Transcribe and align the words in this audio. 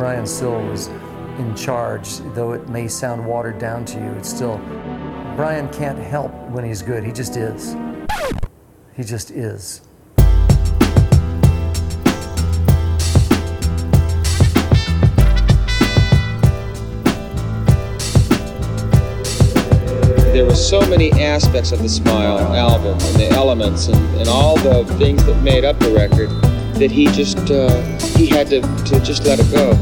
Brian 0.00 0.26
still 0.26 0.58
was 0.62 0.86
in 1.36 1.54
charge, 1.54 2.20
though 2.32 2.52
it 2.52 2.66
may 2.70 2.88
sound 2.88 3.22
watered 3.22 3.58
down 3.58 3.84
to 3.84 3.98
you. 3.98 4.10
It's 4.12 4.30
still 4.30 4.56
Brian 5.36 5.68
can't 5.74 5.98
help 5.98 6.32
when 6.48 6.64
he's 6.64 6.80
good. 6.80 7.04
He 7.04 7.12
just 7.12 7.36
is. 7.36 7.76
He 8.96 9.04
just 9.04 9.30
is. 9.30 9.82
there 20.32 20.46
were 20.46 20.54
so 20.54 20.80
many 20.88 21.10
aspects 21.12 21.72
of 21.72 21.82
the 21.82 21.88
Smile 21.88 22.38
album 22.54 22.92
and 22.92 23.16
the 23.16 23.28
elements 23.32 23.88
and, 23.88 24.18
and 24.18 24.28
all 24.28 24.56
the 24.56 24.86
things 24.96 25.22
that 25.26 25.34
made 25.42 25.64
up 25.64 25.78
the 25.78 25.92
record 25.92 26.30
that 26.80 26.90
he 26.90 27.04
just 27.08 27.50
uh, 27.50 27.98
he 28.16 28.26
had 28.26 28.48
to, 28.48 28.62
to 28.86 28.98
just 29.00 29.26
let 29.26 29.38
it 29.38 29.50
go 29.52 29.74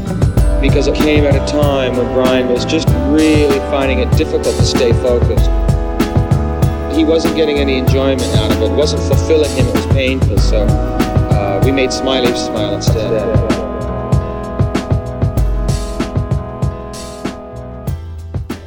because 0.59 0.85
it 0.87 0.95
came 0.95 1.23
at 1.23 1.33
a 1.33 1.51
time 1.51 1.95
when 1.95 2.05
Brian 2.13 2.49
was 2.49 2.65
just 2.65 2.89
really 3.07 3.57
finding 3.71 3.99
it 3.99 4.11
difficult 4.17 4.43
to 4.43 4.65
stay 4.65 4.91
focused. 4.91 5.49
He 6.93 7.05
wasn't 7.05 7.37
getting 7.37 7.57
any 7.57 7.77
enjoyment 7.77 8.27
out 8.35 8.51
of 8.51 8.61
it. 8.61 8.71
It 8.71 8.75
wasn't 8.75 9.01
fulfilling 9.03 9.49
him. 9.51 9.65
It 9.67 9.75
was 9.75 9.85
painful. 9.87 10.37
So 10.39 10.65
uh, 10.67 11.61
we 11.63 11.71
made 11.71 11.93
Smiley 11.93 12.35
smile 12.35 12.75
instead. 12.75 13.09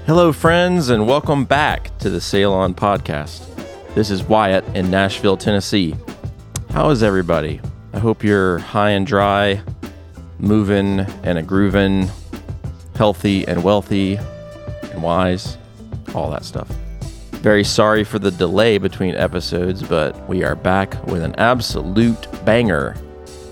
Hello, 0.07 0.33
friends, 0.33 0.89
and 0.89 1.07
welcome 1.07 1.45
back 1.45 1.97
to 1.99 2.09
the 2.09 2.21
Sail 2.23 2.55
On 2.55 2.73
podcast. 2.73 3.47
This 3.95 4.11
is 4.11 4.23
Wyatt 4.23 4.65
in 4.75 4.91
Nashville, 4.91 5.37
Tennessee. 5.37 5.95
How 6.71 6.89
is 6.89 7.03
everybody? 7.03 7.61
I 7.95 7.99
hope 7.99 8.25
you're 8.25 8.59
high 8.59 8.91
and 8.91 9.07
dry, 9.07 9.63
moving 10.39 11.01
and 11.01 11.39
a 11.39 11.43
grooving, 11.43 12.11
healthy 12.97 13.47
and 13.47 13.63
wealthy 13.63 14.19
and 14.91 15.03
wise, 15.03 15.59
all 16.15 16.31
that 16.31 16.45
stuff. 16.45 16.69
Very 17.43 17.65
sorry 17.65 18.05
for 18.05 18.19
the 18.19 18.31
delay 18.31 18.79
between 18.79 19.15
episodes, 19.15 19.83
but 19.83 20.29
we 20.29 20.43
are 20.43 20.55
back 20.55 21.05
with 21.07 21.23
an 21.23 21.35
absolute 21.37 22.29
banger. 22.45 22.97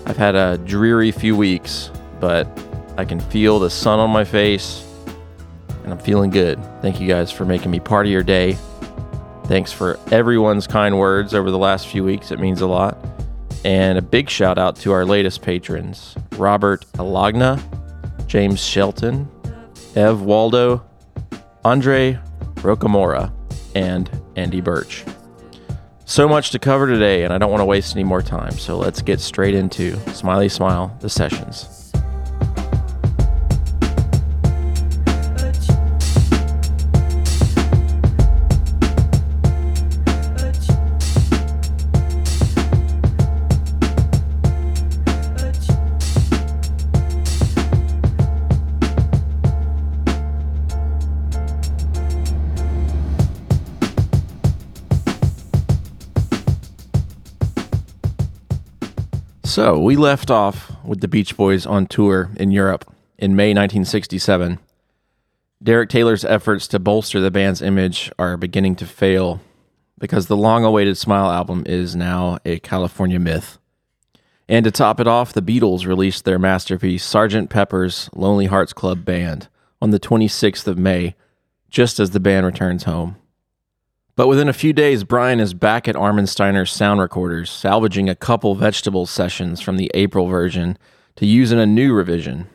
I've 0.05 0.17
had 0.17 0.35
a 0.35 0.57
dreary 0.59 1.11
few 1.11 1.35
weeks, 1.35 1.91
but 2.19 2.47
I 2.97 3.05
can 3.05 3.19
feel 3.19 3.59
the 3.59 3.69
sun 3.69 3.99
on 3.99 4.09
my 4.09 4.23
face 4.23 4.87
and 5.83 5.91
I'm 5.91 5.99
feeling 5.99 6.29
good. 6.29 6.59
Thank 6.81 6.99
you 6.99 7.07
guys 7.07 7.31
for 7.31 7.45
making 7.45 7.69
me 7.69 7.79
part 7.79 8.05
of 8.05 8.11
your 8.11 8.23
day. 8.23 8.57
Thanks 9.45 9.71
for 9.71 9.99
everyone's 10.11 10.65
kind 10.65 10.97
words 10.97 11.33
over 11.33 11.51
the 11.51 11.57
last 11.57 11.87
few 11.87 12.03
weeks. 12.03 12.31
It 12.31 12.39
means 12.39 12.61
a 12.61 12.67
lot. 12.67 12.97
And 13.63 13.97
a 13.97 14.01
big 14.01 14.29
shout 14.29 14.57
out 14.57 14.75
to 14.77 14.91
our 14.91 15.05
latest 15.05 15.41
patrons 15.41 16.15
Robert 16.31 16.85
Alagna, 16.93 17.61
James 18.27 18.63
Shelton, 18.63 19.29
Ev 19.95 20.21
Waldo, 20.21 20.83
Andre 21.63 22.19
Rocamora, 22.55 23.31
and 23.75 24.09
Andy 24.35 24.61
Birch. 24.61 25.05
So 26.05 26.27
much 26.27 26.49
to 26.51 26.59
cover 26.59 26.87
today, 26.87 27.23
and 27.23 27.33
I 27.33 27.37
don't 27.37 27.51
want 27.51 27.61
to 27.61 27.65
waste 27.65 27.95
any 27.95 28.03
more 28.03 28.21
time. 28.21 28.51
So 28.53 28.77
let's 28.77 29.01
get 29.01 29.19
straight 29.19 29.55
into 29.55 29.97
Smiley 30.13 30.49
Smile, 30.49 30.95
the 30.99 31.09
sessions. 31.09 31.80
So 59.51 59.77
we 59.77 59.97
left 59.97 60.31
off 60.31 60.71
with 60.81 61.01
the 61.01 61.09
Beach 61.09 61.35
Boys 61.35 61.65
on 61.65 61.85
tour 61.85 62.31
in 62.37 62.51
Europe 62.51 62.89
in 63.17 63.35
May 63.35 63.49
1967. 63.49 64.59
Derek 65.61 65.89
Taylor's 65.89 66.23
efforts 66.23 66.69
to 66.69 66.79
bolster 66.79 67.19
the 67.19 67.31
band's 67.31 67.61
image 67.61 68.09
are 68.17 68.37
beginning 68.37 68.77
to 68.77 68.85
fail 68.85 69.41
because 69.99 70.27
the 70.27 70.37
long 70.37 70.63
awaited 70.63 70.97
Smile 70.97 71.29
album 71.29 71.63
is 71.65 71.97
now 71.97 72.39
a 72.45 72.59
California 72.59 73.19
myth. 73.19 73.57
And 74.47 74.63
to 74.63 74.71
top 74.71 75.01
it 75.01 75.07
off, 75.07 75.33
the 75.33 75.41
Beatles 75.41 75.85
released 75.85 76.23
their 76.23 76.39
masterpiece, 76.39 77.05
Sgt. 77.05 77.49
Pepper's 77.49 78.09
Lonely 78.13 78.45
Hearts 78.45 78.71
Club 78.71 79.03
Band, 79.03 79.49
on 79.81 79.89
the 79.89 79.99
26th 79.99 80.65
of 80.65 80.77
May, 80.77 81.13
just 81.69 81.99
as 81.99 82.11
the 82.11 82.21
band 82.21 82.45
returns 82.45 82.85
home. 82.85 83.17
But 84.15 84.27
within 84.27 84.49
a 84.49 84.53
few 84.53 84.73
days, 84.73 85.05
Brian 85.05 85.39
is 85.39 85.53
back 85.53 85.87
at 85.87 85.95
Armin 85.95 86.27
Steiner's 86.27 86.71
sound 86.71 86.99
recorders, 86.99 87.49
salvaging 87.49 88.09
a 88.09 88.15
couple 88.15 88.55
vegetable 88.55 89.05
sessions 89.05 89.61
from 89.61 89.77
the 89.77 89.89
April 89.93 90.27
version 90.27 90.77
to 91.15 91.25
use 91.25 91.51
in 91.51 91.59
a 91.59 91.65
new 91.65 91.93
revision. 91.93 92.49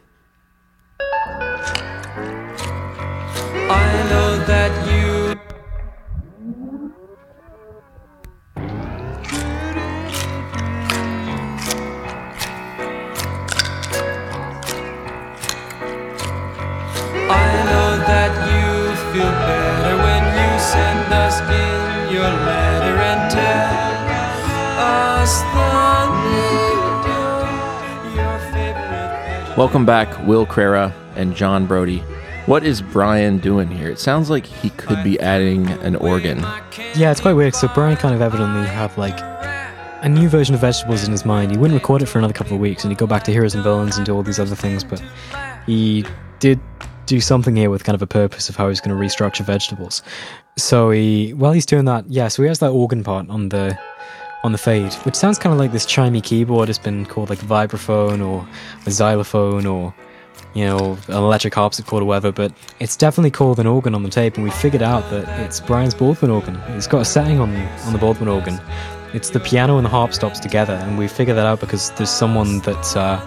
Welcome 29.56 29.86
back, 29.86 30.26
Will 30.26 30.44
Crera 30.44 30.92
and 31.14 31.34
John 31.34 31.64
Brody. 31.66 32.00
What 32.44 32.62
is 32.62 32.82
Brian 32.82 33.38
doing 33.38 33.68
here? 33.68 33.88
It 33.88 33.98
sounds 33.98 34.28
like 34.28 34.44
he 34.44 34.68
could 34.68 35.02
be 35.02 35.18
adding 35.18 35.66
an 35.80 35.96
organ. 35.96 36.40
Yeah, 36.94 37.10
it's 37.10 37.22
quite 37.22 37.32
weird. 37.32 37.54
So 37.54 37.66
Brian 37.68 37.96
kind 37.96 38.14
of 38.14 38.20
evidently 38.20 38.66
have 38.66 38.98
like 38.98 39.18
a 40.02 40.10
new 40.10 40.28
version 40.28 40.54
of 40.54 40.60
vegetables 40.60 41.04
in 41.04 41.10
his 41.10 41.24
mind. 41.24 41.52
He 41.52 41.56
wouldn't 41.56 41.80
record 41.80 42.02
it 42.02 42.06
for 42.06 42.18
another 42.18 42.34
couple 42.34 42.52
of 42.52 42.60
weeks, 42.60 42.84
and 42.84 42.92
he'd 42.92 42.98
go 42.98 43.06
back 43.06 43.24
to 43.24 43.32
Heroes 43.32 43.54
and 43.54 43.64
Villains 43.64 43.96
and 43.96 44.04
do 44.04 44.14
all 44.14 44.22
these 44.22 44.38
other 44.38 44.54
things. 44.54 44.84
But 44.84 45.02
he 45.64 46.04
did 46.38 46.60
do 47.06 47.18
something 47.18 47.56
here 47.56 47.70
with 47.70 47.82
kind 47.82 47.94
of 47.94 48.02
a 48.02 48.06
purpose 48.06 48.50
of 48.50 48.56
how 48.56 48.68
he's 48.68 48.82
going 48.82 48.94
to 48.94 49.02
restructure 49.02 49.42
vegetables. 49.42 50.02
So 50.58 50.90
he, 50.90 51.32
while 51.32 51.52
he's 51.52 51.64
doing 51.64 51.86
that, 51.86 52.04
yeah. 52.10 52.28
So 52.28 52.42
he 52.42 52.48
has 52.48 52.58
that 52.58 52.72
organ 52.72 53.02
part 53.02 53.30
on 53.30 53.48
the 53.48 53.78
on 54.46 54.52
the 54.52 54.58
fade, 54.58 54.94
which 55.04 55.16
sounds 55.16 55.38
kind 55.38 55.52
of 55.52 55.58
like 55.58 55.72
this 55.72 55.84
chimey 55.84 56.22
keyboard. 56.22 56.70
It's 56.70 56.78
been 56.78 57.04
called 57.04 57.28
like 57.28 57.40
vibraphone 57.40 58.26
or 58.26 58.48
a 58.86 58.90
xylophone 58.90 59.66
or 59.66 59.92
you 60.54 60.64
know 60.64 60.96
an 61.08 61.14
electric 61.14 61.54
harpsichord 61.54 62.02
or 62.02 62.06
whatever. 62.06 62.32
But 62.32 62.52
it's 62.80 62.96
definitely 62.96 63.32
called 63.32 63.58
an 63.58 63.66
organ 63.66 63.94
on 63.94 64.04
the 64.04 64.08
tape, 64.08 64.36
and 64.36 64.44
we 64.44 64.50
figured 64.50 64.82
out 64.82 65.10
that 65.10 65.28
it's 65.40 65.60
Brian's 65.60 65.94
Baldwin 65.94 66.30
organ. 66.30 66.56
It's 66.68 66.86
got 66.86 67.00
a 67.00 67.04
setting 67.04 67.40
on 67.40 67.54
on 67.56 67.92
the 67.92 67.98
Baldwin 67.98 68.28
organ. 68.28 68.58
It's 69.12 69.30
the 69.30 69.40
piano 69.40 69.76
and 69.76 69.84
the 69.84 69.90
harp 69.90 70.14
stops 70.14 70.38
together, 70.38 70.74
and 70.74 70.96
we 70.96 71.08
figured 71.08 71.36
that 71.36 71.46
out 71.46 71.60
because 71.60 71.90
there's 71.92 72.10
someone 72.10 72.60
that. 72.60 72.96
Uh, 72.96 73.20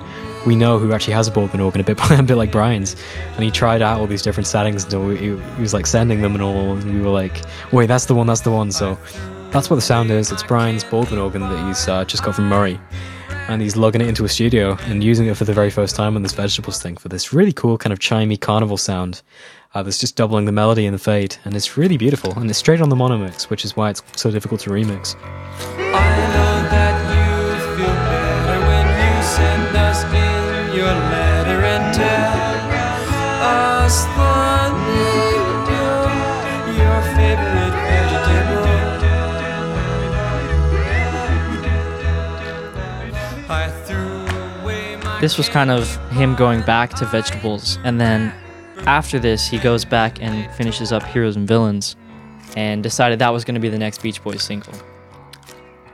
we 0.45 0.55
know 0.55 0.79
who 0.79 0.93
actually 0.93 1.11
has 1.11 1.27
a 1.27 1.31
Baldwin 1.31 1.59
organ, 1.59 1.81
a 1.81 1.83
bit, 1.83 1.99
a 2.11 2.23
bit 2.23 2.35
like 2.35 2.49
Brian's, 2.49 2.95
and 3.35 3.43
he 3.43 3.51
tried 3.51 3.81
out 3.81 3.99
all 3.99 4.07
these 4.07 4.21
different 4.21 4.47
settings 4.47 4.85
until 4.85 5.09
he, 5.09 5.17
he 5.17 5.61
was 5.61 5.73
like 5.73 5.85
sending 5.85 6.21
them 6.21 6.33
and 6.33 6.41
all, 6.41 6.77
and 6.77 6.93
we 6.93 7.01
were 7.01 7.09
like, 7.09 7.41
"Wait, 7.73 7.87
that's 7.87 8.05
the 8.05 8.15
one, 8.15 8.25
that's 8.25 8.39
the 8.39 8.51
one." 8.51 8.71
So 8.71 8.97
that's 9.51 9.69
what 9.69 9.75
the 9.75 9.81
sound 9.81 10.11
is. 10.11 10.31
It's 10.31 10.43
Brian's 10.43 10.83
Baldwin 10.83 11.19
organ 11.19 11.41
that 11.41 11.67
he's 11.67 11.87
uh, 11.87 12.05
just 12.05 12.23
got 12.23 12.35
from 12.35 12.47
Murray. 12.47 12.79
And 13.47 13.61
he's 13.61 13.75
lugging 13.75 14.01
it 14.01 14.07
into 14.07 14.25
a 14.25 14.29
studio 14.29 14.77
and 14.81 15.03
using 15.03 15.27
it 15.27 15.35
for 15.35 15.43
the 15.43 15.53
very 15.53 15.71
first 15.71 15.95
time 15.95 16.15
on 16.15 16.21
this 16.21 16.33
vegetables 16.33 16.79
thing 16.81 16.97
for 16.97 17.09
this 17.09 17.33
really 17.33 17.51
cool 17.51 17.79
kind 17.79 17.91
of 17.91 17.97
chimey 17.97 18.39
carnival 18.39 18.77
sound 18.77 19.23
uh, 19.73 19.81
that's 19.81 19.97
just 19.97 20.15
doubling 20.15 20.45
the 20.45 20.51
melody 20.51 20.85
and 20.85 20.93
the 20.93 20.99
fade. 20.99 21.35
And 21.45 21.55
it's 21.55 21.75
really 21.75 21.97
beautiful. 21.97 22.37
And 22.37 22.49
it's 22.49 22.59
straight 22.59 22.81
on 22.81 22.89
the 22.89 22.95
mono 22.95 23.17
mix, 23.17 23.49
which 23.49 23.65
is 23.65 23.75
why 23.75 23.89
it's 23.89 24.03
so 24.15 24.29
difficult 24.29 24.61
to 24.61 24.69
remix. 24.69 25.15
This 45.19 45.37
was 45.37 45.49
kind 45.49 45.69
of 45.69 45.95
him 46.11 46.35
going 46.35 46.61
back 46.61 46.91
to 46.95 47.05
vegetables. 47.05 47.77
And 47.83 47.99
then 47.99 48.33
after 48.85 49.19
this, 49.19 49.47
he 49.47 49.57
goes 49.59 49.85
back 49.85 50.21
and 50.21 50.51
finishes 50.55 50.91
up 50.91 51.03
Heroes 51.03 51.35
and 51.35 51.47
Villains 51.47 51.95
and 52.55 52.81
decided 52.81 53.19
that 53.19 53.29
was 53.29 53.43
going 53.43 53.55
to 53.55 53.61
be 53.61 53.69
the 53.69 53.77
next 53.77 54.01
Beach 54.01 54.23
Boys 54.23 54.43
single. 54.43 54.73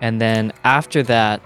And 0.01 0.21
then 0.21 0.53
after 0.63 1.01
that, 1.03 1.41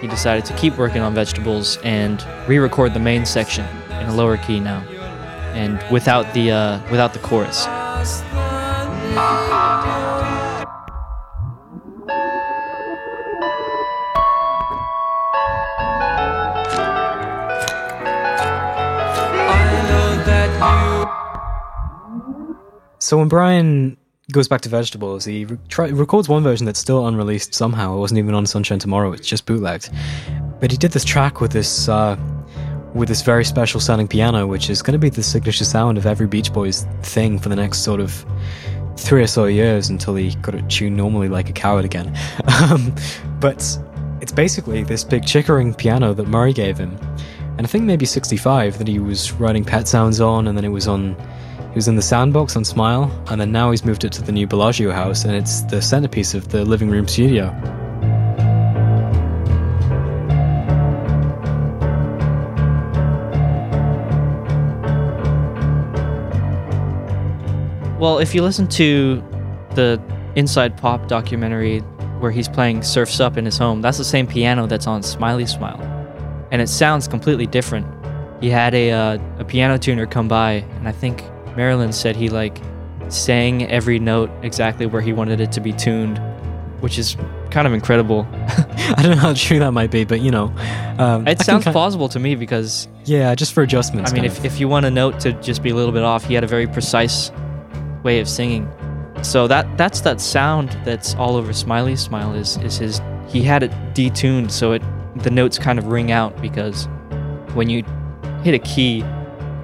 he 0.00 0.06
decided 0.06 0.46
to 0.46 0.56
keep 0.56 0.78
working 0.78 1.02
on 1.02 1.14
vegetables 1.14 1.76
and 1.84 2.24
re 2.48 2.58
record 2.58 2.94
the 2.94 3.00
main 3.00 3.26
section 3.26 3.66
in 3.90 4.06
a 4.06 4.14
lower 4.14 4.38
key 4.38 4.58
now, 4.58 4.80
and 5.52 5.84
without 5.92 6.32
the 6.32 6.50
uh, 6.50 6.80
without 6.90 7.12
the 7.12 7.18
chorus. 7.18 7.66
So 23.10 23.18
when 23.18 23.26
Brian 23.26 23.96
goes 24.30 24.46
back 24.46 24.60
to 24.60 24.68
vegetables, 24.68 25.24
he 25.24 25.44
try- 25.66 25.88
records 25.88 26.28
one 26.28 26.44
version 26.44 26.64
that's 26.64 26.78
still 26.78 27.08
unreleased 27.08 27.52
somehow. 27.52 27.96
It 27.96 27.98
wasn't 27.98 28.18
even 28.18 28.36
on 28.36 28.46
Sunshine 28.46 28.78
Tomorrow. 28.78 29.10
It's 29.10 29.26
just 29.26 29.46
bootlegged. 29.46 29.90
But 30.60 30.70
he 30.70 30.76
did 30.76 30.92
this 30.92 31.04
track 31.04 31.40
with 31.40 31.50
this 31.50 31.88
uh, 31.88 32.16
with 32.94 33.08
this 33.08 33.22
very 33.22 33.44
special 33.44 33.80
sounding 33.80 34.06
piano, 34.06 34.46
which 34.46 34.70
is 34.70 34.80
going 34.80 34.92
to 34.92 34.98
be 35.00 35.08
the 35.08 35.24
signature 35.24 35.64
sound 35.64 35.98
of 35.98 36.06
every 36.06 36.28
Beach 36.28 36.52
Boys 36.52 36.86
thing 37.02 37.36
for 37.40 37.48
the 37.48 37.56
next 37.56 37.78
sort 37.80 37.98
of 37.98 38.24
three 38.96 39.24
or 39.24 39.26
so 39.26 39.46
years 39.46 39.88
until 39.88 40.14
he 40.14 40.32
got 40.36 40.54
it 40.54 40.70
tuned 40.70 40.96
normally 40.96 41.28
like 41.28 41.50
a 41.50 41.52
coward 41.52 41.84
again. 41.84 42.16
um, 42.70 42.94
but 43.40 43.76
it's 44.20 44.30
basically 44.30 44.84
this 44.84 45.02
big 45.02 45.26
Chickering 45.26 45.74
piano 45.74 46.14
that 46.14 46.28
Murray 46.28 46.52
gave 46.52 46.78
him, 46.78 46.96
and 47.58 47.62
I 47.62 47.68
think 47.68 47.82
maybe 47.82 48.06
65 48.06 48.78
that 48.78 48.86
he 48.86 49.00
was 49.00 49.32
writing 49.32 49.64
pet 49.64 49.88
sounds 49.88 50.20
on, 50.20 50.46
and 50.46 50.56
then 50.56 50.64
it 50.64 50.68
was 50.68 50.86
on. 50.86 51.16
He 51.70 51.76
was 51.76 51.86
in 51.86 51.94
the 51.94 52.02
soundbox 52.02 52.56
on 52.56 52.64
Smile, 52.64 53.08
and 53.28 53.40
then 53.40 53.52
now 53.52 53.70
he's 53.70 53.84
moved 53.84 54.02
it 54.04 54.10
to 54.14 54.22
the 54.22 54.32
new 54.32 54.44
Bellagio 54.44 54.90
house, 54.90 55.24
and 55.24 55.36
it's 55.36 55.60
the 55.62 55.80
centerpiece 55.80 56.34
of 56.34 56.48
the 56.48 56.64
living 56.64 56.90
room 56.90 57.06
studio. 57.06 57.54
Well, 68.00 68.18
if 68.18 68.34
you 68.34 68.42
listen 68.42 68.66
to 68.68 69.22
the 69.76 70.02
Inside 70.34 70.76
Pop 70.76 71.06
documentary 71.06 71.78
where 72.18 72.32
he's 72.32 72.48
playing 72.48 72.82
Surfs 72.82 73.20
Up 73.20 73.36
in 73.36 73.44
his 73.44 73.58
home, 73.58 73.80
that's 73.80 73.98
the 73.98 74.04
same 74.04 74.26
piano 74.26 74.66
that's 74.66 74.88
on 74.88 75.04
Smiley 75.04 75.46
Smile. 75.46 75.80
And 76.50 76.60
it 76.60 76.68
sounds 76.68 77.06
completely 77.06 77.46
different. 77.46 77.86
He 78.40 78.50
had 78.50 78.74
a, 78.74 78.90
uh, 78.90 79.18
a 79.38 79.44
piano 79.44 79.78
tuner 79.78 80.06
come 80.06 80.26
by, 80.26 80.64
and 80.78 80.88
I 80.88 80.92
think 80.92 81.22
Marilyn 81.56 81.92
said 81.92 82.16
he 82.16 82.28
like 82.28 82.60
sang 83.08 83.68
every 83.70 83.98
note 83.98 84.30
exactly 84.42 84.86
where 84.86 85.02
he 85.02 85.12
wanted 85.12 85.40
it 85.40 85.52
to 85.52 85.60
be 85.60 85.72
tuned, 85.72 86.18
which 86.80 86.98
is 86.98 87.16
kind 87.50 87.66
of 87.66 87.72
incredible. 87.72 88.26
I 88.32 89.02
don't 89.02 89.12
know 89.12 89.16
how 89.16 89.34
true 89.34 89.58
that 89.58 89.72
might 89.72 89.90
be, 89.90 90.04
but 90.04 90.20
you 90.20 90.30
know, 90.30 90.52
um, 90.98 91.26
It 91.26 91.36
can 91.38 91.44
sounds 91.44 91.64
plausible 91.66 92.08
to 92.10 92.18
me 92.18 92.34
because 92.34 92.88
Yeah, 93.04 93.34
just 93.34 93.52
for 93.52 93.62
adjustments. 93.62 94.10
I 94.10 94.14
mean, 94.14 94.24
if, 94.24 94.38
of. 94.38 94.44
if 94.44 94.60
you 94.60 94.68
want 94.68 94.86
a 94.86 94.90
note 94.90 95.20
to 95.20 95.32
just 95.34 95.62
be 95.62 95.70
a 95.70 95.74
little 95.74 95.92
bit 95.92 96.02
off, 96.02 96.24
he 96.24 96.34
had 96.34 96.44
a 96.44 96.48
very 96.48 96.66
precise 96.66 97.32
way 98.02 98.20
of 98.20 98.28
singing. 98.28 98.70
So 99.22 99.46
that 99.48 99.76
that's 99.76 100.00
that 100.02 100.20
sound 100.20 100.76
that's 100.84 101.14
all 101.16 101.36
over 101.36 101.52
Smiley 101.52 101.96
Smile 101.96 102.34
is 102.34 102.56
is 102.58 102.78
his. 102.78 103.02
He 103.28 103.42
had 103.42 103.62
it 103.62 103.70
detuned 103.94 104.50
so 104.50 104.72
it 104.72 104.82
the 105.16 105.30
notes 105.30 105.58
kind 105.58 105.78
of 105.78 105.86
ring 105.88 106.10
out 106.10 106.40
because 106.40 106.86
when 107.54 107.68
you 107.68 107.84
hit 108.42 108.54
a 108.54 108.58
key, 108.58 109.04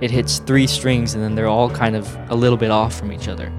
it 0.00 0.10
hits 0.10 0.38
three 0.38 0.66
strings 0.66 1.14
and 1.14 1.22
then 1.22 1.34
they're 1.34 1.48
all 1.48 1.70
kind 1.70 1.96
of 1.96 2.16
a 2.30 2.34
little 2.34 2.58
bit 2.58 2.70
off 2.70 2.94
from 2.94 3.12
each 3.12 3.28
other. 3.28 3.52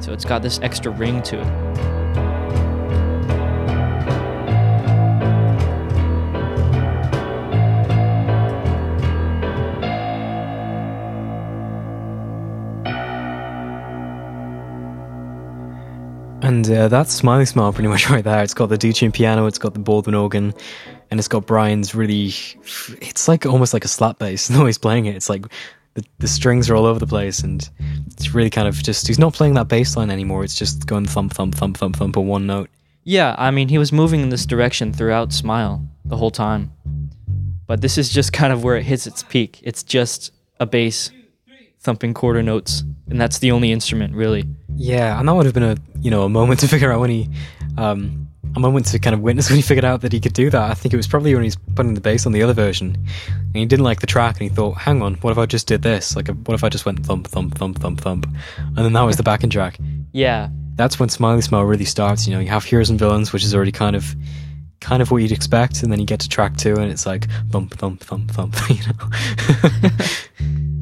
So 0.00 0.12
it's 0.12 0.24
got 0.24 0.42
this 0.42 0.58
extra 0.60 0.92
ring 0.92 1.22
to 1.22 1.40
it. 1.40 1.66
And 16.42 16.70
uh, 16.70 16.86
that's 16.86 17.12
Smiley 17.12 17.44
Smile 17.44 17.72
pretty 17.72 17.88
much 17.88 18.08
right 18.10 18.22
there. 18.22 18.42
It's 18.42 18.54
got 18.54 18.68
the 18.68 18.78
detuned 18.78 19.14
piano, 19.14 19.46
it's 19.46 19.58
got 19.58 19.74
the 19.74 19.80
Baldwin 19.80 20.14
organ, 20.14 20.54
and 21.10 21.20
it's 21.20 21.28
got 21.28 21.46
Brian's 21.46 21.94
really. 21.94 22.32
It's 23.00 23.28
like 23.28 23.46
almost 23.46 23.72
like 23.72 23.84
a 23.84 23.88
slap 23.88 24.18
bass. 24.18 24.48
The 24.48 24.58
way 24.60 24.66
he's 24.66 24.78
playing 24.78 25.06
it, 25.06 25.16
it's 25.16 25.28
like 25.28 25.46
the, 25.94 26.04
the 26.18 26.28
strings 26.28 26.68
are 26.68 26.76
all 26.76 26.86
over 26.86 26.98
the 26.98 27.06
place, 27.06 27.40
and 27.40 27.68
it's 28.06 28.34
really 28.34 28.50
kind 28.50 28.68
of 28.68 28.74
just. 28.82 29.06
He's 29.06 29.18
not 29.18 29.34
playing 29.34 29.54
that 29.54 29.68
bass 29.68 29.96
line 29.96 30.10
anymore. 30.10 30.44
It's 30.44 30.56
just 30.56 30.86
going 30.86 31.06
thump, 31.06 31.32
thump, 31.32 31.54
thump, 31.54 31.76
thump, 31.76 31.96
thump 31.96 32.16
on 32.16 32.26
one 32.26 32.46
note. 32.46 32.70
Yeah, 33.04 33.36
I 33.38 33.52
mean, 33.52 33.68
he 33.68 33.78
was 33.78 33.92
moving 33.92 34.20
in 34.20 34.30
this 34.30 34.46
direction 34.46 34.92
throughout 34.92 35.32
Smile 35.32 35.88
the 36.04 36.16
whole 36.16 36.30
time. 36.32 36.72
But 37.66 37.80
this 37.80 37.98
is 37.98 38.10
just 38.10 38.32
kind 38.32 38.52
of 38.52 38.64
where 38.64 38.76
it 38.76 38.84
hits 38.84 39.06
its 39.06 39.22
peak. 39.22 39.60
It's 39.62 39.82
just 39.82 40.32
a 40.58 40.66
bass 40.66 41.10
thumping 41.80 42.14
quarter 42.14 42.42
notes, 42.42 42.82
and 43.08 43.20
that's 43.20 43.38
the 43.38 43.52
only 43.52 43.70
instrument, 43.70 44.14
really. 44.14 44.44
Yeah, 44.74 45.18
and 45.18 45.28
that 45.28 45.34
would 45.34 45.46
have 45.46 45.54
been 45.54 45.62
a 45.62 45.76
you 46.00 46.10
know 46.10 46.24
a 46.24 46.28
moment 46.28 46.60
to 46.60 46.68
figure 46.68 46.92
out 46.92 47.00
when 47.00 47.10
he, 47.10 47.30
um, 47.78 48.25
a 48.54 48.60
moment 48.60 48.86
to 48.86 48.98
kind 48.98 49.14
of 49.14 49.20
witness 49.20 49.48
when 49.50 49.56
he 49.56 49.62
figured 49.62 49.84
out 49.84 50.00
that 50.02 50.12
he 50.12 50.20
could 50.20 50.32
do 50.32 50.50
that. 50.50 50.70
I 50.70 50.74
think 50.74 50.94
it 50.94 50.96
was 50.96 51.06
probably 51.06 51.34
when 51.34 51.44
he's 51.44 51.56
putting 51.74 51.94
the 51.94 52.00
bass 52.00 52.26
on 52.26 52.32
the 52.32 52.42
other 52.42 52.52
version, 52.52 52.94
and 52.94 53.56
he 53.56 53.66
didn't 53.66 53.84
like 53.84 54.00
the 54.00 54.06
track, 54.06 54.40
and 54.40 54.48
he 54.48 54.54
thought, 54.54 54.78
"Hang 54.78 55.02
on, 55.02 55.14
what 55.16 55.30
if 55.32 55.38
I 55.38 55.46
just 55.46 55.66
did 55.66 55.82
this? 55.82 56.14
Like, 56.16 56.28
what 56.28 56.54
if 56.54 56.64
I 56.64 56.68
just 56.68 56.86
went 56.86 57.04
thump, 57.04 57.26
thump, 57.28 57.56
thump, 57.56 57.78
thump, 57.78 58.00
thump?" 58.00 58.26
And 58.58 58.76
then 58.76 58.92
that 58.92 59.02
was 59.02 59.16
the 59.16 59.22
backing 59.22 59.50
track. 59.50 59.78
Yeah, 60.12 60.48
That's 60.76 60.98
when 61.00 61.08
Smiley 61.08 61.42
Smile 61.42 61.64
really 61.64 61.84
starts. 61.84 62.26
You 62.26 62.34
know, 62.34 62.40
you 62.40 62.48
have 62.48 62.64
Heroes 62.64 62.90
and 62.90 62.98
Villains, 62.98 63.32
which 63.32 63.44
is 63.44 63.54
already 63.54 63.72
kind 63.72 63.96
of, 63.96 64.14
kind 64.80 65.00
of 65.02 65.10
what 65.10 65.18
you'd 65.18 65.32
expect, 65.32 65.82
and 65.82 65.90
then 65.90 66.00
you 66.00 66.06
get 66.06 66.20
to 66.20 66.28
track 66.28 66.56
two, 66.56 66.74
and 66.76 66.90
it's 66.90 67.06
like 67.06 67.26
thump, 67.50 67.74
thump, 67.78 68.00
thump, 68.02 68.30
thump. 68.30 68.54
You 68.70 68.82
know. 68.86 69.90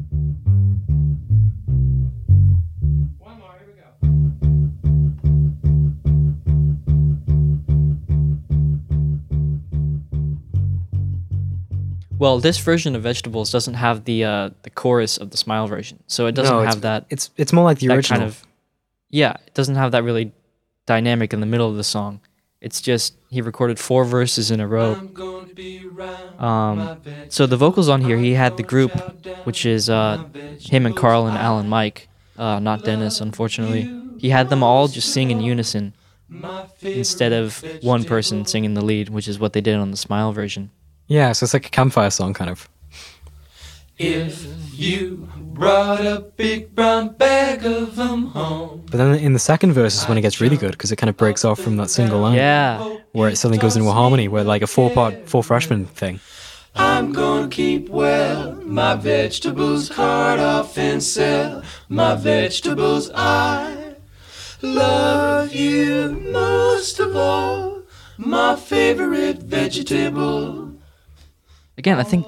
Well, 12.17 12.39
this 12.39 12.57
version 12.57 12.95
of 12.95 13.03
Vegetables 13.03 13.51
doesn't 13.51 13.73
have 13.73 14.05
the 14.05 14.23
uh, 14.23 14.49
the 14.63 14.69
chorus 14.69 15.17
of 15.17 15.31
the 15.31 15.37
Smile 15.37 15.67
version, 15.67 16.01
so 16.07 16.27
it 16.27 16.33
doesn't 16.35 16.55
No, 16.55 16.63
have 16.63 16.81
that 16.81 17.05
It's 17.09 17.29
it's 17.37 17.51
more 17.53 17.63
like 17.65 17.79
the 17.79 17.89
original. 17.89 18.19
kind 18.19 18.27
of 18.29 18.41
yeah, 19.09 19.33
it 19.45 19.53
doesn't 19.53 19.75
have 19.75 19.91
that 19.91 20.03
really 20.03 20.31
dynamic 20.85 21.33
in 21.33 21.39
the 21.39 21.45
middle 21.45 21.69
of 21.69 21.75
the 21.75 21.83
song. 21.83 22.21
It's 22.61 22.81
just 22.81 23.15
he 23.29 23.41
recorded 23.41 23.77
four 23.79 24.05
verses 24.05 24.49
in 24.49 24.59
a 24.59 24.67
row. 24.67 24.95
Um, 26.39 26.97
so 27.29 27.45
the 27.45 27.57
vocals 27.57 27.89
on 27.89 28.01
here, 28.01 28.17
he 28.17 28.33
had 28.33 28.57
the 28.57 28.63
group, 28.63 28.91
which 29.45 29.65
is 29.65 29.89
uh, 29.89 30.23
him 30.59 30.85
and 30.85 30.95
Carl 30.95 31.27
and 31.27 31.37
Alan 31.37 31.67
Mike, 31.69 32.07
uh, 32.37 32.59
not 32.59 32.83
Dennis, 32.83 33.21
unfortunately. 33.21 33.91
He 34.19 34.29
had 34.29 34.49
them 34.49 34.63
all 34.63 34.87
just 34.87 35.11
sing 35.13 35.31
in 35.31 35.41
unison 35.41 35.93
instead 36.81 37.33
of 37.33 37.63
one 37.83 38.03
person 38.05 38.45
singing 38.45 38.73
the 38.73 38.83
lead, 38.83 39.09
which 39.09 39.27
is 39.27 39.37
what 39.37 39.53
they 39.53 39.61
did 39.61 39.75
on 39.75 39.91
the 39.91 39.97
Smile 39.97 40.31
version. 40.31 40.71
Yeah, 41.07 41.31
so 41.33 41.43
it's 41.43 41.53
like 41.53 41.67
a 41.67 41.69
campfire 41.69 42.09
song, 42.09 42.33
kind 42.33 42.49
of. 42.49 42.67
If 43.97 44.45
you 44.73 45.29
brought 45.37 46.05
a 46.05 46.19
big 46.35 46.75
brown 46.75 47.09
bag 47.13 47.65
of 47.65 47.95
them 47.95 48.27
home. 48.27 48.83
But 48.91 48.97
then 48.97 49.15
in 49.15 49.31
the 49.33 49.39
second 49.39 49.71
verse 49.71 49.95
is 49.95 50.05
when 50.05 50.17
it 50.17 50.21
gets 50.21 50.41
really 50.41 50.57
good 50.57 50.71
because 50.71 50.91
it 50.91 50.97
kind 50.97 51.09
of 51.09 51.15
breaks 51.15 51.45
off 51.45 51.59
from 51.61 51.77
that 51.77 51.89
single 51.89 52.19
line. 52.19 52.35
Yeah. 52.35 52.97
Where 53.13 53.29
it 53.29 53.37
suddenly 53.37 53.57
goes 53.57 53.77
into 53.77 53.87
a 53.87 53.93
harmony, 53.93 54.27
where 54.27 54.43
like 54.43 54.61
a 54.61 54.67
four 54.67 54.89
part, 54.91 55.29
Four 55.29 55.43
Freshmen 55.43 55.85
thing. 55.85 56.19
I'm 56.75 57.13
gonna 57.13 57.47
keep 57.47 57.87
well 57.87 58.55
my 58.55 58.95
vegetables, 58.95 59.87
cart 59.87 60.41
off 60.41 60.77
and 60.77 61.01
sell 61.01 61.63
my 61.87 62.15
vegetables. 62.15 63.09
I 63.15 63.95
love 64.61 65.53
you 65.53 66.19
most 66.31 66.99
of 66.99 67.15
all, 67.15 67.83
my 68.17 68.57
favorite 68.57 69.37
vegetable. 69.37 70.74
Again, 71.77 71.99
I 71.99 72.03
think 72.03 72.25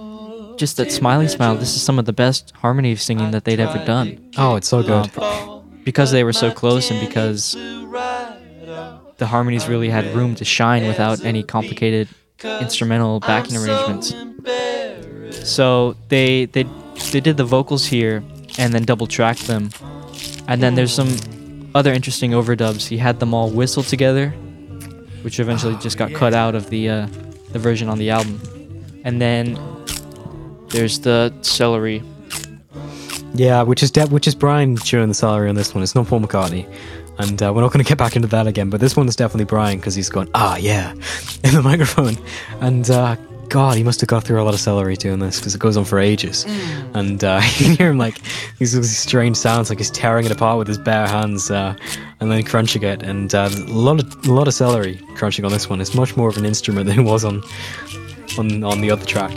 just 0.58 0.78
that 0.78 0.92
Smiley 0.92 1.28
Smile, 1.28 1.56
this 1.56 1.76
is 1.76 1.82
some 1.82 2.00
of 2.00 2.06
the 2.06 2.14
best 2.14 2.52
harmony 2.56 2.96
singing 2.96 3.32
that 3.32 3.46
they'd 3.46 3.60
ever 3.60 3.84
done. 3.86 4.32
Oh, 4.38 4.56
it's 4.56 4.68
so 4.68 4.84
good. 4.84 5.10
because 5.84 6.12
they 6.12 6.24
were 6.24 6.34
so 6.34 6.52
close 6.52 6.92
and 6.92 7.00
because 7.08 7.54
the 9.18 9.26
harmonies 9.28 9.68
really 9.68 9.90
had 9.90 10.06
room 10.16 10.36
to 10.36 10.46
shine 10.46 10.86
without 10.88 11.24
any 11.24 11.44
complicated 11.44 12.08
instrumental 12.60 13.20
backing 13.22 13.56
arrangements. 13.58 14.14
So 15.50 15.96
they 16.10 16.46
they 16.46 16.64
they 17.12 17.20
did 17.22 17.38
the 17.38 17.46
vocals 17.46 17.86
here 17.86 18.24
and 18.58 18.74
then 18.74 18.84
double 18.84 19.08
tracked 19.08 19.48
them. 19.48 19.70
And 20.48 20.62
then 20.62 20.76
there's 20.76 20.94
some 20.94 21.16
other 21.74 21.94
interesting 21.94 22.32
overdubs. 22.32 22.88
He 22.88 22.98
had 22.98 23.20
them 23.20 23.34
all 23.34 23.50
whistle 23.50 23.84
together, 23.84 24.30
which 25.22 25.40
eventually 25.40 25.76
just 25.78 25.98
got 25.98 26.14
cut 26.14 26.34
out 26.34 26.54
of 26.56 26.70
the 26.70 26.90
uh, 26.90 27.08
the 27.52 27.60
version 27.60 27.88
on 27.90 27.98
the 27.98 28.10
album. 28.10 28.40
And 29.08 29.22
then 29.22 29.58
there's 30.68 31.00
the 31.00 31.34
celery 31.42 32.04
Yeah, 33.34 33.62
which 33.62 33.82
is 33.82 33.90
de- 33.90 34.08
which 34.08 34.28
is 34.28 34.36
Brian 34.36 34.76
chewing 34.76 35.08
the 35.08 35.14
celery 35.14 35.48
on 35.48 35.56
this 35.56 35.74
one. 35.74 35.82
It's 35.82 35.96
not 35.96 36.08
Paul 36.08 36.20
McCartney. 36.20 36.68
And 37.18 37.42
uh, 37.42 37.54
we're 37.56 37.62
not 37.62 37.72
going 37.72 37.84
to 37.84 37.88
get 37.88 37.98
back 37.98 38.18
into 38.18 38.28
that 38.28 38.48
again, 38.48 38.70
but 38.70 38.82
this 38.82 38.98
one 38.98 39.08
is 39.08 39.16
definitely 39.16 39.46
Brian 39.46 39.78
because 39.78 39.96
he's 39.96 40.10
going, 40.10 40.30
ah, 40.36 40.58
yeah, 40.58 40.92
in 41.46 41.54
the 41.54 41.62
microphone. 41.64 42.18
And 42.60 42.90
uh, 42.90 43.16
God, 43.48 43.78
he 43.78 43.84
must 43.84 44.02
have 44.02 44.10
got 44.10 44.26
through 44.26 44.42
a 44.42 44.44
lot 44.44 44.54
of 44.54 44.60
celery 44.60 44.98
doing 44.98 45.20
this 45.20 45.40
because 45.40 45.56
it 45.56 45.60
goes 45.60 45.78
on 45.78 45.86
for 45.86 46.00
ages. 46.00 46.46
And 46.94 47.24
uh, 47.24 47.42
you 47.58 47.66
can 47.66 47.76
hear 47.78 47.90
him 47.90 47.98
like 47.98 48.20
these, 48.58 48.74
these 48.74 48.98
strange 48.98 49.38
sounds, 49.38 49.70
like 49.70 49.78
he's 49.78 49.90
tearing 49.90 50.26
it 50.26 50.34
apart 50.34 50.58
with 50.58 50.68
his 50.68 50.78
bare 50.78 51.08
hands 51.08 51.50
uh, 51.50 51.78
and 52.20 52.30
then 52.30 52.44
crunching 52.44 52.84
it. 52.84 53.04
And 53.04 53.34
uh, 53.34 53.50
a 53.52 53.72
lot 53.72 54.02
of 54.02 54.28
a 54.28 54.34
lot 54.34 54.50
of 54.50 54.54
celery 54.54 55.00
crunching 55.16 55.46
on 55.46 55.52
this 55.54 55.70
one. 55.70 55.80
It's 55.80 55.96
much 55.96 56.18
more 56.18 56.28
of 56.28 56.36
an 56.36 56.46
instrument 56.46 56.88
than 56.88 57.00
it 57.00 57.04
was 57.04 57.24
on 57.24 57.42
on 58.40 58.64
on 58.64 58.82
the 58.82 58.92
other 58.92 59.06
track. 59.06 59.32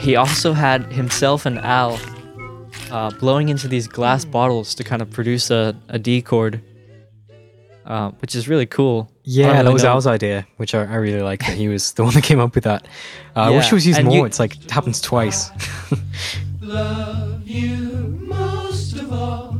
He 0.00 0.16
also 0.16 0.54
had 0.54 0.92
himself 0.92 1.46
and 1.46 1.58
Al 1.58 2.00
uh, 2.90 3.10
blowing 3.20 3.48
into 3.48 3.68
these 3.68 3.86
glass 3.86 4.24
bottles 4.24 4.74
to 4.74 4.82
kind 4.82 5.02
of 5.02 5.10
produce 5.10 5.50
a, 5.50 5.76
a 5.88 5.98
D 5.98 6.20
chord, 6.20 6.60
uh, 7.84 8.10
which 8.20 8.34
is 8.34 8.48
really 8.48 8.66
cool. 8.66 9.08
I 9.30 9.32
Yeah, 9.32 9.52
don't 9.54 9.64
that 9.66 9.72
was 9.72 9.82
know- 9.84 9.90
Al's 9.90 10.06
idea, 10.08 10.46
which 10.56 10.74
I, 10.74 10.80
I 10.82 10.96
really 10.96 11.22
like 11.22 11.40
that 11.40 11.56
he 11.56 11.68
was 11.68 11.92
the 11.92 12.02
one 12.04 12.14
that 12.14 12.24
came 12.24 12.40
up 12.40 12.54
with 12.56 12.64
that. 12.64 12.86
Uh, 13.36 13.40
I 13.40 13.50
wish 13.50 13.64
Yeah, 13.64 13.68
it 13.68 13.72
was 13.74 13.86
used 13.86 13.98
and 13.98 14.08
more. 14.08 14.16
you- 14.16 14.24
it's 14.24 14.40
like 14.40 14.56
it 14.64 14.70
happens 14.70 15.00
twice. 15.00 15.50
Love 16.60 17.46
you 17.46 18.18
most 18.26 18.94
of 18.96 19.12
all, 19.12 19.56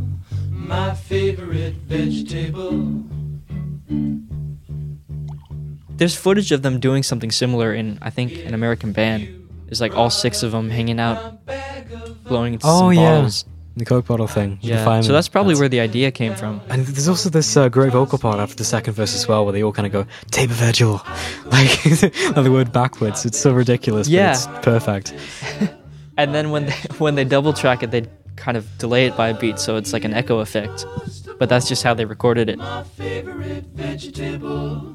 my 0.50 0.94
favorite 0.94 1.74
vegetable. 1.86 3.04
There's 5.96 6.16
footage 6.16 6.50
of 6.52 6.62
them 6.62 6.80
doing 6.80 7.02
something 7.02 7.30
similar 7.30 7.74
in, 7.74 7.98
I 8.00 8.10
think, 8.10 8.32
an 8.46 8.54
American 8.54 8.92
band. 8.92 9.28
There's 9.66 9.80
like 9.80 9.94
all 9.94 10.08
six 10.10 10.42
of 10.42 10.52
them 10.52 10.70
hanging 10.70 10.98
out, 10.98 11.38
blowing 12.24 12.54
into 12.54 12.66
Oh, 12.66 12.78
some 12.80 12.92
yeah. 12.94 13.16
bottles. 13.16 13.44
The 13.80 13.84
Coke 13.84 14.06
bottle 14.06 14.26
thing. 14.28 14.50
with 14.52 14.64
Yeah, 14.64 14.84
fireman. 14.84 15.02
so 15.02 15.12
that's 15.12 15.28
probably 15.28 15.56
where 15.56 15.68
the 15.68 15.80
idea 15.80 16.10
came 16.12 16.34
from. 16.36 16.60
And 16.68 16.86
there's 16.86 17.08
also 17.08 17.28
this 17.30 17.56
uh, 17.56 17.68
great 17.68 17.92
vocal 17.92 18.18
part 18.18 18.38
after 18.38 18.54
the 18.56 18.64
second 18.64 18.94
verse 18.94 19.14
as 19.14 19.26
well, 19.26 19.44
where 19.44 19.52
they 19.52 19.62
all 19.64 19.72
kind 19.72 19.86
of 19.86 19.92
go 19.92 20.06
"tape 20.30 20.50
virtual," 20.50 21.02
like 21.46 21.84
like 21.84 22.12
the 22.46 22.50
word 22.52 22.70
backwards. 22.72 23.24
It's 23.26 23.38
so 23.38 23.52
ridiculous, 23.52 24.06
Yeah. 24.08 24.28
but 24.32 24.36
it's 24.36 24.46
perfect. 24.64 25.14
And 26.16 26.34
then 26.34 26.50
when 26.50 26.66
they, 26.66 26.72
when 26.98 27.14
they 27.14 27.24
double 27.24 27.54
track 27.54 27.82
it, 27.82 27.90
they 27.90 28.02
kind 28.36 28.56
of 28.58 28.64
delay 28.76 29.06
it 29.06 29.16
by 29.16 29.28
a 29.28 29.34
beat, 29.34 29.58
so 29.58 29.76
it's 29.76 29.92
like 29.94 30.04
an 30.04 30.12
echo 30.12 30.40
effect. 30.40 30.84
But 31.38 31.48
that's 31.48 31.66
just 31.66 31.82
how 31.82 31.94
they 31.94 32.04
recorded 32.04 32.50
it. 32.50 32.58
My 32.58 32.82
favorite 32.82 33.64
vegetable. 33.74 34.94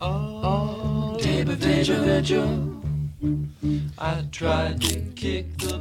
Oh, 0.00 1.18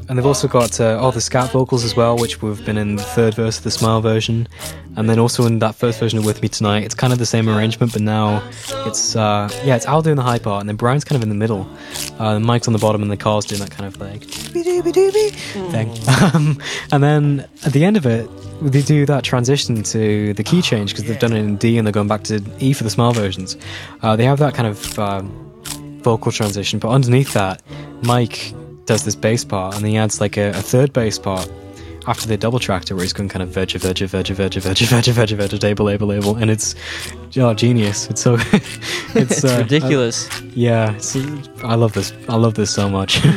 And 0.10 0.17
they've 0.17 0.25
also 0.25 0.48
got 0.48 0.79
uh, 0.79 0.98
all 1.00 1.12
the 1.12 1.22
scat 1.22 1.51
vocals 1.51 1.84
as 1.84 1.96
well, 1.96 2.17
which 2.17 2.41
we've 2.41 2.65
been 2.65 2.77
in 2.77 2.96
the 2.96 3.03
third 3.03 3.36
verse 3.36 3.60
of 3.60 3.63
the 3.63 3.70
Smile 3.72 4.01
version, 4.01 4.48
and 4.96 5.08
then 5.08 5.20
also 5.20 5.46
in 5.46 5.60
that 5.60 5.75
first 5.75 6.00
version 6.00 6.17
of 6.17 6.25
With 6.25 6.41
Me 6.41 6.48
Tonight. 6.48 6.84
It's 6.84 6.96
kind 6.96 7.13
of 7.13 7.20
the 7.20 7.27
same 7.27 7.48
arrangement, 7.48 7.94
but 7.94 8.01
now 8.01 8.41
it's 8.88 9.15
uh, 9.15 9.50
yeah, 9.63 9.75
it's 9.75 9.86
Al 9.86 10.01
doing 10.01 10.15
the 10.15 10.24
high 10.24 10.39
part, 10.39 10.62
and 10.62 10.70
then 10.70 10.77
Brian's 10.77 11.03
kind 11.03 11.15
of 11.17 11.24
in 11.24 11.29
the 11.29 11.36
middle. 11.36 11.70
Uh, 12.17 12.36
the 12.36 12.39
Mike's 12.39 12.67
on 12.67 12.74
the 12.74 12.79
bottom, 12.79 13.03
and 13.03 13.12
the 13.12 13.17
Carl's 13.17 13.46
doing 13.46 13.62
that 13.62 13.70
kind 13.72 13.86
of 13.86 14.00
like 14.00 14.24
thing. 14.24 15.94
Um, 16.34 16.60
and 16.91 17.03
then 17.03 17.48
at 17.65 17.74
the 17.74 17.86
end 17.86 17.96
of 17.96 18.06
it, 18.06 18.27
they 18.62 18.82
do 18.82 19.06
that 19.06 19.24
transition 19.24 19.84
to 19.84 20.34
the 20.34 20.44
key 20.44 20.62
change 20.62 20.91
because 20.91 21.06
they've 21.06 21.20
done 21.20 21.32
it 21.34 21.39
in 21.39 21.58
D 21.58 21.77
and 21.77 21.86
they're 21.86 21.94
going 21.94 22.08
back 22.08 22.24
to 22.24 22.44
E 22.60 22.74
for 22.74 22.84
the 22.84 22.89
Smile 22.89 23.13
versions. 23.13 23.56
Uh, 24.01 24.15
they 24.15 24.25
have 24.25 24.39
that 24.39 24.56
kind 24.56 24.67
of 24.67 25.00
um, 25.00 25.47
vocal 26.01 26.32
transition, 26.32 26.80
but 26.80 26.89
underneath 26.89 27.34
that, 27.34 27.62
Mike 28.04 28.54
does 28.86 29.04
this 29.04 29.16
bass 29.16 29.44
part, 29.44 29.75
and 29.75 29.84
then 29.84 29.92
he 29.92 29.98
adds 29.98 30.22
like 30.22 30.38
a, 30.38 30.50
a 30.50 30.62
third 30.62 30.94
bass 30.94 31.20
part 31.20 31.50
after 32.08 32.25
they 32.25 32.38
double 32.38 32.58
tracked 32.58 32.89
it, 32.89 32.94
where 32.94 33.04
he's 33.04 33.13
going 33.13 33.30
kind 33.30 33.44
of 33.44 33.50
veg, 33.50 33.72
veg, 33.72 33.98
veg, 33.98 34.27
veg, 34.27 34.27
veg, 34.27 34.54
veg, 34.62 35.06
veg, 35.06 35.06
veg, 35.06 35.30
veg, 35.30 35.63
label, 35.63 35.86
label, 35.86 36.08
label, 36.08 36.36
and 36.38 36.50
it's 36.50 36.74
oh, 37.38 37.54
genius. 37.54 38.10
It's 38.10 38.22
so 38.22 38.38
it's, 38.39 39.16
It's 39.16 39.44
uh, 39.44 39.58
ridiculous. 39.60 40.30
I- 40.32 40.44
yeah, 40.54 40.96
it's, 40.96 41.16
I 41.63 41.75
love 41.75 41.94
this. 41.94 42.13
I 42.30 42.36
love 42.36 42.56
this 42.56 42.74
so 42.74 42.89
much. 42.89 43.20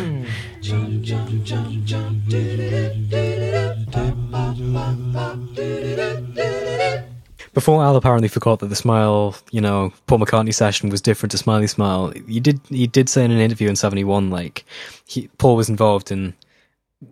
Before 7.52 7.82
Al 7.82 7.96
apparently 7.96 8.28
forgot 8.28 8.60
that 8.60 8.68
the 8.68 8.76
Smile, 8.76 9.34
you 9.50 9.60
know, 9.60 9.92
Paul 10.06 10.18
McCartney 10.20 10.54
session 10.54 10.88
was 10.88 11.00
different 11.00 11.32
to 11.32 11.38
Smiley 11.38 11.66
Smile. 11.66 12.12
He 12.28 12.38
did 12.40 12.60
he 12.68 12.86
did 12.86 13.08
say 13.08 13.24
in 13.24 13.30
an 13.32 13.40
interview 13.40 13.68
in 13.68 13.76
'71, 13.76 14.30
like 14.30 14.64
he, 15.06 15.28
Paul 15.38 15.56
was 15.56 15.68
involved 15.68 16.12
in 16.12 16.34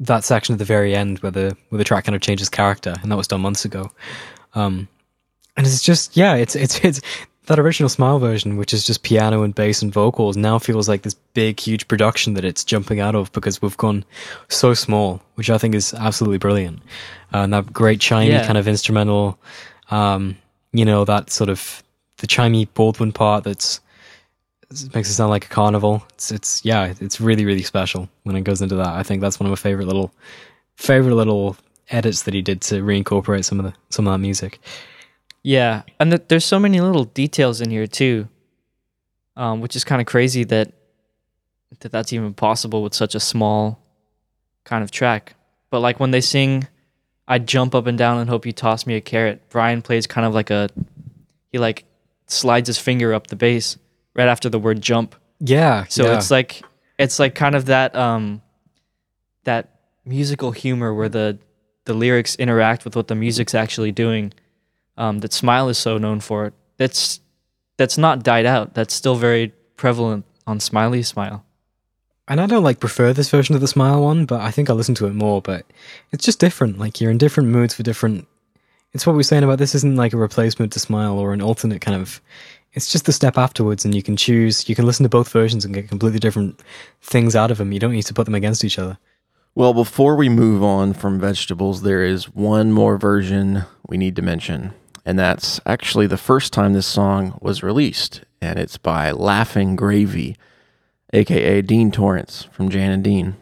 that 0.01 0.23
section 0.23 0.53
at 0.53 0.59
the 0.59 0.65
very 0.65 0.95
end 0.95 1.19
where 1.21 1.33
the 1.33 1.57
where 1.71 1.79
the 1.79 1.85
track 1.85 2.05
kind 2.05 2.15
of 2.15 2.23
changes 2.23 2.49
character, 2.49 2.95
and 3.03 3.11
that 3.11 3.17
was 3.17 3.27
done 3.27 3.41
months 3.41 3.65
ago. 3.65 3.91
Um, 4.55 4.87
and 5.57 5.67
it's 5.67 5.83
just 5.83 6.17
yeah, 6.17 6.35
it's 6.35 6.55
it's 6.55 6.85
it's 6.85 7.01
that 7.47 7.59
original 7.59 7.89
Smile 7.89 8.19
version, 8.21 8.59
which 8.59 8.73
is 8.73 8.85
just 8.85 9.03
piano 9.03 9.43
and 9.43 9.55
bass 9.55 9.81
and 9.83 9.93
vocals, 9.93 10.37
now 10.37 10.59
feels 10.59 10.89
like 10.89 11.03
this 11.03 11.15
big, 11.35 11.59
huge 11.59 11.89
production 11.89 12.35
that 12.35 12.45
it's 12.45 12.63
jumping 12.63 13.01
out 13.01 13.15
of 13.15 13.33
because 13.33 13.61
we've 13.63 13.77
gone 13.79 14.05
so 14.49 14.75
small, 14.75 15.21
which 15.35 15.49
I 15.51 15.57
think 15.59 15.75
is 15.75 15.95
absolutely 15.95 16.37
brilliant. 16.39 16.81
Uh, 17.33 17.39
and 17.39 17.53
that 17.55 17.73
great 17.73 18.01
chimey 18.01 18.29
Yeah. 18.29 18.45
kind 18.47 18.59
of 18.59 18.69
instrumental, 18.69 19.39
um, 19.91 20.37
you 20.73 20.85
know, 20.85 21.05
that 21.05 21.31
sort 21.31 21.51
of 21.51 21.83
the 22.19 22.27
chimey 22.27 22.69
Baldwin 22.75 23.13
part 23.13 23.45
that's 23.45 23.81
it 24.71 24.95
makes 24.95 25.09
it 25.09 25.15
sound 25.15 25.31
like 25.31 25.47
a 25.47 25.49
carnival. 25.49 26.05
It's 26.15 26.31
it's 26.31 26.65
yeah, 26.65 26.93
it's 27.01 27.21
really 27.21 27.45
really 27.45 27.63
special 27.63 28.09
when 28.25 28.37
it 28.37 28.43
goes 28.43 28.61
into 28.61 28.77
that. 28.77 28.89
I 28.89 29.03
think 29.03 29.21
that's 29.21 29.41
one 29.41 29.47
of 29.47 29.51
my 29.51 29.57
favorite 29.57 29.87
little 29.87 30.13
favorite 30.77 31.15
little 31.15 31.57
edits 31.91 32.23
that 32.23 32.35
he 32.35 32.43
did 32.43 32.61
to 32.63 32.83
reincorporate 32.83 33.45
some 33.45 33.59
of 33.59 33.67
the 33.67 33.75
some 33.89 34.07
of 34.07 34.13
that 34.13 34.19
music. 34.19 34.61
Yeah, 35.43 35.83
and 35.99 36.11
th- 36.11 36.25
there's 36.29 36.45
so 36.45 36.59
many 36.59 36.81
little 36.81 37.05
details 37.05 37.61
in 37.61 37.71
here 37.71 37.87
too, 37.87 38.29
um, 39.37 39.61
which 39.61 39.75
is 39.75 39.85
kind 39.85 40.01
of 40.01 40.07
crazy 40.07 40.45
that 40.45 40.73
that 41.81 41.93
that's 41.93 42.13
even 42.13 42.35
possible 42.35 42.83
with 42.83 42.95
such 42.95 43.15
a 43.15 43.21
small 43.21 43.81
kind 44.65 44.85
of 44.85 44.91
track. 44.91 45.35
But 45.71 45.81
like 45.81 46.01
when 46.01 46.11
they 46.11 46.21
sing, 46.21 46.67
"I 47.29 47.39
jump 47.39 47.77
up 47.77 47.87
and 47.87 47.97
down 47.97 48.19
and 48.19 48.29
hope 48.29 48.45
you 48.45 48.53
toss 48.53 48.87
me 48.87 48.97
a 48.97 49.01
carrot," 49.01 49.49
Brian 49.51 49.83
plays 49.83 50.09
kind 50.09 50.27
of 50.27 50.35
like 50.35 50.51
a 50.51 50.69
he 51.53 51.59
like 51.59 51.85
slides 52.27 52.67
his 52.67 52.79
finger 52.79 53.15
up 53.15 53.29
the 53.29 53.37
bass 53.37 53.79
right 54.15 54.29
after 54.29 54.49
the 54.49 54.59
word 54.59 54.81
jump. 54.81 55.15
Yeah. 55.41 55.85
So 55.89 56.07
yeah. 56.07 56.17
it's 56.17 56.31
like 56.31 56.63
it's 56.99 57.19
like 57.19 57.35
kind 57.35 57.55
of 57.55 57.67
that 57.67 57.95
um 57.95 58.43
that 59.45 59.79
musical 60.05 60.53
humor 60.53 60.93
where 60.93 61.09
the 61.09 61.39
the 61.85 61.95
lyrics 61.95 62.35
interact 62.37 62.85
with 62.85 62.97
what 62.97 63.09
the 63.09 63.15
music's 63.15 63.55
actually 63.55 63.93
doing. 63.93 64.33
Um, 64.97 65.21
that 65.21 65.33
Smile 65.33 65.69
is 65.69 65.79
so 65.79 65.97
known 65.97 66.19
for. 66.21 66.53
That's 66.77 67.21
that's 67.77 67.97
not 67.97 68.25
died 68.25 68.47
out. 68.47 68.75
That's 68.75 68.93
still 68.93 69.15
very 69.15 69.53
prevalent 69.77 70.25
on 70.47 70.59
Smiley 70.61 71.03
Smile. 71.03 71.45
And 72.29 72.41
I 72.41 72.47
don't 72.47 72.63
like 72.63 72.79
prefer 72.79 73.13
this 73.13 73.31
version 73.31 73.55
of 73.55 73.61
the 73.61 73.69
Smile 73.69 74.03
one, 74.03 74.27
but 74.27 74.41
I 74.41 74.51
think 74.51 74.69
I 74.69 74.75
listen 74.75 74.95
to 74.97 75.07
it 75.07 75.15
more. 75.15 75.41
But 75.41 75.65
it's 76.13 76.25
just 76.25 76.39
different. 76.39 76.79
Like 76.79 77.01
you're 77.01 77.11
in 77.11 77.19
different 77.19 77.49
moods 77.49 77.75
for 77.75 77.83
different. 77.83 78.29
It's 78.93 79.07
what 79.07 79.13
we 79.13 79.19
we're 79.19 79.23
saying 79.25 79.45
about 79.45 79.59
this 79.59 79.75
isn't 79.75 79.97
like 79.97 80.13
a 80.13 80.19
replacement 80.19 80.73
to 80.73 80.81
Smile 80.81 81.19
or 81.19 81.33
an 81.33 81.43
alternate 81.43 81.81
kind 81.81 82.01
of. 82.01 82.21
It's 82.75 82.93
just 82.93 83.07
the 83.07 83.13
step 83.13 83.39
afterwards, 83.39 83.85
and 83.85 83.95
you 83.95 84.03
can 84.03 84.17
choose. 84.17 84.69
You 84.69 84.75
can 84.75 84.85
listen 84.85 85.05
to 85.05 85.09
both 85.09 85.33
versions 85.33 85.65
and 85.65 85.75
get 85.75 85.89
completely 85.89 86.19
different 86.19 86.61
things 87.01 87.35
out 87.35 87.51
of 87.51 87.59
them. 87.59 87.73
You 87.73 87.81
don't 87.81 87.93
need 87.93 88.03
to 88.03 88.15
put 88.15 88.27
them 88.27 88.35
against 88.35 88.63
each 88.63 88.79
other. 88.79 88.99
Well, 89.55 89.75
before 89.75 90.15
we 90.15 90.29
move 90.29 90.63
on 90.63 90.93
from 90.93 91.19
vegetables, 91.19 91.83
there 91.83 92.05
is 92.05 92.33
one 92.33 92.73
more 92.73 92.99
version 92.99 93.65
we 93.89 93.97
need 93.97 94.15
to 94.17 94.23
mention. 94.23 94.73
And 95.05 95.19
that's 95.19 95.59
actually 95.65 96.07
the 96.07 96.19
first 96.19 96.53
time 96.53 96.75
this 96.75 96.87
song 96.87 97.39
was 97.41 97.63
released. 97.63 98.21
And 98.41 98.59
it's 98.59 98.77
by 98.77 99.11
Laughing 99.11 99.75
Gravy, 99.75 100.37
aka 101.13 101.63
Dean 101.63 101.91
Torrance 101.91 102.49
from 102.53 102.69
Jan 102.69 102.91
and 102.91 103.05
Dean. 103.05 103.37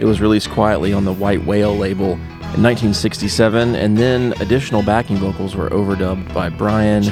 It 0.00 0.06
was 0.06 0.20
released 0.20 0.50
quietly 0.50 0.92
on 0.92 1.06
the 1.06 1.14
White 1.14 1.46
Whale 1.46 1.74
label 1.74 2.12
in 2.12 2.62
1967, 2.62 3.74
and 3.74 3.96
then 3.96 4.34
additional 4.38 4.82
backing 4.82 5.16
vocals 5.16 5.56
were 5.56 5.70
overdubbed 5.70 6.34
by 6.34 6.50
Brian, 6.50 7.04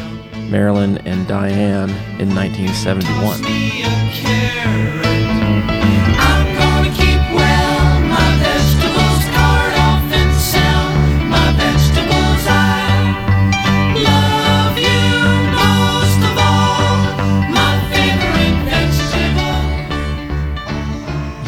Marilyn, 0.51 0.99
and 1.07 1.27
Diane 1.27 1.91
in 2.21 2.35
1971. 2.35 3.43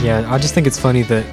Yeah, 0.05 0.31
I 0.31 0.37
just 0.37 0.53
think 0.53 0.67
it's 0.67 0.79
funny 0.79 1.01
that 1.05 1.25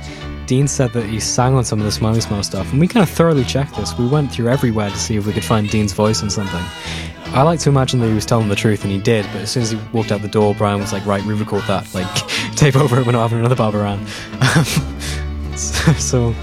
Dean 0.46 0.66
said 0.66 0.94
that 0.94 1.06
he 1.06 1.20
sang 1.20 1.56
on 1.56 1.66
some 1.66 1.80
of 1.80 1.86
the 1.86 1.92
Smiley 1.92 2.22
Smile 2.22 2.42
stuff, 2.42 2.72
and 2.72 2.80
we 2.80 2.88
kind 2.88 3.04
of 3.04 3.10
thoroughly 3.10 3.44
checked 3.44 3.76
this. 3.76 3.98
We 3.98 4.08
went 4.08 4.32
through 4.32 4.48
everywhere 4.48 4.90
to 4.90 4.98
see 4.98 5.18
if 5.18 5.26
we 5.26 5.34
could 5.34 5.44
find 5.44 5.70
Dean's 5.70 5.92
voice 5.92 6.22
in 6.22 6.30
something. 6.30 6.64
I 7.34 7.44
like 7.44 7.60
to 7.62 7.70
imagine 7.70 8.00
that 8.02 8.08
he 8.08 8.14
was 8.14 8.26
telling 8.26 8.50
the 8.50 8.56
truth, 8.56 8.84
and 8.84 8.92
he 8.92 9.00
did. 9.00 9.26
But 9.32 9.44
as 9.44 9.52
soon 9.52 9.64
as 9.64 9.72
he 9.72 9.80
walked 9.94 10.12
out 10.12 10.22
the 10.22 10.28
door, 10.28 10.54
Brian 10.54 10.80
was 10.80 10.92
like, 10.92 11.06
"Right, 11.06 11.24
re-record 11.24 11.64
that. 11.64 11.94
Like, 11.94 12.08
tape 12.56 12.76
over 12.76 13.00
it. 13.00 13.06
We're 13.06 13.14
not 13.14 13.22
having 13.22 13.40
another 13.40 13.56
Barbara 13.56 13.92
Ann." 13.92 15.56
so, 15.56 15.94
so 15.98 16.36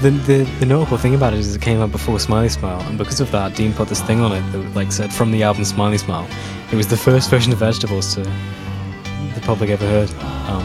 the, 0.00 0.10
the 0.10 0.44
the 0.60 0.66
notable 0.66 0.96
thing 0.96 1.14
about 1.14 1.32
it 1.34 1.40
is 1.40 1.54
it 1.54 1.62
came 1.62 1.80
out 1.80 1.92
before 1.92 2.18
Smiley 2.18 2.48
Smile, 2.48 2.80
and 2.88 2.98
because 2.98 3.20
of 3.20 3.30
that, 3.32 3.54
Dean 3.54 3.72
put 3.72 3.88
this 3.88 4.00
thing 4.02 4.20
on 4.20 4.32
it 4.32 4.42
that 4.52 4.74
like 4.74 4.90
said 4.92 5.12
from 5.12 5.30
the 5.32 5.42
album 5.42 5.64
Smiley 5.64 5.98
Smile. 5.98 6.28
It 6.70 6.76
was 6.76 6.86
the 6.86 6.96
first 6.96 7.28
version 7.30 7.52
of 7.52 7.58
Vegetables 7.58 8.14
to 8.14 8.22
the 8.22 9.40
public 9.42 9.70
ever 9.70 9.86
heard. 9.86 10.10
Um, 10.48 10.64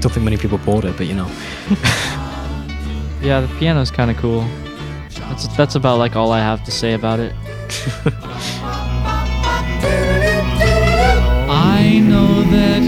don't 0.00 0.12
think 0.12 0.24
many 0.24 0.36
people 0.36 0.58
bought 0.58 0.84
it, 0.84 0.96
but 0.96 1.06
you 1.06 1.14
know. 1.14 1.30
Yeah, 3.22 3.40
the 3.40 3.46
piano's 3.60 3.92
kind 3.92 4.10
of 4.10 4.16
cool. 4.16 4.40
That's 5.10 5.46
that's 5.56 5.74
about 5.76 5.98
like 5.98 6.16
all 6.16 6.32
I 6.32 6.40
have 6.40 6.64
to 6.64 6.72
say 6.72 6.94
about 6.94 7.20
it. 7.20 7.32
I 9.84 11.98
know 11.98 12.42
that 12.42 12.82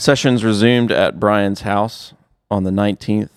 Sessions 0.00 0.42
resumed 0.42 0.90
at 0.90 1.20
Brian's 1.20 1.60
house 1.60 2.14
on 2.50 2.64
the 2.64 2.70
19th 2.70 3.28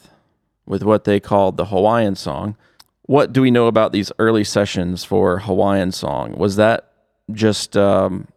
with 0.65 0.81
what 0.81 1.03
they 1.03 1.19
called 1.19 1.57
the 1.57 1.65
Hawaiian 1.65 2.15
song. 2.15 2.55
What 3.01 3.33
do 3.33 3.41
we 3.41 3.51
know 3.51 3.67
about 3.67 3.91
these 3.91 4.13
early 4.17 4.45
sessions 4.45 5.03
for 5.03 5.39
Hawaiian 5.39 5.91
song? 5.91 6.37
Was 6.37 6.55
that 6.55 6.89
just 7.33 7.75
um, 7.75 8.29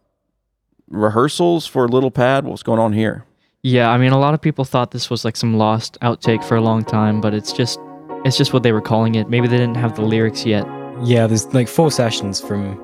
rehearsals 0.89 1.67
for 1.67 1.87
Little 1.87 2.11
Pad? 2.11 2.43
What's 2.43 2.63
going 2.63 2.81
on 2.81 2.91
here? 2.91 3.23
Yeah, 3.63 3.91
I 3.91 3.97
mean, 3.97 4.11
a 4.11 4.19
lot 4.19 4.33
of 4.33 4.41
people 4.41 4.65
thought 4.65 4.91
this 4.91 5.09
was 5.09 5.23
like 5.23 5.37
some 5.37 5.55
lost 5.57 5.97
outtake 6.01 6.43
for 6.43 6.57
a 6.57 6.61
long 6.61 6.83
time, 6.83 7.21
but 7.21 7.33
it's 7.33 7.53
just 7.53 7.79
it's 8.25 8.35
just 8.35 8.51
what 8.51 8.61
they 8.61 8.73
were 8.73 8.81
calling 8.81 9.15
it. 9.15 9.29
Maybe 9.29 9.47
they 9.47 9.57
didn't 9.57 9.77
have 9.77 9.95
the 9.95 10.01
lyrics 10.01 10.45
yet. 10.45 10.67
Yeah, 11.01 11.27
there's 11.27 11.45
like 11.53 11.69
four 11.69 11.91
sessions 11.91 12.41
from 12.41 12.77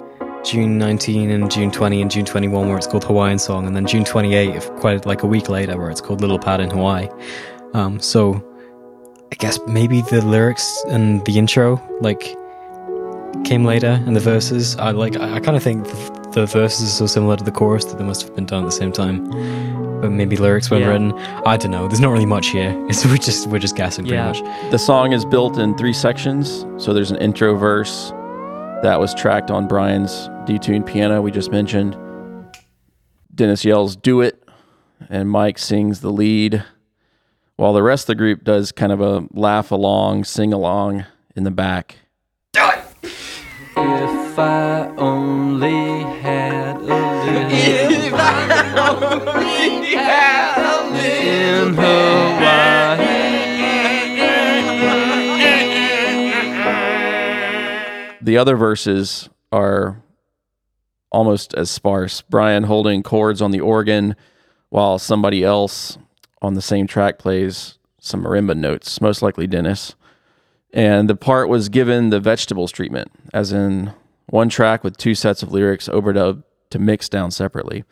June 0.44 0.78
19 0.78 1.30
and 1.32 1.50
June 1.52 1.72
20 1.72 2.02
and 2.02 2.12
June 2.12 2.26
21 2.26 2.68
where 2.68 2.78
it's 2.78 2.88
called 2.88 3.04
Hawaiian 3.06 3.40
Song, 3.40 3.66
and 3.66 3.76
then 3.76 3.86
June 3.88 4.04
28, 4.04 4.56
if 4.56 4.70
quite 4.76 5.06
like 5.06 5.24
a 5.24 5.28
week 5.28 5.50
later, 5.50 5.78
where 5.78 5.90
it's 5.90 6.02
called 6.02 6.22
Little 6.22 6.40
Pad 6.40 6.60
in 6.60 6.70
Hawaii. 6.70 7.08
Um, 7.74 8.00
so 8.00 8.44
I 9.32 9.36
guess 9.36 9.60
maybe 9.68 10.02
the 10.02 10.22
lyrics 10.26 10.84
and 10.90 11.24
the 11.26 11.38
intro 11.38 11.82
like 12.02 12.36
came 13.46 13.64
later, 13.66 14.02
and 14.06 14.16
the 14.16 14.20
verses. 14.20 14.76
I 14.78 14.92
like. 14.92 15.18
I, 15.18 15.36
I 15.36 15.40
kind 15.40 15.58
of 15.58 15.64
think 15.64 15.86
the, 15.86 16.30
the 16.34 16.46
verses 16.46 16.88
are 16.94 16.96
so 16.98 17.06
similar 17.08 17.36
to 17.36 17.44
the 17.44 17.52
chorus 17.52 17.86
that 17.86 17.98
they 17.98 18.04
must 18.04 18.22
have 18.22 18.36
been 18.36 18.46
done 18.46 18.64
at 18.64 18.68
the 18.68 18.72
same 18.72 18.92
time. 18.92 19.30
But 20.02 20.12
maybe 20.12 20.36
lyrics 20.36 20.70
weren't 20.70 20.84
Yeah. 20.84 20.90
written. 20.92 21.14
I 21.46 21.58
don't 21.58 21.72
know. 21.72 21.88
There's 21.88 22.00
not 22.02 22.12
really 22.12 22.26
much 22.26 22.48
here. 22.50 22.72
It's 22.90 23.06
we're 23.06 23.18
just 23.18 23.48
we're 23.48 23.60
just 23.60 23.76
guessing 23.76 24.04
pretty 24.06 24.16
Yeah. 24.18 24.28
much. 24.34 24.72
The 24.72 24.78
song 24.78 25.14
is 25.14 25.26
built 25.26 25.58
in 25.58 25.76
three 25.78 25.94
sections. 25.94 26.66
So 26.78 26.94
there's 26.94 27.10
an 27.12 27.18
intro 27.18 27.56
verse 27.56 28.12
that 28.84 29.00
was 29.00 29.14
tracked 29.16 29.50
on 29.50 29.66
Brian's 29.68 30.30
detuned 30.46 30.86
piano 30.86 31.22
we 31.22 31.32
just 31.32 31.52
mentioned. 31.52 31.98
Dennis 33.34 33.66
yells, 33.66 33.96
Do 33.96 34.22
it. 34.22 34.40
And 35.10 35.30
Mike 35.30 35.58
sings 35.58 36.00
the 36.00 36.12
lead, 36.12 36.64
while 37.58 37.74
the 37.74 37.84
rest 37.84 38.04
of 38.04 38.08
the 38.08 38.16
group 38.16 38.44
does 38.44 38.72
kind 38.72 38.92
of 38.92 39.02
a 39.02 39.28
laugh 39.32 39.72
along, 39.72 40.24
sing 40.24 40.54
along 40.54 41.06
in 41.36 41.44
the 41.44 41.52
back. 41.52 41.98
Do 42.54 42.62
it! 42.70 42.80
If 43.76 44.40
I 44.40 44.88
only 44.98 46.04
had 46.22 46.78
a 46.78 46.82
little 46.82 47.50
If 47.52 48.14
I 48.14 48.90
only 48.90 49.96
had 49.96 50.58
a 50.58 50.84
little 50.92 51.68
in 51.68 51.74
Hawaii 51.74 53.24
The 58.22 58.38
other 58.38 58.56
verses 58.56 59.30
are 59.52 60.03
almost 61.14 61.54
as 61.54 61.72
sparse. 61.72 62.22
Brian 62.22 62.64
holding 62.64 63.04
chords 63.04 63.42
on 63.42 63.52
the 63.52 63.62
organ 63.62 64.16
while 64.70 65.00
somebody 65.00 65.44
else 65.44 65.98
on 66.42 66.56
the 66.56 66.62
same 66.62 66.88
track 66.88 67.20
plays 67.20 67.78
some 68.00 68.24
marimba 68.24 68.58
notes, 68.58 69.00
most 69.00 69.22
likely 69.22 69.48
Dennis. 69.48 69.96
And 70.74 71.10
the 71.10 71.16
part 71.16 71.48
was 71.48 71.70
given 71.70 72.10
the 72.10 72.20
vegetables 72.20 72.72
treatment, 72.72 73.12
as 73.34 73.54
in 73.54 73.94
one 74.26 74.50
track 74.50 74.84
with 74.84 74.98
two 74.98 75.14
sets 75.14 75.44
of 75.44 75.52
lyrics 75.52 75.88
overdubbed 75.88 76.44
to 76.72 76.80
mix 76.80 77.08
down 77.08 77.30
separately. 77.30 77.84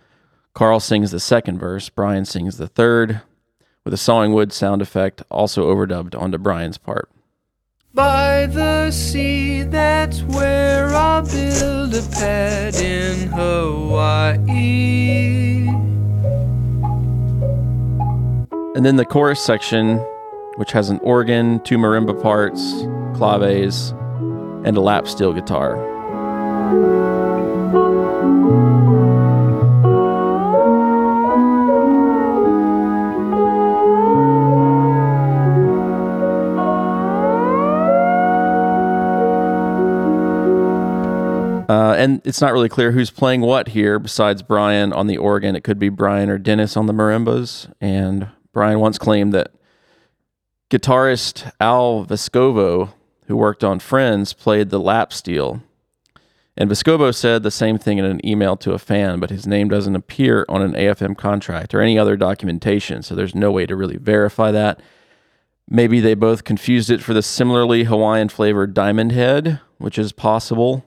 Carl 0.54 0.80
sings 0.80 1.12
the 1.12 1.20
second 1.20 1.60
verse, 1.60 1.88
Brian 1.90 2.26
sings 2.26 2.58
the 2.58 2.68
third, 2.68 3.22
with 3.86 3.94
a 3.94 3.98
sawing 3.98 4.34
wood 4.34 4.52
sound 4.52 4.82
effect 4.82 5.22
also 5.30 5.74
overdubbed 5.74 6.20
onto 6.20 6.38
Brian's 6.38 6.78
part. 6.78 7.10
By 7.94 8.46
the 8.46 8.90
sea, 8.92 9.64
that's 9.64 10.24
where 10.24 10.88
I'll 10.96 11.24
build 11.24 11.94
a 11.94 12.02
pad 12.14 12.76
in 12.76 13.28
Hawaii. 13.28 14.38
And 18.76 18.86
then 18.86 18.96
the 18.96 19.04
chorus 19.04 19.42
section, 19.42 19.98
which 20.56 20.72
has 20.72 20.90
an 20.90 21.00
organ, 21.00 21.60
two 21.66 21.78
marimba 21.78 22.22
parts, 22.22 22.62
claves, 23.18 23.92
and 24.64 24.78
a 24.78 24.82
lap 24.82 25.06
steel 25.06 25.34
guitar. 25.34 25.76
Uh, 41.92 41.96
and 41.96 42.22
it's 42.24 42.40
not 42.40 42.54
really 42.54 42.70
clear 42.70 42.94
who's 42.94 43.12
playing 43.12 43.42
what 43.42 43.68
here 43.70 44.00
besides 44.00 44.42
Brian 44.42 44.94
on 44.94 45.08
the 45.08 45.18
organ. 45.18 45.58
It 45.58 45.66
could 45.66 45.78
be 45.78 45.90
Brian 45.90 46.30
or 46.30 46.38
Dennis 46.38 46.78
on 46.78 46.86
the 46.86 46.94
marimbas. 46.94 47.70
And 47.82 48.30
Brian 48.54 48.80
once 48.80 48.98
claimed 48.98 49.34
that 49.34 49.52
guitarist 50.70 51.52
Al 51.60 52.06
Vescovo, 52.06 52.94
who 53.26 53.36
worked 53.36 53.62
on 53.62 53.80
Friends, 53.80 54.32
played 54.32 54.70
the 54.70 54.80
lap 54.80 55.12
steel. 55.12 55.62
And 56.56 56.70
Vescovo 56.70 57.14
said 57.14 57.44
the 57.44 57.52
same 57.52 57.78
thing 57.78 57.98
in 57.98 58.06
an 58.06 58.26
email 58.26 58.56
to 58.58 58.72
a 58.72 58.80
fan, 58.80 59.20
but 59.20 59.30
his 59.30 59.46
name 59.46 59.68
doesn't 59.68 59.96
appear 59.96 60.46
on 60.48 60.62
an 60.62 60.72
AFM 60.72 61.18
contract 61.18 61.74
or 61.74 61.82
any 61.82 62.00
other 62.00 62.16
documentation, 62.16 63.04
so 63.04 63.16
there's 63.16 63.36
no 63.36 63.52
way 63.52 63.66
to 63.66 63.76
really 63.76 63.98
verify 63.98 64.50
that. 64.52 64.80
Maybe 65.70 66.00
they 66.00 66.14
both 66.14 66.46
confused 66.46 66.90
it 66.90 67.02
for 67.02 67.14
the 67.14 67.22
similarly 67.22 67.84
Hawaiian 67.84 68.30
flavored 68.30 68.74
Diamond 68.74 69.12
Head, 69.12 69.60
which 69.78 69.98
is 69.98 70.14
possible. 70.14 70.86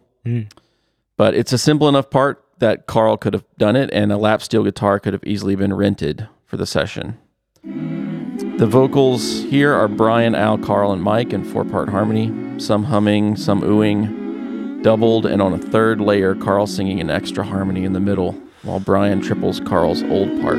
But 1.16 1.34
it's 1.34 1.52
a 1.52 1.58
simple 1.58 1.88
enough 1.88 2.10
part 2.10 2.44
that 2.58 2.86
Carl 2.86 3.16
could 3.16 3.34
have 3.34 3.44
done 3.58 3.76
it, 3.76 3.90
and 3.92 4.10
a 4.10 4.16
lap 4.16 4.42
steel 4.42 4.64
guitar 4.64 4.98
could 4.98 5.12
have 5.12 5.24
easily 5.24 5.54
been 5.54 5.74
rented 5.74 6.28
for 6.44 6.56
the 6.56 6.66
session. 6.66 7.18
The 7.62 8.66
vocals 8.66 9.42
here 9.44 9.72
are 9.72 9.88
Brian, 9.88 10.34
Al, 10.34 10.58
Carl, 10.58 10.92
and 10.92 11.02
Mike 11.02 11.32
in 11.32 11.44
four 11.44 11.64
part 11.64 11.88
harmony, 11.88 12.58
some 12.58 12.84
humming, 12.84 13.36
some 13.36 13.62
oohing, 13.62 14.82
doubled, 14.82 15.26
and 15.26 15.40
on 15.42 15.52
a 15.52 15.58
third 15.58 16.00
layer, 16.00 16.34
Carl 16.34 16.66
singing 16.66 17.00
an 17.00 17.10
extra 17.10 17.44
harmony 17.44 17.84
in 17.84 17.92
the 17.92 18.00
middle, 18.00 18.32
while 18.62 18.80
Brian 18.80 19.20
triples 19.20 19.60
Carl's 19.60 20.02
old 20.04 20.40
part. 20.40 20.58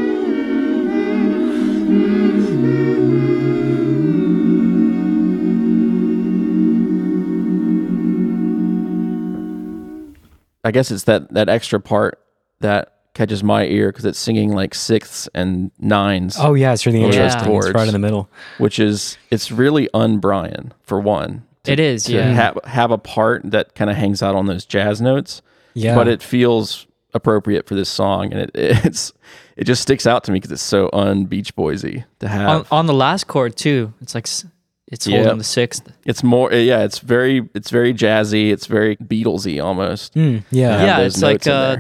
I 10.66 10.72
guess 10.72 10.92
it's 10.92 11.04
that 11.04 11.34
that 11.34 11.48
extra 11.48 11.80
part 11.80 12.20
that 12.60 12.92
catches 13.14 13.42
my 13.44 13.64
ear 13.66 13.90
because 13.94 14.04
it's 14.04 14.20
singing 14.20 14.52
like 14.52 14.76
sixths 14.76 15.30
and 15.34 15.72
nines, 15.80 16.36
Oh 16.38 16.54
yeah, 16.54 16.74
it's 16.74 16.86
really 16.86 17.00
Yeah. 17.00 17.06
interesting. 17.08 17.54
It's 17.56 17.70
right 17.70 17.88
in 17.88 17.94
the 17.94 18.00
middle. 18.00 18.30
which 18.58 18.78
is 18.80 19.18
it's 19.32 19.52
really 19.52 19.88
un-Brian 19.94 20.74
for 20.84 21.00
one. 21.00 21.44
To, 21.64 21.72
It 21.72 21.80
is, 21.80 22.04
to 22.06 22.14
yeah. 22.14 22.28
have 22.34 22.60
have 22.66 22.92
a 22.92 22.98
part 22.98 23.42
that 23.52 23.74
kind 23.76 23.90
of 23.90 23.96
hangs 23.96 24.22
out 24.22 24.36
on 24.36 24.48
those 24.48 24.66
jazz 24.66 25.00
notes, 25.02 25.42
Yeah, 25.74 25.96
but 25.96 26.08
it 26.08 26.22
feels 26.22 26.88
appropriate 27.14 27.66
for 27.68 27.76
this 27.76 27.88
song, 27.90 28.34
and 28.34 28.42
it 28.42 28.52
it's 28.56 29.14
it 29.56 29.64
just 29.64 29.82
sticks 29.82 30.06
out 30.06 30.24
to 30.26 30.32
me 30.32 30.38
because 30.38 30.52
it's 30.52 30.62
so 30.62 30.90
un 30.92 31.24
Beach 31.26 31.56
Boysy 31.56 32.04
to 32.20 32.28
have. 32.28 32.50
On, 32.72 32.80
on 32.80 32.86
the 32.88 32.94
last 32.94 33.28
chord 33.28 33.56
too, 33.56 33.94
it's 34.02 34.14
like 34.14 34.28
s- 34.28 34.46
It's 34.92 35.08
Yeah. 35.08 35.18
holding 35.24 35.38
the 35.40 35.44
sixth. 35.44 35.84
It's 36.06 36.24
more, 36.24 36.52
yeah. 36.54 36.84
It's 36.84 37.00
very, 37.00 37.50
it's 37.56 37.72
very 37.72 37.94
jazzy. 37.94 38.52
It's 38.52 38.68
very 38.68 38.96
Beatlesy 38.98 39.64
almost. 39.64 40.14
Mm, 40.14 40.44
yeah. 40.52 40.84
Yeah, 40.84 41.00
it's 41.00 41.22
like 41.22 41.48
uh, 41.48 41.78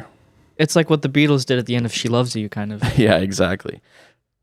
it's 0.58 0.76
like 0.76 0.90
what 0.90 1.02
the 1.04 1.10
Beatles 1.10 1.46
did 1.46 1.60
at 1.60 1.66
the 1.68 1.76
end 1.76 1.86
of 1.86 1.94
"She 1.94 2.08
Loves 2.10 2.36
You," 2.36 2.50
kind 2.50 2.74
of. 2.74 2.82
Yeah, 2.98 3.18
exactly. 3.18 3.82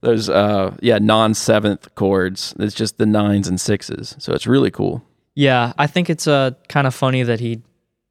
There's 0.01 0.29
uh 0.29 0.77
yeah, 0.81 0.98
non 0.98 1.35
seventh 1.35 1.94
chords. 1.96 2.55
It's 2.59 2.75
just 2.75 2.98
the 2.98 3.07
nines 3.07 3.48
and 3.48 3.61
sixes. 3.61 4.14
So 4.18 4.33
it's 4.33 4.46
really 4.46 4.70
cool. 4.70 5.03
Yeah, 5.35 5.72
I 5.79 5.87
think 5.87 6.11
it's 6.11 6.27
uh, 6.27 6.51
kind 6.68 6.87
of 6.87 6.94
funny 6.94 7.22
that 7.22 7.40
he 7.40 7.62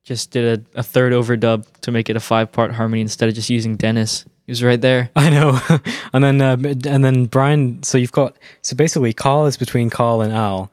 just 0.04 0.32
did 0.32 0.66
a, 0.76 0.80
a 0.80 0.84
third 0.84 1.14
overdub 1.14 1.66
to 1.82 1.92
make 1.92 2.10
it 2.10 2.16
a 2.16 2.20
five 2.20 2.52
part 2.52 2.72
harmony 2.74 3.02
instead 3.02 3.30
of 3.30 3.36
just 3.36 3.50
using 3.50 3.76
Dennis. 3.78 4.26
He 4.52 4.54
was 4.54 4.64
right 4.64 4.82
there. 4.82 5.10
I 5.16 5.30
know. 5.30 5.58
and 6.14 6.22
then 6.22 6.42
uh, 6.42 6.58
and 6.86 7.06
then 7.06 7.26
Brian. 7.28 7.82
So 7.84 7.98
you've 7.98 8.12
got 8.12 8.36
so 8.62 8.76
basically 8.76 9.14
Carl 9.14 9.46
is 9.46 9.56
between 9.56 9.90
Carl 9.90 10.22
and 10.22 10.34
Al, 10.34 10.70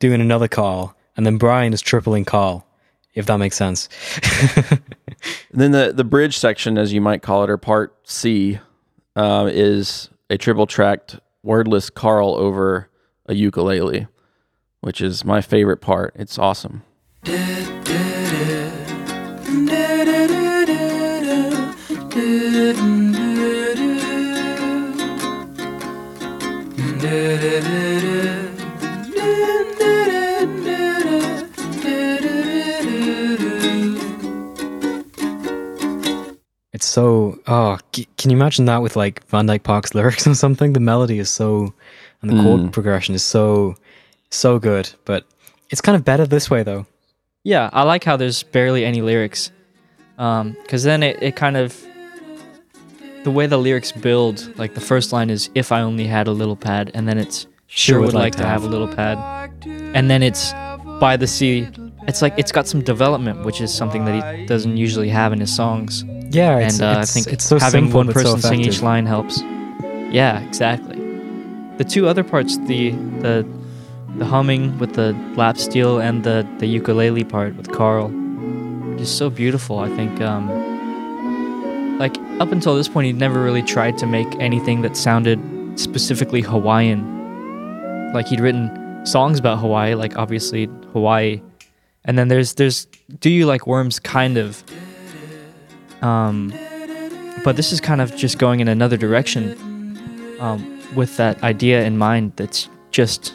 doing 0.00 0.20
another 0.20 0.48
Carl, 0.48 0.94
and 1.16 1.24
then 1.24 1.38
Brian 1.38 1.72
is 1.72 1.80
tripling 1.80 2.26
Carl. 2.26 2.66
If 3.14 3.24
that 3.24 3.38
makes 3.38 3.56
sense. 3.56 3.88
And 4.68 4.82
then 5.50 5.70
the 5.70 5.94
the 5.94 6.04
bridge 6.04 6.36
section, 6.36 6.76
as 6.76 6.92
you 6.92 7.00
might 7.00 7.22
call 7.22 7.42
it, 7.42 7.48
or 7.48 7.56
part 7.56 7.96
C, 8.06 8.58
uh, 9.16 9.48
is 9.50 10.10
a 10.28 10.36
triple 10.36 10.66
tracked 10.66 11.18
wordless 11.42 11.88
Carl 11.88 12.34
over 12.34 12.90
a 13.24 13.34
ukulele, 13.34 14.08
which 14.82 15.00
is 15.00 15.24
my 15.24 15.40
favorite 15.40 15.80
part. 15.80 16.12
It's 16.16 16.38
awesome. 16.38 16.82
It's 36.72 36.86
so 36.86 37.38
oh, 37.46 37.78
can 37.92 38.30
you 38.30 38.36
imagine 38.36 38.64
that 38.64 38.80
with 38.80 38.96
like 38.96 39.24
Van 39.26 39.44
Dyke 39.44 39.62
Parks' 39.62 39.94
lyrics 39.94 40.26
or 40.26 40.34
something? 40.34 40.72
The 40.72 40.80
melody 40.80 41.18
is 41.18 41.30
so, 41.30 41.74
and 42.22 42.30
the 42.30 42.42
chord 42.42 42.60
hmm. 42.60 42.68
progression 42.68 43.14
is 43.14 43.22
so, 43.22 43.76
so 44.30 44.58
good. 44.58 44.90
But 45.04 45.26
it's 45.68 45.82
kind 45.82 45.96
of 45.96 46.04
better 46.04 46.26
this 46.26 46.48
way 46.48 46.62
though. 46.62 46.86
Yeah, 47.44 47.68
I 47.72 47.82
like 47.82 48.04
how 48.04 48.16
there's 48.16 48.42
barely 48.42 48.84
any 48.84 49.02
lyrics, 49.02 49.52
um, 50.16 50.56
because 50.62 50.82
then 50.82 51.02
it, 51.02 51.22
it 51.22 51.36
kind 51.36 51.56
of 51.56 51.84
the 53.24 53.30
way 53.30 53.46
the 53.46 53.58
lyrics 53.58 53.92
build. 53.92 54.52
Like 54.58 54.74
the 54.74 54.80
first 54.80 55.12
line 55.12 55.30
is 55.30 55.50
"If 55.54 55.72
I 55.72 55.80
only 55.80 56.06
had 56.06 56.26
a 56.28 56.32
little 56.32 56.56
pad," 56.56 56.90
and 56.94 57.08
then 57.08 57.18
it's 57.18 57.46
"Sure 57.66 58.00
would 58.00 58.14
like 58.14 58.36
to 58.36 58.46
have 58.46 58.64
a 58.64 58.68
little 58.68 58.88
pad," 58.88 59.18
and 59.94 60.10
then 60.10 60.22
it's 60.22 60.52
by 61.00 61.16
the 61.16 61.26
sea. 61.26 61.68
It's 62.08 62.20
like 62.20 62.34
it's 62.36 62.52
got 62.52 62.66
some 62.66 62.82
development, 62.82 63.44
which 63.44 63.60
is 63.60 63.72
something 63.72 64.04
that 64.06 64.14
he 64.38 64.46
doesn't 64.46 64.76
usually 64.76 65.08
have 65.08 65.32
in 65.32 65.40
his 65.40 65.54
songs. 65.54 66.04
Yeah, 66.30 66.58
it's, 66.58 66.80
and 66.80 66.96
uh, 66.96 67.00
I 67.00 67.04
think 67.04 67.26
it's 67.28 67.44
so 67.44 67.58
having 67.58 67.84
simple 67.84 67.98
one 67.98 68.06
but 68.06 68.14
so 68.16 68.22
person 68.22 68.40
sing 68.40 68.60
each 68.60 68.82
line 68.82 69.06
helps. 69.06 69.40
Yeah, 70.10 70.40
exactly. 70.40 70.96
The 71.78 71.84
two 71.84 72.08
other 72.08 72.24
parts, 72.24 72.58
the 72.58 72.90
the 73.20 73.46
the 74.18 74.24
humming 74.24 74.78
with 74.78 74.94
the 74.94 75.12
lap 75.36 75.56
steel 75.58 75.98
and 76.00 76.24
the 76.24 76.46
the 76.58 76.66
ukulele 76.66 77.24
part 77.24 77.56
with 77.56 77.70
Carl, 77.70 78.08
just 78.98 79.16
so 79.16 79.30
beautiful. 79.30 79.78
I 79.78 79.88
think, 79.96 80.20
um, 80.20 80.48
like 82.02 82.18
up 82.40 82.50
until 82.50 82.74
this 82.74 82.88
point, 82.88 83.06
he'd 83.06 83.16
never 83.16 83.40
really 83.40 83.62
tried 83.62 83.96
to 83.98 84.06
make 84.08 84.26
anything 84.40 84.82
that 84.82 84.96
sounded 84.96 85.38
specifically 85.78 86.40
Hawaiian. 86.40 88.12
Like 88.12 88.26
he'd 88.26 88.40
written 88.40 89.06
songs 89.06 89.38
about 89.38 89.60
Hawaii, 89.60 89.94
like 89.94 90.16
obviously 90.18 90.68
Hawaii, 90.92 91.40
and 92.04 92.18
then 92.18 92.26
there's 92.26 92.54
there's 92.54 92.88
Do 93.20 93.30
You 93.30 93.46
Like 93.46 93.68
Worms, 93.68 94.00
kind 94.00 94.36
of. 94.36 94.64
Um, 96.02 96.52
but 97.44 97.54
this 97.54 97.70
is 97.70 97.80
kind 97.80 98.00
of 98.00 98.16
just 98.16 98.36
going 98.36 98.58
in 98.58 98.66
another 98.66 98.96
direction 98.96 100.36
um, 100.40 100.80
with 100.96 101.16
that 101.18 101.40
idea 101.44 101.84
in 101.84 101.98
mind 101.98 102.32
that's 102.34 102.68
just 102.90 103.32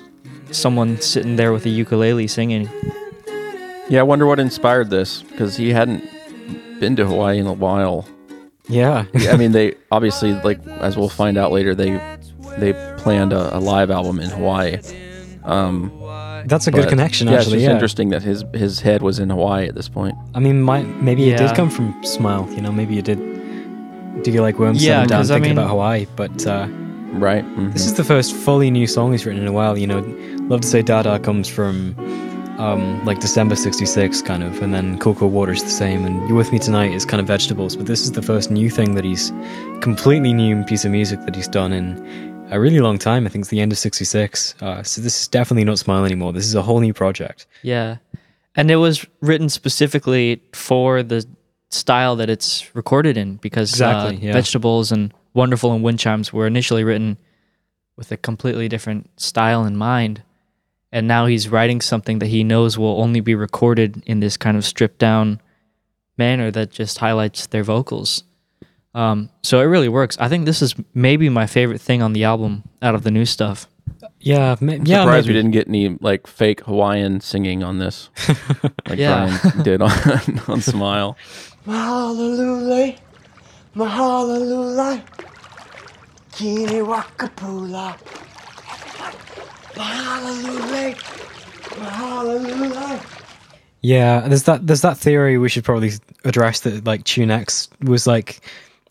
someone 0.51 0.99
sitting 0.99 1.37
there 1.37 1.53
with 1.53 1.65
a 1.65 1.69
ukulele 1.69 2.27
singing. 2.27 2.69
Yeah, 3.89 4.01
I 4.01 4.03
wonder 4.03 4.25
what 4.25 4.41
inspired 4.41 4.89
this 4.89 5.21
because 5.23 5.55
he 5.55 5.69
hadn't 5.69 6.03
been 6.81 6.97
to 6.97 7.05
Hawaii 7.05 7.37
in 7.37 7.47
a 7.47 7.53
while. 7.53 8.05
Yeah, 8.69 9.05
Yeah, 9.13 9.31
I 9.31 9.37
mean, 9.37 9.51
they 9.53 9.75
obviously 9.91 10.33
like 10.33 10.65
as 10.67 10.97
we'll 10.97 11.09
find 11.09 11.37
out 11.37 11.51
later, 11.51 11.73
they 11.75 11.91
they 12.57 12.73
planned 12.97 13.33
a, 13.33 13.55
a 13.57 13.59
live 13.59 13.89
album 13.91 14.19
in 14.19 14.29
Hawaii. 14.29 14.77
Um, 15.43 15.91
that's 16.45 16.67
a 16.67 16.71
good 16.71 16.83
but, 16.83 16.89
connection. 16.89 17.27
yeah, 17.27 17.35
actually, 17.37 17.55
it's 17.57 17.61
just 17.61 17.67
yeah. 17.69 17.73
interesting 17.73 18.09
that 18.09 18.23
his 18.23 18.43
his 18.53 18.79
head 18.81 19.01
was 19.01 19.19
in 19.19 19.29
Hawaii 19.29 19.67
at 19.67 19.75
this 19.75 19.87
point. 19.89 20.15
I 20.35 20.39
mean, 20.39 20.61
might 20.61 20.85
maybe 21.01 21.23
it 21.29 21.39
Yeah. 21.39 21.47
did 21.47 21.55
come 21.55 21.69
from 21.69 21.95
Smile. 22.03 22.47
You 22.53 22.61
know, 22.61 22.71
maybe 22.71 22.97
it 22.97 23.05
did. 23.05 23.19
Do 24.23 24.31
you 24.31 24.41
like 24.41 24.57
worms? 24.59 24.83
Yeah, 24.83 25.01
Yeah, 25.01 25.05
down 25.07 25.19
'cause 25.19 25.31
I 25.31 25.35
thinking 25.35 25.51
mean- 25.51 25.57
about 25.59 25.69
Hawaii, 25.69 26.05
but 26.15 26.45
uh, 26.47 26.67
Right. 27.13 27.45
Mhm. 27.45 27.71
this 27.73 27.85
is 27.85 27.93
the 27.93 28.03
first 28.03 28.33
fully 28.35 28.69
new 28.69 28.85
song 28.87 29.11
he's 29.13 29.25
written 29.25 29.41
in 29.41 29.47
a 29.47 29.51
while. 29.53 29.77
You 29.77 29.87
know, 29.87 29.99
Love 30.49 30.61
to 30.61 30.67
Say 30.67 30.81
Dada 30.81 31.19
comes 31.19 31.47
from 31.47 31.95
um, 32.57 33.03
like 33.05 33.19
December 33.19 33.55
'66, 33.55 34.21
kind 34.21 34.43
of, 34.43 34.61
and 34.61 34.73
then 34.73 34.97
Cool 34.99 35.15
Cool 35.15 35.29
Water's 35.29 35.63
the 35.63 35.69
same, 35.69 36.05
and 36.05 36.27
You're 36.27 36.37
With 36.37 36.51
Me 36.51 36.59
Tonight 36.59 36.91
is 36.91 37.05
kind 37.05 37.21
of 37.21 37.27
vegetables. 37.27 37.75
But 37.75 37.85
this 37.85 38.01
is 38.01 38.11
the 38.11 38.21
first 38.21 38.51
new 38.51 38.69
thing 38.69 38.95
that 38.95 39.03
he's 39.03 39.31
completely 39.81 40.33
new 40.33 40.63
piece 40.63 40.85
of 40.85 40.91
music 40.91 41.19
that 41.25 41.35
he's 41.35 41.47
done 41.47 41.73
in 41.73 42.47
a 42.51 42.59
really 42.59 42.79
long 42.79 42.97
time. 42.97 43.25
I 43.25 43.29
think 43.29 43.43
it's 43.43 43.49
the 43.49 43.59
end 43.59 43.71
of 43.71 43.77
'66. 43.77 44.55
Uh, 44.61 44.83
so 44.83 45.01
this 45.01 45.21
is 45.21 45.27
definitely 45.27 45.65
not 45.65 45.79
Smile 45.79 46.05
anymore. 46.05 46.33
This 46.33 46.45
is 46.45 46.55
a 46.55 46.61
whole 46.61 46.79
new 46.79 46.93
project. 46.93 47.45
Yeah. 47.61 47.97
And 48.55 48.71
it 48.71 48.77
was 48.77 49.05
written 49.21 49.49
specifically 49.49 50.41
for 50.53 51.03
the 51.03 51.25
style 51.69 52.15
that 52.15 52.29
it's 52.29 52.73
recorded 52.75 53.17
in 53.17 53.35
because 53.35 53.71
Exactly, 53.71 54.17
uh, 54.17 54.19
yeah. 54.19 54.33
Vegetables 54.33 54.91
and 54.91 55.13
Wonderful 55.33 55.73
and 55.73 55.83
Wind 55.83 55.99
Chimes 55.99 56.33
were 56.33 56.47
initially 56.47 56.83
written 56.83 57.17
with 57.97 58.11
a 58.11 58.17
completely 58.17 58.67
different 58.67 59.09
style 59.19 59.65
in 59.65 59.75
mind. 59.77 60.23
And 60.91 61.07
now 61.07 61.25
he's 61.25 61.49
writing 61.49 61.81
something 61.81 62.19
that 62.19 62.27
he 62.27 62.43
knows 62.43 62.77
will 62.77 63.01
only 63.01 63.19
be 63.19 63.35
recorded 63.35 64.01
in 64.05 64.19
this 64.21 64.37
kind 64.37 64.55
of 64.57 64.63
stripped 64.65 64.99
down 64.99 65.41
manner 66.17 66.49
that 66.51 66.71
just 66.71 66.97
highlights 66.99 67.47
their 67.47 67.63
vocals. 67.63 68.23
Um, 68.95 69.29
so 69.43 69.59
it 69.59 69.65
really 69.65 69.89
works. 69.89 70.17
I 70.19 70.27
think 70.29 70.45
this 70.45 70.61
is 70.61 70.73
maybe 70.93 71.29
my 71.29 71.45
favorite 71.45 71.81
thing 71.81 72.01
on 72.01 72.13
the 72.13 72.23
album 72.23 72.63
out 72.81 72.95
of 72.95 73.03
the 73.03 73.11
new 73.11 73.25
stuff. 73.25 73.67
Yeah, 74.19 74.55
ma- 74.61 74.73
I'm 74.73 74.85
yeah, 74.85 75.01
surprised 75.03 75.27
we 75.27 75.33
didn't 75.33 75.51
get 75.51 75.67
any 75.67 75.89
like 76.01 76.25
fake 76.25 76.61
Hawaiian 76.61 77.19
singing 77.21 77.63
on 77.63 77.77
this, 77.79 78.09
like 78.87 78.97
Yeah. 78.97 79.37
Brian 79.41 79.61
did 79.63 79.81
on 79.81 79.91
on 80.47 80.61
Smile. 80.61 81.15
Mahalalule, 81.67 82.97
Mahalalule, 83.75 85.01
Kini 86.31 86.79
Wakapula. 86.81 87.97
Mahalalule, 89.77 90.95
Mahalalule. 91.81 93.13
Yeah, 93.81 94.27
there's 94.27 94.43
that 94.43 94.65
there's 94.65 94.81
that 94.81 94.97
theory 94.97 95.37
we 95.37 95.49
should 95.49 95.63
probably 95.63 95.91
address 96.25 96.61
that 96.61 96.85
like 96.85 97.03
Tune 97.03 97.31
X 97.31 97.69
was 97.81 98.07
like 98.07 98.41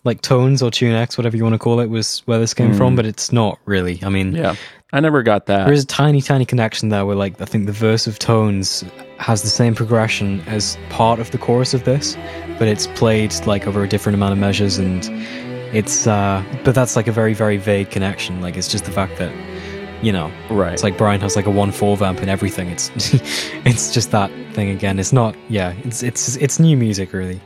like 0.05 0.23
tones 0.23 0.63
or 0.63 0.71
Tune 0.71 0.93
X, 0.95 1.19
whatever 1.19 1.37
you 1.37 1.43
want 1.43 1.55
to 1.55 1.59
call 1.59 1.81
it, 1.81 1.87
was 1.91 2.21
where 2.27 2.39
this 2.39 2.55
came 2.55 2.73
from, 2.73 2.95
but 2.95 3.05
it's 3.05 3.33
not 3.33 3.59
really. 3.65 3.99
I 4.05 4.09
mean, 4.09 4.35
Yeah, 4.37 4.55
I 4.93 5.01
never 5.01 5.25
got 5.25 5.47
that. 5.47 5.65
there 5.65 5.73
is 5.75 5.83
a 5.83 5.87
tiny, 5.87 6.23
tiny 6.23 6.45
connection 6.45 6.91
there 6.91 7.05
where 7.05 7.17
like 7.17 7.41
I 7.41 7.45
think 7.45 7.67
the 7.67 7.73
verse 7.73 8.07
of 8.07 8.19
tones 8.21 8.85
has 9.19 9.43
the 9.43 9.49
same 9.49 9.75
progression 9.75 10.41
as 10.43 10.79
part 10.91 11.19
of 11.19 11.31
the 11.33 11.39
chorus 11.39 11.75
of 11.75 11.83
this, 11.85 12.17
but 12.59 12.69
it's 12.69 12.87
played 12.89 13.35
like 13.47 13.67
over 13.67 13.83
a 13.83 13.89
different 13.89 14.15
amount 14.15 14.33
of 14.33 14.39
measures 14.39 14.79
and 14.79 15.05
it's 15.75 16.07
uh 16.07 16.45
but 16.65 16.75
that's 16.77 16.95
like 16.95 17.09
a 17.09 17.13
very, 17.13 17.35
very 17.35 17.57
vague 17.57 17.91
connection. 17.91 18.41
Like 18.41 18.57
it's 18.57 18.69
just 18.69 18.85
the 18.85 18.93
fact 18.93 19.17
that 19.19 19.33
you 20.03 20.13
know, 20.13 20.31
right. 20.51 20.73
it's 20.73 20.83
like 20.83 20.99
Brian 20.99 21.21
has 21.21 21.37
like 21.37 21.47
a 21.47 21.51
one 21.51 21.73
four 21.73 21.97
vamp 21.97 22.21
and 22.21 22.31
everything. 22.31 22.69
It's 22.71 22.91
it's 23.65 23.93
just 23.93 24.11
that 24.11 24.31
thing 24.53 24.71
again. 24.71 24.99
It's 24.99 25.13
not 25.13 25.37
yeah, 25.49 25.73
it's 25.85 26.03
it's 26.03 26.37
it's 26.37 26.59
new 26.59 26.77
music 26.77 27.13
really. 27.13 27.41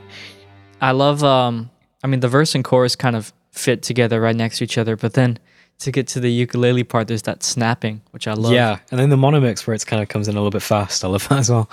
I 0.81 0.93
love 0.93 1.23
um 1.23 1.71
I 2.03 2.07
mean 2.07 2.21
the 2.21 2.29
verse 2.29 2.55
and 2.55 2.65
chorus 2.65 2.97
kind 2.97 3.17
of 3.17 3.33
fit 3.53 3.83
together 3.83 4.21
right 4.21 4.37
next 4.37 4.59
to 4.59 4.65
each 4.65 4.79
other, 4.79 4.97
but 4.97 5.15
then 5.15 5.39
to 5.81 5.91
get 5.91 6.07
to 6.09 6.21
the 6.21 6.31
ukulele 6.31 6.85
part 6.85 7.09
there's 7.09 7.23
that 7.23 7.43
snapping, 7.43 8.03
which 8.11 8.27
I 8.29 8.35
love. 8.35 8.53
Yeah, 8.53 8.79
and 8.91 9.01
then 9.01 9.11
the 9.11 9.17
monomix 9.17 9.67
where 9.67 9.75
it's 9.75 9.85
kind 9.85 10.03
of 10.03 10.09
comes 10.09 10.29
in 10.29 10.35
a 10.35 10.39
little 10.39 10.51
bit 10.51 10.63
fast. 10.63 11.05
I 11.05 11.09
love 11.09 11.29
that 11.29 11.39
as 11.39 11.51
well. 11.51 11.71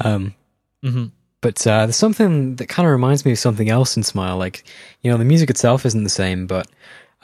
Um, 0.00 0.34
hmm 0.82 1.06
but 1.40 1.64
uh, 1.66 1.86
there's 1.86 1.96
something 1.96 2.56
that 2.56 2.68
kind 2.68 2.86
of 2.86 2.92
reminds 2.92 3.24
me 3.24 3.32
of 3.32 3.38
something 3.38 3.70
else 3.70 3.96
in 3.96 4.02
Smile. 4.02 4.36
Like, 4.38 4.64
you 5.02 5.10
know, 5.10 5.16
the 5.16 5.24
music 5.24 5.50
itself 5.50 5.86
isn't 5.86 6.02
the 6.02 6.10
same, 6.10 6.46
but 6.46 6.68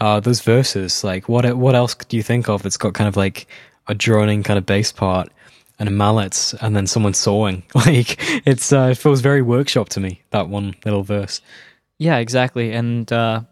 uh, 0.00 0.20
those 0.20 0.40
verses, 0.40 1.04
like, 1.04 1.28
what 1.28 1.57
what 1.57 1.74
else 1.74 1.94
do 1.94 2.16
you 2.16 2.22
think 2.22 2.48
of 2.48 2.62
that's 2.62 2.76
got 2.76 2.94
kind 2.94 3.09
of 3.09 3.16
like 3.16 3.46
a 3.87 3.94
droning 3.94 4.42
kind 4.42 4.59
of 4.59 4.66
bass 4.66 4.92
part 4.92 5.28
and 5.78 5.88
a 5.88 5.92
mallet, 5.92 6.54
and 6.61 6.74
then 6.74 6.87
someone 6.87 7.14
sawing? 7.14 7.62
Like, 7.74 8.16
it's 8.46 8.72
uh, 8.72 8.88
it 8.92 8.98
feels 8.98 9.20
very 9.20 9.42
workshop 9.42 9.88
to 9.90 10.00
me. 10.00 10.22
That 10.30 10.48
one 10.48 10.74
little 10.85 11.02
verse. 11.04 11.40
Yeah, 11.98 12.18
exactly. 12.18 12.72
And 12.72 13.11
uh 13.12 13.42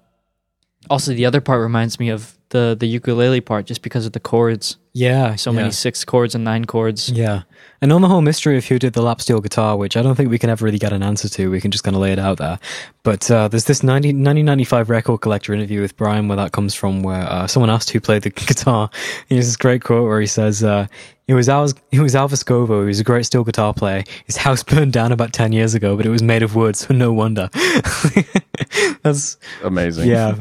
Also, 0.91 1.15
the 1.15 1.27
other 1.27 1.41
part 1.41 1.61
reminds 1.61 1.99
me 2.01 2.11
of 2.13 2.37
the 2.49 2.77
the 2.79 2.87
ukulele 2.87 3.41
part, 3.41 3.67
just 3.67 3.83
because 3.83 4.07
of 4.07 4.13
the 4.13 4.21
chords. 4.21 4.77
Yeah, 4.95 5.37
So 5.37 5.51
yeah. 5.51 5.57
many 5.61 5.71
six 5.73 6.05
chords 6.05 6.35
and 6.35 6.45
nine 6.45 6.65
chords. 6.65 7.09
Yeah. 7.09 7.43
And 7.83 7.93
on 7.93 8.01
the 8.01 8.07
whole 8.07 8.23
mystery 8.23 8.57
of 8.57 8.65
who 8.65 8.79
did 8.79 8.93
the 8.93 9.03
lap 9.03 9.21
steel 9.21 9.41
guitar, 9.41 9.77
which 9.77 9.97
I 9.97 10.03
don't 10.03 10.15
think 10.15 10.31
we 10.31 10.39
can 10.39 10.51
ever 10.51 10.65
really 10.65 10.79
get 10.79 10.93
an 10.93 11.03
answer 11.03 11.29
to, 11.29 11.51
we 11.51 11.61
can 11.61 11.73
just 11.73 11.83
kind 11.83 11.97
of 11.97 12.01
lay 12.01 12.13
it 12.13 12.19
out 12.19 12.39
there. 12.39 12.61
But 13.03 13.29
uh, 13.29 13.49
there's 13.49 13.65
this 13.65 13.83
90, 13.83 14.11
1995 14.11 14.89
record 14.89 15.19
collector 15.19 15.53
interview 15.53 15.81
with 15.81 15.97
Brian 15.97 16.29
where 16.29 16.37
that 16.37 16.53
comes 16.53 16.77
from, 16.77 17.03
where 17.03 17.23
uh, 17.23 17.49
someone 17.49 17.71
asked 17.71 17.91
who 17.91 17.99
played 18.01 18.23
the 18.23 18.31
guitar. 18.47 18.89
He 19.29 19.35
has 19.35 19.47
this 19.47 19.57
great 19.57 19.83
quote 19.83 20.07
where 20.07 20.21
he 20.21 20.29
says, 20.29 20.63
uh, 20.63 20.87
it 21.27 21.35
was, 21.35 21.49
Al- 21.49 21.73
it 21.91 22.01
was 22.01 22.15
Al 22.15 22.29
Vescovo, 22.29 22.83
he 22.83 22.87
was 22.87 23.01
a 23.01 23.05
great 23.05 23.27
steel 23.27 23.43
guitar 23.43 23.75
player. 23.75 24.05
His 24.27 24.37
house 24.37 24.63
burned 24.63 24.93
down 24.93 25.11
about 25.11 25.33
10 25.33 25.51
years 25.51 25.75
ago, 25.75 25.97
but 25.97 26.07
it 26.07 26.11
was 26.11 26.23
made 26.23 26.45
of 26.45 26.55
wood, 26.55 26.77
so 26.77 26.95
no 26.95 27.13
wonder. 27.13 27.51
That's, 29.03 29.39
Amazing. 29.65 30.09
yeah, 30.09 30.37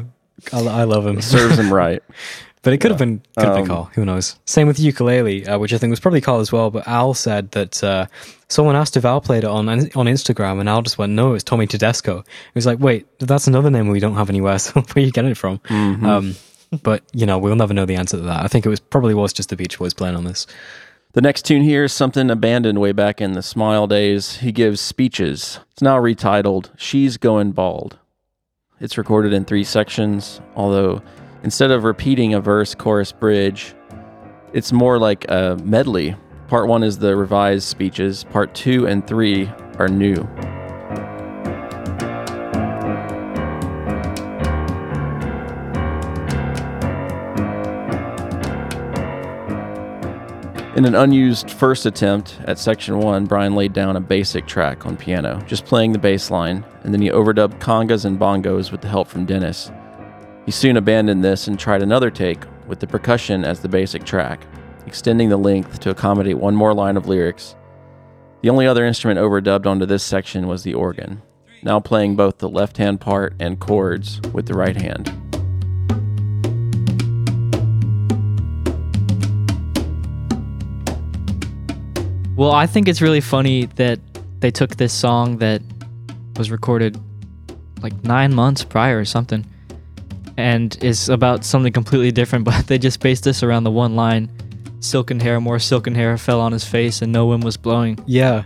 I, 0.52 0.60
I 0.60 0.84
love 0.84 1.04
him. 1.04 1.20
Serves 1.20 1.58
him 1.58 1.74
right. 1.74 2.04
But 2.62 2.72
it 2.72 2.78
could 2.78 2.92
have 2.92 2.98
been 2.98 3.20
could 3.36 3.48
have 3.48 3.56
Um, 3.56 3.62
been 3.62 3.66
Carl. 3.66 3.90
Who 3.94 4.04
knows? 4.04 4.36
Same 4.44 4.68
with 4.68 4.78
ukulele, 4.78 5.46
uh, 5.46 5.58
which 5.58 5.72
I 5.74 5.78
think 5.78 5.90
was 5.90 5.98
probably 6.00 6.20
Carl 6.20 6.38
as 6.38 6.52
well. 6.52 6.70
But 6.70 6.86
Al 6.86 7.12
said 7.12 7.50
that 7.52 7.82
uh, 7.82 8.06
someone 8.48 8.76
asked 8.76 8.96
if 8.96 9.04
Al 9.04 9.20
played 9.20 9.42
it 9.44 9.50
on 9.50 9.68
on 9.68 10.06
Instagram, 10.06 10.60
and 10.60 10.68
Al 10.68 10.82
just 10.82 10.96
went, 10.96 11.12
"No, 11.12 11.34
it's 11.34 11.42
Tommy 11.42 11.66
Tedesco." 11.66 12.18
He 12.18 12.24
was 12.54 12.64
like, 12.66 12.78
"Wait, 12.78 13.06
that's 13.18 13.48
another 13.48 13.68
name 13.70 13.88
we 13.88 13.98
don't 14.00 14.14
have 14.14 14.30
anywhere. 14.30 14.58
So 14.60 14.80
where 14.80 15.02
are 15.02 15.06
you 15.06 15.10
getting 15.12 15.32
it 15.32 15.36
from?" 15.36 15.58
Mm-hmm. 15.58 16.06
Um, 16.06 16.34
but 16.84 17.02
you 17.12 17.26
know, 17.26 17.36
we'll 17.38 17.56
never 17.56 17.74
know 17.74 17.84
the 17.84 17.96
answer 17.96 18.16
to 18.16 18.22
that. 18.22 18.44
I 18.44 18.48
think 18.48 18.64
it 18.64 18.68
was 18.68 18.80
probably 18.80 19.14
was 19.14 19.32
just 19.32 19.48
the 19.48 19.56
Beach 19.56 19.78
Boys 19.78 19.92
playing 19.92 20.14
on 20.16 20.24
this. 20.24 20.46
The 21.14 21.20
next 21.20 21.42
tune 21.44 21.62
here 21.62 21.84
is 21.84 21.92
something 21.92 22.30
abandoned 22.30 22.80
way 22.80 22.92
back 22.92 23.20
in 23.20 23.32
the 23.32 23.42
Smile 23.42 23.86
days. 23.86 24.36
He 24.36 24.50
gives 24.52 24.80
speeches. 24.80 25.58
It's 25.72 25.82
now 25.82 25.98
retitled 25.98 26.70
She's 26.78 27.16
Going 27.18 27.50
Bald. 27.52 27.98
It's 28.80 28.96
recorded 28.96 29.32
in 29.34 29.44
three 29.44 29.64
sections, 29.64 30.40
although 30.56 31.02
instead 31.42 31.70
of 31.70 31.84
repeating 31.84 32.34
a 32.34 32.40
verse, 32.40 32.74
chorus, 32.74 33.12
bridge, 33.12 33.74
it's 34.52 34.72
more 34.72 34.98
like 34.98 35.24
a 35.28 35.58
medley. 35.64 36.16
Part 36.48 36.68
one 36.68 36.82
is 36.82 36.98
the 36.98 37.16
revised 37.16 37.64
speeches, 37.64 38.24
part 38.24 38.54
two 38.54 38.86
and 38.86 39.06
three 39.06 39.50
are 39.78 39.88
new. 39.88 40.28
In 50.74 50.86
an 50.86 50.94
unused 50.94 51.50
first 51.50 51.84
attempt 51.84 52.38
at 52.46 52.58
section 52.58 52.98
one, 52.98 53.26
Brian 53.26 53.54
laid 53.54 53.72
down 53.72 53.94
a 53.94 54.00
basic 54.00 54.46
track 54.46 54.86
on 54.86 54.96
piano, 54.96 55.40
just 55.46 55.66
playing 55.66 55.92
the 55.92 55.98
bass 55.98 56.30
line, 56.30 56.64
and 56.82 56.94
then 56.94 57.02
he 57.02 57.10
overdubbed 57.10 57.60
congas 57.60 58.06
and 58.06 58.18
bongos 58.18 58.72
with 58.72 58.80
the 58.80 58.88
help 58.88 59.06
from 59.06 59.26
Dennis. 59.26 59.70
He 60.44 60.50
soon 60.50 60.76
abandoned 60.76 61.22
this 61.22 61.46
and 61.46 61.56
tried 61.56 61.82
another 61.82 62.10
take 62.10 62.42
with 62.66 62.80
the 62.80 62.86
percussion 62.88 63.44
as 63.44 63.60
the 63.60 63.68
basic 63.68 64.02
track, 64.02 64.44
extending 64.86 65.28
the 65.28 65.36
length 65.36 65.78
to 65.80 65.90
accommodate 65.90 66.36
one 66.36 66.56
more 66.56 66.74
line 66.74 66.96
of 66.96 67.06
lyrics. 67.06 67.54
The 68.40 68.50
only 68.50 68.66
other 68.66 68.84
instrument 68.84 69.20
overdubbed 69.20 69.66
onto 69.66 69.86
this 69.86 70.02
section 70.02 70.48
was 70.48 70.64
the 70.64 70.74
organ, 70.74 71.22
now 71.62 71.78
playing 71.78 72.16
both 72.16 72.38
the 72.38 72.48
left 72.48 72.76
hand 72.78 73.00
part 73.00 73.34
and 73.38 73.60
chords 73.60 74.20
with 74.32 74.46
the 74.46 74.54
right 74.54 74.74
hand. 74.74 75.16
Well, 82.36 82.50
I 82.50 82.66
think 82.66 82.88
it's 82.88 83.00
really 83.00 83.20
funny 83.20 83.66
that 83.76 84.00
they 84.40 84.50
took 84.50 84.74
this 84.74 84.92
song 84.92 85.36
that 85.36 85.62
was 86.36 86.50
recorded 86.50 86.98
like 87.80 88.02
nine 88.02 88.34
months 88.34 88.64
prior 88.64 88.98
or 88.98 89.04
something 89.04 89.46
and 90.36 90.76
is 90.82 91.08
about 91.08 91.44
something 91.44 91.72
completely 91.72 92.12
different, 92.12 92.44
but 92.50 92.66
they 92.66 92.78
just 92.78 93.00
based 93.00 93.24
this 93.24 93.42
around 93.42 93.64
the 93.64 93.70
one 93.70 93.96
line 93.96 94.30
silken 94.80 95.20
hair, 95.20 95.40
more 95.40 95.58
silken 95.58 95.94
hair 95.94 96.18
fell 96.18 96.40
on 96.40 96.52
his 96.52 96.64
face 96.64 97.02
and 97.02 97.12
no 97.12 97.26
wind 97.26 97.44
was 97.44 97.56
blowing. 97.56 97.98
Yeah. 98.06 98.44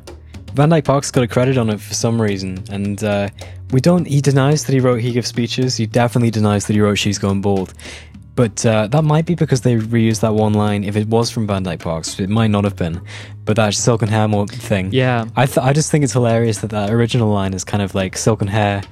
Van 0.53 0.68
Dyke 0.70 0.85
Parks 0.85 1.11
got 1.11 1.25
a 1.25 1.29
credit 1.29 1.59
on 1.59 1.68
it 1.68 1.81
for 1.81 1.92
some 1.92 2.20
reason, 2.20 2.64
and 2.70 3.03
uh, 3.05 3.29
we 3.72 3.81
don't. 3.81 4.07
He 4.07 4.22
denies 4.22 4.64
that 4.64 4.72
he 4.72 4.81
wrote 4.81 5.01
"He 5.01 5.12
Gives 5.12 5.29
Speeches." 5.29 5.77
He 5.77 5.85
definitely 5.85 6.31
denies 6.31 6.66
that 6.66 6.72
he 6.72 6.81
wrote 6.81 6.94
She's 6.94 7.18
Gone 7.18 7.42
Bald," 7.42 7.75
but 8.37 8.64
uh, 8.64 8.87
that 8.87 9.05
might 9.05 9.27
be 9.27 9.35
because 9.35 9.61
they 9.61 9.77
reused 9.77 10.20
that 10.20 10.33
one 10.33 10.55
line. 10.55 10.83
If 10.83 10.96
it 10.96 11.09
was 11.09 11.31
from 11.31 11.46
Van 11.46 11.62
Dyke 11.62 11.81
Parks, 11.81 12.18
it 12.18 12.31
might 12.31 12.51
not 12.51 12.64
have 12.64 12.75
been. 12.75 13.03
But 13.47 13.57
that 13.57 13.73
silken 13.75 14.09
hair 14.09 14.29
more 14.29 14.47
thing. 14.47 14.91
Yeah. 14.93 15.25
I 15.37 15.47
th- 15.47 15.59
I 15.59 15.73
just 15.73 15.91
think 15.91 16.05
it's 16.05 16.13
hilarious 16.13 16.59
that 16.59 16.71
that 16.71 16.91
original 16.91 17.31
line 17.31 17.55
is 17.55 17.65
kind 17.65 17.83
of 17.83 17.95
like 17.95 18.19
silken 18.19 18.49
hair 18.49 18.83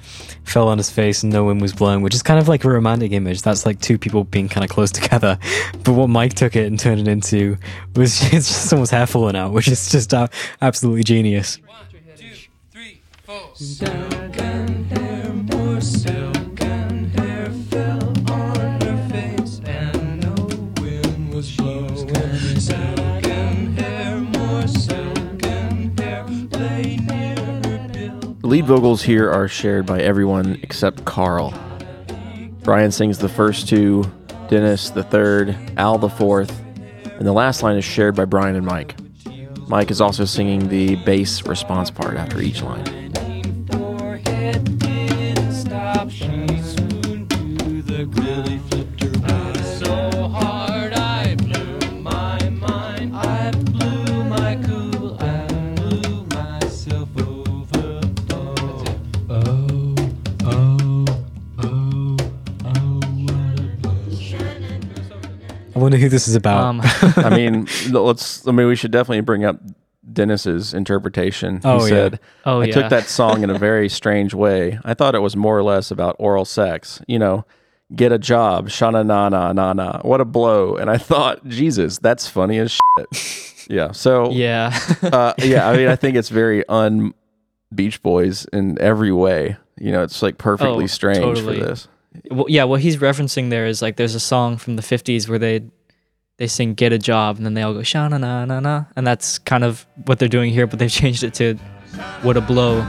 fell 0.45 0.69
on 0.69 0.79
his 0.79 0.91
face 0.91 1.23
and 1.23 1.33
no 1.33 1.45
wind 1.45 1.61
was 1.61 1.73
blowing, 1.73 2.03
which 2.03 2.15
is 2.15 2.23
kind 2.23 2.39
of 2.39 2.49
like 2.49 2.65
a 2.65 2.71
romantic 2.71 3.13
image. 3.13 3.43
That's 3.43 3.67
like 3.67 3.81
two 3.81 3.99
people 3.99 4.25
being 4.25 4.49
kind 4.49 4.65
of 4.65 4.71
close 4.71 4.91
together. 4.91 5.39
But 5.85 5.93
what 5.93 6.09
Mike 6.09 6.33
took 6.33 6.57
it 6.57 6.67
and 6.67 6.81
turned 6.81 7.01
it 7.01 7.09
into 7.09 7.59
was 7.95 8.23
it's 8.33 8.49
just 8.49 8.69
someone's 8.71 8.91
hair 8.91 9.07
falling 9.07 9.37
out, 9.37 9.53
which 9.53 9.69
is 9.69 9.91
just 9.91 10.15
uh, 10.15 10.29
absolutely 10.63 11.05
genius. 11.05 11.59
Silken 13.55 14.33
hair, 14.33 14.54
lead 28.55 28.67
vocals 28.67 29.03
here 29.03 29.29
are 29.29 29.49
shared 29.49 29.85
by 29.85 30.01
everyone 30.01 30.57
except 30.63 31.05
Carl. 31.05 31.53
Brian 32.63 32.93
sings 32.93 33.19
the 33.19 33.29
first 33.29 33.69
two, 33.69 34.05
Dennis 34.49 34.91
the 34.91 35.03
third, 35.03 35.57
Al 35.77 35.99
the 35.99 36.09
fourth, 36.09 36.57
and 37.05 37.27
the 37.27 37.33
last 37.33 37.65
line 37.65 37.77
is 37.77 37.85
shared 37.85 38.15
by 38.15 38.25
Brian 38.25 38.55
and 38.55 38.65
Mike. 38.65 38.95
Mike 39.67 39.91
is 39.91 40.01
also 40.01 40.25
singing 40.25 40.69
the 40.69 40.95
bass 41.05 41.43
response 41.49 41.91
part 41.91 42.17
after 42.17 42.41
each 42.41 42.63
line. 42.63 43.04
This 66.15 66.29
is 66.29 66.35
about. 66.37 66.63
Um, 66.65 66.81
I 67.17 67.31
mean, 67.37 67.67
let's. 67.91 68.47
I 68.47 68.53
mean, 68.53 68.67
we 68.69 68.77
should 68.77 68.91
definitely 68.93 69.21
bring 69.23 69.45
up 69.45 69.61
Dennis's 70.13 70.73
interpretation. 70.75 71.57
He 71.57 71.61
Oh, 71.69 71.81
yeah. 71.83 71.89
said, 71.89 72.21
Oh, 72.45 72.61
I 72.61 72.67
yeah. 72.67 72.75
took 72.75 72.91
that 72.91 73.05
song 73.09 73.43
in 73.43 73.51
a 73.51 73.59
very 73.69 73.89
strange 73.89 74.35
way. 74.35 74.79
I 74.85 74.95
thought 74.95 75.15
it 75.15 75.21
was 75.21 75.35
more 75.37 75.57
or 75.59 75.63
less 75.63 75.91
about 75.91 76.17
oral 76.19 76.45
sex. 76.45 77.03
You 77.09 77.19
know, 77.19 77.45
get 77.95 78.13
a 78.13 78.19
job, 78.19 78.69
shana 78.69 79.05
na 79.05 79.29
na 79.29 79.53
na 79.53 79.73
na. 79.73 80.01
What 80.03 80.21
a 80.21 80.25
blow! 80.25 80.77
And 80.77 80.91
I 80.91 80.99
thought, 80.99 81.47
Jesus, 81.49 81.99
that's 81.99 82.29
funny 82.29 82.59
as 82.59 82.71
shit. 82.73 83.67
yeah. 83.71 83.93
So 83.93 84.31
yeah. 84.31 84.79
uh, 85.03 85.33
yeah, 85.39 85.69
I 85.69 85.77
mean, 85.77 85.89
I 85.89 85.97
think 85.97 86.17
it's 86.17 86.29
very 86.29 86.67
un 86.69 87.15
Beach 87.75 88.03
Boys 88.03 88.45
in 88.53 88.79
every 88.81 89.11
way. 89.13 89.57
You 89.81 89.91
know, 89.91 90.03
it's 90.05 90.23
like 90.23 90.39
perfectly 90.39 90.85
Oh, 90.85 90.87
strange 90.87 91.19
totally. 91.19 91.59
for 91.59 91.65
this. 91.67 91.89
well, 92.31 92.47
yeah, 92.49 92.63
what 92.63 92.81
he's 92.81 92.99
referencing 92.99 93.51
there 93.51 93.67
is 93.67 93.83
like 93.83 93.97
there's 93.97 94.15
a 94.15 94.21
song 94.21 94.57
from 94.57 94.77
the 94.77 94.83
50s 94.83 95.29
where 95.29 95.39
they 95.41 95.65
they 96.37 96.47
sing 96.47 96.75
"Get 96.75 96.93
a 96.93 96.99
Job" 96.99 97.37
and 97.37 97.47
then 97.47 97.55
they 97.55 97.63
all 97.63 97.73
go 97.75 97.83
"sha 97.83 98.09
na 98.09 98.19
na 98.19 98.45
na 98.45 98.61
na," 98.61 98.85
and 98.97 99.07
that's 99.07 99.39
kind 99.39 99.65
of 99.65 99.87
what 100.07 100.19
they're 100.19 100.29
doing 100.29 100.53
here, 100.53 100.67
but 100.67 100.79
they've 100.79 100.91
changed 101.03 101.23
it 101.23 101.35
to 101.35 101.55
"What 102.23 102.37
a 102.37 102.41
Blow." 102.41 102.81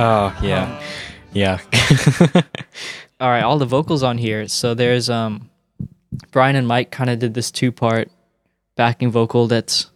oh 0.00 0.38
yeah, 0.42 0.80
yeah. 1.32 1.60
All 3.20 3.28
right, 3.28 3.42
all 3.42 3.58
the 3.58 3.66
vocals 3.66 4.04
on 4.04 4.16
here. 4.16 4.46
So 4.46 4.74
there's 4.74 5.10
um, 5.10 5.50
Brian 6.30 6.54
and 6.54 6.68
Mike 6.68 6.92
kind 6.92 7.10
of 7.10 7.18
did 7.18 7.34
this 7.34 7.50
two 7.50 7.72
part 7.72 8.12
backing 8.76 9.10
vocal 9.10 9.48
that's 9.48 9.90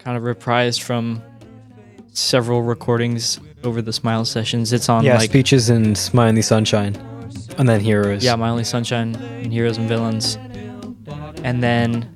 kind 0.00 0.16
of 0.16 0.24
reprised 0.24 0.82
from 0.82 1.22
several 2.12 2.62
recordings 2.62 3.38
over 3.64 3.82
the 3.82 3.92
Smile 3.92 4.24
sessions. 4.24 4.72
It's 4.72 4.88
on 4.88 5.04
yeah, 5.04 5.16
like 5.16 5.30
speeches 5.30 5.70
and 5.70 5.96
"Smile 5.96 6.28
in 6.28 6.34
the 6.34 6.42
Sunshine," 6.42 6.96
and 7.58 7.68
then 7.68 7.80
Heroes. 7.80 8.24
Yeah, 8.24 8.36
My 8.36 8.48
Only 8.48 8.64
Sunshine 8.64 9.14
and 9.16 9.52
Heroes 9.52 9.76
and 9.78 9.88
Villains. 9.88 10.38
And 11.42 11.62
then 11.62 12.14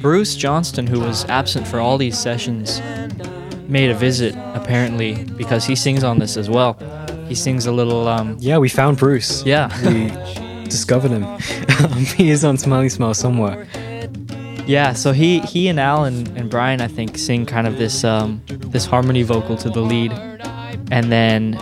Bruce 0.00 0.36
Johnston, 0.36 0.86
who 0.86 1.00
was 1.00 1.24
absent 1.26 1.66
for 1.66 1.80
all 1.80 1.98
these 1.98 2.18
sessions, 2.18 2.80
made 3.68 3.90
a 3.90 3.94
visit 3.94 4.34
apparently 4.54 5.24
because 5.24 5.64
he 5.64 5.74
sings 5.74 6.04
on 6.04 6.18
this 6.18 6.36
as 6.36 6.48
well. 6.48 6.76
He 7.28 7.34
sings 7.34 7.66
a 7.66 7.72
little 7.72 8.08
um 8.08 8.36
yeah. 8.40 8.58
We 8.58 8.68
found 8.68 8.96
Bruce. 8.98 9.44
yeah. 9.44 9.68
we 9.86 10.08
discovered 10.64 11.10
him. 11.10 11.24
he 12.16 12.30
is 12.30 12.44
on 12.44 12.56
Smiley 12.58 12.88
Smile 12.88 13.14
somewhere. 13.14 13.66
Yeah, 14.66 14.92
so 14.92 15.12
he 15.12 15.40
he 15.40 15.68
and 15.68 15.80
Al 15.80 16.04
and, 16.04 16.28
and 16.36 16.50
Brian 16.50 16.82
I 16.82 16.88
think 16.88 17.16
sing 17.16 17.46
kind 17.46 17.66
of 17.66 17.78
this 17.78 18.04
um, 18.04 18.42
this 18.48 18.84
harmony 18.84 19.22
vocal 19.22 19.56
to 19.56 19.70
the 19.70 19.80
lead, 19.80 20.12
and 20.90 21.12
then 21.12 21.52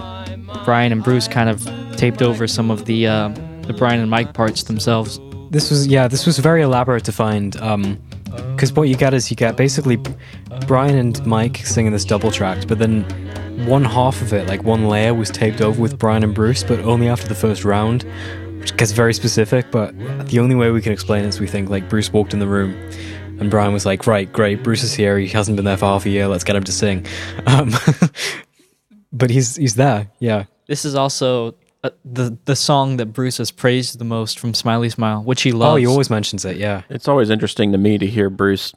Brian 0.65 0.93
and 0.93 1.03
Bruce 1.03 1.29
kind 1.29 1.49
of 1.49 1.65
taped 1.97 2.23
over 2.23 2.47
some 2.47 2.71
of 2.71 2.85
the 2.85 3.07
uh, 3.07 3.29
the 3.63 3.73
Brian 3.73 4.01
and 4.01 4.11
Mike 4.11 4.35
parts 4.35 4.65
themselves. 4.65 5.21
This 5.51 5.71
was 5.71 5.87
yeah, 5.87 6.09
this 6.09 6.27
was 6.27 6.39
very 6.39 6.63
elaborate 6.63 7.05
to 7.05 7.13
find. 7.13 7.57
Um, 7.59 7.99
because 8.55 8.73
what 8.73 8.89
you 8.89 8.97
get 8.97 9.15
is 9.15 9.31
you 9.31 9.37
get 9.37 9.57
basically 9.57 9.99
Brian 10.67 10.97
and 10.97 11.25
Mike 11.27 11.59
singing 11.59 11.93
this 11.93 12.05
double 12.05 12.31
tracked, 12.31 12.69
but 12.69 12.79
then 12.79 13.03
one 13.67 13.85
half 13.85 14.21
of 14.21 14.33
it, 14.33 14.47
like 14.47 14.63
one 14.63 14.89
layer, 14.89 15.15
was 15.15 15.31
taped 15.31 15.61
over 15.61 15.81
with 15.81 15.99
Brian 15.99 16.23
and 16.23 16.35
Bruce, 16.35 16.63
but 16.63 16.81
only 16.81 17.09
after 17.09 17.29
the 17.29 17.35
first 17.35 17.65
round, 17.65 18.05
which 18.59 18.77
gets 18.77 18.93
very 18.93 19.15
specific. 19.15 19.71
But 19.71 19.97
the 20.29 20.39
only 20.39 20.55
way 20.55 20.71
we 20.71 20.83
can 20.83 20.93
explain 20.93 21.25
it 21.25 21.29
is 21.29 21.41
we 21.41 21.47
think 21.47 21.71
like 21.71 21.89
Bruce 21.89 22.13
walked 22.13 22.33
in 22.33 22.41
the 22.41 22.47
room. 22.47 22.75
And 23.39 23.51
Brian 23.51 23.75
was 23.75 23.85
like, 23.85 24.07
"Right, 24.07 24.33
great. 24.33 24.63
Bruce 24.63 24.83
is 24.83 24.95
here. 24.95 25.19
He 25.19 25.29
hasn't 25.29 25.57
been 25.57 25.67
there 25.67 25.77
for 25.77 25.85
half 25.85 26.07
a 26.07 26.11
year. 26.11 26.27
Let's 26.27 26.45
get 26.45 26.57
him 26.57 26.65
to 26.65 26.73
sing." 26.73 27.07
Um, 27.47 27.71
but 29.17 29.31
he's 29.31 29.57
he's 29.57 29.75
there. 29.75 30.09
Yeah. 30.19 30.45
This 30.67 30.85
is 30.85 30.95
also 30.95 31.55
uh, 31.85 31.91
the 32.05 32.37
the 32.45 32.57
song 32.57 32.97
that 32.99 33.07
Bruce 33.07 33.39
has 33.39 33.51
praised 33.51 33.99
the 33.99 34.05
most 34.05 34.39
from 34.39 34.55
Smiley 34.55 34.89
Smile, 34.91 35.23
which 35.23 35.43
he 35.43 35.53
loves. 35.53 35.73
Oh, 35.73 35.77
he 35.77 35.87
always 35.87 36.11
mentions 36.11 36.45
it. 36.45 36.57
Yeah. 36.57 36.83
It's 36.89 37.09
always 37.09 37.31
interesting 37.31 37.73
to 37.73 37.79
me 37.79 37.99
to 37.99 38.07
hear 38.07 38.29
Bruce 38.31 38.73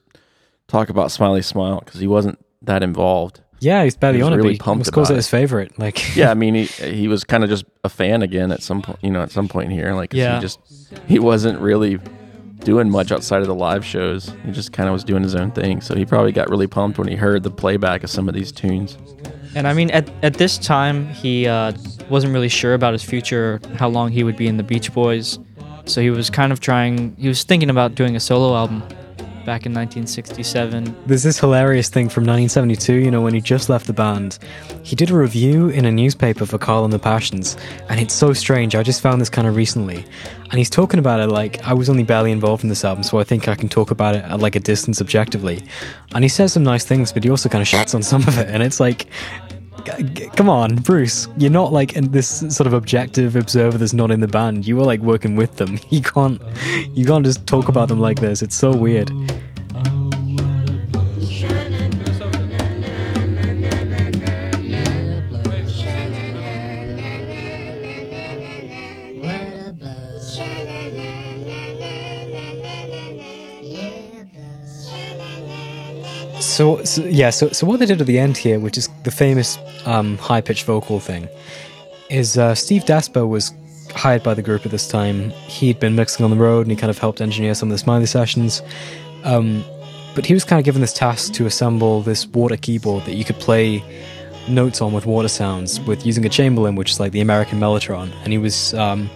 talk 0.67 0.89
about 0.89 1.12
Smiley 1.12 1.41
Smile 1.41 1.82
because 1.84 1.99
he 1.99 2.08
wasn't 2.08 2.43
that 2.62 2.84
involved. 2.84 3.41
Yeah, 3.62 3.84
he's 3.84 3.97
barely 3.97 4.19
He 4.19 4.21
on 4.23 4.32
it. 4.32 4.38
really 4.38 4.49
but 4.49 4.54
he 4.54 4.58
pumped 4.60 4.67
almost 4.88 4.93
calls 4.93 5.10
it 5.10 5.13
it. 5.13 5.17
his 5.17 5.28
favorite. 5.30 5.78
Like, 5.78 6.15
Yeah, 6.15 6.32
I 6.32 6.34
mean, 6.43 6.56
he 6.56 6.65
he 6.65 7.08
was 7.10 7.23
kind 7.25 7.43
of 7.43 7.49
just 7.49 7.65
a 7.84 7.89
fan 7.89 8.21
again 8.21 8.52
at 8.54 8.62
some 8.62 8.82
point. 8.82 8.99
You 9.02 9.12
know, 9.12 9.21
at 9.21 9.32
some 9.32 9.47
point 9.49 9.71
here, 9.71 9.93
like, 9.95 10.13
Yeah. 10.13 10.36
he 10.36 10.41
just 10.41 10.60
he 11.08 11.19
wasn't 11.19 11.60
really 11.60 11.99
doing 12.63 12.89
much 12.89 13.12
outside 13.12 13.41
of 13.41 13.47
the 13.47 13.56
live 13.56 13.84
shows. 13.84 14.32
He 14.45 14.52
just 14.52 14.71
kind 14.71 14.88
of 14.88 14.93
was 14.93 15.04
doing 15.04 15.23
his 15.23 15.34
own 15.36 15.52
thing. 15.52 15.82
So 15.82 15.95
he 15.95 16.06
probably 16.06 16.32
got 16.32 16.49
really 16.49 16.67
pumped 16.67 16.97
when 16.99 17.08
he 17.08 17.15
heard 17.15 17.43
the 17.43 17.52
playback 17.52 18.04
of 18.04 18.10
some 18.10 18.28
of 18.30 18.36
these 18.36 18.52
tunes. 18.52 18.97
And 19.55 19.67
I 19.67 19.73
mean, 19.73 19.89
at, 19.91 20.09
at 20.23 20.35
this 20.35 20.57
time, 20.57 21.07
he 21.07 21.47
uh, 21.47 21.73
wasn't 22.09 22.33
really 22.33 22.49
sure 22.49 22.73
about 22.73 22.93
his 22.93 23.03
future, 23.03 23.59
how 23.75 23.89
long 23.89 24.12
he 24.12 24.23
would 24.23 24.38
be 24.38 24.47
in 24.47 24.57
the 24.57 24.63
Beach 24.63 24.93
Boys. 24.93 25.39
So 25.85 26.01
he 26.01 26.12
was 26.12 26.29
kind 26.29 26.51
of 26.51 26.59
trying, 26.59 27.15
he 27.15 27.27
was 27.27 27.43
thinking 27.43 27.69
about 27.69 27.95
doing 27.95 28.15
a 28.15 28.19
solo 28.19 28.55
album 28.55 28.83
back 29.49 29.65
in 29.65 29.73
1967. 29.73 30.95
There's 31.07 31.23
this 31.23 31.39
hilarious 31.39 31.89
thing 31.89 32.07
from 32.07 32.21
1972, 32.23 32.93
you 32.93 33.09
know, 33.09 33.19
when 33.19 33.33
he 33.33 33.41
just 33.41 33.67
left 33.67 33.88
the 33.88 33.93
band. 33.93 34.38
He 34.83 34.95
did 34.95 35.09
a 35.09 35.15
review 35.15 35.69
in 35.69 35.85
a 35.85 35.91
newspaper 35.91 36.45
for 36.45 36.59
Carl 36.59 36.83
and 36.83 36.93
the 36.93 36.99
Passions, 36.99 37.57
and 37.89 37.99
it's 37.99 38.13
so 38.13 38.31
strange. 38.31 38.75
I 38.75 38.83
just 38.83 39.01
found 39.01 39.19
this 39.19 39.27
kind 39.27 39.47
of 39.47 39.55
recently. 39.55 40.05
And 40.51 40.59
he's 40.59 40.69
talking 40.69 40.99
about 40.99 41.19
it 41.19 41.29
like 41.29 41.63
I 41.63 41.73
was 41.73 41.89
only 41.89 42.03
barely 42.03 42.31
involved 42.31 42.62
in 42.62 42.69
this 42.69 42.85
album, 42.85 43.01
so 43.01 43.17
I 43.17 43.23
think 43.23 43.47
I 43.47 43.55
can 43.55 43.69
talk 43.69 43.89
about 43.89 44.15
it 44.15 44.23
at 44.23 44.39
like 44.39 44.55
a 44.55 44.59
distance 44.59 45.01
objectively. 45.01 45.63
And 46.13 46.23
he 46.23 46.29
says 46.29 46.53
some 46.53 46.63
nice 46.63 46.85
things, 46.85 47.12
but 47.12 47.23
he 47.23 47.31
also 47.31 47.49
kind 47.49 47.63
of 47.63 47.67
shits 47.67 47.95
on 47.95 48.03
some 48.03 48.21
of 48.27 48.38
it, 48.38 48.49
and 48.49 48.62
it's 48.62 48.79
like. 48.79 49.07
Come 50.35 50.49
on, 50.49 50.75
Bruce. 50.77 51.27
You're 51.37 51.51
not 51.51 51.71
like 51.71 51.93
in 51.95 52.11
this 52.11 52.39
sort 52.55 52.67
of 52.67 52.73
objective 52.73 53.35
observer 53.35 53.77
that's 53.77 53.93
not 53.93 54.11
in 54.11 54.19
the 54.19 54.27
band. 54.27 54.67
You 54.67 54.77
were 54.77 54.83
like 54.83 54.99
working 55.01 55.35
with 55.35 55.55
them. 55.57 55.79
You 55.89 56.01
can't, 56.01 56.41
you 56.93 57.05
can't 57.05 57.25
just 57.25 57.45
talk 57.47 57.67
about 57.67 57.87
them 57.89 57.99
like 57.99 58.19
this. 58.19 58.41
It's 58.41 58.55
so 58.55 58.71
weird. 58.75 59.11
So, 76.60 76.84
so 76.84 77.06
yeah, 77.06 77.30
so 77.30 77.48
so 77.52 77.65
what 77.65 77.80
they 77.80 77.86
did 77.86 78.02
at 78.02 78.08
the 78.08 78.19
end 78.19 78.36
here, 78.36 78.60
which 78.60 78.78
is 78.78 78.89
the 79.06 79.12
famous 79.12 79.58
um, 79.86 80.17
high 80.17 80.41
pitched 80.41 80.65
vocal 80.65 81.00
thing, 81.00 81.30
is 82.10 82.38
uh, 82.38 82.54
Steve 82.54 82.84
Desper 82.84 83.26
was 83.26 83.54
hired 83.95 84.24
by 84.24 84.34
the 84.34 84.41
group 84.41 84.65
at 84.65 84.72
this 84.72 84.86
time. 84.86 85.30
He'd 85.30 85.80
been 85.80 85.95
mixing 85.95 86.26
on 86.26 86.32
the 86.32 86.36
road 86.36 86.63
and 86.63 86.72
he 86.72 86.76
kind 86.76 86.89
of 86.89 86.98
helped 86.98 87.22
engineer 87.22 87.56
some 87.56 87.69
of 87.69 87.72
the 87.72 87.78
Smiley 87.78 88.08
sessions. 88.08 88.62
Um, 89.24 89.63
but 90.15 90.26
he 90.26 90.34
was 90.34 90.43
kind 90.43 90.60
of 90.60 90.65
given 90.65 90.82
this 90.82 90.91
task 90.91 91.32
to 91.36 91.45
assemble 91.45 92.02
this 92.02 92.28
water 92.28 92.58
keyboard 92.58 93.06
that 93.06 93.15
you 93.15 93.24
could 93.24 93.39
play 93.39 93.82
notes 94.50 94.82
on 94.82 94.91
with 94.91 95.06
water 95.06 95.30
sounds 95.30 95.80
with 95.80 96.06
using 96.06 96.26
a 96.26 96.30
Chamberlin, 96.30 96.76
which 96.76 96.91
is 96.91 97.00
like 97.00 97.13
the 97.13 97.22
American 97.22 97.62
Mellotron. 97.62 98.12
And 98.26 98.34
he 98.34 98.38
was, 98.38 98.74
um, 98.74 99.10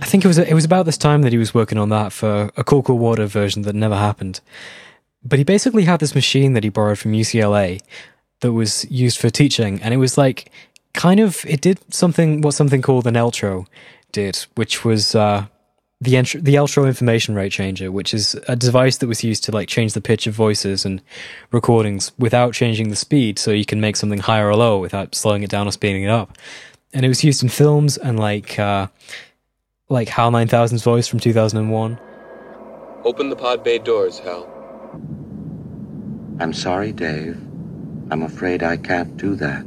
I 0.00 0.06
think 0.06 0.24
it 0.24 0.28
was 0.28 0.38
it 0.38 0.54
was 0.54 0.64
about 0.64 0.86
this 0.86 0.96
time 0.96 1.22
that 1.22 1.32
he 1.32 1.38
was 1.38 1.54
working 1.54 1.76
on 1.76 1.88
that 1.88 2.12
for 2.12 2.52
a 2.56 2.62
Cool 2.62 2.82
Water 2.82 3.26
version 3.26 3.62
that 3.62 3.74
never 3.74 3.96
happened. 3.96 4.40
But 5.22 5.38
he 5.38 5.44
basically 5.44 5.84
had 5.84 6.00
this 6.00 6.14
machine 6.14 6.54
that 6.54 6.64
he 6.64 6.70
borrowed 6.70 6.98
from 6.98 7.12
UCLA 7.12 7.80
that 8.40 8.52
was 8.52 8.90
used 8.90 9.18
for 9.18 9.30
teaching, 9.30 9.80
and 9.82 9.92
it 9.92 9.98
was 9.98 10.16
like 10.16 10.50
kind 10.94 11.20
of 11.20 11.44
it 11.46 11.60
did 11.60 11.78
something 11.92 12.40
what 12.40 12.54
something 12.54 12.82
called 12.82 13.06
an 13.06 13.14
Eltro 13.14 13.66
did, 14.12 14.46
which 14.54 14.84
was 14.84 15.14
uh, 15.14 15.46
the 16.00 16.12
the 16.12 16.54
Eltro 16.54 16.86
information 16.86 17.34
rate 17.34 17.52
changer, 17.52 17.92
which 17.92 18.14
is 18.14 18.34
a 18.48 18.56
device 18.56 18.96
that 18.98 19.06
was 19.06 19.22
used 19.22 19.44
to 19.44 19.52
like 19.52 19.68
change 19.68 19.92
the 19.92 20.00
pitch 20.00 20.26
of 20.26 20.34
voices 20.34 20.84
and 20.84 21.02
recordings 21.52 22.12
without 22.18 22.54
changing 22.54 22.88
the 22.88 22.96
speed, 22.96 23.38
so 23.38 23.50
you 23.50 23.66
can 23.66 23.80
make 23.80 23.96
something 23.96 24.20
higher 24.20 24.48
or 24.48 24.56
lower 24.56 24.80
without 24.80 25.14
slowing 25.14 25.42
it 25.42 25.50
down 25.50 25.68
or 25.68 25.72
speeding 25.72 26.02
it 26.02 26.10
up. 26.10 26.36
And 26.92 27.04
it 27.04 27.08
was 27.08 27.22
used 27.22 27.42
in 27.42 27.50
films 27.50 27.98
and 27.98 28.18
like 28.18 28.58
uh, 28.58 28.86
like 29.90 30.08
HAL 30.08 30.32
9000's 30.32 30.82
voice 30.82 31.06
from 31.06 31.20
2001. 31.20 31.98
Open 33.04 33.28
the 33.28 33.36
pod 33.36 33.62
bay 33.62 33.78
doors, 33.78 34.18
Hal. 34.20 34.49
I'm 36.40 36.52
sorry, 36.52 36.92
Dave. 36.92 37.36
I'm 38.10 38.22
afraid 38.22 38.62
I 38.62 38.76
can't 38.76 39.16
do 39.16 39.34
that. 39.36 39.64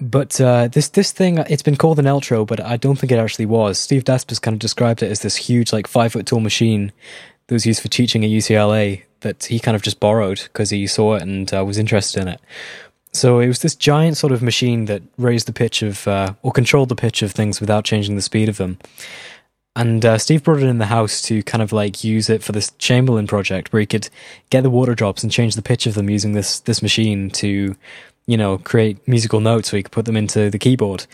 But 0.00 0.40
uh, 0.40 0.68
this 0.68 0.88
this 0.88 1.12
thing, 1.12 1.38
it's 1.38 1.62
been 1.62 1.76
called 1.76 1.98
an 1.98 2.06
Eltro, 2.06 2.46
but 2.46 2.60
I 2.60 2.76
don't 2.76 2.98
think 2.98 3.12
it 3.12 3.18
actually 3.18 3.46
was. 3.46 3.78
Steve 3.78 4.04
Desper's 4.04 4.38
kind 4.38 4.54
of 4.54 4.58
described 4.58 5.02
it 5.02 5.10
as 5.10 5.20
this 5.20 5.36
huge, 5.36 5.72
like 5.72 5.86
five 5.86 6.12
foot 6.12 6.26
tall 6.26 6.40
machine 6.40 6.92
that 7.46 7.54
was 7.54 7.66
used 7.66 7.82
for 7.82 7.88
teaching 7.88 8.24
at 8.24 8.30
UCLA 8.30 9.02
that 9.20 9.44
he 9.44 9.58
kind 9.58 9.74
of 9.74 9.82
just 9.82 10.00
borrowed 10.00 10.40
because 10.44 10.70
he 10.70 10.86
saw 10.86 11.16
it 11.16 11.22
and 11.22 11.52
uh, 11.52 11.64
was 11.64 11.78
interested 11.78 12.22
in 12.22 12.28
it. 12.28 12.40
So 13.12 13.40
it 13.40 13.48
was 13.48 13.60
this 13.60 13.74
giant 13.74 14.16
sort 14.16 14.32
of 14.32 14.42
machine 14.42 14.84
that 14.86 15.02
raised 15.18 15.46
the 15.46 15.52
pitch 15.52 15.82
of, 15.82 16.06
uh, 16.06 16.34
or 16.42 16.52
controlled 16.52 16.88
the 16.88 16.96
pitch 16.96 17.22
of 17.22 17.32
things 17.32 17.60
without 17.60 17.84
changing 17.84 18.16
the 18.16 18.22
speed 18.22 18.48
of 18.48 18.56
them. 18.56 18.78
And 19.76 20.04
uh, 20.04 20.18
Steve 20.18 20.42
brought 20.42 20.62
it 20.62 20.66
in 20.66 20.78
the 20.78 20.86
house 20.86 21.22
to 21.22 21.42
kind 21.44 21.62
of 21.62 21.72
like 21.72 22.02
use 22.02 22.28
it 22.28 22.42
for 22.42 22.52
this 22.52 22.72
Chamberlin 22.72 23.28
project 23.28 23.72
where 23.72 23.80
he 23.80 23.86
could 23.86 24.08
get 24.50 24.62
the 24.62 24.70
water 24.70 24.94
drops 24.94 25.22
and 25.22 25.30
change 25.30 25.54
the 25.54 25.62
pitch 25.62 25.86
of 25.86 25.94
them 25.94 26.10
using 26.10 26.32
this 26.32 26.60
this 26.60 26.82
machine 26.82 27.30
to, 27.30 27.76
you 28.26 28.36
know, 28.36 28.58
create 28.58 29.06
musical 29.06 29.40
notes 29.40 29.70
so 29.70 29.76
he 29.76 29.82
could 29.84 29.92
put 29.92 30.06
them 30.06 30.16
into 30.16 30.50
the 30.50 30.58
keyboard. 30.58 31.06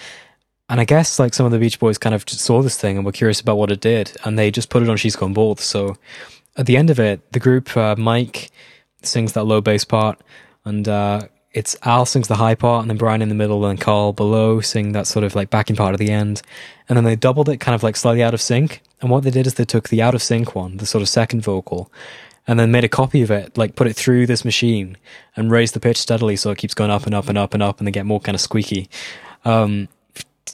And 0.69 0.81
I 0.81 0.85
guess 0.85 1.19
like 1.19 1.35
some 1.35 1.47
of 1.47 1.53
the 1.53 1.59
Beach 1.59 1.79
Boys 1.79 1.99
kind 1.99 2.15
of 2.15 2.29
saw 2.29 2.63
this 2.63 2.79
thing 2.79 2.97
and 2.97 3.05
were 3.05 3.13
curious 3.13 3.41
about 3.41 3.59
what 3.59 3.71
it 3.71 3.81
did, 3.81 4.17
and 4.25 4.39
they 4.39 4.51
just 4.51 4.71
put 4.71 4.83
it 4.83 4.89
on 4.89 4.97
She's 4.97 5.17
Gone 5.17 5.35
Bald. 5.35 5.61
So 5.61 5.97
at 6.57 6.67
the 6.67 6.77
end 6.77 6.91
of 6.91 6.99
it, 6.99 7.33
the 7.33 7.39
group, 7.39 7.77
uh, 7.77 7.95
Mike 7.97 8.51
sings 9.03 9.35
that 9.35 9.45
low 9.45 9.61
bass 9.61 9.85
part, 9.85 10.21
and 10.65 10.89
uh, 10.89 11.29
it's 11.57 11.75
Al 11.85 12.05
sings 12.05 12.29
the 12.29 12.37
high 12.37 12.55
part, 12.55 12.83
and 12.83 12.91
then 12.91 12.99
Brian 12.99 13.23
in 13.23 13.31
the 13.31 13.35
middle, 13.35 13.65
and 13.65 13.79
then 13.79 13.83
Carl 13.83 14.13
below 14.13 14.61
sing 14.61 14.93
that 14.93 15.07
sort 15.07 15.25
of 15.25 15.35
like 15.35 15.49
backing 15.49 15.75
part 15.75 15.95
at 15.95 15.99
the 15.99 16.11
end. 16.11 16.43
And 16.87 16.99
then 16.99 17.05
they 17.05 17.17
doubled 17.17 17.49
it 17.49 17.57
kind 17.57 17.75
of 17.75 17.83
like 17.83 17.97
slightly 17.97 18.23
out 18.23 18.35
of 18.35 18.43
sync. 18.43 18.83
And 19.01 19.11
what 19.11 19.25
they 19.25 19.31
did 19.31 19.47
is 19.47 19.55
they 19.55 19.65
took 19.65 19.89
the 19.89 20.03
out 20.03 20.15
of 20.15 20.23
sync 20.23 20.55
one, 20.55 20.77
the 20.77 20.85
sort 20.85 21.01
of 21.01 21.09
second 21.09 21.41
vocal, 21.41 21.91
and 22.47 22.61
then 22.61 22.71
made 22.71 22.85
a 22.85 22.91
copy 22.91 23.23
of 23.23 23.31
it, 23.31 23.57
like 23.57 23.75
put 23.75 23.87
it 23.87 23.97
through 23.97 24.27
this 24.27 24.45
machine 24.45 24.99
and 25.35 25.51
raised 25.51 25.73
the 25.73 25.81
pitch 25.81 25.97
steadily 25.97 26.37
so 26.37 26.51
it 26.51 26.59
keeps 26.59 26.75
going 26.75 26.91
up 26.91 27.07
and 27.07 27.15
up 27.15 27.27
and 27.27 27.39
up 27.39 27.55
and 27.55 27.63
up 27.63 27.79
and 27.79 27.87
they 27.87 27.91
get 27.91 28.05
more 28.05 28.21
kind 28.21 28.35
of 28.35 28.41
squeaky. 28.43 28.91
Um, 29.47 29.89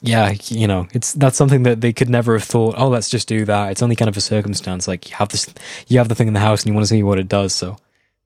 yeah, 0.01 0.33
you 0.45 0.67
know, 0.67 0.87
it's 0.93 1.11
that's 1.13 1.37
something 1.37 1.63
that 1.63 1.81
they 1.81 1.91
could 1.91 2.09
never 2.09 2.33
have 2.33 2.43
thought. 2.43 2.75
Oh, 2.77 2.87
let's 2.87 3.09
just 3.09 3.27
do 3.27 3.43
that. 3.43 3.71
It's 3.71 3.83
only 3.83 3.97
kind 3.97 4.09
of 4.09 4.15
a 4.15 4.21
circumstance. 4.21 4.87
Like 4.87 5.09
you 5.09 5.17
have 5.17 5.29
this, 5.29 5.53
you 5.87 5.97
have 5.97 6.07
the 6.07 6.15
thing 6.15 6.27
in 6.27 6.33
the 6.33 6.39
house, 6.39 6.61
and 6.61 6.67
you 6.67 6.73
want 6.73 6.83
to 6.85 6.89
see 6.89 7.03
what 7.03 7.19
it 7.19 7.27
does. 7.27 7.53
So 7.53 7.77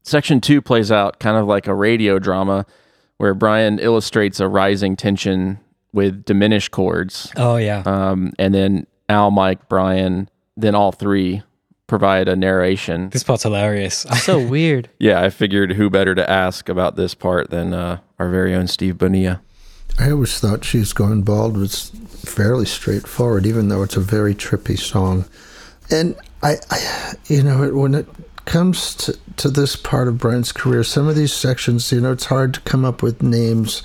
Section 0.08 0.40
two 0.40 0.62
plays 0.62 0.90
out 0.90 1.20
kind 1.20 1.36
of 1.36 1.48
like 1.48 1.68
a 1.68 1.76
radio 1.76 2.18
drama 2.18 2.66
where 3.18 3.34
Brian 3.34 3.78
illustrates 3.78 4.40
a 4.40 4.48
rising 4.48 4.96
tension 4.96 5.60
with 5.92 6.24
diminished 6.24 6.72
chords. 6.72 7.30
Oh, 7.36 7.58
yeah. 7.58 7.84
Um, 7.86 8.32
and 8.40 8.54
then 8.54 8.88
Al, 9.10 9.32
Mike, 9.32 9.68
Brian, 9.68 10.30
then 10.56 10.76
all 10.76 10.94
three 10.94 11.44
provide 11.88 12.30
a 12.30 12.38
narration. 12.38 13.10
this 13.10 13.24
part's 13.24 13.44
hilarious. 13.44 14.06
So 14.22 14.40
weird. 14.48 14.90
Yeah, 14.98 15.22
I 15.22 15.30
figured 15.30 15.74
who 15.74 15.90
better 15.90 16.16
to 16.16 16.30
ask 16.30 16.70
about 16.70 16.96
this 16.96 17.14
part 17.14 17.50
than 17.50 17.74
uh, 17.74 18.00
our 18.18 18.30
very 18.30 18.56
own 18.56 18.68
Steve 18.68 18.98
Bonilla. 18.98 19.42
I 20.00 20.12
always 20.12 20.40
thought 20.40 20.64
She's 20.64 20.94
Gone 20.94 21.22
Bald 21.22 21.58
was 21.58 21.90
fairly 22.24 22.66
straightforward, 22.66 23.46
even 23.46 23.68
though 23.68 23.84
it's 23.84 23.98
a 23.98 24.02
very 24.02 24.34
trippy 24.34 24.80
song. 24.80 25.26
And 25.92 26.16
I, 26.44 26.56
I 26.72 27.14
you 27.28 27.44
know, 27.44 27.70
when 27.72 27.94
it 27.94 28.06
comes 28.48 28.96
to, 28.96 29.20
to 29.36 29.50
this 29.50 29.76
part 29.76 30.08
of 30.08 30.18
Brian's 30.18 30.52
career, 30.52 30.84
some 30.84 31.08
of 31.08 31.16
these 31.16 31.34
sections, 31.34 31.92
you 31.92 32.02
know, 32.02 32.14
it's 32.14 32.26
hard 32.26 32.56
to 32.56 32.62
come 32.62 32.84
up 32.86 33.04
with 33.04 33.22
names 33.22 33.82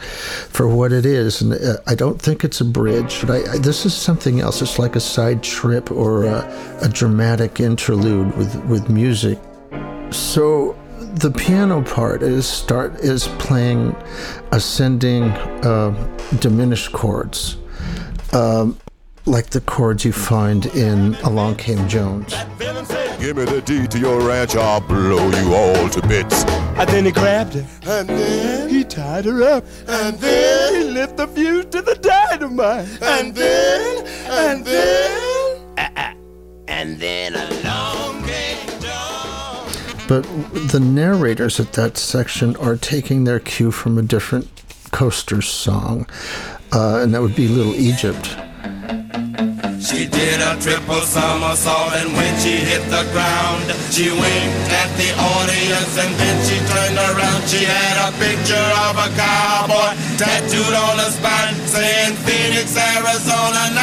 for 0.49 0.67
what 0.67 0.93
it 0.93 1.05
is. 1.05 1.43
And 1.43 1.53
uh, 1.53 1.77
I 1.87 1.95
don't 1.95 2.23
think 2.23 2.45
it's 2.45 2.61
a 2.61 2.65
bridge. 2.65 3.21
But 3.21 3.31
I, 3.31 3.53
I, 3.53 3.59
this 3.59 3.85
is 3.85 3.93
something 3.93 4.41
else. 4.41 4.63
It's 4.63 4.79
like 4.79 4.97
a 4.97 5.01
side 5.01 5.43
trip 5.43 5.91
or 5.91 6.25
a, 6.25 6.79
a 6.81 6.89
dramatic 6.89 7.61
interlude 7.61 8.35
with, 8.39 8.55
with 8.65 8.89
music. 8.89 9.39
So 10.11 10.79
the 11.15 11.31
piano 11.31 11.83
part 11.83 12.23
is 12.23 12.47
start 12.47 12.95
is 13.01 13.29
playing 13.39 13.95
ascending 14.53 15.25
uh, 15.65 15.91
diminished 16.41 16.93
chords, 16.93 17.59
um, 18.33 18.79
like 19.27 19.51
the 19.51 19.61
chords 19.61 20.05
you 20.05 20.13
find 20.13 20.67
in 20.67 21.15
Along 21.23 21.57
Came 21.57 21.89
Jones. 21.89 22.35
Give 23.21 23.37
me 23.37 23.45
the 23.45 23.63
D 23.65 23.87
to 23.87 23.99
your 23.99 24.21
ranch, 24.21 24.57
I'll 24.57 24.81
blow 24.81 25.31
you 25.31 25.55
all 25.55 25.89
to 25.91 26.09
bits. 26.09 26.43
And 26.45 26.89
then 26.89 27.05
he 27.05 27.13
grabbed 27.13 27.55
her. 27.55 27.67
And 27.85 28.09
then 28.09 28.69
he 28.69 28.83
tied 28.83 29.25
her 29.27 29.43
up. 29.45 29.65
And 29.87 30.19
then 30.19 30.75
he 30.75 30.91
lit 30.91 31.17
the 31.17 31.29
fuse 31.29 31.67
to 31.67 31.83
the 31.83 31.95
dynamite. 31.95 32.89
And 33.01 33.35
then, 33.35 34.07
and 34.27 34.65
then, 34.65 36.17
and 36.67 36.99
then 36.99 37.35
along 37.35 38.25
came 38.25 38.81
Jones. 38.81 40.07
But 40.09 40.23
the 40.71 40.81
narrators 40.81 41.61
at 41.61 41.75
that 41.75 41.97
section 41.97 42.57
are 42.57 42.77
taking 42.77 43.23
their 43.23 43.39
cue 43.39 43.71
from 43.71 43.99
a 43.99 44.03
different 44.03 44.49
Coasters 44.91 45.49
song, 45.49 46.07
uh, 46.73 47.01
and 47.03 47.15
that 47.15 47.23
would 47.23 47.35
be 47.35 47.49
Little 47.49 47.75
Egypt. 47.75 48.37
She 49.83 50.07
did 50.07 50.41
a 50.41 50.55
triple 50.63 51.03
somersault 51.03 51.93
and 51.95 52.13
when 52.15 52.39
she 52.39 52.55
hit 52.63 52.83
the 52.87 53.03
ground, 53.11 53.67
she 53.91 54.11
winked 54.15 54.71
at 54.71 54.91
the 54.95 55.11
audience 55.19 55.99
and 55.99 56.15
then 56.15 56.37
she 56.47 56.57
turned 56.71 56.99
around. 57.03 57.43
She 57.51 57.65
had 57.65 57.99
a 58.07 58.13
picture 58.15 58.69
of 58.87 58.95
a 58.95 59.11
cowboy 59.19 59.99
tattooed 60.23 60.75
on 60.87 60.99
her 61.03 61.11
spine 61.11 61.55
saying 61.67 62.15
Phoenix, 62.23 62.77
Arizona, 62.79 63.75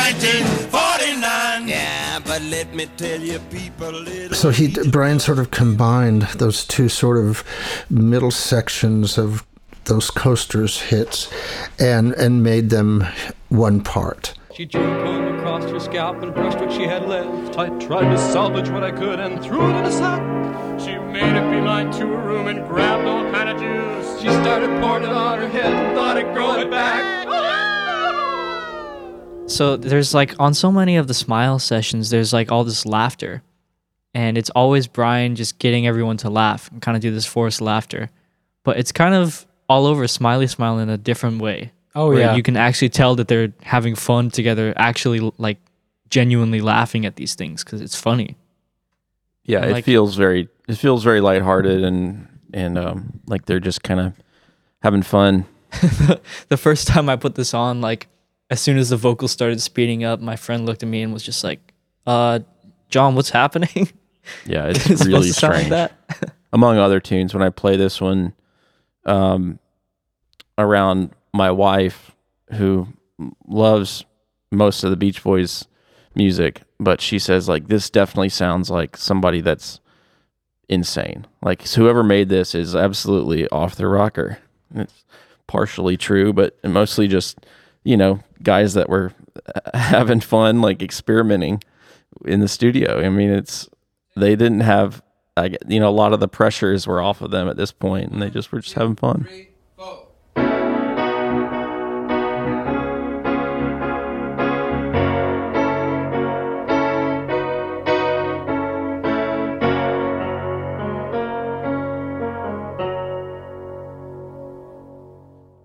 1949. 0.72 1.68
Yeah, 1.68 2.20
but 2.20 2.42
let 2.44 2.74
me 2.74 2.88
tell 2.96 3.20
you 3.20 3.40
people, 3.52 4.06
So 4.34 4.52
he 4.52 4.74
Brian 4.90 5.20
sort 5.20 5.38
of 5.38 5.52
combined 5.52 6.22
those 6.40 6.64
two 6.64 6.88
sort 6.88 7.18
of 7.18 7.44
middle 7.90 8.32
sections 8.32 9.18
of 9.18 9.46
those 9.84 10.10
Coasters 10.10 10.80
hits, 10.80 11.30
and 11.78 12.14
and 12.14 12.42
made 12.42 12.70
them 12.70 13.06
one 13.50 13.82
part. 13.82 14.39
She 14.60 14.66
drew 14.66 14.84
a 14.84 15.04
comb 15.06 15.38
across 15.38 15.64
her 15.72 15.80
scalp 15.80 16.22
and 16.22 16.34
brushed 16.34 16.60
what 16.60 16.70
she 16.70 16.84
had 16.84 17.08
left. 17.08 17.58
I 17.58 17.70
tried 17.80 18.12
to 18.12 18.18
salvage 18.18 18.68
what 18.70 18.84
I 18.84 18.92
could 18.92 19.18
and 19.18 19.42
threw 19.42 19.62
it 19.62 19.74
in 19.74 19.86
a 19.86 19.90
sack. 19.90 20.20
She 20.82 20.98
made 20.98 21.38
a 21.38 21.50
beeline 21.50 21.90
to 21.92 22.00
her 22.00 22.18
room 22.18 22.48
and 22.48 22.68
grabbed 22.68 23.08
all 23.08 23.24
kind 23.32 23.48
of 23.48 23.58
juice. 23.58 24.20
She 24.22 24.28
started 24.28 24.70
pouring 24.82 25.06
it 25.06 25.14
on 25.14 25.40
her 25.40 25.48
head 25.48 25.72
and 25.72 25.96
thought 25.96 26.18
it'd 26.18 26.34
grow 26.34 26.60
it 26.60 26.70
back. 26.70 27.26
Ah! 27.30 28.74
So 29.48 29.78
there's 29.78 30.14
like 30.14 30.38
on 30.42 30.54
so 30.54 30.74
many 30.74 30.98
of 30.98 31.08
the 31.08 31.14
smile 31.14 31.58
sessions, 31.58 32.10
there's 32.10 32.34
like 32.34 32.52
all 32.52 32.66
this 32.66 32.86
laughter. 32.86 33.42
And 34.14 34.38
it's 34.38 34.50
always 34.50 34.88
Brian 34.88 35.38
just 35.38 35.58
getting 35.60 35.88
everyone 35.88 36.18
to 36.18 36.30
laugh 36.30 36.70
and 36.70 36.82
kind 36.82 36.98
of 36.98 37.02
do 37.02 37.12
this 37.12 37.26
forced 37.26 37.62
laughter. 37.62 38.10
But 38.66 38.78
it's 38.78 38.92
kind 38.92 39.16
of 39.16 39.48
all 39.70 39.86
over 39.86 40.06
Smiley 40.06 40.48
Smile 40.48 40.80
in 40.80 40.90
a 40.90 40.98
different 40.98 41.42
way. 41.42 41.72
Oh, 41.96 42.10
where 42.10 42.20
yeah. 42.20 42.36
You 42.36 42.44
can 42.44 42.56
actually 42.58 42.90
tell 42.90 43.16
that 43.16 43.28
they're 43.28 43.52
having 43.64 43.96
fun 43.96 44.30
together, 44.30 44.74
actually 44.76 45.32
like 45.38 45.58
genuinely 46.10 46.62
laughing 46.62 47.06
at 47.06 47.16
these 47.16 47.36
things 47.36 47.64
because 47.64 47.82
it's 47.82 47.96
funny. 48.00 48.38
Yeah, 49.44 49.60
I 49.62 49.68
it 49.68 49.72
like- 49.72 49.86
feels 49.86 50.16
very 50.16 50.48
it 50.68 50.76
feels 50.76 51.04
very 51.04 51.22
lighthearted 51.22 51.84
and 51.84 52.28
and 52.54 52.78
um, 52.78 53.20
like 53.28 53.46
they're 53.46 53.60
just 53.60 53.84
kind 53.84 54.00
of 54.00 54.14
having 54.82 55.02
fun. 55.04 55.46
the 56.50 56.58
first 56.58 56.88
time 56.88 57.10
I 57.10 57.16
put 57.16 57.36
this 57.36 57.54
on, 57.54 57.82
like 57.82 58.08
as 58.50 58.60
soon 58.60 58.78
as 58.78 58.90
the 58.90 58.98
vocals 58.98 59.32
started 59.32 59.62
speeding 59.62 60.04
up, 60.04 60.20
my 60.20 60.36
friend 60.36 60.66
looked 60.66 60.82
at 60.84 60.90
me 60.90 61.02
and 61.04 61.14
was 61.14 61.24
just 61.24 61.44
like, 61.44 61.60
"Uh, 62.08 62.40
John, 62.90 63.16
what's 63.16 63.30
happening?" 63.32 63.90
Yeah, 64.46 64.68
it's 64.68 64.88
It's 64.90 65.06
really 65.08 65.32
to 65.32 65.48
like 65.48 65.54
strange. 65.56 65.70
that. 65.70 65.94
Among 66.54 66.78
other 66.78 67.00
tunes, 67.00 67.34
when 67.34 67.42
I 67.42 67.50
play 67.50 67.78
this 67.78 68.00
one, 68.00 68.34
um, 69.06 69.58
around 70.56 71.12
my 71.34 71.52
wife, 71.52 72.12
who 72.54 72.88
loves 73.48 74.06
most 74.52 74.84
of 74.84 74.90
the 74.90 74.98
Beach 74.98 75.24
Boys 75.24 75.68
music, 76.16 76.62
but 76.80 77.02
she 77.02 77.20
says 77.20 77.48
like 77.48 77.68
this 77.68 77.90
definitely 77.90 78.30
sounds 78.30 78.70
like 78.70 78.98
somebody 78.98 79.42
that's 79.42 79.80
insane. 80.68 81.26
Like 81.42 81.68
whoever 81.68 82.04
made 82.04 82.30
this 82.30 82.56
is 82.56 82.76
absolutely 82.76 83.48
off 83.50 83.76
their 83.76 83.90
rocker. 83.90 84.40
It's 84.74 85.06
partially 85.48 85.98
true, 85.98 86.32
but 86.34 86.58
mostly 86.64 87.08
just 87.08 87.46
you 87.84 87.98
know 87.98 88.20
guys 88.42 88.74
that 88.74 88.90
were 88.90 89.14
having 89.74 90.20
fun, 90.20 90.62
like 90.62 90.82
experimenting 90.82 91.62
in 92.26 92.40
the 92.40 92.48
studio. 92.48 93.04
I 93.04 93.10
mean, 93.10 93.32
it's 93.32 93.70
they 94.16 94.36
didn't 94.36 94.62
have. 94.62 95.02
I 95.38 95.56
you 95.68 95.80
know, 95.80 95.90
a 95.90 95.92
lot 95.92 96.14
of 96.14 96.20
the 96.20 96.28
pressures 96.28 96.86
were 96.86 97.02
off 97.02 97.22
of 97.22 97.32
them 97.32 97.48
at 97.48 97.58
this 97.58 97.72
point, 97.72 98.12
and 98.12 98.22
they 98.22 98.30
just 98.30 98.52
were 98.52 98.60
just 98.60 98.76
having 98.76 98.96
fun. 98.96 99.28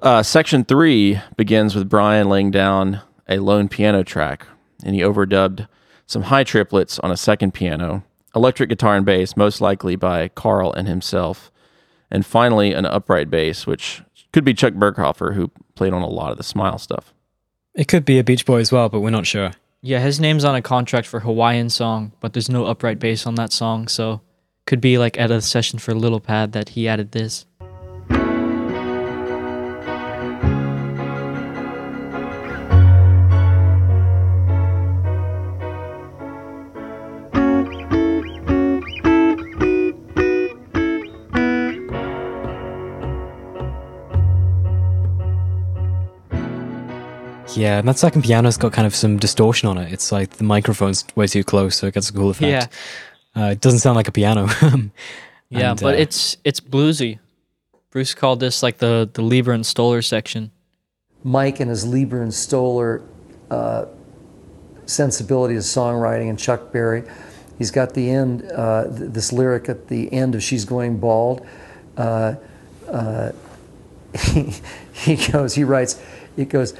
Uh, 0.04 0.22
section 0.22 0.66
three 0.66 1.18
begins 1.34 1.74
with 1.74 1.88
Brian 1.88 2.28
laying 2.28 2.50
down 2.50 3.00
a 3.26 3.38
lone 3.38 3.70
piano 3.70 4.02
track, 4.02 4.46
and 4.84 4.94
he 4.94 5.00
overdubbed 5.00 5.66
some 6.04 6.24
high 6.24 6.44
triplets 6.44 6.98
on 6.98 7.10
a 7.10 7.16
second 7.16 7.54
piano, 7.54 8.04
electric 8.36 8.68
guitar 8.68 8.96
and 8.96 9.06
bass, 9.06 9.34
most 9.34 9.62
likely 9.62 9.96
by 9.96 10.28
Carl 10.28 10.74
and 10.74 10.86
himself, 10.86 11.50
and 12.10 12.26
finally 12.26 12.74
an 12.74 12.84
upright 12.84 13.30
bass, 13.30 13.66
which 13.66 14.02
could 14.30 14.44
be 14.44 14.52
Chuck 14.52 14.74
Berghofer, 14.74 15.36
who 15.36 15.50
played 15.74 15.94
on 15.94 16.02
a 16.02 16.06
lot 16.06 16.30
of 16.30 16.36
the 16.36 16.42
Smile 16.42 16.76
stuff. 16.76 17.14
It 17.74 17.88
could 17.88 18.04
be 18.04 18.18
a 18.18 18.24
Beach 18.24 18.44
Boy 18.44 18.60
as 18.60 18.70
well, 18.70 18.90
but 18.90 19.00
we're 19.00 19.08
not 19.08 19.26
sure. 19.26 19.52
Yeah, 19.80 20.00
his 20.00 20.20
name's 20.20 20.44
on 20.44 20.54
a 20.54 20.60
contract 20.60 21.06
for 21.06 21.20
Hawaiian 21.20 21.70
song, 21.70 22.12
but 22.20 22.34
there's 22.34 22.50
no 22.50 22.66
upright 22.66 22.98
bass 22.98 23.26
on 23.26 23.36
that 23.36 23.54
song, 23.54 23.88
so 23.88 24.20
could 24.66 24.82
be 24.82 24.98
like 24.98 25.18
at 25.18 25.30
a 25.30 25.40
session 25.40 25.78
for 25.78 25.94
Little 25.94 26.20
Pad 26.20 26.52
that 26.52 26.68
he 26.70 26.86
added 26.86 27.12
this. 27.12 27.46
Yeah, 47.56 47.78
and 47.78 47.88
that 47.88 47.98
second 47.98 48.22
piano's 48.22 48.56
got 48.56 48.72
kind 48.72 48.86
of 48.86 48.94
some 48.94 49.18
distortion 49.18 49.68
on 49.68 49.78
it. 49.78 49.92
It's 49.92 50.10
like 50.12 50.30
the 50.30 50.44
microphone's 50.44 51.04
way 51.14 51.26
too 51.26 51.44
close, 51.44 51.76
so 51.76 51.86
it 51.86 51.94
gets 51.94 52.10
a 52.10 52.12
cool 52.12 52.30
effect. 52.30 52.72
Uh, 53.36 53.50
it 53.52 53.60
doesn't 53.60 53.80
sound 53.80 53.96
like 53.96 54.08
a 54.08 54.12
piano. 54.12 54.48
Yeah, 55.50 55.74
but 55.74 55.94
uh, 55.94 55.98
it's 55.98 56.36
it's 56.42 56.58
bluesy. 56.58 57.18
Bruce 57.90 58.14
called 58.14 58.40
this 58.40 58.62
like 58.62 58.78
the 58.78 59.08
the 59.12 59.22
Leiber 59.22 59.52
and 59.52 59.64
Stoller 59.64 60.02
section. 60.02 60.50
Mike 61.22 61.60
and 61.60 61.70
his 61.70 61.86
Leiber 61.86 62.22
and 62.22 62.34
Stoller 62.34 63.02
uh, 63.50 63.84
sensibility 64.86 65.54
of 65.54 65.62
songwriting, 65.62 66.28
and 66.28 66.38
Chuck 66.38 66.72
Berry. 66.72 67.04
He's 67.56 67.70
got 67.70 67.94
the 67.94 68.10
end, 68.10 68.50
uh, 68.50 68.84
th- 68.84 69.12
this 69.12 69.32
lyric 69.32 69.68
at 69.68 69.86
the 69.86 70.12
end 70.12 70.34
of 70.34 70.42
"She's 70.42 70.64
Going 70.64 70.98
Bald." 70.98 71.46
Uh, 71.96 72.34
uh, 72.90 73.30
he, 74.18 74.54
he 74.92 75.16
goes, 75.30 75.54
he 75.54 75.62
writes, 75.62 76.00
it 76.36 76.48
goes, 76.48 76.74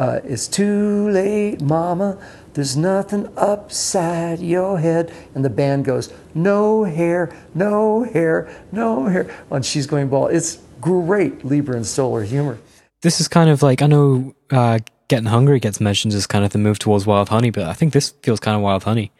uh, 0.00 0.18
"It's 0.24 0.48
too 0.48 1.08
late, 1.10 1.60
Mama. 1.60 2.16
There's 2.54 2.76
nothing 2.76 3.28
upside 3.36 4.40
your 4.40 4.78
head." 4.80 5.12
And 5.34 5.44
the 5.44 5.50
band 5.50 5.84
goes, 5.84 6.12
"No 6.34 6.84
hair, 6.84 7.30
no 7.54 8.02
hair, 8.04 8.48
no 8.72 9.06
hair." 9.06 9.24
And 9.50 9.64
"She's 9.64 9.86
Going 9.86 10.08
Bald," 10.08 10.32
it's 10.32 10.58
great 10.80 11.44
Leiber 11.44 11.76
and 11.76 11.86
Stoller 11.86 12.22
humor. 12.24 12.56
this 13.02 13.20
is 13.20 13.28
kind 13.28 13.48
of 13.50 13.62
like 13.62 13.80
I 13.82 13.86
know 13.86 14.34
uh, 14.50 14.78
getting 15.08 15.26
hungry 15.30 15.58
gets 15.60 15.80
mentioned 15.80 16.12
as 16.14 16.26
kind 16.26 16.44
of 16.44 16.50
the 16.52 16.58
move 16.58 16.78
towards 16.78 17.06
Wild 17.06 17.28
Honey, 17.28 17.50
but 17.50 17.64
I 17.64 17.72
think 17.74 17.92
this 17.92 18.10
feels 18.22 18.40
kind 18.40 18.56
of 18.56 18.62
Wild 18.62 18.84
Honey, 18.84 19.10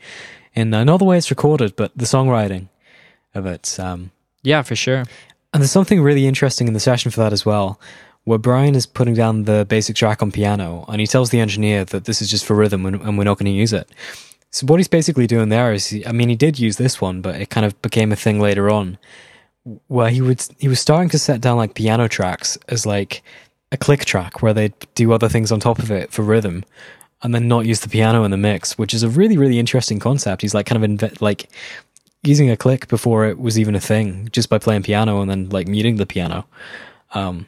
and 0.56 0.74
uh, 0.74 0.84
not 0.84 0.98
the 0.98 1.04
way 1.04 1.16
it's 1.18 1.30
recorded, 1.30 1.76
but 1.76 1.90
the 1.96 2.04
songwriting 2.06 2.68
of 3.34 3.46
it. 3.46 3.78
Um, 3.78 4.10
Yeah, 4.42 4.62
for 4.62 4.76
sure. 4.76 5.04
and 5.52 5.60
there's 5.62 5.70
something 5.72 6.00
really 6.02 6.26
interesting 6.26 6.66
in 6.68 6.74
the 6.74 6.80
session 6.80 7.10
for 7.10 7.20
that 7.20 7.32
as 7.32 7.44
well, 7.46 7.78
where 8.24 8.38
Brian 8.38 8.74
is 8.74 8.86
putting 8.86 9.14
down 9.14 9.44
the 9.44 9.64
basic 9.68 9.96
track 9.96 10.22
on 10.22 10.30
piano, 10.30 10.84
and 10.88 11.00
he 11.00 11.06
tells 11.06 11.30
the 11.30 11.40
engineer 11.40 11.84
that 11.86 12.04
this 12.04 12.20
is 12.20 12.30
just 12.30 12.44
for 12.44 12.54
rhythm 12.54 12.86
and, 12.86 13.18
we're 13.18 13.24
not 13.24 13.38
going 13.38 13.52
to 13.52 13.58
use 13.58 13.72
it. 13.72 13.88
So 14.50 14.66
what 14.66 14.78
he's 14.78 14.88
basically 14.88 15.26
doing 15.26 15.48
there 15.48 15.72
is, 15.72 15.96
I 16.06 16.12
mean, 16.12 16.28
he 16.28 16.36
did 16.36 16.58
use 16.58 16.76
this 16.76 17.00
one, 17.00 17.20
but 17.22 17.40
it 17.40 17.50
kind 17.50 17.64
of 17.64 17.80
became 17.82 18.12
a 18.12 18.16
thing 18.16 18.40
later 18.40 18.68
on, 18.68 18.98
where 19.88 20.10
he 20.10 20.20
would 20.20 20.44
he 20.58 20.68
was 20.68 20.80
starting 20.80 21.08
to 21.10 21.18
set 21.18 21.40
down 21.40 21.56
like 21.56 21.74
piano 21.74 22.08
tracks 22.08 22.58
as 22.68 22.86
like 22.86 23.22
a 23.72 23.76
click 23.76 24.04
track 24.04 24.42
where 24.42 24.54
they'd 24.54 24.74
do 24.94 25.12
other 25.12 25.28
things 25.28 25.52
on 25.52 25.60
top 25.60 25.78
of 25.78 25.90
it 25.90 26.10
for 26.10 26.22
rhythm, 26.22 26.64
and 27.22 27.34
then 27.34 27.46
not 27.46 27.66
use 27.66 27.80
the 27.80 27.88
piano 27.88 28.24
in 28.24 28.30
the 28.30 28.36
mix, 28.36 28.76
which 28.76 28.92
is 28.92 29.02
a 29.02 29.08
really 29.08 29.36
really 29.36 29.58
interesting 29.58 30.00
concept. 30.00 30.42
He's 30.42 30.54
like 30.54 30.66
kind 30.66 30.82
of 30.82 30.90
inve- 30.90 31.20
like 31.20 31.48
using 32.22 32.50
a 32.50 32.56
click 32.56 32.88
before 32.88 33.26
it 33.26 33.38
was 33.38 33.58
even 33.58 33.74
a 33.74 33.80
thing, 33.80 34.28
just 34.32 34.48
by 34.48 34.58
playing 34.58 34.82
piano 34.82 35.20
and 35.20 35.30
then 35.30 35.48
like 35.50 35.68
muting 35.68 35.96
the 35.96 36.06
piano. 36.06 36.46
Um, 37.12 37.46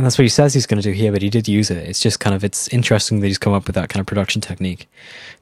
and 0.00 0.06
that's 0.06 0.16
what 0.16 0.22
he 0.22 0.30
says 0.30 0.54
he's 0.54 0.64
going 0.64 0.80
to 0.80 0.88
do 0.88 0.92
here, 0.92 1.12
but 1.12 1.20
he 1.20 1.28
did 1.28 1.46
use 1.46 1.70
it. 1.70 1.76
It's 1.76 2.00
just 2.00 2.20
kind 2.20 2.34
of 2.34 2.42
it's 2.42 2.68
interesting 2.68 3.20
that 3.20 3.26
he's 3.26 3.36
come 3.36 3.52
up 3.52 3.66
with 3.66 3.74
that 3.74 3.90
kind 3.90 4.00
of 4.00 4.06
production 4.06 4.40
technique 4.40 4.88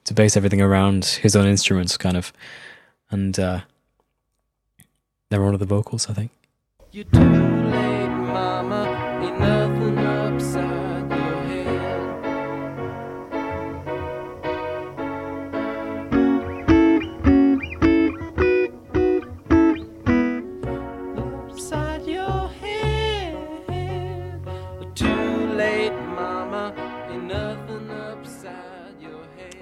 to 0.03 0.13
base 0.13 0.37
everything 0.37 0.61
around 0.61 1.05
his 1.05 1.37
own 1.37 1.47
instruments, 1.47 1.97
kind 1.97 2.17
of, 2.17 2.33
and 3.09 3.39
uh, 3.39 3.61
they're 5.31 5.41
one 5.41 5.55
of 5.55 5.61
the 5.61 5.65
vocals, 5.65 6.11
I 6.11 6.15
think. 6.15 6.33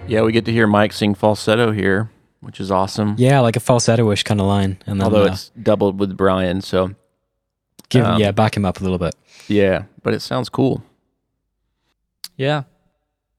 Yeah, 0.09 0.23
we 0.23 0.33
get 0.33 0.45
to 0.45 0.53
hear 0.53 0.67
Mike 0.67 0.93
sing 0.93 1.15
falsetto 1.15 1.73
here, 1.73 2.11
which 2.41 2.61
is 2.61 2.71
awesome. 2.71 3.17
Yeah, 3.19 3.41
like 3.41 3.57
a 3.57 3.61
falsetto-ish 3.61 4.23
kind 4.23 4.41
of 4.41 4.47
line, 4.47 4.79
and 4.87 5.01
then 5.01 5.05
Although 5.05 5.25
uh, 5.25 5.33
it's 5.33 5.51
doubled 5.61 5.99
with 5.99 6.17
Brian, 6.17 6.61
so 6.61 6.95
give 7.89 8.05
um, 8.05 8.21
yeah 8.21 8.31
back 8.31 8.57
him 8.57 8.65
up 8.65 8.81
a 8.81 8.85
little 8.85 8.99
bit. 8.99 9.15
yeah, 9.49 9.85
but 10.03 10.15
it 10.15 10.21
sounds 10.21 10.49
cool. 10.49 10.83
Yeah. 12.37 12.65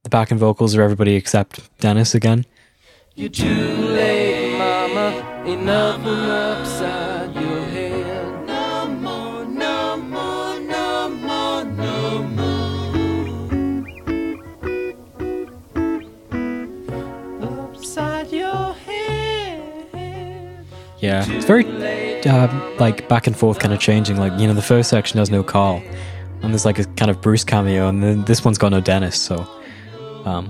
The 0.04 0.10
backing 0.10 0.38
vocals 0.38 0.76
are 0.76 0.82
everybody 0.82 1.16
except 1.16 1.60
Dennis 1.80 2.16
again. 2.16 2.46
You're 3.16 3.30
too 3.30 3.46
late, 3.46 4.58
mama. 4.58 5.44
Ain't 5.46 5.64
nothing 5.64 6.08
upside 6.08 7.07
Yeah, 21.08 21.26
it's 21.30 21.46
very 21.46 21.66
uh, 22.26 22.76
like 22.80 23.08
back 23.08 23.28
and 23.28 23.38
forth, 23.38 23.60
kind 23.60 23.74
of 23.74 23.80
changing. 23.80 24.18
Like 24.18 24.38
you 24.40 24.46
know, 24.46 24.54
the 24.54 24.62
first 24.62 24.90
section 24.90 25.20
has 25.20 25.32
no 25.32 25.42
Carl, 25.42 25.82
and 26.42 26.52
there's 26.52 26.66
like 26.66 26.80
a 26.80 26.84
kind 26.84 27.10
of 27.10 27.22
Bruce 27.22 27.46
cameo, 27.46 27.88
and 27.88 28.04
then 28.04 28.26
this 28.26 28.44
one's 28.44 28.58
got 28.58 28.70
no 28.70 28.82
Dennis. 28.82 29.20
So, 29.22 29.48
um, 30.26 30.50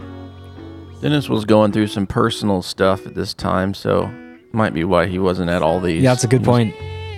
Dennis 1.01 1.29
was 1.29 1.45
going 1.45 1.71
through 1.71 1.87
some 1.87 2.07
personal 2.07 2.61
stuff 2.63 3.05
at 3.05 3.13
this 3.13 3.35
time, 3.35 3.73
so 3.75 4.11
might 4.51 4.73
be 4.73 4.83
why 4.83 5.05
he 5.05 5.19
wasn't 5.19 5.49
at 5.51 5.61
all 5.61 5.79
these. 5.79 6.01
yeah, 6.01 6.11
that's 6.11 6.23
a 6.23 6.27
good 6.27 6.43
point. 6.43 6.73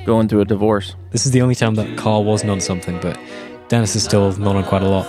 Going 0.06 0.28
through 0.28 0.42
a 0.42 0.46
divorce. 0.46 0.96
This 1.12 1.26
is 1.26 1.32
the 1.32 1.42
only 1.42 1.56
time 1.56 1.76
that 1.76 1.98
Carl 1.98 2.24
wasn't 2.24 2.52
on 2.52 2.60
something, 2.62 3.00
but 3.00 3.18
Dennis 3.68 3.96
is 3.96 4.04
still 4.04 4.32
not 4.38 4.56
on 4.56 4.64
quite 4.64 4.82
a 4.82 4.90
lot. 4.90 5.06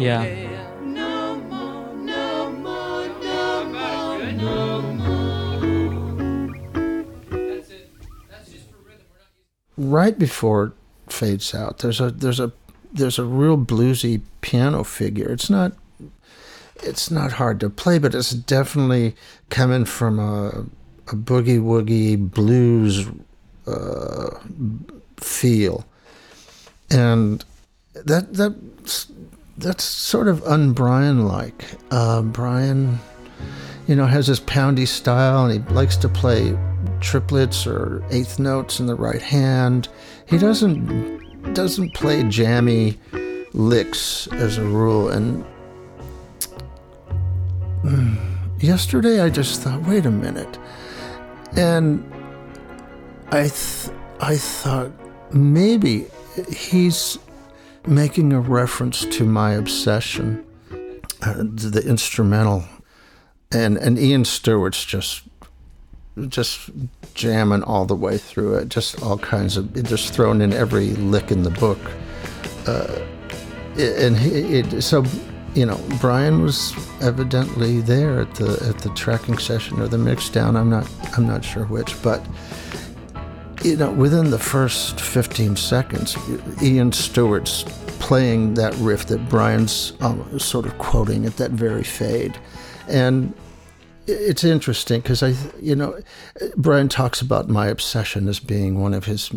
Yeah. 0.00 0.47
Right 9.78 10.18
before 10.18 10.64
it 11.06 11.12
fades 11.12 11.54
out, 11.54 11.78
there's 11.78 12.00
a 12.00 12.10
there's 12.10 12.40
a 12.40 12.52
there's 12.92 13.18
a 13.18 13.24
real 13.24 13.56
bluesy 13.56 14.20
piano 14.40 14.84
figure. 14.84 15.30
It's 15.30 15.48
not 15.48 15.72
it's 16.82 17.10
not 17.10 17.32
hard 17.32 17.60
to 17.60 17.70
play, 17.70 17.98
but 17.98 18.14
it's 18.14 18.30
definitely 18.30 19.14
coming 19.50 19.84
from 19.84 20.18
a 20.18 20.64
a 21.08 21.16
boogie 21.16 21.60
woogie 21.60 22.18
blues 22.18 23.06
uh, 23.66 24.38
feel, 25.16 25.86
and 26.90 27.44
that 27.94 28.34
that 28.34 28.54
that's 29.56 29.84
sort 29.84 30.28
of 30.28 30.42
un-Brian 30.44 31.26
like. 31.26 31.64
Uh, 31.90 32.22
Brian, 32.22 32.98
you 33.86 33.96
know, 33.96 34.06
has 34.06 34.26
this 34.26 34.40
poundy 34.40 34.86
style, 34.86 35.46
and 35.46 35.52
he 35.52 35.74
likes 35.74 35.96
to 35.96 36.08
play 36.08 36.56
triplets 37.00 37.66
or 37.66 38.02
eighth 38.10 38.38
notes 38.38 38.80
in 38.80 38.86
the 38.86 38.94
right 38.94 39.22
hand. 39.22 39.88
He 40.26 40.38
doesn't 40.38 41.54
doesn't 41.54 41.94
play 41.94 42.22
jammy 42.24 42.98
licks 43.52 44.26
as 44.32 44.58
a 44.58 44.64
rule. 44.64 45.08
And 45.08 45.44
yesterday, 48.60 49.20
I 49.20 49.30
just 49.30 49.62
thought, 49.62 49.82
wait 49.82 50.06
a 50.06 50.10
minute, 50.10 50.58
and 51.56 52.04
I 53.30 53.48
th- 53.48 53.96
I 54.20 54.36
thought 54.36 54.90
maybe 55.32 56.06
he's 56.50 57.18
making 57.86 58.32
a 58.32 58.40
reference 58.40 59.04
to 59.06 59.24
my 59.24 59.52
obsession, 59.52 60.44
uh, 61.22 61.34
the 61.38 61.82
instrumental, 61.86 62.64
and 63.52 63.76
and 63.76 63.98
Ian 63.98 64.24
Stewart's 64.24 64.84
just 64.84 65.22
just 66.28 66.70
jamming 67.14 67.62
all 67.62 67.84
the 67.84 67.94
way 67.94 68.18
through 68.18 68.56
it, 68.56 68.68
just 68.68 69.02
all 69.02 69.18
kinds 69.18 69.56
of 69.56 69.72
just 69.84 70.12
thrown 70.12 70.40
in 70.40 70.52
every 70.52 70.90
lick 70.96 71.30
in 71.30 71.42
the 71.42 71.50
book, 71.50 71.78
uh, 72.66 73.00
and 73.76 74.16
he, 74.16 74.58
it, 74.58 74.82
so 74.82 75.04
you 75.54 75.64
know 75.64 75.80
Brian 76.00 76.42
was 76.42 76.72
evidently 77.00 77.80
there 77.80 78.20
at 78.20 78.34
the 78.34 78.52
at 78.68 78.78
the 78.78 78.90
tracking 78.90 79.38
session 79.38 79.80
or 79.80 79.88
the 79.88 79.98
mix 79.98 80.28
down. 80.28 80.56
I'm 80.56 80.70
not 80.70 80.88
I'm 81.16 81.26
not 81.26 81.44
sure 81.44 81.64
which, 81.66 82.00
but 82.02 82.24
you 83.64 83.76
know, 83.76 83.90
within 83.90 84.30
the 84.30 84.38
first 84.38 85.00
15 85.00 85.56
seconds, 85.56 86.16
Ian 86.62 86.92
Stewart's 86.92 87.64
playing 87.98 88.54
that 88.54 88.74
riff 88.76 89.06
that 89.06 89.28
Brian's 89.28 89.92
um, 90.00 90.38
sort 90.38 90.66
of 90.66 90.78
quoting 90.78 91.26
at 91.26 91.36
that 91.38 91.50
very 91.50 91.82
fade. 91.82 92.38
And 92.86 93.34
it's 94.08 94.44
interesting 94.44 95.00
because 95.00 95.22
I, 95.22 95.34
you 95.60 95.76
know, 95.76 96.00
Brian 96.56 96.88
talks 96.88 97.20
about 97.20 97.48
my 97.48 97.66
obsession 97.66 98.28
as 98.28 98.40
being 98.40 98.80
one 98.80 98.94
of 98.94 99.04
his, 99.04 99.30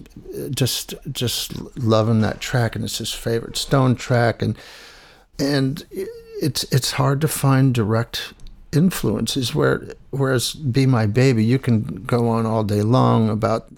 just 0.51 0.95
just 1.11 1.78
loving 1.78 2.22
that 2.22 2.39
track, 2.39 2.76
and 2.76 2.86
it's 2.86 2.97
his 2.99 3.13
favorite 3.13 3.57
Stone 3.57 3.95
track, 3.95 4.41
and 4.41 4.57
and 5.38 5.86
it's 6.41 6.63
it's 6.72 6.91
hard 6.91 7.22
to 7.22 7.28
find 7.28 7.74
direct 7.74 8.34
influences 8.72 9.53
where 9.53 9.93
whereas 10.11 10.53
Be 10.53 10.86
My 10.86 11.05
Baby, 11.05 11.43
you 11.43 11.59
can 11.59 12.03
go 12.03 12.28
on 12.30 12.45
all 12.45 12.63
day 12.63 12.82
long 12.82 13.30
about 13.30 13.69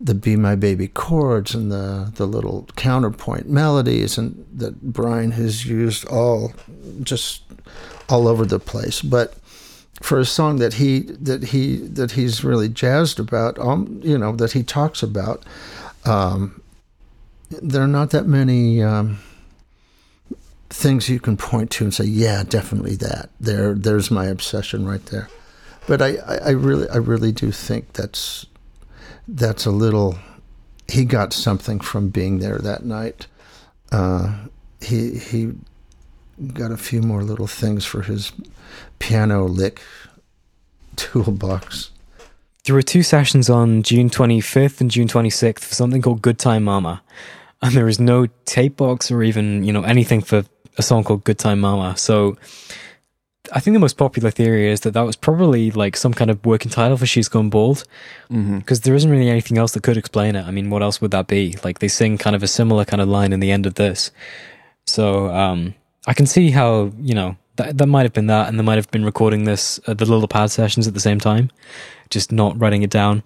the 0.00 0.14
Be 0.14 0.36
My 0.36 0.54
Baby 0.54 0.88
chords 0.88 1.54
and 1.54 1.70
the, 1.70 2.12
the 2.16 2.26
little 2.26 2.68
counterpoint 2.76 3.48
melodies 3.48 4.18
and 4.18 4.44
that 4.52 4.92
Brian 4.92 5.30
has 5.32 5.66
used 5.66 6.06
all 6.08 6.52
just 7.02 7.42
all 8.08 8.28
over 8.28 8.44
the 8.44 8.58
place. 8.58 9.00
But 9.00 9.34
for 10.04 10.20
a 10.20 10.24
song 10.26 10.56
that 10.56 10.74
he 10.74 11.00
that 11.00 11.44
he 11.44 11.76
that 11.76 12.10
he's 12.10 12.44
really 12.44 12.68
jazzed 12.68 13.18
about, 13.18 13.58
um, 13.58 14.02
you 14.04 14.18
know, 14.18 14.36
that 14.36 14.52
he 14.52 14.62
talks 14.62 15.02
about, 15.02 15.42
um, 16.04 16.60
there 17.48 17.82
are 17.82 17.88
not 17.88 18.10
that 18.10 18.26
many 18.26 18.82
um, 18.82 19.18
things 20.68 21.08
you 21.08 21.18
can 21.18 21.38
point 21.38 21.70
to 21.70 21.84
and 21.84 21.94
say, 21.94 22.04
yeah, 22.04 22.42
definitely 22.42 22.96
that. 22.96 23.30
There, 23.40 23.72
there's 23.72 24.10
my 24.10 24.26
obsession 24.26 24.86
right 24.86 25.04
there. 25.06 25.30
But 25.86 26.02
I, 26.02 26.16
I, 26.16 26.36
I 26.36 26.50
really, 26.50 26.86
I 26.90 26.96
really 26.96 27.32
do 27.32 27.50
think 27.50 27.94
that's 27.94 28.44
that's 29.26 29.64
a 29.64 29.70
little. 29.70 30.18
He 30.86 31.06
got 31.06 31.32
something 31.32 31.80
from 31.80 32.10
being 32.10 32.40
there 32.40 32.58
that 32.58 32.84
night. 32.84 33.26
Uh, 33.90 34.34
he 34.82 35.16
he 35.16 35.52
got 36.52 36.72
a 36.72 36.76
few 36.76 37.00
more 37.00 37.22
little 37.22 37.46
things 37.46 37.86
for 37.86 38.02
his 38.02 38.32
piano 39.04 39.44
lick 39.44 39.82
toolbox. 40.96 41.90
There 42.64 42.74
were 42.74 42.82
two 42.82 43.02
sessions 43.02 43.50
on 43.50 43.82
June 43.82 44.08
25th 44.08 44.80
and 44.80 44.90
June 44.90 45.08
26th 45.08 45.58
for 45.58 45.74
something 45.74 46.00
called 46.00 46.22
Good 46.22 46.38
Time 46.38 46.64
Mama. 46.64 47.02
And 47.60 47.74
there 47.74 47.86
is 47.88 48.00
no 48.00 48.26
tape 48.46 48.78
box 48.78 49.10
or 49.10 49.22
even, 49.22 49.62
you 49.62 49.72
know, 49.72 49.82
anything 49.82 50.22
for 50.22 50.44
a 50.78 50.82
song 50.82 51.04
called 51.04 51.24
Good 51.24 51.38
Time 51.38 51.60
Mama. 51.60 51.98
So 51.98 52.38
I 53.52 53.60
think 53.60 53.74
the 53.74 53.80
most 53.80 53.98
popular 53.98 54.30
theory 54.30 54.70
is 54.70 54.80
that 54.80 54.92
that 54.92 55.02
was 55.02 55.16
probably 55.16 55.70
like 55.70 55.98
some 55.98 56.14
kind 56.14 56.30
of 56.30 56.44
working 56.46 56.70
title 56.70 56.96
for 56.96 57.04
She's 57.04 57.28
Gone 57.28 57.50
Bald. 57.50 57.84
Because 58.58 58.80
there 58.80 58.94
isn't 58.94 59.10
really 59.10 59.28
anything 59.28 59.58
else 59.58 59.72
that 59.72 59.82
could 59.82 59.98
explain 59.98 60.34
it. 60.34 60.46
I 60.46 60.50
mean, 60.50 60.70
what 60.70 60.82
else 60.82 61.02
would 61.02 61.10
that 61.10 61.26
be? 61.26 61.56
Like 61.62 61.80
they 61.80 61.88
sing 61.88 62.16
kind 62.16 62.34
of 62.34 62.42
a 62.42 62.48
similar 62.48 62.86
kind 62.86 63.02
of 63.02 63.08
line 63.08 63.34
in 63.34 63.40
the 63.40 63.50
end 63.50 63.66
of 63.66 63.74
this. 63.74 64.10
So 64.86 65.28
um, 65.28 65.74
I 66.06 66.14
can 66.14 66.24
see 66.24 66.50
how, 66.50 66.92
you 66.98 67.14
know, 67.14 67.36
that, 67.56 67.78
that 67.78 67.86
might 67.86 68.02
have 68.02 68.12
been 68.12 68.26
that, 68.26 68.48
and 68.48 68.58
they 68.58 68.62
might 68.62 68.76
have 68.76 68.90
been 68.90 69.04
recording 69.04 69.44
this 69.44 69.80
at 69.86 69.98
the 69.98 70.06
little 70.06 70.28
pad 70.28 70.50
sessions 70.50 70.86
at 70.86 70.94
the 70.94 71.00
same 71.00 71.20
time, 71.20 71.50
just 72.10 72.32
not 72.32 72.58
writing 72.60 72.82
it 72.82 72.90
down. 72.90 73.22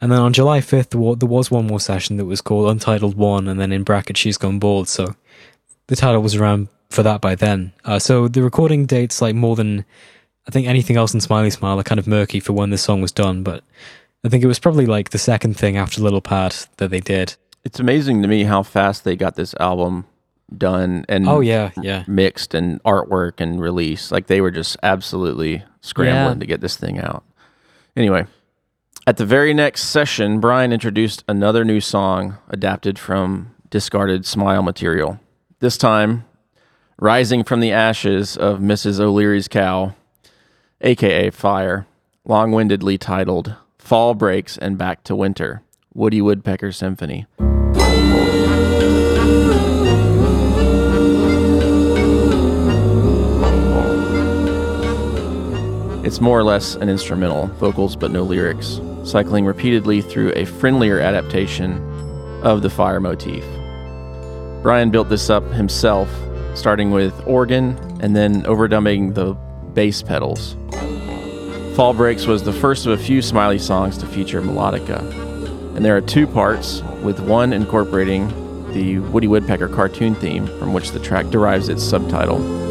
And 0.00 0.12
then 0.12 0.20
on 0.20 0.32
July 0.32 0.60
5th, 0.60 1.18
there 1.18 1.28
was 1.28 1.50
one 1.50 1.66
more 1.66 1.80
session 1.80 2.16
that 2.18 2.24
was 2.24 2.40
called 2.40 2.70
Untitled 2.70 3.16
One, 3.16 3.48
and 3.48 3.58
then 3.58 3.72
in 3.72 3.82
brackets, 3.82 4.20
She's 4.20 4.38
Gone 4.38 4.58
Bald. 4.58 4.88
So 4.88 5.14
the 5.88 5.96
title 5.96 6.22
was 6.22 6.36
around 6.36 6.68
for 6.90 7.02
that 7.02 7.20
by 7.20 7.34
then. 7.34 7.72
Uh, 7.84 7.98
so 7.98 8.28
the 8.28 8.42
recording 8.42 8.86
dates, 8.86 9.20
like 9.20 9.34
more 9.34 9.56
than 9.56 9.84
I 10.46 10.50
think 10.50 10.66
anything 10.66 10.96
else 10.96 11.12
in 11.12 11.20
Smiley 11.20 11.50
Smile, 11.50 11.80
are 11.80 11.84
kind 11.84 11.98
of 11.98 12.06
murky 12.06 12.40
for 12.40 12.52
when 12.52 12.70
this 12.70 12.82
song 12.82 13.00
was 13.00 13.12
done. 13.12 13.42
But 13.42 13.64
I 14.24 14.28
think 14.28 14.44
it 14.44 14.48
was 14.48 14.60
probably 14.60 14.86
like 14.86 15.10
the 15.10 15.18
second 15.18 15.54
thing 15.56 15.76
after 15.76 16.00
Little 16.00 16.20
Pad 16.20 16.54
that 16.76 16.90
they 16.90 17.00
did. 17.00 17.34
It's 17.64 17.80
amazing 17.80 18.22
to 18.22 18.28
me 18.28 18.44
how 18.44 18.62
fast 18.62 19.02
they 19.02 19.16
got 19.16 19.34
this 19.34 19.54
album 19.58 20.06
done 20.56 21.04
and 21.08 21.28
Oh, 21.28 21.40
yeah, 21.40 21.70
yeah. 21.80 22.04
mixed 22.06 22.54
and 22.54 22.82
artwork 22.82 23.40
and 23.40 23.60
release. 23.60 24.10
Like 24.10 24.26
they 24.28 24.40
were 24.40 24.50
just 24.50 24.76
absolutely 24.82 25.62
scrambling 25.80 26.36
Yeah. 26.38 26.40
to 26.40 26.46
get 26.46 26.60
this 26.60 26.76
thing 26.76 26.98
out. 26.98 27.22
Anyway, 27.96 28.26
at 29.06 29.16
the 29.16 29.26
very 29.26 29.52
next 29.52 29.84
session, 29.84 30.40
Brian 30.40 30.72
introduced 30.72 31.24
another 31.28 31.64
new 31.64 31.80
song 31.80 32.36
adapted 32.48 32.98
from 32.98 33.54
discarded 33.70 34.24
Smile 34.24 34.62
material. 34.62 35.20
This 35.60 35.76
time, 35.76 36.24
Rising 37.00 37.44
from 37.44 37.60
the 37.60 37.70
Ashes 37.72 38.36
of 38.36 38.58
Mrs. 38.58 38.98
O'Leary's 39.00 39.46
Cow, 39.48 39.94
aka 40.80 41.30
Fire, 41.30 41.86
long 42.24 42.50
windedly 42.50 42.98
titled 42.98 43.54
Fall 43.78 44.14
Breaks 44.14 44.58
and 44.58 44.76
Back 44.76 45.04
to 45.04 45.14
Winter, 45.14 45.62
Woody 45.94 46.20
Woodpecker 46.20 46.72
Symphony. 46.72 47.26
It's 56.08 56.22
more 56.22 56.38
or 56.38 56.42
less 56.42 56.74
an 56.74 56.88
instrumental, 56.88 57.48
vocals 57.58 57.94
but 57.94 58.10
no 58.10 58.22
lyrics, 58.22 58.80
cycling 59.04 59.44
repeatedly 59.44 60.00
through 60.00 60.32
a 60.36 60.46
friendlier 60.46 61.00
adaptation 61.00 61.74
of 62.42 62.62
the 62.62 62.70
fire 62.70 62.98
motif. 62.98 63.44
Brian 64.62 64.88
built 64.90 65.10
this 65.10 65.28
up 65.28 65.44
himself, 65.50 66.08
starting 66.54 66.92
with 66.92 67.12
organ 67.26 67.76
and 68.00 68.16
then 68.16 68.42
overdubbing 68.44 69.14
the 69.16 69.34
bass 69.74 70.00
pedals. 70.02 70.56
Fall 71.76 71.92
Breaks 71.92 72.24
was 72.24 72.42
the 72.42 72.54
first 72.54 72.86
of 72.86 72.92
a 72.92 73.04
few 73.04 73.20
Smiley 73.20 73.58
songs 73.58 73.98
to 73.98 74.06
feature 74.06 74.40
melodica, 74.40 75.00
and 75.76 75.84
there 75.84 75.94
are 75.94 76.00
two 76.00 76.26
parts, 76.26 76.80
with 77.02 77.20
one 77.20 77.52
incorporating 77.52 78.28
the 78.72 78.98
Woody 78.98 79.26
Woodpecker 79.26 79.68
cartoon 79.68 80.14
theme, 80.14 80.46
from 80.58 80.72
which 80.72 80.92
the 80.92 81.00
track 81.00 81.28
derives 81.28 81.68
its 81.68 81.84
subtitle. 81.84 82.67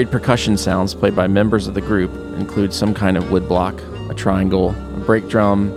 Varied 0.00 0.10
percussion 0.10 0.56
sounds 0.56 0.94
played 0.94 1.14
by 1.14 1.26
members 1.26 1.66
of 1.66 1.74
the 1.74 1.82
group 1.82 2.10
include 2.38 2.72
some 2.72 2.94
kind 2.94 3.18
of 3.18 3.24
woodblock, 3.24 3.78
a 4.08 4.14
triangle, 4.14 4.70
a 4.70 5.00
brake 5.04 5.28
drum, 5.28 5.76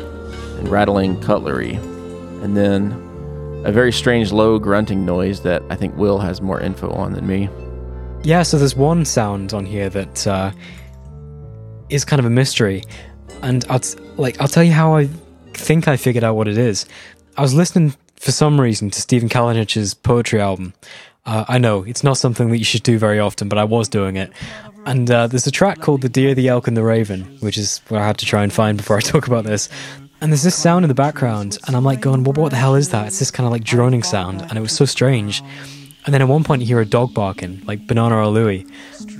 and 0.59 0.69
rattling 0.69 1.19
cutlery, 1.19 1.73
and 2.41 2.55
then 2.55 2.93
a 3.65 3.71
very 3.73 3.91
strange 3.91 4.31
low 4.31 4.59
grunting 4.59 5.05
noise 5.05 5.41
that 5.41 5.61
I 5.69 5.75
think 5.75 5.97
Will 5.97 6.19
has 6.19 6.39
more 6.39 6.61
info 6.61 6.89
on 6.91 7.11
than 7.11 7.27
me. 7.27 7.49
Yeah, 8.23 8.43
so 8.43 8.57
there's 8.57 8.77
one 8.77 9.03
sound 9.03 9.53
on 9.53 9.65
here 9.65 9.89
that 9.89 10.25
uh, 10.25 10.53
is 11.89 12.05
kind 12.05 12.21
of 12.21 12.25
a 12.25 12.29
mystery, 12.29 12.81
and 13.41 13.65
I'll 13.69 13.81
t- 13.81 13.99
like 14.15 14.39
I'll 14.39 14.47
tell 14.47 14.63
you 14.63 14.71
how 14.71 14.95
I 14.95 15.09
think 15.53 15.89
I 15.89 15.97
figured 15.97 16.23
out 16.23 16.37
what 16.37 16.47
it 16.47 16.57
is. 16.57 16.85
I 17.35 17.41
was 17.41 17.53
listening 17.53 17.93
for 18.15 18.31
some 18.31 18.61
reason 18.61 18.89
to 18.89 19.01
Stephen 19.01 19.27
Kalinich's 19.27 19.93
poetry 19.93 20.39
album. 20.39 20.73
Uh, 21.25 21.45
I 21.47 21.57
know 21.57 21.83
it's 21.83 22.03
not 22.03 22.17
something 22.17 22.49
that 22.49 22.57
you 22.57 22.65
should 22.65 22.83
do 22.83 22.97
very 22.97 23.19
often, 23.19 23.47
but 23.47 23.57
I 23.57 23.63
was 23.63 23.87
doing 23.87 24.17
it. 24.17 24.31
And 24.85 25.09
uh, 25.09 25.27
there's 25.27 25.47
a 25.47 25.51
track 25.51 25.79
called 25.79 26.01
"The 26.01 26.09
Deer, 26.09 26.35
the 26.35 26.49
Elk, 26.49 26.67
and 26.67 26.75
the 26.75 26.83
Raven," 26.83 27.23
which 27.39 27.57
is 27.57 27.79
what 27.87 28.01
I 28.01 28.05
had 28.05 28.17
to 28.17 28.25
try 28.25 28.43
and 28.43 28.51
find 28.51 28.77
before 28.77 28.97
I 28.97 28.99
talk 29.13 29.27
about 29.27 29.45
this. 29.45 29.69
And 30.19 30.31
there's 30.31 30.43
this 30.43 30.55
sound 30.55 30.85
in 30.85 30.89
the 30.89 30.95
background, 30.95 31.57
and 31.67 31.75
I'm 31.75 31.83
like 31.83 31.99
going, 31.99 32.23
well, 32.23 32.33
what 32.33 32.49
the 32.51 32.55
hell 32.55 32.75
is 32.75 32.89
that? 32.89 33.07
It's 33.07 33.19
this 33.19 33.31
kind 33.31 33.45
of 33.45 33.51
like 33.51 33.63
droning 33.63 34.03
sound, 34.03 34.41
and 34.41 34.57
it 34.57 34.61
was 34.61 34.71
so 34.71 34.85
strange. 34.85 35.41
And 36.05 36.13
then 36.13 36.21
at 36.21 36.27
one 36.27 36.43
point 36.43 36.61
you 36.61 36.67
hear 36.67 36.81
a 36.81 36.85
dog 36.85 37.13
barking, 37.13 37.61
like 37.65 37.87
Banana 37.87 38.15
or 38.17 38.27
Louie. 38.27 38.65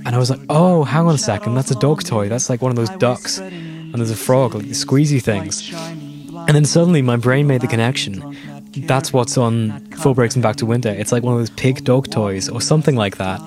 And 0.04 0.14
I 0.14 0.18
was 0.18 0.30
like, 0.30 0.40
oh, 0.50 0.84
hang 0.84 1.06
on 1.06 1.14
a 1.14 1.18
second, 1.18 1.54
that's 1.54 1.70
a 1.70 1.78
dog 1.78 2.04
toy. 2.04 2.28
That's 2.28 2.50
like 2.50 2.60
one 2.60 2.70
of 2.70 2.76
those 2.76 2.90
ducks. 2.98 3.38
And 3.38 3.94
there's 3.94 4.10
a 4.10 4.16
frog, 4.16 4.54
like 4.54 4.64
the 4.64 4.70
squeezy 4.72 5.22
things. 5.22 5.72
And 5.72 6.48
then 6.48 6.64
suddenly 6.66 7.00
my 7.00 7.16
brain 7.16 7.46
made 7.46 7.62
the 7.62 7.66
connection. 7.68 8.36
That's 8.76 9.12
what's 9.12 9.38
on 9.38 9.80
Fall 9.92 10.14
Breaks 10.14 10.34
and 10.34 10.42
Back 10.42 10.56
to 10.56 10.66
Winter. 10.66 10.90
It's 10.90 11.12
like 11.12 11.22
one 11.22 11.34
of 11.34 11.40
those 11.40 11.50
pig 11.50 11.84
dog 11.84 12.10
toys 12.10 12.48
or 12.48 12.60
something 12.60 12.96
like 12.96 13.18
that. 13.18 13.40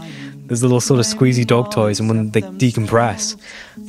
There's 0.48 0.64
little 0.64 0.80
sort 0.80 1.02
of 1.02 1.06
squeezy 1.06 1.46
dog 1.46 1.72
toys, 1.72 2.00
and 2.00 2.08
when 2.08 2.32
they 2.32 2.42
decompress, 2.42 3.36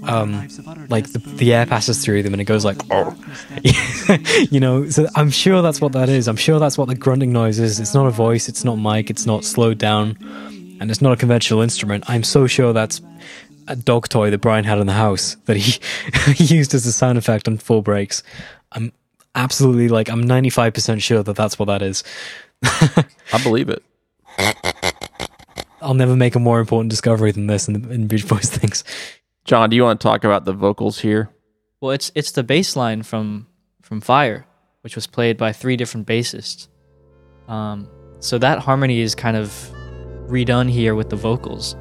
um, 0.09 0.49
like 0.89 1.13
the, 1.13 1.21
the 1.21 1.55
air 1.55 1.67
passes 1.67 2.05
through 2.05 2.25
them 2.25 2.35
and 2.35 2.41
it 2.41 2.47
goes 2.47 2.65
like, 2.65 2.79
oh. 2.91 3.17
you 4.51 4.59
know, 4.59 4.89
so 4.89 5.07
I'm 5.15 5.31
sure 5.31 5.63
that's 5.63 5.81
what 5.81 5.93
that 5.93 6.09
is. 6.09 6.27
I'm 6.27 6.37
sure 6.37 6.59
that's 6.59 6.77
what 6.77 6.89
the 6.89 6.97
grunting 6.97 7.33
noise 7.33 7.61
is. 7.61 7.79
It's 7.79 7.95
not 7.95 8.07
a 8.07 8.11
voice, 8.11 8.49
it's 8.49 8.65
not 8.65 8.75
mic, 8.75 9.09
it's 9.09 9.25
not 9.25 9.45
slowed 9.45 9.79
down, 9.79 10.19
and 10.81 10.91
it's 10.91 11.01
not 11.01 11.13
a 11.13 11.17
conventional 11.17 11.61
instrument. 11.63 12.03
I'm 12.09 12.25
so 12.25 12.49
sure 12.49 12.73
that's 12.73 13.01
a 13.69 13.77
dog 13.77 14.09
toy 14.09 14.31
that 14.31 14.39
Brian 14.39 14.65
had 14.65 14.79
in 14.79 14.87
the 14.87 14.95
house 14.95 15.37
that 15.45 15.57
he, 15.57 15.81
used 16.57 16.75
as 16.75 16.87
a 16.87 16.93
sound 16.93 17.19
effect 17.19 17.47
on 17.47 17.59
Fall 17.59 17.83
Breaks. 17.83 18.23
I'm 18.73 18.93
absolutely 19.35 19.89
like, 19.89 20.09
I'm 20.09 20.25
95% 20.25 21.03
sure 21.03 21.23
that 21.23 21.37
that's 21.37 21.59
what 21.59 21.67
that 21.67 21.83
is. 21.83 22.05
I 22.63 23.43
believe 23.43 23.69
it. 23.69 23.83
I'll 25.81 25.95
never 25.95 26.17
make 26.17 26.35
a 26.35 26.41
more 26.41 26.61
important 26.61 26.91
discovery 26.91 27.33
than 27.33 27.47
this 27.47 27.69
in, 27.69 27.91
in 27.91 28.07
Beach 28.07 28.27
Boys 28.27 28.51
things. 28.51 28.85
John, 29.45 29.71
do 29.71 29.77
you 29.77 29.83
want 29.83 30.01
to 30.01 30.05
talk 30.07 30.25
about 30.25 30.45
the 30.45 30.53
vocals 30.53 30.99
here? 30.99 31.31
Well, 31.81 31.93
it's 31.93 32.11
it's 32.15 32.33
the 32.33 32.43
bass 32.43 32.77
line 32.77 33.03
from 33.03 33.47
from 33.83 34.01
Fire, 34.01 34.47
which 34.83 34.97
was 34.97 35.07
played 35.07 35.37
by 35.39 35.53
three 35.53 35.77
different 35.77 36.07
bassists. 36.07 36.69
Um, 37.47 37.89
so 38.21 38.39
that 38.39 38.59
harmony 38.59 39.01
is 39.01 39.15
kind 39.15 39.37
of 39.37 39.51
redone 40.27 40.69
here 40.69 40.95
with 40.95 41.09
the 41.09 41.17
vocals, 41.17 41.75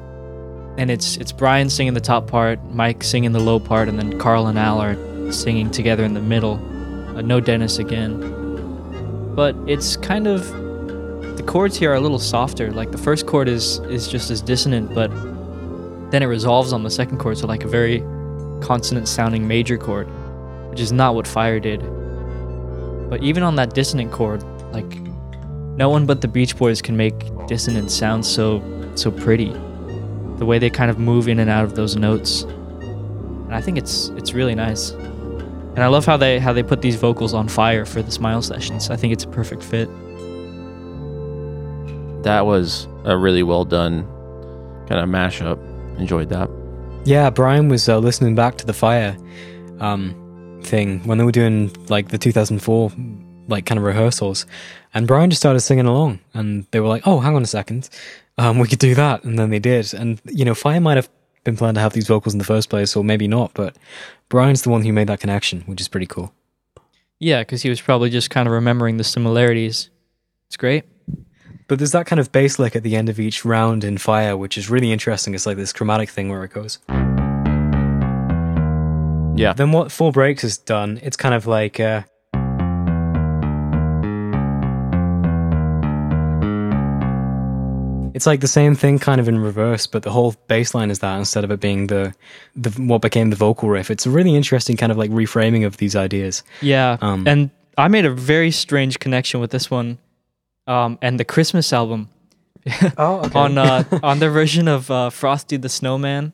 and 0.78 0.90
it's 0.90 1.16
it's 1.16 1.32
Brian 1.32 1.68
singing 1.68 1.94
the 1.94 2.00
top 2.00 2.28
part, 2.28 2.64
Mike 2.70 3.02
singing 3.02 3.32
the 3.32 3.40
low 3.40 3.58
part, 3.58 3.88
and 3.88 3.98
then 3.98 4.18
Carl 4.18 4.46
and 4.46 4.58
Al 4.58 4.80
are 4.80 5.32
singing 5.32 5.70
together 5.70 6.04
in 6.04 6.14
the 6.14 6.22
middle. 6.22 6.56
Uh, 7.18 7.22
no 7.22 7.40
Dennis 7.40 7.80
again, 7.80 8.20
but 9.34 9.56
it's 9.66 9.96
kind 9.96 10.28
of 10.28 10.46
the 11.36 11.42
chords 11.42 11.76
here 11.76 11.90
are 11.90 11.96
a 11.96 12.00
little 12.00 12.20
softer. 12.20 12.70
Like 12.70 12.92
the 12.92 12.98
first 12.98 13.26
chord 13.26 13.48
is 13.48 13.80
is 13.90 14.06
just 14.06 14.30
as 14.30 14.40
dissonant, 14.40 14.94
but 14.94 15.10
then 16.12 16.22
it 16.22 16.26
resolves 16.26 16.72
on 16.72 16.84
the 16.84 16.90
second 16.90 17.18
chord, 17.18 17.36
so 17.36 17.48
like 17.48 17.64
a 17.64 17.68
very 17.68 18.04
consonant 18.60 19.08
sounding 19.08 19.48
major 19.48 19.76
chord, 19.76 20.06
which 20.70 20.78
is 20.78 20.92
not 20.92 21.16
what 21.16 21.26
Fire 21.26 21.58
did. 21.58 21.80
But 23.10 23.20
even 23.24 23.42
on 23.42 23.56
that 23.56 23.74
dissonant 23.74 24.12
chord, 24.12 24.44
like 24.72 25.00
no 25.76 25.90
one 25.90 26.06
but 26.06 26.20
the 26.20 26.28
Beach 26.28 26.56
Boys 26.56 26.80
can 26.80 26.96
make 26.96 27.16
dissonant 27.48 27.90
sound 27.90 28.24
so 28.24 28.62
so 28.94 29.10
pretty. 29.10 29.52
The 30.36 30.46
way 30.46 30.60
they 30.60 30.70
kind 30.70 30.88
of 30.88 31.00
move 31.00 31.26
in 31.26 31.40
and 31.40 31.50
out 31.50 31.64
of 31.64 31.74
those 31.74 31.96
notes. 31.96 32.42
And 32.42 33.52
I 33.52 33.60
think 33.60 33.76
it's 33.76 34.10
it's 34.10 34.34
really 34.34 34.54
nice. 34.54 34.92
And 35.74 35.84
I 35.84 35.86
love 35.86 36.04
how 36.06 36.16
they 36.16 36.38
how 36.38 36.52
they 36.52 36.62
put 36.62 36.82
these 36.82 36.96
vocals 36.96 37.34
on 37.34 37.48
fire 37.48 37.84
for 37.84 38.02
the 38.02 38.10
smile 38.10 38.42
sessions. 38.42 38.90
I 38.90 38.96
think 38.96 39.12
it's 39.12 39.24
a 39.24 39.28
perfect 39.28 39.62
fit. 39.62 39.88
That 42.24 42.46
was 42.46 42.88
a 43.04 43.16
really 43.16 43.42
well 43.42 43.64
done 43.64 44.04
kind 44.88 45.00
of 45.00 45.08
mashup. 45.08 45.58
Enjoyed 45.98 46.28
that. 46.30 46.50
Yeah, 47.04 47.30
Brian 47.30 47.68
was 47.68 47.88
uh, 47.88 47.98
listening 47.98 48.34
back 48.34 48.56
to 48.58 48.66
the 48.66 48.72
Fire 48.72 49.16
um, 49.80 50.60
thing 50.62 51.00
when 51.06 51.18
they 51.18 51.24
were 51.24 51.32
doing 51.32 51.70
like 51.88 52.08
the 52.08 52.18
2004 52.18 52.92
like 53.48 53.64
kind 53.64 53.78
of 53.78 53.84
rehearsals, 53.84 54.46
and 54.92 55.06
Brian 55.06 55.30
just 55.30 55.40
started 55.40 55.60
singing 55.60 55.86
along, 55.86 56.20
and 56.34 56.66
they 56.70 56.80
were 56.80 56.88
like, 56.88 57.06
"Oh, 57.06 57.20
hang 57.20 57.34
on 57.34 57.42
a 57.42 57.46
second, 57.46 57.88
um, 58.36 58.58
we 58.58 58.68
could 58.68 58.78
do 58.78 58.94
that," 58.94 59.24
and 59.24 59.38
then 59.38 59.48
they 59.50 59.58
did, 59.58 59.94
and 59.94 60.20
you 60.26 60.44
know, 60.44 60.54
Fire 60.54 60.80
might 60.80 60.96
have 60.96 61.08
been 61.44 61.56
planned 61.56 61.76
to 61.76 61.80
have 61.80 61.92
these 61.92 62.06
vocals 62.06 62.34
in 62.34 62.38
the 62.38 62.44
first 62.44 62.68
place, 62.68 62.94
or 62.96 63.04
maybe 63.04 63.28
not, 63.28 63.52
but 63.54 63.76
Brian's 64.28 64.62
the 64.62 64.70
one 64.70 64.82
who 64.82 64.92
made 64.92 65.08
that 65.08 65.20
connection, 65.20 65.62
which 65.62 65.80
is 65.80 65.88
pretty 65.88 66.06
cool. 66.06 66.32
Yeah, 67.18 67.40
because 67.40 67.62
he 67.62 67.68
was 67.68 67.80
probably 67.80 68.10
just 68.10 68.30
kind 68.30 68.46
of 68.46 68.52
remembering 68.52 68.96
the 68.96 69.04
similarities. 69.04 69.90
It's 70.46 70.56
great. 70.56 70.84
But 71.66 71.78
there's 71.78 71.92
that 71.92 72.06
kind 72.06 72.20
of 72.20 72.32
bass 72.32 72.58
lick 72.58 72.76
at 72.76 72.82
the 72.82 72.96
end 72.96 73.08
of 73.08 73.20
each 73.20 73.44
round 73.44 73.84
in 73.84 73.98
Fire, 73.98 74.36
which 74.36 74.56
is 74.56 74.70
really 74.70 74.92
interesting. 74.92 75.34
It's 75.34 75.46
like 75.46 75.56
this 75.56 75.72
chromatic 75.72 76.08
thing 76.10 76.30
where 76.30 76.44
it 76.44 76.52
goes. 76.52 76.78
Yeah. 79.36 79.52
Then 79.54 79.72
what 79.72 79.92
Fall 79.92 80.12
Breaks 80.12 80.42
has 80.42 80.58
done, 80.58 80.98
it's 81.02 81.16
kind 81.16 81.34
of 81.34 81.46
like. 81.46 81.78
Uh, 81.78 82.02
it's 88.18 88.26
like 88.26 88.40
the 88.40 88.48
same 88.48 88.74
thing 88.74 88.98
kind 88.98 89.20
of 89.20 89.28
in 89.28 89.38
reverse, 89.38 89.86
but 89.86 90.02
the 90.02 90.10
whole 90.10 90.34
bass 90.48 90.74
line 90.74 90.90
is 90.90 90.98
that 90.98 91.16
instead 91.16 91.44
of 91.44 91.52
it 91.52 91.60
being 91.60 91.86
the, 91.86 92.12
the 92.56 92.70
what 92.70 93.00
became 93.00 93.30
the 93.30 93.36
vocal 93.36 93.68
riff. 93.68 93.92
It's 93.92 94.06
a 94.06 94.10
really 94.10 94.34
interesting 94.34 94.76
kind 94.76 94.90
of 94.90 94.98
like 94.98 95.12
reframing 95.12 95.64
of 95.64 95.76
these 95.76 95.94
ideas. 95.94 96.42
Yeah, 96.60 96.96
Um, 97.00 97.28
and 97.28 97.50
I 97.76 97.86
made 97.86 98.04
a 98.04 98.10
very 98.10 98.50
strange 98.50 98.98
connection 98.98 99.38
with 99.38 99.52
this 99.52 99.70
one, 99.70 99.98
um, 100.66 100.98
and 101.00 101.20
the 101.20 101.24
Christmas 101.24 101.72
album. 101.72 102.08
Oh, 102.98 103.20
okay. 103.20 103.38
on 103.38 103.56
uh, 103.56 103.84
on 104.02 104.18
their 104.18 104.32
version 104.32 104.66
of 104.66 104.90
uh, 104.90 105.10
Frosty 105.10 105.56
the 105.56 105.68
Snowman, 105.68 106.32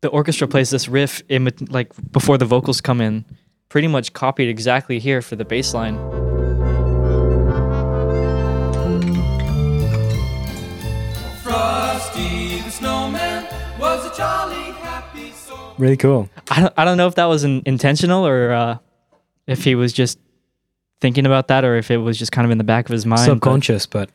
the 0.00 0.08
orchestra 0.08 0.48
plays 0.48 0.70
this 0.70 0.88
riff 0.88 1.22
in 1.28 1.48
like 1.68 1.92
before 2.10 2.36
the 2.36 2.46
vocals 2.46 2.80
come 2.80 3.00
in, 3.00 3.24
pretty 3.68 3.86
much 3.86 4.12
copied 4.12 4.48
exactly 4.48 4.98
here 4.98 5.22
for 5.22 5.36
the 5.36 5.44
bass 5.44 5.72
line. 5.72 6.31
Really 15.82 15.96
cool. 15.96 16.30
I 16.48 16.60
don't, 16.60 16.74
I 16.76 16.84
don't 16.84 16.96
know 16.96 17.08
if 17.08 17.16
that 17.16 17.24
was 17.24 17.42
an 17.42 17.60
intentional 17.66 18.24
or 18.24 18.52
uh, 18.52 18.78
if 19.48 19.64
he 19.64 19.74
was 19.74 19.92
just 19.92 20.16
thinking 21.00 21.26
about 21.26 21.48
that 21.48 21.64
or 21.64 21.74
if 21.74 21.90
it 21.90 21.96
was 21.96 22.16
just 22.16 22.30
kind 22.30 22.44
of 22.44 22.52
in 22.52 22.58
the 22.58 22.62
back 22.62 22.88
of 22.88 22.92
his 22.92 23.04
mind. 23.04 23.26
but 23.26 23.32
Subconscious, 23.32 23.86
but 23.86 24.08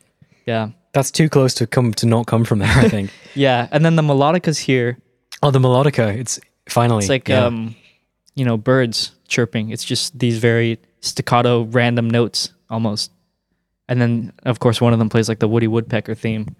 yeah. 0.46 0.70
that's 0.94 1.10
too 1.10 1.28
close 1.28 1.52
to 1.52 1.66
come 1.66 1.92
to 1.92 2.06
not 2.06 2.26
come 2.26 2.46
from 2.46 2.60
there, 2.60 2.74
I 2.74 2.88
think. 2.88 3.10
Yeah. 3.34 3.68
And 3.70 3.84
then 3.84 3.96
the 3.96 4.02
melodica's 4.02 4.58
here. 4.58 4.96
oh, 5.42 5.50
the 5.50 5.58
melodica, 5.58 6.16
it's 6.16 6.40
finally. 6.70 7.00
It's 7.00 7.10
like, 7.10 7.28
yeah. 7.28 7.44
um, 7.44 7.76
you 8.34 8.46
know, 8.46 8.56
birds 8.56 9.12
chirping. 9.28 9.68
It's 9.68 9.84
just 9.84 10.18
these 10.18 10.38
very 10.38 10.78
staccato, 11.02 11.64
random 11.64 12.08
notes 12.08 12.54
almost. 12.70 13.12
And 13.90 14.00
then, 14.00 14.32
of 14.44 14.58
course, 14.58 14.80
one 14.80 14.94
of 14.94 14.98
them 14.98 15.10
plays 15.10 15.28
like 15.28 15.40
the 15.40 15.48
Woody 15.48 15.68
Woodpecker 15.68 16.14
theme. 16.14 16.56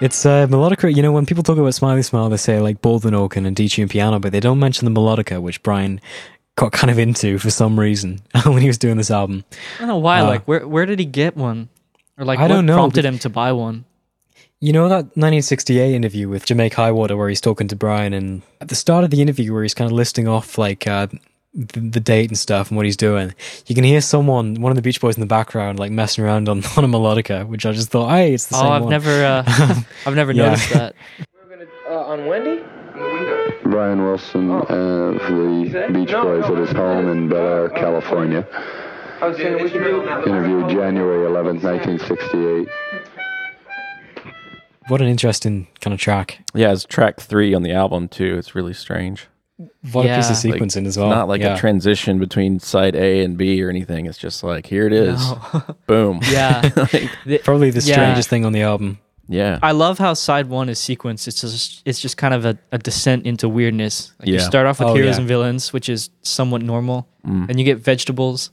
It's 0.00 0.24
uh, 0.24 0.46
melodica. 0.46 0.94
You 0.94 1.02
know, 1.02 1.12
when 1.12 1.26
people 1.26 1.42
talk 1.42 1.58
about 1.58 1.74
Smiley 1.74 2.02
Smile, 2.02 2.30
they 2.30 2.38
say 2.38 2.58
like 2.60 2.80
Baldwin 2.80 3.14
organ 3.14 3.44
and 3.44 3.54
D-tune 3.54 3.88
piano, 3.88 4.18
but 4.18 4.32
they 4.32 4.40
don't 4.40 4.58
mention 4.58 4.92
the 4.92 4.98
melodica, 4.98 5.42
which 5.42 5.62
Brian 5.62 6.00
got 6.56 6.72
kind 6.72 6.90
of 6.90 6.98
into 6.98 7.38
for 7.38 7.50
some 7.50 7.78
reason 7.78 8.20
when 8.44 8.62
he 8.62 8.66
was 8.66 8.78
doing 8.78 8.96
this 8.96 9.10
album. 9.10 9.44
I 9.76 9.80
don't 9.80 9.88
know 9.88 9.98
why. 9.98 10.20
Uh, 10.20 10.26
like, 10.26 10.44
where 10.44 10.66
where 10.66 10.86
did 10.86 10.98
he 10.98 11.04
get 11.04 11.36
one? 11.36 11.68
Or 12.18 12.24
like, 12.24 12.38
I 12.38 12.48
don't 12.48 12.66
know, 12.66 12.76
prompted 12.76 13.04
him 13.04 13.18
to 13.20 13.28
buy 13.28 13.52
one? 13.52 13.84
You 14.62 14.74
know 14.74 14.88
that 14.88 15.04
1968 15.16 15.94
interview 15.94 16.28
with 16.28 16.44
Jamake 16.44 16.74
Highwater 16.74 17.16
where 17.16 17.30
he's 17.30 17.40
talking 17.40 17.68
to 17.68 17.76
Brian, 17.76 18.12
and 18.12 18.42
at 18.60 18.68
the 18.68 18.74
start 18.74 19.04
of 19.04 19.10
the 19.10 19.20
interview 19.22 19.52
where 19.52 19.62
he's 19.62 19.74
kind 19.74 19.90
of 19.90 19.92
listing 19.92 20.28
off 20.28 20.56
like 20.58 20.86
uh, 20.86 21.08
the, 21.54 21.80
the 21.80 22.00
date 22.00 22.30
and 22.30 22.38
stuff 22.38 22.68
and 22.70 22.76
what 22.76 22.86
he's 22.86 22.96
doing, 22.96 23.34
you 23.66 23.74
can 23.74 23.84
hear 23.84 24.00
someone, 24.00 24.54
one 24.60 24.70
of 24.70 24.76
the 24.76 24.82
Beach 24.82 25.00
Boys 25.00 25.16
in 25.16 25.20
the 25.20 25.26
background, 25.26 25.78
like 25.78 25.90
messing 25.90 26.24
around 26.24 26.48
on, 26.48 26.58
on 26.76 26.84
a 26.84 26.88
melodica, 26.88 27.46
which 27.46 27.66
I 27.66 27.72
just 27.72 27.90
thought, 27.90 28.10
hey, 28.10 28.32
it's 28.34 28.46
the 28.46 28.54
same. 28.56 28.66
Oh, 28.66 28.68
same 28.68 28.72
I've 28.72 28.82
one. 28.82 28.90
never, 28.90 29.24
uh, 29.24 29.44
I've 30.06 30.14
never 30.14 30.32
Yeah. 30.32 30.50
noticed 30.50 30.70
that. 30.72 30.94
Uh, 31.88 31.94
on 32.04 32.26
Wendy? 32.26 32.62
Brian 33.64 34.02
Wilson 34.02 34.50
uh, 34.50 34.64
for 34.66 35.32
the 35.32 35.88
Beach 35.92 36.12
Boys 36.12 36.44
at 36.44 36.58
his 36.58 36.70
home 36.70 37.08
in 37.08 37.28
Bel 37.28 37.38
Air, 37.46 37.68
California. 37.70 38.46
I 39.22 39.28
was 39.28 39.36
saying 39.36 39.54
we 39.62 39.70
Interviewed 39.70 40.70
January 40.70 41.28
11th, 41.28 41.62
1968. 41.62 42.68
What 44.88 45.00
an 45.00 45.06
interesting 45.08 45.68
kind 45.80 45.94
of 45.94 46.00
track. 46.00 46.42
Yeah, 46.54 46.72
it's 46.72 46.84
track 46.84 47.20
three 47.20 47.54
on 47.54 47.62
the 47.62 47.72
album 47.72 48.08
too. 48.08 48.36
It's 48.38 48.54
really 48.54 48.72
strange. 48.74 49.26
What 49.92 50.06
a 50.06 50.16
piece 50.16 50.30
of 50.30 50.50
Like, 50.50 50.60
sequencing 50.60 50.86
as 50.86 50.96
well. 50.96 51.08
Not 51.10 51.28
like 51.28 51.40
Yeah. 51.42 51.54
a 51.54 51.58
transition 51.58 52.18
between 52.18 52.60
side 52.60 52.94
A 52.96 53.22
and 53.22 53.36
B 53.36 53.62
or 53.62 53.68
anything. 53.68 54.06
It's 54.06 54.18
just 54.18 54.42
like 54.42 54.66
here 54.66 54.86
it 54.86 54.92
is. 54.92 55.18
No. 55.20 55.62
Boom. 55.86 56.20
Yeah. 56.30 56.68
Like, 56.76 57.42
Probably 57.44 57.70
the 57.70 57.80
Yeah. 57.80 57.94
strangest 57.94 58.28
thing 58.28 58.44
on 58.46 58.52
the 58.52 58.62
album. 58.62 58.98
yeah. 59.28 59.58
I 59.62 59.72
love 59.72 59.98
how 59.98 60.14
side 60.14 60.46
one 60.48 60.68
is 60.68 60.78
sequenced. 60.78 61.28
It's 61.28 61.40
just 61.42 61.82
it's 61.84 62.00
just 62.00 62.16
kind 62.16 62.32
of 62.34 62.44
a, 62.46 62.58
a 62.72 62.78
descent 62.78 63.26
into 63.26 63.48
weirdness. 63.48 64.12
Like 64.18 64.28
You 64.28 64.38
start 64.40 64.66
off 64.66 64.78
with 64.80 64.88
Oh, 64.88 64.94
heroes 64.94 65.16
yeah. 65.16 65.20
and 65.20 65.28
villains, 65.28 65.72
which 65.72 65.88
is 65.88 66.10
somewhat 66.22 66.62
normal, 66.62 67.06
Mm. 67.26 67.48
and 67.50 67.58
you 67.58 67.64
get 67.66 67.78
vegetables, 67.78 68.50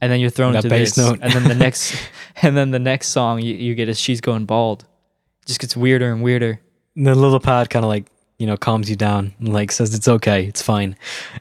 and 0.00 0.10
then 0.10 0.20
you're 0.20 0.30
thrown 0.30 0.52
That 0.54 0.64
into 0.64 0.70
bass 0.70 0.94
this, 0.94 1.04
note. 1.06 1.18
and 1.22 1.32
then 1.34 1.44
the 1.44 1.54
next, 1.54 1.94
and 2.42 2.56
then 2.56 2.70
the 2.70 2.78
next 2.78 3.08
song 3.08 3.42
you, 3.42 3.54
you 3.54 3.74
get 3.74 3.88
is 3.90 3.98
she's 4.00 4.20
going 4.22 4.46
bald. 4.46 4.84
It 5.42 5.46
just 5.48 5.60
gets 5.60 5.76
weirder 5.76 6.10
and 6.12 6.22
weirder. 6.22 6.60
And 6.96 7.06
the 7.06 7.14
little 7.14 7.40
pad 7.40 7.68
kind 7.68 7.84
of 7.84 7.90
like, 7.90 8.06
you 8.38 8.46
know, 8.46 8.56
calms 8.56 8.88
you 8.90 8.96
down 8.96 9.34
and 9.38 9.52
like 9.52 9.72
says 9.72 9.94
it's 9.94 10.08
okay, 10.08 10.44
it's 10.46 10.62
fine. 10.62 10.96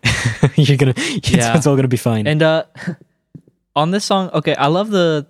You're 0.56 0.78
gonna, 0.78 0.94
it's, 0.98 1.30
Yeah. 1.32 1.56
it's 1.58 1.68
all 1.68 1.76
gonna 1.76 1.88
be 1.88 1.98
fine. 1.98 2.28
And 2.28 2.42
uh, 2.42 2.64
on 3.76 3.92
this 3.92 4.06
song, 4.06 4.30
okay, 4.34 4.56
I 4.56 4.68
love 4.68 4.90
the, 4.92 5.28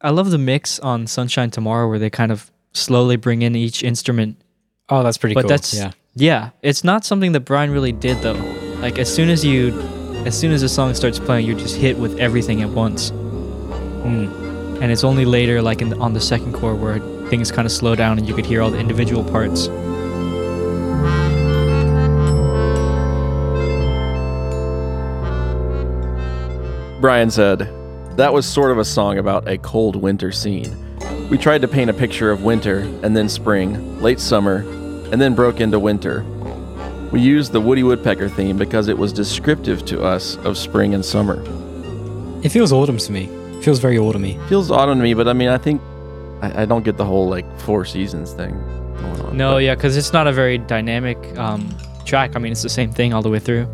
I 0.00 0.10
love 0.10 0.30
the 0.30 0.38
mix 0.38 0.78
on 0.80 1.06
Sunshine 1.06 1.50
Tomorrow 1.50 1.88
where 1.88 1.98
they 1.98 2.10
kind 2.10 2.30
of 2.32 2.50
slowly 2.72 3.16
bring 3.16 3.42
in 3.42 3.54
each 3.54 3.82
instrument 3.84 4.36
oh, 4.88 5.02
that's 5.04 5.16
pretty 5.16 5.32
but 5.34 5.42
cool. 5.42 5.48
that's 5.48 5.72
yeah. 5.72 5.92
yeah 6.16 6.50
it's 6.60 6.82
not 6.82 7.04
something 7.04 7.30
that 7.30 7.40
brian 7.40 7.70
really 7.70 7.92
did 7.92 8.18
though 8.20 8.32
like 8.80 8.98
as 8.98 9.14
soon 9.14 9.30
as 9.30 9.44
you 9.44 9.70
as 10.26 10.36
soon 10.36 10.50
as 10.50 10.60
the 10.60 10.68
song 10.68 10.92
starts 10.92 11.20
playing 11.20 11.46
you're 11.46 11.56
just 11.56 11.76
hit 11.76 11.96
with 11.96 12.18
everything 12.18 12.62
at 12.62 12.68
once 12.68 13.12
Mm. 13.12 14.82
and 14.82 14.90
it's 14.92 15.04
only 15.04 15.24
later 15.24 15.62
like 15.62 15.80
in 15.80 15.94
on 16.02 16.12
the 16.14 16.20
second 16.20 16.52
chord 16.52 16.80
where 16.80 16.98
things 17.30 17.50
kind 17.52 17.64
of 17.64 17.70
slow 17.72 17.94
down 17.94 18.18
and 18.18 18.26
you 18.28 18.34
could 18.34 18.44
hear 18.44 18.60
all 18.60 18.70
the 18.70 18.78
individual 18.78 19.22
parts 19.24 19.68
Brian 27.04 27.30
said, 27.30 27.68
That 28.16 28.32
was 28.32 28.46
sort 28.46 28.70
of 28.70 28.78
a 28.78 28.84
song 28.86 29.18
about 29.18 29.46
a 29.46 29.58
cold 29.58 29.94
winter 29.94 30.32
scene. 30.32 30.74
We 31.28 31.36
tried 31.36 31.60
to 31.60 31.68
paint 31.68 31.90
a 31.90 31.92
picture 31.92 32.30
of 32.30 32.44
winter, 32.44 32.78
and 33.02 33.14
then 33.14 33.28
spring, 33.28 34.00
late 34.00 34.18
summer, 34.18 34.60
and 35.12 35.20
then 35.20 35.34
broke 35.34 35.60
into 35.60 35.78
winter. 35.78 36.24
We 37.12 37.20
used 37.20 37.52
the 37.52 37.60
Woody 37.60 37.82
Woodpecker 37.82 38.30
theme 38.30 38.56
because 38.56 38.88
it 38.88 38.96
was 38.96 39.12
descriptive 39.12 39.84
to 39.84 40.02
us 40.02 40.36
of 40.46 40.56
spring 40.56 40.94
and 40.94 41.04
summer. 41.04 41.42
It 42.42 42.48
feels 42.48 42.72
autumn 42.72 42.96
to 42.96 43.12
me. 43.12 43.24
It 43.58 43.62
feels 43.62 43.80
very 43.80 43.96
autumny. 43.96 44.42
Feels 44.48 44.70
autumn 44.70 44.96
to 44.96 45.04
me, 45.04 45.12
but 45.12 45.28
I 45.28 45.34
mean, 45.34 45.50
I 45.50 45.58
think 45.58 45.82
I, 46.40 46.62
I 46.62 46.64
don't 46.64 46.86
get 46.86 46.96
the 46.96 47.04
whole 47.04 47.28
like 47.28 47.44
four 47.60 47.84
seasons 47.84 48.32
thing 48.32 48.52
going 48.96 49.20
on. 49.20 49.36
no 49.36 49.58
yeah 49.58 49.74
because 49.74 49.98
it's 49.98 50.14
not 50.14 50.26
a 50.26 50.32
very 50.32 50.56
dynamic 50.56 51.18
um, 51.36 51.68
track 52.06 52.36
i 52.36 52.38
mean 52.38 52.52
it's 52.52 52.62
the 52.62 52.68
same 52.68 52.90
thing 52.92 53.12
all 53.12 53.22
the 53.22 53.28
way 53.28 53.40
through 53.40 53.66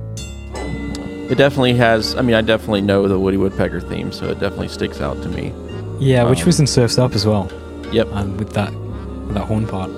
It 1.31 1.37
definitely 1.39 1.75
has. 1.75 2.17
I 2.17 2.23
mean, 2.23 2.35
I 2.35 2.41
definitely 2.43 2.81
know 2.81 3.07
the 3.07 3.19
Woody 3.19 3.37
Woodpecker 3.37 3.81
theme, 3.81 4.11
so 4.13 4.27
it 4.27 4.41
definitely 4.41 4.69
sticks 4.69 5.01
out 5.01 5.23
to 5.23 5.29
me. 5.29 5.53
Yeah, 6.01 6.25
which 6.29 6.41
Um, 6.41 6.47
was 6.47 6.61
in 6.61 6.67
Surfs 6.67 6.99
Up 6.99 7.15
as 7.15 7.25
well. 7.25 7.49
Yep. 7.93 8.09
And 8.13 8.37
with 8.39 8.53
that, 8.55 8.73
with 8.75 9.35
that 9.35 9.45
horn 9.45 9.67
part, 9.67 9.91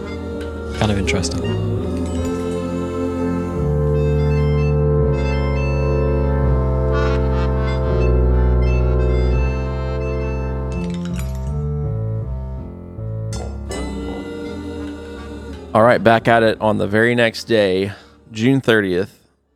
kind 0.78 0.90
of 0.92 0.98
interesting. 0.98 1.40
All 15.74 15.82
right, 15.82 16.02
back 16.04 16.28
at 16.28 16.42
it 16.42 16.60
on 16.60 16.76
the 16.76 16.86
very 16.86 17.14
next 17.14 17.44
day, 17.44 17.92
June 18.30 18.60
30th. 18.60 19.08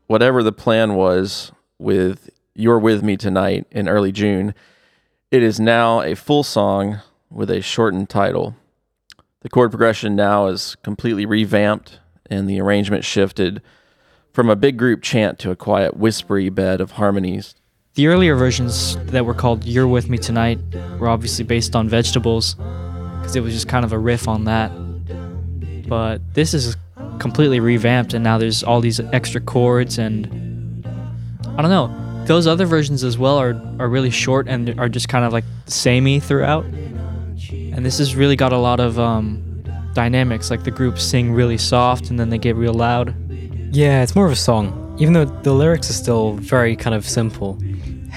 Whatever 0.07 0.43
the 0.43 0.53
plan 0.53 0.95
was 0.95 1.53
with 1.79 2.31
You're 2.55 2.79
With 2.79 3.03
Me 3.03 3.17
Tonight 3.17 3.67
in 3.71 3.89
early 3.89 4.13
June, 4.13 4.55
it 5.31 5.43
is 5.43 5.59
now 5.61 6.01
a 6.01 6.15
full 6.15 6.43
song 6.43 7.01
with 7.31 7.51
a 7.51 7.61
shortened 7.61 8.09
title. 8.09 8.55
The 9.41 9.49
chord 9.49 9.71
progression 9.71 10.17
now 10.17 10.47
is 10.47 10.77
completely 10.83 11.27
revamped 11.27 12.01
and 12.29 12.49
the 12.49 12.61
arrangement 12.61 13.05
shifted 13.05 13.63
from 14.33 14.51
a 14.51 14.57
big 14.57 14.77
group 14.77 15.03
chant 15.03 15.39
to 15.41 15.51
a 15.51 15.57
quiet, 15.57 15.97
whispery 15.97 16.49
bed 16.49 16.81
of 16.81 16.93
harmonies. 16.93 17.55
the 17.95 18.09
earlier 18.09 18.35
versions 18.35 18.97
that 19.07 19.25
were 19.25 19.35
called 19.35 19.65
you're 19.65 19.89
with 19.89 20.11
me 20.11 20.19
tonight 20.19 20.59
were 20.99 21.09
obviously 21.09 21.45
based 21.45 21.75
on 21.75 21.89
vegetables 21.89 22.55
because 22.55 23.35
it 23.37 23.41
was 23.43 23.55
just 23.55 23.69
kind 23.69 23.85
of 23.85 23.93
a 23.93 23.99
riff 23.99 24.29
on 24.29 24.45
that 24.45 24.71
but 25.89 26.21
this 26.35 26.53
is 26.53 26.77
completely 27.19 27.61
revamped 27.61 28.13
and 28.13 28.23
now 28.23 28.37
there's 28.37 28.63
all 28.63 28.81
these 28.83 29.01
extra 29.13 29.41
chords 29.41 29.97
and 29.99 30.17
i 31.59 31.63
don't 31.63 31.71
know 31.71 32.25
those 32.27 32.47
other 32.47 32.67
versions 32.67 33.05
as 33.05 33.17
well 33.19 33.37
are, 33.39 33.55
are 33.79 33.89
really 33.89 34.11
short 34.11 34.49
and 34.49 34.79
are 34.81 34.89
just 34.89 35.09
kind 35.09 35.25
of 35.25 35.33
like 35.33 35.45
samey 35.67 36.19
throughout 36.21 36.65
and 36.65 37.85
this 37.85 37.99
has 37.99 38.17
really 38.17 38.37
got 38.37 38.53
a 38.53 38.59
lot 38.59 38.81
of 38.81 38.99
um, 38.99 39.43
dynamics 39.95 40.51
like 40.51 40.65
the 40.65 40.71
groups 40.71 41.03
sing 41.03 41.33
really 41.33 41.59
soft 41.59 42.11
and 42.11 42.19
then 42.19 42.29
they 42.31 42.39
get 42.39 42.57
real 42.57 42.75
loud 42.75 43.15
Yeah, 43.73 44.03
it's 44.03 44.15
more 44.15 44.27
of 44.27 44.33
a 44.33 44.37
song, 44.37 44.97
even 44.99 45.13
though 45.13 45.27
the 45.27 45.53
lyrics 45.53 45.91
are 45.91 45.93
still 46.05 46.33
very 46.35 46.75
kind 46.77 46.95
of 46.95 47.05
simple. 47.05 47.59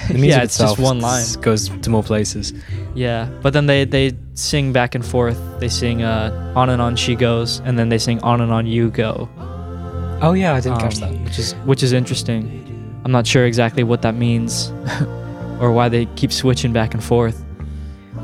The 0.08 0.14
music 0.14 0.30
Yeah, 0.30 0.42
it's 0.44 0.56
just 0.58 0.78
one 0.78 1.00
line. 1.00 1.26
goes 1.42 1.68
to 1.68 1.90
more 1.90 2.02
places. 2.02 2.54
Yeah, 2.94 3.28
but 3.42 3.52
then 3.52 3.66
they 3.66 3.84
they 3.84 4.16
sing 4.34 4.72
back 4.72 4.94
and 4.94 5.04
forth. 5.04 5.38
They 5.60 5.68
sing 5.68 6.02
uh, 6.02 6.54
"On 6.56 6.70
and 6.70 6.80
On 6.80 6.96
She 6.96 7.14
Goes," 7.14 7.60
and 7.66 7.78
then 7.78 7.90
they 7.90 7.98
sing 7.98 8.18
"On 8.22 8.40
and 8.40 8.50
On 8.50 8.66
You 8.66 8.88
Go." 8.90 9.28
Oh 10.22 10.32
yeah, 10.32 10.54
I 10.56 10.60
didn't 10.60 10.80
catch 10.80 11.02
Um, 11.02 11.12
that. 11.12 11.24
which 11.24 11.38
is 11.38 11.52
which 11.66 11.82
is 11.82 11.92
interesting. 11.92 12.59
I'm 13.04 13.12
not 13.12 13.26
sure 13.26 13.46
exactly 13.46 13.82
what 13.82 14.02
that 14.02 14.14
means, 14.14 14.70
or 15.60 15.72
why 15.72 15.88
they 15.88 16.06
keep 16.16 16.32
switching 16.32 16.72
back 16.72 16.94
and 16.94 17.02
forth. 17.02 17.44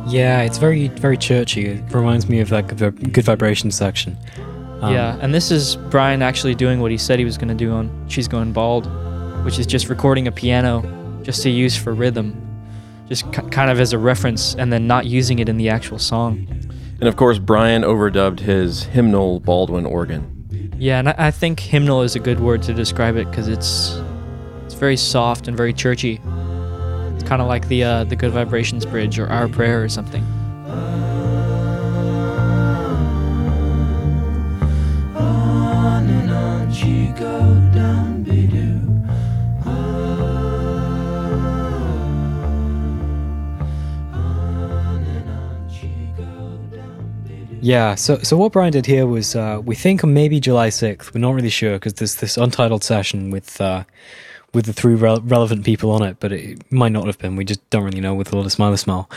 Yeah, 0.06 0.42
it's 0.42 0.58
very 0.58 0.88
very 0.88 1.16
churchy. 1.16 1.66
It 1.66 1.94
reminds 1.94 2.28
me 2.28 2.40
of 2.40 2.50
like 2.50 2.76
the 2.76 2.90
Good 2.90 3.24
Vibration 3.24 3.70
section. 3.70 4.16
Um, 4.80 4.92
yeah, 4.92 5.18
and 5.20 5.34
this 5.34 5.50
is 5.50 5.76
Brian 5.76 6.22
actually 6.22 6.54
doing 6.54 6.80
what 6.80 6.90
he 6.90 6.98
said 6.98 7.18
he 7.18 7.24
was 7.24 7.38
going 7.38 7.48
to 7.48 7.54
do 7.54 7.72
on 7.72 7.90
"She's 8.08 8.28
Going 8.28 8.52
Bald," 8.52 8.86
which 9.44 9.58
is 9.58 9.66
just 9.66 9.88
recording 9.88 10.26
a 10.26 10.32
piano 10.32 10.82
just 11.22 11.42
to 11.42 11.50
use 11.50 11.76
for 11.76 11.92
rhythm, 11.94 12.36
just 13.08 13.30
k- 13.32 13.42
kind 13.50 13.70
of 13.70 13.80
as 13.80 13.92
a 13.92 13.98
reference, 13.98 14.54
and 14.54 14.72
then 14.72 14.86
not 14.86 15.06
using 15.06 15.38
it 15.38 15.48
in 15.48 15.56
the 15.56 15.68
actual 15.68 15.98
song. 15.98 16.46
And 17.00 17.08
of 17.08 17.16
course, 17.16 17.38
Brian 17.38 17.82
overdubbed 17.82 18.40
his 18.40 18.84
hymnal 18.84 19.40
Baldwin 19.40 19.86
organ. 19.86 20.74
Yeah, 20.78 20.98
and 20.98 21.08
I, 21.08 21.14
I 21.18 21.30
think 21.30 21.58
hymnal 21.60 22.02
is 22.02 22.14
a 22.14 22.20
good 22.20 22.38
word 22.38 22.62
to 22.64 22.74
describe 22.74 23.16
it 23.16 23.28
because 23.30 23.48
it's 23.48 23.98
it's 24.66 24.74
very 24.74 24.98
soft 24.98 25.48
and 25.48 25.56
very 25.56 25.72
churchy. 25.72 26.20
It's 27.14 27.24
kind 27.24 27.40
of 27.40 27.48
like 27.48 27.68
the 27.68 27.84
uh, 27.84 28.04
the 28.04 28.16
Good 28.16 28.32
Vibrations 28.32 28.84
Bridge 28.84 29.18
or 29.18 29.26
Our 29.28 29.48
Prayer 29.48 29.82
or 29.82 29.88
something. 29.88 30.22
On 35.16 36.08
and 36.10 36.30
on 36.30 36.70
she 36.72 37.06
go 37.18 37.54
down. 37.74 37.96
Yeah, 47.62 47.96
so 47.96 48.18
so 48.18 48.36
what 48.36 48.52
Brian 48.52 48.70
did 48.70 48.86
here 48.86 49.08
was 49.08 49.34
uh, 49.34 49.60
we 49.64 49.74
think 49.74 50.04
on 50.04 50.14
maybe 50.14 50.38
July 50.38 50.68
sixth. 50.68 51.12
We're 51.12 51.20
not 51.20 51.34
really 51.34 51.50
sure 51.50 51.72
because 51.72 51.94
there's 51.94 52.14
this 52.16 52.36
untitled 52.36 52.84
session 52.84 53.32
with 53.32 53.60
uh, 53.60 53.82
with 54.56 54.64
the 54.64 54.72
three 54.72 54.96
rele- 54.96 55.30
relevant 55.30 55.64
people 55.64 55.90
on 55.90 56.02
it, 56.02 56.16
but 56.18 56.32
it 56.32 56.72
might 56.72 56.92
not 56.92 57.06
have 57.06 57.18
been. 57.18 57.36
We 57.36 57.44
just 57.44 57.68
don't 57.70 57.84
really 57.84 58.00
know 58.00 58.14
with 58.14 58.32
a 58.32 58.36
lot 58.36 58.46
of 58.46 58.52
smiley 58.52 58.78
smile. 58.78 59.08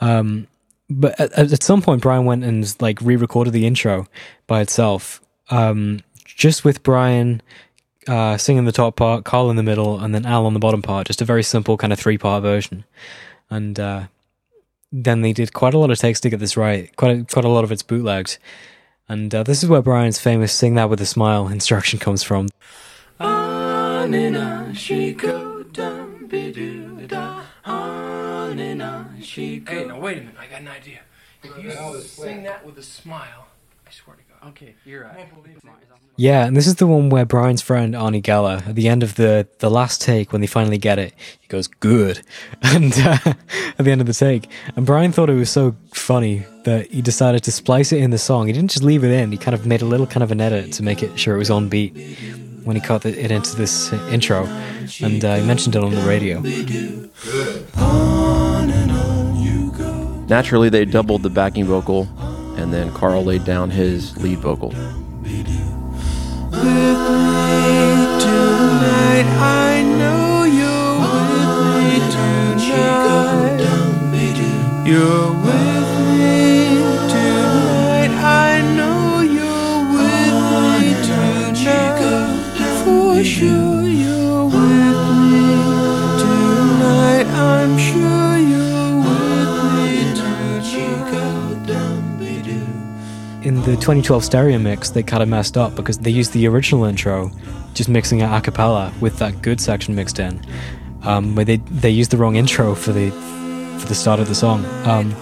Um, 0.00 0.48
but 0.88 1.20
at, 1.20 1.52
at 1.52 1.62
some 1.62 1.82
point, 1.82 2.00
Brian 2.00 2.24
went 2.24 2.42
and 2.42 2.74
like 2.80 3.00
re-recorded 3.02 3.52
the 3.52 3.66
intro 3.66 4.08
by 4.46 4.62
itself, 4.62 5.20
um, 5.50 6.00
just 6.24 6.64
with 6.64 6.82
Brian 6.82 7.42
uh, 8.08 8.38
singing 8.38 8.64
the 8.64 8.72
top 8.72 8.96
part, 8.96 9.24
Carl 9.24 9.50
in 9.50 9.56
the 9.56 9.62
middle, 9.62 10.00
and 10.00 10.14
then 10.14 10.24
Al 10.24 10.46
on 10.46 10.54
the 10.54 10.58
bottom 10.58 10.80
part. 10.80 11.06
Just 11.06 11.20
a 11.20 11.26
very 11.26 11.42
simple 11.42 11.76
kind 11.76 11.92
of 11.92 11.98
three-part 12.00 12.42
version, 12.42 12.84
and. 13.50 13.78
Uh, 13.78 14.02
then 14.90 15.20
they 15.20 15.34
did 15.34 15.52
quite 15.52 15.74
a 15.74 15.78
lot 15.78 15.90
of 15.90 15.98
takes 15.98 16.18
to 16.18 16.30
get 16.30 16.40
this 16.40 16.56
right. 16.56 16.96
Quite 16.96 17.18
a, 17.18 17.24
quite 17.24 17.44
a 17.44 17.48
lot 17.48 17.62
of 17.62 17.70
it's 17.70 17.82
bootlegs, 17.82 18.38
and 19.06 19.34
uh, 19.34 19.42
this 19.42 19.62
is 19.62 19.68
where 19.68 19.82
Brian's 19.82 20.18
famous 20.18 20.50
"Sing 20.50 20.76
That 20.76 20.88
with 20.88 20.98
a 21.02 21.04
Smile" 21.04 21.48
instruction 21.48 21.98
comes 21.98 22.22
from. 22.22 22.48
On 23.20 23.67
and 24.14 24.36
on 24.36 24.74
she 24.74 25.12
go 25.12 25.62
down 25.62 26.26
be-doo 26.26 27.06
da. 27.06 27.42
On 27.64 28.58
and 28.58 28.82
on 28.82 29.20
she 29.22 29.58
go. 29.58 29.72
Hey, 29.72 29.84
now 29.84 29.98
wait 29.98 30.18
a 30.18 30.20
minute. 30.20 30.34
I 30.38 30.46
got 30.46 30.60
an 30.60 30.68
idea. 30.68 31.00
If 31.42 31.62
you 31.62 32.00
sing 32.00 32.42
that 32.44 32.64
with 32.64 32.78
a 32.78 32.82
smile, 32.82 33.46
I 33.86 33.90
swear 33.90 34.16
to 34.16 34.22
God. 34.22 34.48
Okay, 34.50 34.74
you're 34.84 35.04
right. 35.04 35.28
Yeah, 36.16 36.46
and 36.46 36.56
this 36.56 36.66
is 36.66 36.76
the 36.76 36.86
one 36.86 37.10
where 37.10 37.24
Brian's 37.24 37.62
friend 37.62 37.94
Arnie 37.94 38.22
Geller, 38.22 38.66
at 38.66 38.74
the 38.74 38.88
end 38.88 39.02
of 39.02 39.14
the 39.14 39.46
the 39.58 39.70
last 39.70 40.00
take, 40.00 40.32
when 40.32 40.40
they 40.40 40.46
finally 40.46 40.78
get 40.78 40.98
it, 40.98 41.14
he 41.40 41.46
goes 41.48 41.66
"good," 41.66 42.22
and 42.62 42.92
uh, 42.98 43.18
at 43.24 43.84
the 43.84 43.90
end 43.90 44.00
of 44.00 44.06
the 44.06 44.14
take, 44.14 44.48
and 44.74 44.84
Brian 44.84 45.12
thought 45.12 45.30
it 45.30 45.34
was 45.34 45.50
so 45.50 45.76
funny 45.94 46.44
that 46.64 46.90
he 46.90 47.02
decided 47.02 47.44
to 47.44 47.52
splice 47.52 47.92
it 47.92 47.98
in 47.98 48.10
the 48.10 48.18
song. 48.18 48.48
He 48.48 48.52
didn't 48.52 48.70
just 48.70 48.84
leave 48.84 49.04
it 49.04 49.12
in; 49.12 49.30
he 49.30 49.38
kind 49.38 49.54
of 49.54 49.64
made 49.66 49.82
a 49.82 49.86
little 49.86 50.06
kind 50.06 50.22
of 50.22 50.32
an 50.32 50.40
edit 50.40 50.72
to 50.74 50.82
make 50.82 51.02
it 51.02 51.18
sure 51.18 51.36
it 51.36 51.38
was 51.38 51.50
on 51.50 51.68
beat 51.68 51.94
when 52.68 52.76
he 52.76 52.82
cut 52.82 53.06
it 53.06 53.30
into 53.30 53.56
this 53.56 53.94
intro, 54.12 54.44
and 55.00 55.24
uh, 55.24 55.36
he 55.36 55.46
mentioned 55.46 55.74
it 55.74 55.82
on 55.82 55.94
the 55.94 56.02
radio. 56.02 56.38
Naturally, 60.28 60.68
they 60.68 60.84
doubled 60.84 61.22
the 61.22 61.30
backing 61.30 61.64
vocal, 61.64 62.06
and 62.58 62.70
then 62.70 62.92
Carl 62.92 63.24
laid 63.24 63.46
down 63.46 63.70
his 63.70 64.14
lead 64.18 64.40
vocal. 64.40 64.72
Tonight 64.72 64.98
I 69.40 69.82
know 69.82 70.44
you're 74.84 75.32
with 75.42 75.77
In 93.48 93.54
the 93.62 93.76
2012 93.76 94.24
stereo 94.24 94.58
mix, 94.58 94.90
they 94.90 95.02
kind 95.02 95.22
of 95.22 95.28
messed 95.28 95.58
up 95.58 95.74
because 95.76 95.98
they 95.98 96.10
used 96.10 96.32
the 96.32 96.46
original 96.48 96.84
intro, 96.84 97.30
just 97.74 97.90
mixing 97.90 98.20
it 98.20 98.24
a 98.24 98.40
cappella 98.40 98.92
with 99.00 99.18
that 99.18 99.42
good 99.42 99.60
section 99.60 99.94
mixed 99.94 100.18
in. 100.18 100.40
Um, 101.02 101.34
where 101.34 101.44
they 101.44 101.56
they 101.56 101.90
used 101.90 102.10
the 102.10 102.16
wrong 102.16 102.36
intro 102.36 102.74
for 102.74 102.92
the 102.92 103.10
for 103.78 103.88
the 103.88 103.94
start 103.94 104.20
of 104.20 104.28
the 104.28 104.34
song, 104.34 104.64
um, 104.86 105.12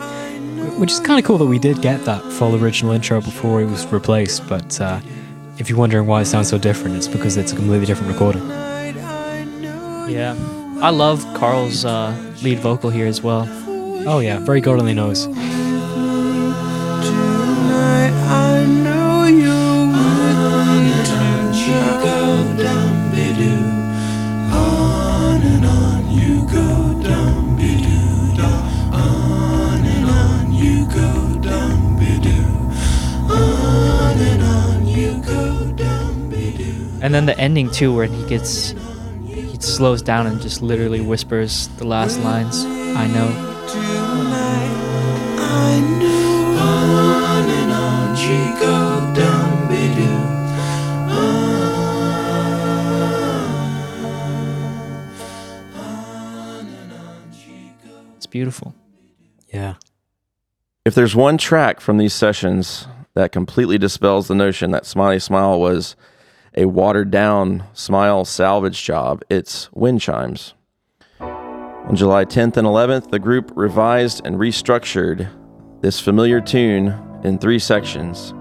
which 0.78 0.92
is 0.92 1.00
kind 1.00 1.18
of 1.18 1.24
cool 1.24 1.38
that 1.38 1.46
we 1.46 1.58
did 1.58 1.82
get 1.82 2.04
that 2.04 2.22
full 2.32 2.54
original 2.54 2.92
intro 2.92 3.20
before 3.20 3.62
it 3.62 3.66
was 3.66 3.84
replaced. 3.86 4.48
But 4.48 4.80
uh, 4.80 5.00
if 5.58 5.68
you're 5.68 5.78
wondering 5.78 6.06
why 6.06 6.20
it 6.20 6.26
sounds 6.26 6.48
so 6.48 6.58
different, 6.58 6.96
it's 6.96 7.08
because 7.08 7.36
it's 7.36 7.52
a 7.52 7.56
completely 7.56 7.86
different 7.86 8.12
recording. 8.12 8.46
Yeah, 10.08 10.36
I 10.80 10.90
love 10.90 11.24
Carl's 11.34 11.84
uh, 11.84 12.14
lead 12.42 12.58
vocal 12.60 12.90
here 12.90 13.06
as 13.06 13.22
well. 13.22 13.46
Oh 14.08 14.20
yeah, 14.20 14.38
very 14.38 14.60
God 14.60 14.78
only 14.78 14.94
And 37.06 37.14
then 37.14 37.26
the 37.26 37.38
ending 37.38 37.70
too, 37.70 37.94
where 37.94 38.06
he 38.06 38.26
gets 38.26 38.74
he 39.28 39.56
slows 39.60 40.02
down 40.02 40.26
and 40.26 40.40
just 40.42 40.60
literally 40.60 41.00
whispers 41.00 41.68
the 41.78 41.86
last 41.86 42.18
lines. 42.18 42.64
I 42.64 43.06
know. 43.06 43.28
I 45.38 45.78
knew 46.00 46.58
on 46.58 47.48
and 47.48 47.70
on 47.70 48.16
she 48.16 48.36
go 48.58 49.14
down 49.14 49.68
be-doo. 49.68 50.24
It's 58.16 58.26
beautiful. 58.26 58.74
Yeah. 59.54 59.74
If 60.84 60.96
there's 60.96 61.14
one 61.14 61.38
track 61.38 61.78
from 61.78 61.98
these 61.98 62.14
sessions 62.14 62.88
that 63.14 63.30
completely 63.30 63.78
dispels 63.78 64.26
the 64.26 64.34
notion 64.34 64.72
that 64.72 64.84
Smiley 64.84 65.20
Smile 65.20 65.60
was 65.60 65.94
a 66.56 66.64
watered 66.64 67.10
down 67.10 67.64
Smile 67.74 68.24
salvage 68.24 68.82
job, 68.82 69.22
it's 69.28 69.70
Wind 69.72 70.00
Chimes. 70.00 70.54
On 71.20 71.94
July 71.94 72.24
10th 72.24 72.56
and 72.56 72.66
11th, 72.66 73.10
the 73.10 73.18
group 73.18 73.52
revised 73.54 74.24
and 74.24 74.36
restructured 74.36 75.28
this 75.82 76.00
familiar 76.00 76.40
tune 76.40 76.94
in 77.22 77.38
three 77.38 77.58
sections 77.58 78.32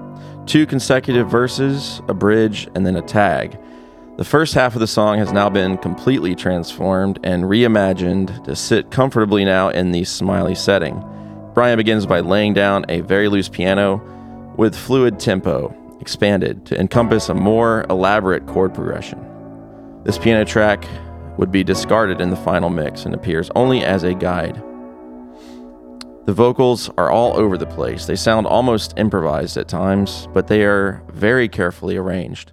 two 0.45 0.66
consecutive 0.66 1.28
verses, 1.28 2.01
a 2.07 2.13
bridge, 2.13 2.68
and 2.76 2.86
then 2.86 2.95
a 2.95 3.01
tag. 3.01 3.57
The 4.18 4.24
first 4.24 4.53
half 4.53 4.76
of 4.76 4.80
the 4.80 4.88
song 4.88 5.18
has 5.18 5.34
now 5.34 5.49
been 5.49 5.78
completely 5.78 6.36
transformed 6.36 7.20
and 7.24 7.43
reimagined 7.45 8.43
to 8.45 8.55
sit 8.55 8.91
comfortably 8.91 9.43
now 9.43 9.70
in 9.70 9.91
the 9.91 10.03
smiley 10.03 10.53
setting. 10.55 11.03
Brian 11.55 11.78
begins 11.78 12.05
by 12.05 12.20
laying 12.20 12.53
down 12.53 12.86
a 12.89 13.01
very 13.01 13.28
loose 13.28 13.49
piano 13.49 14.01
with 14.55 14.76
fluid 14.76 15.20
tempo, 15.20 15.76
expanded 16.05 16.63
to 16.67 16.79
encompass 16.79 17.29
a 17.29 17.33
more 17.33 17.83
elaborate 17.89 18.45
chord 18.45 18.75
progression. 18.75 19.19
This 20.03 20.19
piano 20.19 20.45
track 20.45 20.87
would 21.39 21.51
be 21.51 21.63
discarded 21.63 22.21
in 22.21 22.29
the 22.29 22.35
final 22.35 22.69
mix 22.69 23.05
and 23.05 23.15
appears 23.15 23.49
only 23.55 23.83
as 23.83 24.03
a 24.03 24.13
guide. 24.13 24.55
The 26.27 26.33
vocals 26.33 26.91
are 26.95 27.09
all 27.09 27.35
over 27.35 27.57
the 27.57 27.65
place. 27.65 28.05
They 28.05 28.15
sound 28.15 28.45
almost 28.45 28.93
improvised 28.97 29.57
at 29.57 29.67
times, 29.67 30.27
but 30.31 30.45
they 30.45 30.63
are 30.63 31.01
very 31.11 31.49
carefully 31.49 31.97
arranged. 31.97 32.51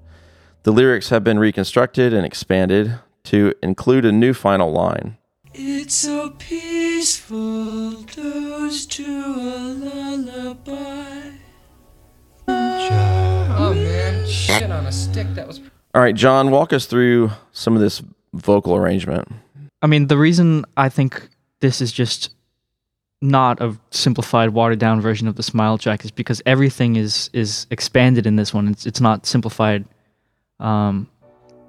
The 0.63 0.73
lyrics 0.73 1.11
have 1.11 1.23
been 1.23 1.39
reconstructed 1.39 2.15
and 2.15 2.25
expanded 2.25 3.01
to 3.25 3.53
include 3.63 4.07
a 4.07 4.13
new 4.13 4.33
final 4.33 4.73
line. 4.73 5.19
It's 5.53 5.97
so 5.97 6.31
peaceful, 6.39 7.91
those 8.17 8.87
to 8.87 9.05
a 9.05 9.61
lullaby. 9.85 11.33
Oh 13.63 13.75
man, 13.75 14.27
shit 14.27 14.71
on 14.71 14.87
a 14.87 14.93
stick. 14.93 15.27
That 15.35 15.47
was. 15.47 15.61
All 15.95 16.03
right, 16.03 16.15
John, 16.15 16.51
walk 16.51 16.73
us 16.73 16.87
through 16.87 17.31
some 17.53 17.75
of 17.75 17.81
this 17.81 18.03
vocal 18.35 18.75
arrangement. 18.75 19.29
I 19.81 19.87
mean, 19.87 20.09
the 20.09 20.17
reason 20.17 20.65
I 20.77 20.89
think 20.89 21.29
this 21.61 21.81
is 21.81 21.93
just 21.93 22.31
not 23.21 23.61
a 23.61 23.77
simplified, 23.91 24.51
watered 24.51 24.81
down 24.81 25.01
version 25.01 25.29
of 25.29 25.37
the 25.37 25.43
Smile 25.43 25.79
track 25.79 26.05
is 26.05 26.11
because 26.11 26.43
everything 26.45 26.97
is 26.97 27.31
is 27.33 27.67
expanded 27.71 28.27
in 28.27 28.37
this 28.37 28.53
one. 28.53 28.69
It's 28.69 28.85
it's 28.85 29.01
not 29.01 29.27
simplified. 29.27 29.85
Um, 30.59 31.09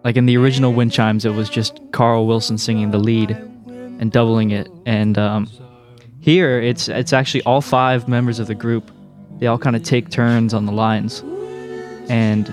like 0.04 0.18
in 0.18 0.26
the 0.26 0.36
original 0.38 0.74
Wind 0.74 0.92
Chimes, 0.92 1.26
it 1.26 1.34
was 1.34 1.50
just 1.50 1.80
Carl 1.92 2.28
Wilson 2.28 2.58
singing 2.58 2.92
the 2.92 2.98
lead 2.98 3.32
and 3.32 4.12
doubling 4.12 4.52
it, 4.52 4.68
and 4.86 5.18
um, 5.18 5.48
here 6.20 6.60
it's 6.60 6.90
it's 6.90 7.14
actually 7.14 7.44
all 7.44 7.62
five 7.62 8.08
members 8.08 8.40
of 8.40 8.48
the 8.48 8.56
group 8.56 8.92
they 9.40 9.48
all 9.48 9.58
kind 9.58 9.76
of 9.76 9.84
take 9.84 10.10
turns 10.10 10.54
on 10.54 10.66
the 10.66 10.72
lines, 10.72 11.22
and 12.10 12.48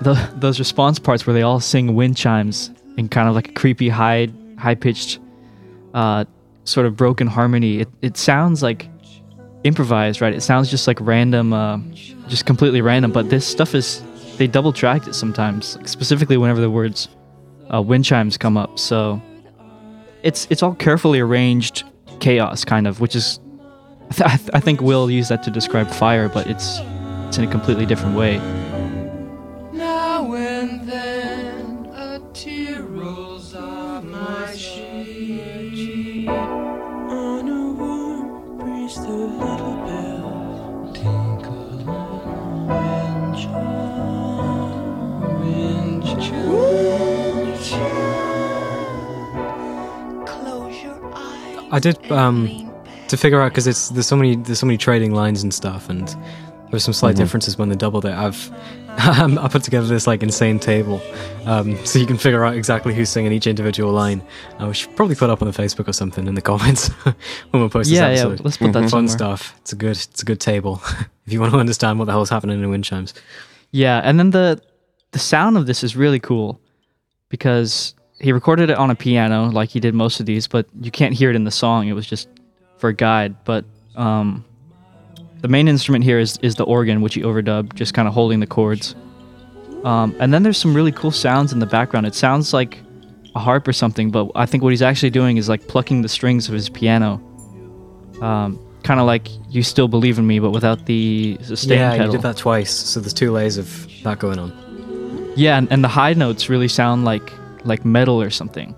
the 0.00 0.14
those 0.36 0.58
response 0.58 0.98
parts 0.98 1.26
where 1.26 1.34
they 1.34 1.42
all 1.42 1.60
sing 1.60 1.94
wind 1.94 2.16
chimes 2.16 2.70
in 2.96 3.08
kind 3.08 3.28
of 3.28 3.34
like 3.34 3.48
a 3.48 3.52
creepy 3.52 3.88
high 3.88 4.28
high 4.58 4.74
pitched 4.74 5.18
uh, 5.94 6.24
sort 6.64 6.86
of 6.86 6.96
broken 6.96 7.26
harmony. 7.26 7.80
It 7.80 7.88
it 8.02 8.16
sounds 8.16 8.62
like 8.62 8.88
improvised, 9.64 10.20
right? 10.20 10.34
It 10.34 10.42
sounds 10.42 10.70
just 10.70 10.86
like 10.86 10.98
random, 11.00 11.52
uh, 11.52 11.78
just 12.28 12.46
completely 12.46 12.80
random. 12.80 13.12
But 13.12 13.30
this 13.30 13.46
stuff 13.46 13.74
is 13.74 14.02
they 14.36 14.46
double 14.46 14.72
tracked 14.72 15.08
it 15.08 15.14
sometimes, 15.14 15.78
specifically 15.90 16.36
whenever 16.36 16.60
the 16.60 16.70
words 16.70 17.08
uh, 17.72 17.82
wind 17.82 18.04
chimes 18.04 18.36
come 18.36 18.56
up. 18.56 18.78
So 18.78 19.20
it's 20.22 20.46
it's 20.50 20.62
all 20.62 20.74
carefully 20.74 21.20
arranged 21.20 21.84
chaos, 22.20 22.64
kind 22.64 22.86
of, 22.86 23.00
which 23.00 23.16
is 23.16 23.40
I 24.18 24.36
th- 24.36 24.50
I 24.54 24.60
think 24.60 24.80
Will 24.80 25.10
used 25.10 25.30
that 25.30 25.42
to 25.44 25.50
describe 25.50 25.90
fire, 25.90 26.28
but 26.28 26.46
it's 26.46 26.80
it's 27.26 27.38
in 27.38 27.44
a 27.44 27.50
completely 27.50 27.86
different 27.86 28.16
way. 28.16 28.38
Now 29.72 30.32
and 30.34 30.88
then 30.88 31.86
a 31.94 32.20
tear 32.32 32.82
rolls 32.82 33.54
off 33.54 34.04
my 34.04 34.52
cheek. 34.56 36.28
On 36.28 37.48
a 37.48 37.72
warm 37.72 38.58
breeze, 38.58 38.94
the 38.96 39.10
little 39.10 39.76
bells 39.86 40.96
tinkle 40.96 41.90
on 41.90 42.56
wind 42.90 43.36
chime, 43.36 45.40
wind 45.40 46.02
chime. 47.60 47.86
Close 50.26 50.82
your 50.82 51.00
eyes. 51.14 51.68
I 51.72 51.78
did 51.80 52.10
um 52.12 52.70
to 53.08 53.16
figure 53.16 53.40
out 53.40 53.52
because 53.52 53.66
it's 53.66 53.88
there's 53.90 54.06
so 54.06 54.16
many 54.16 54.36
there's 54.36 54.58
so 54.58 54.66
many 54.66 54.76
trading 54.78 55.12
lines 55.12 55.42
and 55.42 55.52
stuff, 55.54 55.88
and 55.88 56.14
there's 56.70 56.84
some 56.84 56.94
slight 56.94 57.14
Mhm. 57.14 57.18
differences 57.18 57.56
when 57.58 57.68
they 57.68 57.76
doubled 57.76 58.04
it. 58.04 58.12
I've 58.14 58.50
I 58.98 59.48
put 59.48 59.62
together 59.62 59.86
this 59.86 60.06
like 60.06 60.22
insane 60.22 60.58
table, 60.58 61.02
um, 61.44 61.76
so 61.84 61.98
you 61.98 62.06
can 62.06 62.16
figure 62.16 62.44
out 62.46 62.54
exactly 62.54 62.94
who's 62.94 63.10
singing 63.10 63.30
each 63.30 63.46
individual 63.46 63.92
line. 63.92 64.22
Uh, 64.58 64.68
we 64.68 64.74
should 64.74 64.96
probably 64.96 65.14
put 65.14 65.28
up 65.28 65.42
on 65.42 65.48
the 65.50 65.54
Facebook 65.62 65.86
or 65.86 65.92
something 65.92 66.26
in 66.26 66.34
the 66.34 66.40
comments 66.52 66.88
when 67.50 67.62
we 67.62 67.68
post 67.68 67.90
Yeah, 67.90 68.08
this 68.08 68.20
yeah, 68.20 68.26
episode. 68.28 68.44
let's 68.44 68.56
put 68.56 68.72
that 68.72 68.88
fun 68.90 69.06
stuff. 69.08 69.54
It's 69.60 69.72
a 69.74 69.76
good 69.76 69.90
it's 69.98 70.22
a 70.22 70.24
good 70.24 70.40
table 70.40 70.80
if 71.26 71.32
you 71.32 71.40
want 71.40 71.52
to 71.52 71.58
understand 71.58 71.98
what 71.98 72.06
the 72.06 72.12
hell's 72.12 72.30
happening 72.30 72.58
in 72.62 72.70
wind 72.70 72.84
chimes. 72.84 73.12
Yeah, 73.70 74.00
and 74.02 74.18
then 74.18 74.30
the 74.30 74.62
the 75.12 75.18
sound 75.18 75.58
of 75.58 75.66
this 75.66 75.84
is 75.84 75.94
really 75.94 76.18
cool 76.18 76.58
because 77.28 77.94
he 78.18 78.32
recorded 78.32 78.70
it 78.70 78.78
on 78.78 78.90
a 78.90 78.94
piano 78.94 79.50
like 79.50 79.68
he 79.68 79.78
did 79.80 79.94
most 79.94 80.20
of 80.20 80.26
these, 80.26 80.46
but 80.46 80.66
you 80.80 80.90
can't 80.90 81.12
hear 81.12 81.28
it 81.28 81.36
in 81.36 81.44
the 81.44 81.50
song. 81.50 81.86
It 81.86 81.92
was 81.92 82.06
just 82.06 82.28
for 82.78 82.88
a 82.88 82.94
guide. 82.94 83.36
But 83.44 83.66
um, 83.94 84.42
the 85.40 85.48
main 85.48 85.68
instrument 85.68 86.04
here 86.04 86.18
is 86.18 86.38
is 86.42 86.54
the 86.54 86.64
organ, 86.64 87.00
which 87.00 87.14
he 87.14 87.22
overdubbed, 87.22 87.74
just 87.74 87.94
kind 87.94 88.08
of 88.08 88.14
holding 88.14 88.40
the 88.40 88.46
chords. 88.46 88.94
Um, 89.84 90.16
and 90.18 90.32
then 90.32 90.42
there's 90.42 90.58
some 90.58 90.74
really 90.74 90.92
cool 90.92 91.10
sounds 91.10 91.52
in 91.52 91.58
the 91.58 91.66
background. 91.66 92.06
It 92.06 92.14
sounds 92.14 92.52
like 92.52 92.78
a 93.34 93.38
harp 93.38 93.68
or 93.68 93.72
something, 93.72 94.10
but 94.10 94.30
I 94.34 94.46
think 94.46 94.62
what 94.62 94.70
he's 94.70 94.82
actually 94.82 95.10
doing 95.10 95.36
is 95.36 95.48
like 95.48 95.68
plucking 95.68 96.02
the 96.02 96.08
strings 96.08 96.48
of 96.48 96.54
his 96.54 96.68
piano. 96.68 97.20
Um, 98.20 98.58
kind 98.82 98.98
of 98.98 99.06
like 99.06 99.28
"You 99.50 99.62
Still 99.62 99.88
Believe 99.88 100.18
in 100.18 100.26
Me," 100.26 100.38
but 100.38 100.50
without 100.50 100.86
the 100.86 101.38
sustain 101.42 101.78
yeah, 101.78 101.90
pedal. 101.92 102.06
you 102.06 102.12
did 102.12 102.22
that 102.22 102.36
twice, 102.36 102.72
so 102.72 103.00
there's 103.00 103.14
two 103.14 103.30
layers 103.30 103.58
of 103.58 103.88
that 104.02 104.18
going 104.18 104.38
on. 104.38 104.52
Yeah, 105.36 105.58
and, 105.58 105.70
and 105.70 105.84
the 105.84 105.88
high 105.88 106.14
notes 106.14 106.48
really 106.48 106.68
sound 106.68 107.04
like 107.04 107.32
like 107.64 107.84
metal 107.84 108.20
or 108.20 108.30
something, 108.30 108.74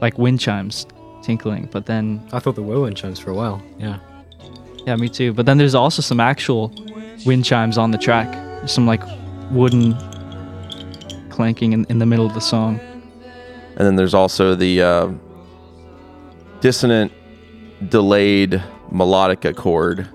like 0.00 0.16
wind 0.16 0.40
chimes 0.40 0.86
tinkling. 1.22 1.68
But 1.70 1.86
then 1.86 2.26
I 2.32 2.38
thought 2.38 2.54
there 2.54 2.64
were 2.64 2.80
wind 2.80 2.96
chimes 2.96 3.18
for 3.18 3.30
a 3.30 3.34
while. 3.34 3.62
Yeah. 3.78 3.98
Yeah, 4.86 4.96
me 4.96 5.08
too. 5.08 5.32
But 5.32 5.46
then 5.46 5.58
there's 5.58 5.74
also 5.74 6.00
some 6.02 6.20
actual 6.20 6.72
wind 7.24 7.44
chimes 7.44 7.76
on 7.76 7.90
the 7.90 7.98
track. 7.98 8.68
Some 8.68 8.86
like 8.86 9.02
wooden 9.50 9.96
clanking 11.30 11.72
in, 11.72 11.84
in 11.88 11.98
the 11.98 12.06
middle 12.06 12.26
of 12.26 12.34
the 12.34 12.40
song. 12.40 12.80
And 13.76 13.86
then 13.86 13.96
there's 13.96 14.14
also 14.14 14.54
the 14.54 14.80
uh, 14.82 15.10
dissonant, 16.60 17.12
delayed 17.88 18.62
melodic 18.90 19.54
chord. 19.56 20.08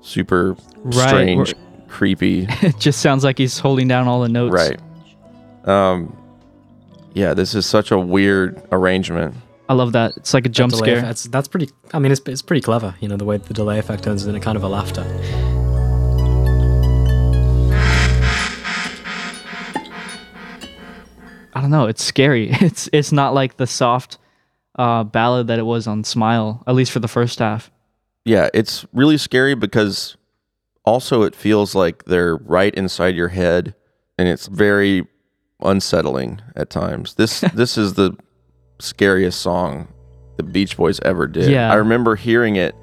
Super 0.00 0.56
Right, 0.78 1.08
strange, 1.08 1.52
or- 1.52 1.56
creepy. 1.88 2.46
it 2.62 2.78
just 2.78 3.00
sounds 3.00 3.22
like 3.22 3.38
he's 3.38 3.58
holding 3.58 3.86
down 3.86 4.08
all 4.08 4.20
the 4.22 4.28
notes. 4.28 4.52
Right. 4.54 4.80
Um, 5.68 6.16
yeah, 7.14 7.34
this 7.34 7.54
is 7.54 7.66
such 7.66 7.90
a 7.90 7.98
weird 7.98 8.60
arrangement. 8.72 9.34
I 9.68 9.74
love 9.74 9.92
that. 9.92 10.16
It's 10.16 10.34
like 10.34 10.44
a 10.44 10.48
jump 10.48 10.72
scare. 10.74 10.98
effect- 10.98 11.06
That's, 11.06 11.22
that's 11.24 11.48
pretty. 11.48 11.70
I 11.94 11.98
mean, 11.98 12.12
it's 12.12 12.20
it's 12.26 12.42
pretty 12.42 12.60
clever. 12.62 12.94
You 13.00 13.08
know, 13.08 13.16
the 13.16 13.24
way 13.24 13.36
the 13.38 13.54
delay 13.54 13.78
effect 13.78 14.04
turns 14.04 14.26
into 14.26 14.38
kind 14.40 14.56
of 14.56 14.62
a 14.64 14.68
laughter. 14.68 15.02
I 21.54 21.60
don't 21.60 21.70
know. 21.70 21.86
It's 21.86 22.02
scary. 22.02 22.50
It's 22.60 22.88
it's 22.92 23.12
not 23.12 23.34
like 23.34 23.56
the 23.56 23.66
soft 23.66 24.18
uh, 24.78 25.04
ballad 25.04 25.48
that 25.48 25.58
it 25.58 25.66
was 25.66 25.86
on 25.86 26.04
Smile, 26.04 26.62
at 26.66 26.74
least 26.74 26.92
for 26.92 27.00
the 27.00 27.08
first 27.08 27.38
half. 27.38 27.70
Yeah, 28.24 28.48
it's 28.54 28.86
really 28.92 29.18
scary 29.18 29.54
because 29.54 30.16
also 30.84 31.22
it 31.22 31.34
feels 31.34 31.74
like 31.74 32.04
they're 32.04 32.36
right 32.36 32.74
inside 32.74 33.14
your 33.14 33.28
head 33.28 33.74
and 34.18 34.28
it's 34.28 34.46
very 34.46 35.06
unsettling 35.60 36.40
at 36.56 36.70
times. 36.70 37.14
This 37.14 37.40
this 37.54 37.76
is 37.76 37.94
the 37.94 38.16
scariest 38.82 39.40
song 39.40 39.88
the 40.36 40.42
Beach 40.42 40.76
Boys 40.76 40.98
ever 41.00 41.26
did. 41.26 41.50
Yeah. 41.50 41.70
I 41.70 41.76
remember 41.76 42.16
hearing 42.16 42.56
it 42.56 42.74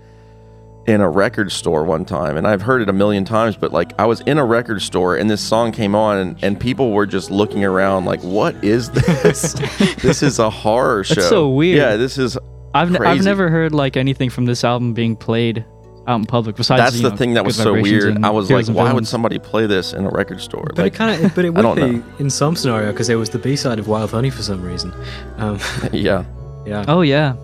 in 0.88 1.02
a 1.02 1.10
record 1.10 1.52
store 1.52 1.84
one 1.84 2.06
time 2.06 2.38
and 2.38 2.47
I've 2.47 2.62
heard 2.62 2.82
it 2.82 2.89
a 2.89 2.93
million 2.93 3.26
times 3.26 3.56
but 3.58 3.72
like 3.72 3.91
I 4.00 4.06
was 4.06 4.22
in 4.22 4.38
a 4.38 4.45
record 4.45 4.82
store 4.82 5.18
and 5.18 5.30
this 5.30 5.41
song 5.41 5.72
came 5.72 5.93
on 5.93 6.18
and, 6.18 6.43
and 6.43 6.60
people 6.60 6.91
were 6.91 7.06
just 7.06 7.30
looking 7.30 7.64
around 7.64 8.06
like 8.06 8.22
what 8.22 8.64
is 8.64 8.89
this? 9.24 9.54
this 10.02 10.24
is 10.24 10.39
a 10.39 10.50
horror 10.50 11.04
show. 11.04 11.16
That's 11.16 11.30
so 11.30 11.50
weird. 11.50 11.78
Yeah, 11.78 11.95
this 11.97 12.18
is 12.18 12.38
I've, 12.74 12.95
n- 12.95 13.06
I've 13.06 13.24
never 13.24 13.50
heard 13.50 13.74
like 13.74 13.97
anything 13.97 14.30
from 14.30 14.45
this 14.45 14.64
album 14.64 14.93
being 14.93 15.16
played 15.16 15.66
out 16.10 16.20
in 16.20 16.26
public. 16.26 16.55
Besides, 16.55 16.82
That's 16.82 16.95
you 16.97 17.03
the 17.03 17.12
know, 17.12 17.16
thing 17.16 17.34
that 17.36 17.45
was 17.45 17.55
so 17.55 17.74
weird. 17.74 18.24
I 18.26 18.30
was 18.32 18.49
like, 18.49 18.68
and 18.68 18.76
why 18.76 18.91
would 18.91 19.07
somebody 19.07 19.38
play 19.38 19.68
this 19.68 19.93
in 19.93 20.05
a 20.05 20.10
record 20.10 20.41
store? 20.41 20.66
But 20.76 20.80
like, 20.80 20.93
it 20.93 20.95
kind 20.95 21.24
of, 21.24 21.36
but 21.36 21.45
it 21.45 21.49
would 21.53 21.62
don't 21.62 21.76
be 21.76 21.91
know. 21.97 22.03
in 22.18 22.30
some 22.30 22.55
scenario 22.55 22.91
because 22.91 23.10
it 23.10 23.16
was 23.16 23.30
the 23.30 23.38
B 23.39 23.55
side 23.55 23.80
of 23.80 23.88
Wild 23.88 24.12
Honey 24.12 24.30
for 24.32 24.41
some 24.41 24.62
reason. 24.62 24.91
Um, 25.38 25.60
yeah, 25.93 26.26
yeah. 26.66 26.84
Oh 26.88 27.01
yeah, 27.01 27.36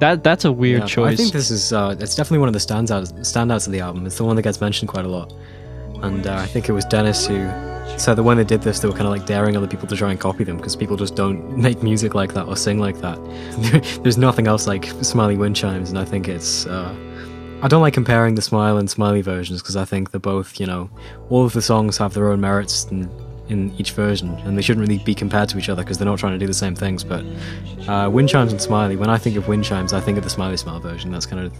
that 0.00 0.22
that's 0.22 0.44
a 0.44 0.52
weird 0.52 0.82
Yeah, 0.82 0.86
choice. 0.86 1.14
I 1.14 1.16
think 1.16 1.32
this 1.32 1.50
is 1.50 1.72
uh, 1.72 1.96
it's 1.98 2.14
definitely 2.14 2.38
one 2.40 2.48
of 2.48 2.52
the 2.52 2.60
standouts 2.60 3.12
standouts 3.20 3.66
of 3.66 3.72
the 3.72 3.80
album. 3.80 4.06
It's 4.06 4.18
the 4.18 4.24
one 4.24 4.36
that 4.36 4.42
gets 4.42 4.60
mentioned 4.60 4.88
quite 4.88 5.06
a 5.06 5.08
lot, 5.08 5.32
and 6.02 6.26
uh, 6.26 6.34
I 6.36 6.46
think 6.46 6.68
it 6.68 6.72
was 6.72 6.84
Dennis 6.84 7.26
who 7.26 7.48
said 7.96 8.14
that 8.14 8.22
when 8.22 8.36
they 8.36 8.44
did 8.44 8.60
this, 8.60 8.80
they 8.80 8.86
were 8.86 8.94
kind 8.94 9.06
of 9.06 9.12
like 9.12 9.24
daring 9.24 9.56
other 9.56 9.66
people 9.66 9.88
to 9.88 9.96
try 9.96 10.10
and 10.10 10.20
copy 10.20 10.44
them 10.44 10.58
because 10.58 10.76
people 10.76 10.96
just 10.96 11.16
don't 11.16 11.56
make 11.66 11.82
music 11.82 12.14
like 12.14 12.34
that 12.34 12.46
or 12.46 12.54
sing 12.54 12.78
like 12.78 12.98
that. 13.00 13.18
There's 14.02 14.18
nothing 14.18 14.46
else 14.46 14.66
like 14.66 14.84
Smiley 15.02 15.38
Wind 15.38 15.56
Chimes, 15.56 15.88
and 15.88 15.98
I 15.98 16.04
think 16.04 16.28
it's. 16.28 16.66
Uh, 16.66 16.94
I 17.60 17.66
don't 17.66 17.82
like 17.82 17.94
comparing 17.94 18.36
the 18.36 18.42
Smile 18.42 18.78
and 18.78 18.88
Smiley 18.88 19.20
versions 19.20 19.60
because 19.60 19.74
I 19.74 19.84
think 19.84 20.12
they're 20.12 20.20
both, 20.20 20.60
you 20.60 20.66
know, 20.66 20.88
all 21.28 21.44
of 21.44 21.54
the 21.54 21.62
songs 21.62 21.98
have 21.98 22.14
their 22.14 22.30
own 22.30 22.40
merits 22.40 22.84
in, 22.84 23.10
in 23.48 23.74
each 23.78 23.90
version, 23.92 24.30
and 24.44 24.56
they 24.56 24.62
shouldn't 24.62 24.86
really 24.86 25.02
be 25.02 25.12
compared 25.12 25.48
to 25.48 25.58
each 25.58 25.68
other 25.68 25.82
because 25.82 25.98
they're 25.98 26.06
not 26.06 26.20
trying 26.20 26.34
to 26.34 26.38
do 26.38 26.46
the 26.46 26.54
same 26.54 26.76
things. 26.76 27.02
But 27.02 27.24
uh, 27.88 28.10
Wind 28.10 28.28
Chimes 28.28 28.52
and 28.52 28.62
Smiley, 28.62 28.94
when 28.94 29.10
I 29.10 29.18
think 29.18 29.36
of 29.36 29.48
Wind 29.48 29.64
Chimes, 29.64 29.92
I 29.92 30.00
think 30.00 30.18
of 30.18 30.22
the 30.24 30.30
Smiley 30.30 30.56
Smile 30.56 30.78
version. 30.78 31.10
That's 31.10 31.26
kind 31.26 31.44
of 31.44 31.52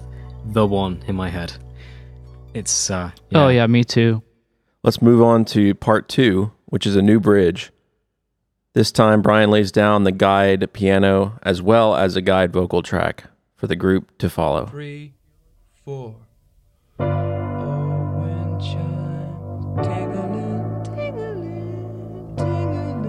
the 0.53 0.65
one 0.67 1.03
in 1.09 1.17
my 1.17 1.31
head. 1.31 1.53
It's 2.55 2.91
uh, 2.91 3.11
Oh 3.35 3.49
yeah, 3.49 3.67
me 3.67 3.83
too. 3.83 4.23
Let's 4.85 5.03
move 5.03 5.21
on 5.21 5.45
to 5.47 5.75
part 5.75 6.09
two, 6.09 6.53
which 6.67 6.87
is 6.87 6.95
a 6.95 7.03
new 7.03 7.19
bridge. 7.19 7.73
This 8.73 8.93
time, 8.93 9.21
Brian 9.21 9.51
lays 9.51 9.73
down 9.73 10.05
the 10.05 10.13
guide 10.13 10.73
piano 10.73 11.41
as 11.43 11.61
well 11.61 11.97
as 11.97 12.15
a 12.15 12.23
guide 12.23 12.53
vocal 12.53 12.83
track 12.83 13.25
for 13.57 13.67
the 13.67 13.75
group 13.75 14.17
to 14.19 14.31
follow. 14.31 14.67
Three, 14.67 15.15
four. 15.89 16.15
Oh, 17.01 17.05
chimes, 18.61 19.87
tingling, 19.87 20.83
tingling, 20.85 22.37
tingling, 22.37 23.05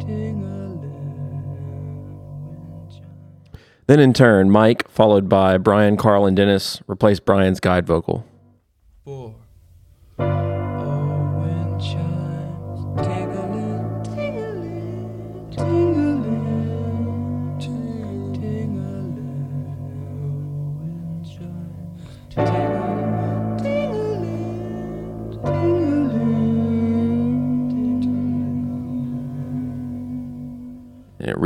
tingling. 0.00 0.50
Then, 3.86 4.00
in 4.00 4.12
turn, 4.12 4.50
Mike, 4.50 4.88
followed 4.88 5.28
by 5.28 5.58
Brian, 5.58 5.96
Carl, 5.96 6.26
and 6.26 6.36
Dennis, 6.36 6.82
replaced 6.88 7.24
Brian's 7.24 7.60
guide 7.60 7.86
vocal. 7.86 8.26
Four. 9.04 9.36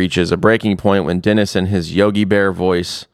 Reaches 0.09 0.33
a 0.33 0.39
breaking 0.39 0.75
point 0.75 1.05
when 1.05 1.21
Dennis 1.21 1.55
and 1.55 1.69
his 1.69 1.95
Yogi 1.95 2.25
Bear 2.25 2.51
voice 2.51 3.05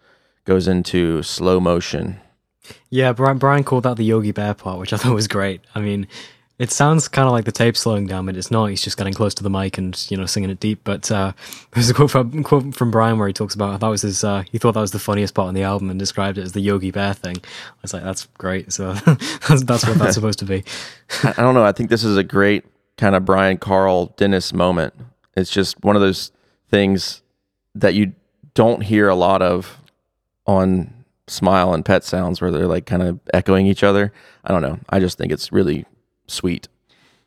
goes 0.45 0.68
into 0.68 1.24
slow 1.24 1.59
motion. 1.59 2.20
Yeah, 2.88 3.12
Brian, 3.12 3.38
Brian 3.38 3.64
called 3.64 3.82
that 3.82 3.97
the 3.97 4.05
Yogi 4.05 4.30
Bear 4.30 4.55
part, 4.55 4.78
which 4.78 4.92
I 4.92 4.97
thought 4.99 5.12
was 5.12 5.26
great. 5.26 5.61
I 5.74 5.80
mean, 5.80 6.07
it 6.61 6.70
sounds 6.70 7.09
kind 7.09 7.26
of 7.26 7.32
like 7.32 7.47
the 7.47 7.51
tape 7.51 7.76
slowing 7.76 8.07
down, 8.07 8.26
but 8.26 8.36
it's 8.36 8.53
not. 8.53 8.66
He's 8.66 8.80
just 8.80 8.97
getting 8.97 9.12
close 9.12 9.34
to 9.34 9.42
the 9.42 9.51
mic 9.51 9.76
and 9.76 10.07
you 10.09 10.16
know 10.16 10.24
singing 10.24 10.51
it 10.51 10.61
deep. 10.61 10.82
But 10.84 11.11
uh, 11.11 11.32
there's 11.72 11.90
a 11.90 11.95
quote 11.95 12.12
from, 12.12 12.45
quote 12.45 12.76
from 12.76 12.92
Brian 12.92 13.18
where 13.18 13.26
he 13.26 13.34
talks 13.34 13.57
about 13.57 13.80
that 13.80 13.88
was 13.88 14.03
his. 14.03 14.22
Uh, 14.22 14.45
he 14.53 14.59
thought 14.59 14.74
that 14.74 14.80
was 14.80 14.92
the 14.92 15.01
funniest 15.01 15.34
part 15.34 15.49
on 15.49 15.55
the 15.55 15.64
album 15.64 15.90
and 15.90 15.99
described 15.99 16.38
it 16.38 16.42
as 16.42 16.53
the 16.53 16.61
Yogi 16.61 16.92
Bear 16.92 17.12
thing. 17.12 17.38
I 17.38 17.82
was 17.82 17.92
like, 17.92 18.05
that's 18.05 18.26
great. 18.38 18.72
So 18.72 18.92
that's, 19.49 19.64
that's 19.64 19.84
what 19.84 19.99
that's 19.99 20.14
supposed 20.14 20.38
to 20.38 20.45
be. 20.45 20.62
I 21.24 21.30
I 21.38 21.42
don't 21.42 21.55
know. 21.55 21.64
I 21.64 21.72
think 21.72 21.90
this 21.90 22.05
is 22.05 22.16
a 22.16 22.22
great 22.22 22.64
kind 22.99 23.16
of 23.16 23.24
Brian 23.24 23.59
Carl 23.59 24.14
Dennis 24.16 24.53
moment. 24.53 24.95
It's 25.36 25.51
just 25.51 25.82
one 25.82 25.97
of 25.97 26.03
those 26.03 26.30
things 26.74 27.22
that 27.76 27.94
you 27.94 28.12
don't 28.54 28.82
hear 28.82 29.08
a 29.08 29.14
lot 29.14 29.42
of 29.42 29.80
on 30.44 30.92
Smile 31.28 31.72
and 31.72 31.84
Pet 31.84 32.02
Sounds 32.02 32.40
where 32.40 32.50
they're 32.50 32.66
like 32.66 32.84
kind 32.84 33.02
of 33.02 33.20
echoing 33.32 33.66
each 33.66 33.84
other. 33.84 34.12
I 34.44 34.52
don't 34.52 34.62
know. 34.62 34.80
I 34.88 34.98
just 34.98 35.16
think 35.16 35.30
it's 35.30 35.52
really 35.52 35.86
sweet. 36.26 36.66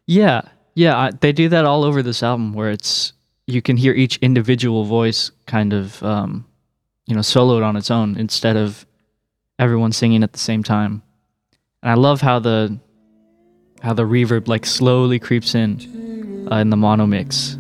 Yeah, 0.05 0.41
yeah, 0.75 0.97
I, 0.97 1.11
they 1.11 1.31
do 1.31 1.47
that 1.49 1.65
all 1.65 1.83
over 1.85 2.03
this 2.03 2.21
album, 2.23 2.53
where 2.53 2.71
it's 2.71 3.13
you 3.45 3.61
can 3.61 3.77
hear 3.77 3.93
each 3.93 4.17
individual 4.17 4.83
voice 4.83 5.31
kind 5.45 5.71
of, 5.71 6.03
um, 6.03 6.45
you 7.05 7.15
know, 7.15 7.21
soloed 7.21 7.63
on 7.63 7.77
its 7.77 7.89
own 7.89 8.17
instead 8.17 8.57
of 8.57 8.85
everyone 9.57 9.93
singing 9.93 10.23
at 10.23 10.33
the 10.33 10.39
same 10.39 10.61
time. 10.61 11.01
And 11.81 11.89
I 11.89 11.95
love 11.95 12.19
how 12.21 12.39
the 12.39 12.77
how 13.81 13.93
the 13.93 14.03
reverb 14.03 14.47
like 14.49 14.65
slowly 14.65 15.19
creeps 15.19 15.55
in 15.55 16.47
uh, 16.51 16.57
in 16.57 16.69
the 16.69 16.77
mono 16.77 17.07
mix. 17.07 17.56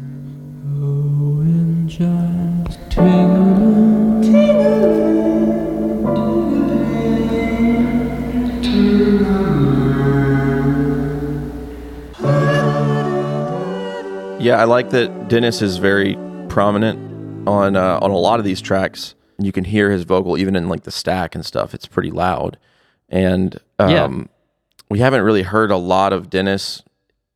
Yeah, 14.39 14.57
I 14.61 14.65
like 14.65 14.91
that 14.91 15.27
Dennis 15.29 15.61
is 15.63 15.77
very 15.77 16.15
prominent 16.47 17.47
on 17.47 17.75
uh, 17.75 17.99
on 18.01 18.11
a 18.11 18.17
lot 18.17 18.39
of 18.39 18.45
these 18.45 18.61
tracks. 18.61 19.15
You 19.39 19.51
can 19.51 19.63
hear 19.63 19.89
his 19.91 20.03
vocal 20.03 20.37
even 20.37 20.55
in 20.55 20.69
like 20.69 20.83
the 20.83 20.91
stack 20.91 21.33
and 21.35 21.45
stuff. 21.45 21.73
It's 21.73 21.87
pretty 21.87 22.11
loud, 22.11 22.57
and 23.09 23.59
um, 23.79 23.89
Yeah. 23.89 24.23
we 24.89 24.99
haven't 24.99 25.21
really 25.23 25.41
heard 25.41 25.71
a 25.71 25.77
lot 25.77 26.13
of 26.13 26.29
Dennis 26.29 26.83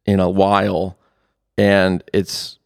in 0.05 0.19
a 0.19 0.29
while, 0.29 0.95
and 1.57 2.03
it's 2.13 2.59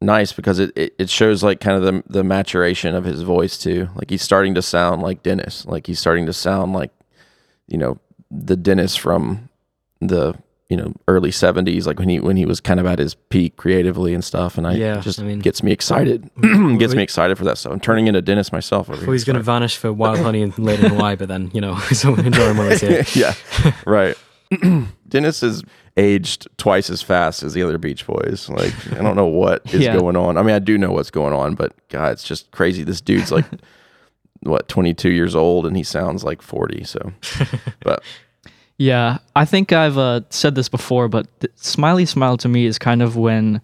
nice 0.00 0.32
because 0.32 0.58
it, 0.58 0.72
it, 0.76 0.94
it 0.98 1.10
shows 1.10 1.42
like 1.42 1.60
kind 1.60 1.76
of 1.76 1.82
the 1.82 2.02
the 2.08 2.24
maturation 2.24 2.94
of 2.94 3.04
his 3.04 3.22
voice 3.22 3.58
too. 3.58 3.88
Like 3.94 4.10
he's 4.10 4.22
starting 4.22 4.54
to 4.54 4.62
sound 4.62 5.02
like 5.02 5.22
Dennis. 5.22 5.66
Like 5.66 5.86
he's 5.86 5.98
starting 6.00 6.26
to 6.26 6.32
sound 6.32 6.72
like 6.72 6.90
you 7.66 7.78
know 7.78 7.98
the 8.30 8.56
Dennis 8.56 8.94
from 8.96 9.48
the 10.00 10.34
you 10.68 10.76
know 10.76 10.92
early 11.08 11.30
70s 11.30 11.86
like 11.86 11.98
when 11.98 12.10
he 12.10 12.20
when 12.20 12.36
he 12.36 12.44
was 12.44 12.60
kind 12.60 12.78
of 12.78 12.84
at 12.84 12.98
his 12.98 13.14
peak 13.14 13.56
creatively 13.56 14.12
and 14.12 14.22
stuff 14.22 14.58
and 14.58 14.66
I 14.66 14.74
Yeah, 14.74 15.00
just 15.00 15.18
I 15.18 15.22
mean- 15.22 15.38
gets 15.38 15.62
me 15.62 15.72
excited 15.72 16.28
gets 16.78 16.94
me 16.94 17.02
excited 17.02 17.38
for 17.38 17.44
that 17.44 17.56
stuff 17.56 17.72
I'm 17.72 17.80
turning 17.80 18.06
into 18.06 18.20
Dennis 18.20 18.52
myself 18.52 18.90
over 18.90 19.00
Well, 19.06 19.12
he's 19.12 19.24
going 19.24 19.36
to 19.36 19.42
vanish 19.42 19.78
for 19.78 19.90
Wild 19.94 20.18
Honey 20.26 20.42
and 20.42 20.56
later 20.58 20.84
in 20.84 20.92
Hawaii, 20.92 21.16
but 21.16 21.28
then 21.28 21.50
you 21.54 21.62
know, 21.62 21.78
so 21.92 22.14
enjoy 22.16 22.50
him 22.50 22.58
while 22.58 22.68
he's 22.68 22.82
here. 22.82 23.02
yeah 23.14 23.34
right 23.86 24.14
Dennis 25.08 25.42
is 25.42 25.62
aged 25.98 26.46
twice 26.56 26.88
as 26.90 27.02
fast 27.02 27.42
as 27.42 27.52
the 27.54 27.62
other 27.62 27.76
Beach 27.78 28.06
Boys 28.06 28.48
like 28.48 28.72
I 28.92 29.02
don't 29.02 29.16
know 29.16 29.26
what 29.26 29.62
is 29.74 29.82
Yeah. 29.84 29.96
going 29.96 30.16
on 30.16 30.36
I 30.38 30.42
mean 30.42 30.54
I 30.54 30.58
do 30.60 30.78
know 30.78 30.92
what's 30.92 31.10
going 31.10 31.34
on 31.34 31.54
but 31.54 31.72
god 31.88 32.12
it's 32.12 32.22
just 32.24 32.50
crazy 32.52 32.84
this 32.84 33.00
dude's 33.00 33.32
like 33.32 33.44
what 34.42 34.68
22 34.68 35.10
years 35.10 35.34
old 35.34 35.66
and 35.66 35.76
he 35.76 35.82
sounds 35.82 36.22
like 36.24 36.40
40 36.42 36.84
so 36.84 37.12
but 37.82 38.02
Yeah, 38.76 39.18
I 39.34 39.44
think 39.44 39.72
I've 39.72 39.98
uh, 39.98 40.20
said 40.30 40.54
this 40.54 40.68
before, 40.68 41.08
but 41.08 41.26
Smiley 41.56 42.06
Smile 42.06 42.36
to 42.36 42.48
me 42.48 42.64
is 42.64 42.78
kind 42.78 43.02
of 43.02 43.16
when 43.16 43.60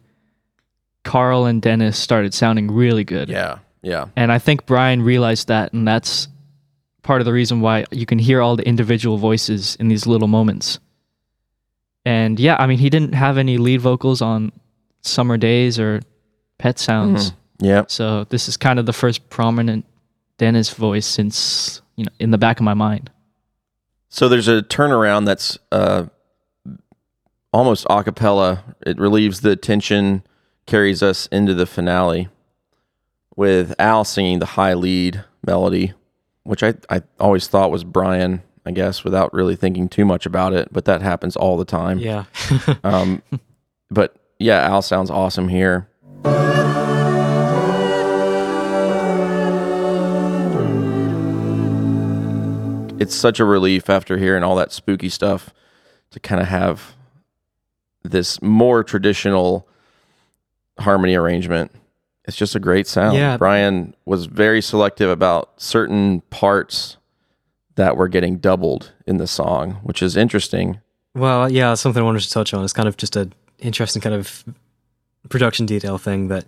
Carl 1.04 1.46
and 1.46 1.62
Dennis 1.62 1.96
started 1.96 2.34
sounding 2.34 2.68
really 2.70 3.04
good. 3.04 3.28
yeah 3.28 3.58
yeah 3.82 4.06
And 4.16 4.32
I 4.32 4.40
think 4.40 4.66
Brian 4.66 5.02
realized 5.02 5.46
that, 5.48 5.72
and 5.72 5.86
that's 5.86 6.26
part 7.02 7.20
of 7.20 7.26
the 7.26 7.32
reason 7.32 7.60
why 7.60 7.84
you 7.92 8.06
can 8.06 8.18
hear 8.18 8.40
all 8.42 8.56
the 8.56 8.66
individual 8.66 9.16
voices 9.18 9.76
in 9.76 9.86
these 9.88 10.04
little 10.06 10.26
moments. 10.28 10.80
And 12.04 12.38
yeah, 12.38 12.56
I 12.58 12.66
mean, 12.66 12.78
he 12.78 12.90
didn't 12.90 13.14
have 13.14 13.38
any 13.38 13.56
lead 13.58 13.80
vocals 13.80 14.20
on 14.20 14.52
Summer 15.02 15.36
Days 15.36 15.78
or 15.78 16.00
Pet 16.58 16.78
Sounds. 16.78 17.30
Mhm. 17.30 17.34
Yeah. 17.60 17.84
So 17.88 18.24
this 18.24 18.48
is 18.48 18.56
kind 18.56 18.78
of 18.78 18.86
the 18.86 18.92
first 18.92 19.28
prominent 19.30 19.84
Dennis 20.38 20.70
voice 20.70 21.06
since, 21.06 21.80
you 21.96 22.04
know, 22.04 22.10
in 22.18 22.30
the 22.30 22.38
back 22.38 22.58
of 22.58 22.64
my 22.64 22.74
mind. 22.74 23.10
So 24.08 24.28
there's 24.28 24.48
a 24.48 24.62
turnaround 24.62 25.26
that's 25.26 25.58
uh, 25.72 26.04
almost 27.52 27.86
a 27.88 28.02
cappella. 28.04 28.62
It 28.86 28.98
relieves 28.98 29.40
the 29.40 29.56
tension, 29.56 30.22
carries 30.66 31.02
us 31.02 31.26
into 31.28 31.54
the 31.54 31.66
finale 31.66 32.28
with 33.36 33.74
Al 33.78 34.04
singing 34.04 34.38
the 34.38 34.46
high 34.46 34.74
lead 34.74 35.24
melody, 35.46 35.92
which 36.44 36.62
I, 36.62 36.74
I 36.90 37.02
always 37.18 37.48
thought 37.48 37.70
was 37.70 37.84
Brian, 37.84 38.42
I 38.66 38.70
guess, 38.70 39.04
without 39.04 39.32
really 39.34 39.56
thinking 39.56 39.88
too 39.88 40.04
much 40.04 40.26
about 40.26 40.52
it. 40.52 40.68
But 40.72 40.84
that 40.86 41.02
happens 41.02 41.36
all 41.36 41.56
the 41.56 41.64
time. 41.64 41.98
Yeah. 41.98 42.24
um, 42.84 43.22
but 43.90 44.16
yeah, 44.38 44.60
Al 44.66 44.82
sounds 44.82 45.10
awesome 45.10 45.48
here. 45.48 45.88
it's 53.04 53.14
such 53.14 53.38
a 53.38 53.44
relief 53.44 53.90
after 53.90 54.16
hearing 54.16 54.42
all 54.42 54.56
that 54.56 54.72
spooky 54.72 55.10
stuff 55.10 55.52
to 56.10 56.18
kind 56.18 56.40
of 56.40 56.48
have 56.48 56.94
this 58.02 58.40
more 58.40 58.82
traditional 58.82 59.68
harmony 60.78 61.14
arrangement. 61.14 61.70
It's 62.24 62.36
just 62.36 62.54
a 62.54 62.60
great 62.60 62.86
sound. 62.86 63.16
Yeah. 63.16 63.36
Brian 63.36 63.94
was 64.06 64.24
very 64.26 64.62
selective 64.62 65.10
about 65.10 65.60
certain 65.60 66.22
parts 66.30 66.96
that 67.76 67.96
were 67.96 68.08
getting 68.08 68.38
doubled 68.38 68.92
in 69.06 69.16
the 69.16 69.26
song, 69.26 69.72
which 69.82 70.02
is 70.02 70.16
interesting. 70.16 70.80
Well, 71.14 71.50
yeah, 71.50 71.74
something 71.74 72.02
I 72.02 72.04
wanted 72.04 72.22
to 72.22 72.30
touch 72.30 72.54
on. 72.54 72.64
It's 72.64 72.72
kind 72.72 72.88
of 72.88 72.96
just 72.96 73.16
a 73.16 73.30
interesting 73.58 74.02
kind 74.02 74.14
of 74.14 74.44
production 75.28 75.66
detail 75.66 75.98
thing 75.98 76.28
that 76.28 76.44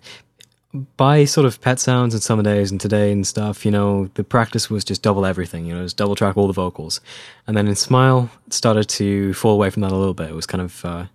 by 0.96 1.24
sort 1.24 1.46
of 1.46 1.60
pet 1.60 1.78
sounds 1.78 2.12
and 2.12 2.22
summer 2.22 2.42
days 2.42 2.70
and 2.70 2.80
today 2.80 3.12
and 3.12 3.26
stuff, 3.26 3.64
you 3.64 3.70
know, 3.70 4.10
the 4.14 4.24
practice 4.24 4.68
was 4.68 4.84
just 4.84 5.02
double 5.02 5.24
everything, 5.24 5.64
you 5.64 5.74
know, 5.74 5.82
just 5.82 5.96
double 5.96 6.14
track 6.14 6.36
all 6.36 6.46
the 6.46 6.52
vocals. 6.52 7.00
And 7.46 7.56
then 7.56 7.68
in 7.68 7.76
Smile, 7.76 8.30
it 8.46 8.52
started 8.52 8.88
to 8.90 9.32
fall 9.34 9.54
away 9.54 9.70
from 9.70 9.82
that 9.82 9.92
a 9.92 9.96
little 9.96 10.14
bit. 10.14 10.30
It 10.30 10.34
was 10.34 10.46
kind 10.46 10.60
of 10.60 10.84
uh, 10.84 10.88
a 10.88 11.10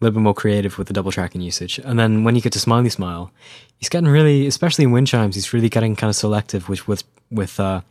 little 0.00 0.14
bit 0.14 0.22
more 0.22 0.34
creative 0.34 0.78
with 0.78 0.86
the 0.86 0.94
double 0.94 1.12
tracking 1.12 1.40
usage. 1.40 1.78
And 1.78 1.98
then 1.98 2.24
when 2.24 2.36
you 2.36 2.40
get 2.40 2.52
to 2.54 2.60
Smiley 2.60 2.90
Smile, 2.90 3.30
he's 3.76 3.88
getting 3.88 4.08
really, 4.08 4.46
especially 4.46 4.84
in 4.84 4.92
wind 4.92 5.08
chimes, 5.08 5.34
he's 5.34 5.52
really 5.52 5.68
getting 5.68 5.94
kind 5.96 6.08
of 6.08 6.16
selective 6.16 6.68
with 6.68 6.88
with 6.88 7.04
with 7.30 7.60
uh, 7.60 7.82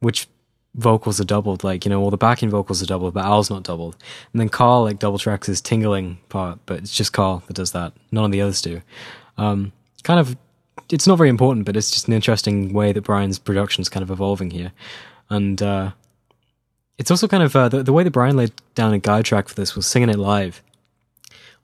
which 0.00 0.26
vocals 0.74 1.20
are 1.20 1.24
doubled. 1.24 1.64
Like 1.64 1.84
you 1.84 1.90
know, 1.90 2.00
all 2.00 2.10
the 2.10 2.16
backing 2.16 2.50
vocals 2.50 2.82
are 2.82 2.86
doubled, 2.86 3.14
but 3.14 3.24
Al's 3.24 3.50
not 3.50 3.62
doubled. 3.62 3.96
And 4.32 4.40
then 4.40 4.48
Carl 4.48 4.84
like 4.84 4.98
double 4.98 5.18
tracks 5.18 5.46
his 5.46 5.60
tingling 5.60 6.18
part, 6.28 6.58
but 6.66 6.78
it's 6.78 6.94
just 6.94 7.12
Carl 7.12 7.42
that 7.46 7.54
does 7.54 7.72
that. 7.72 7.92
None 8.10 8.24
of 8.24 8.32
the 8.32 8.40
others 8.40 8.62
do. 8.62 8.82
Um, 9.38 9.72
kind 10.02 10.20
of, 10.20 10.36
it's 10.90 11.06
not 11.06 11.16
very 11.16 11.30
important, 11.30 11.66
but 11.66 11.76
it's 11.76 11.90
just 11.90 12.08
an 12.08 12.14
interesting 12.14 12.72
way 12.72 12.92
that 12.92 13.02
Brian's 13.02 13.38
production's 13.38 13.88
kind 13.88 14.02
of 14.02 14.10
evolving 14.10 14.50
here, 14.50 14.72
and 15.30 15.62
uh, 15.62 15.92
it's 16.98 17.10
also 17.10 17.28
kind 17.28 17.42
of 17.42 17.54
uh, 17.56 17.68
the 17.68 17.82
the 17.82 17.92
way 17.92 18.04
that 18.04 18.10
Brian 18.10 18.36
laid 18.36 18.52
down 18.74 18.92
a 18.92 18.98
guide 18.98 19.24
track 19.24 19.48
for 19.48 19.54
this 19.54 19.74
was 19.74 19.86
singing 19.86 20.10
it 20.10 20.18
live 20.18 20.62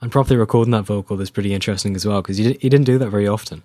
and 0.00 0.12
properly 0.12 0.36
recording 0.36 0.70
that 0.72 0.82
vocal 0.82 1.20
is 1.20 1.30
pretty 1.30 1.52
interesting 1.52 1.96
as 1.96 2.06
well 2.06 2.22
because 2.22 2.36
he, 2.36 2.52
he 2.60 2.68
didn't 2.68 2.84
do 2.84 2.98
that 2.98 3.10
very 3.10 3.26
often. 3.26 3.62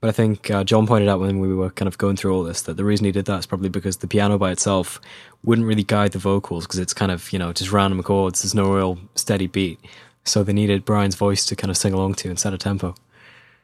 But 0.00 0.08
I 0.08 0.12
think 0.12 0.50
uh, 0.50 0.62
John 0.62 0.86
pointed 0.86 1.08
out 1.08 1.18
when 1.18 1.40
we 1.40 1.52
were 1.52 1.70
kind 1.70 1.88
of 1.88 1.98
going 1.98 2.16
through 2.16 2.32
all 2.32 2.44
this 2.44 2.62
that 2.62 2.76
the 2.76 2.84
reason 2.84 3.04
he 3.04 3.12
did 3.12 3.24
that 3.24 3.40
is 3.40 3.46
probably 3.46 3.68
because 3.68 3.96
the 3.96 4.06
piano 4.06 4.38
by 4.38 4.52
itself 4.52 5.00
wouldn't 5.42 5.66
really 5.66 5.82
guide 5.82 6.12
the 6.12 6.18
vocals 6.20 6.66
because 6.66 6.78
it's 6.78 6.94
kind 6.94 7.10
of, 7.10 7.32
you 7.32 7.38
know, 7.38 7.52
just 7.52 7.72
random 7.72 8.02
chords. 8.02 8.42
There's 8.42 8.54
no 8.54 8.72
real 8.72 8.98
steady 9.16 9.48
beat. 9.48 9.80
So 10.24 10.44
they 10.44 10.52
needed 10.52 10.84
Brian's 10.84 11.16
voice 11.16 11.44
to 11.46 11.56
kind 11.56 11.70
of 11.70 11.76
sing 11.76 11.92
along 11.94 12.14
to 12.14 12.28
and 12.28 12.38
set 12.38 12.54
a 12.54 12.58
tempo. 12.58 12.94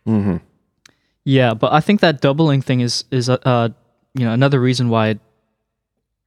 Mm-hmm. 0.07 0.39
Yeah, 1.25 1.55
but 1.55 1.73
I 1.73 1.81
think 1.81 2.01
that 2.01 2.21
doubling 2.21 2.63
thing 2.63 2.81
is 2.81 3.05
is 3.11 3.29
uh, 3.29 3.39
uh 3.45 3.69
you 4.15 4.25
know 4.25 4.33
another 4.33 4.61
reason 4.61 4.89
why 4.89 5.19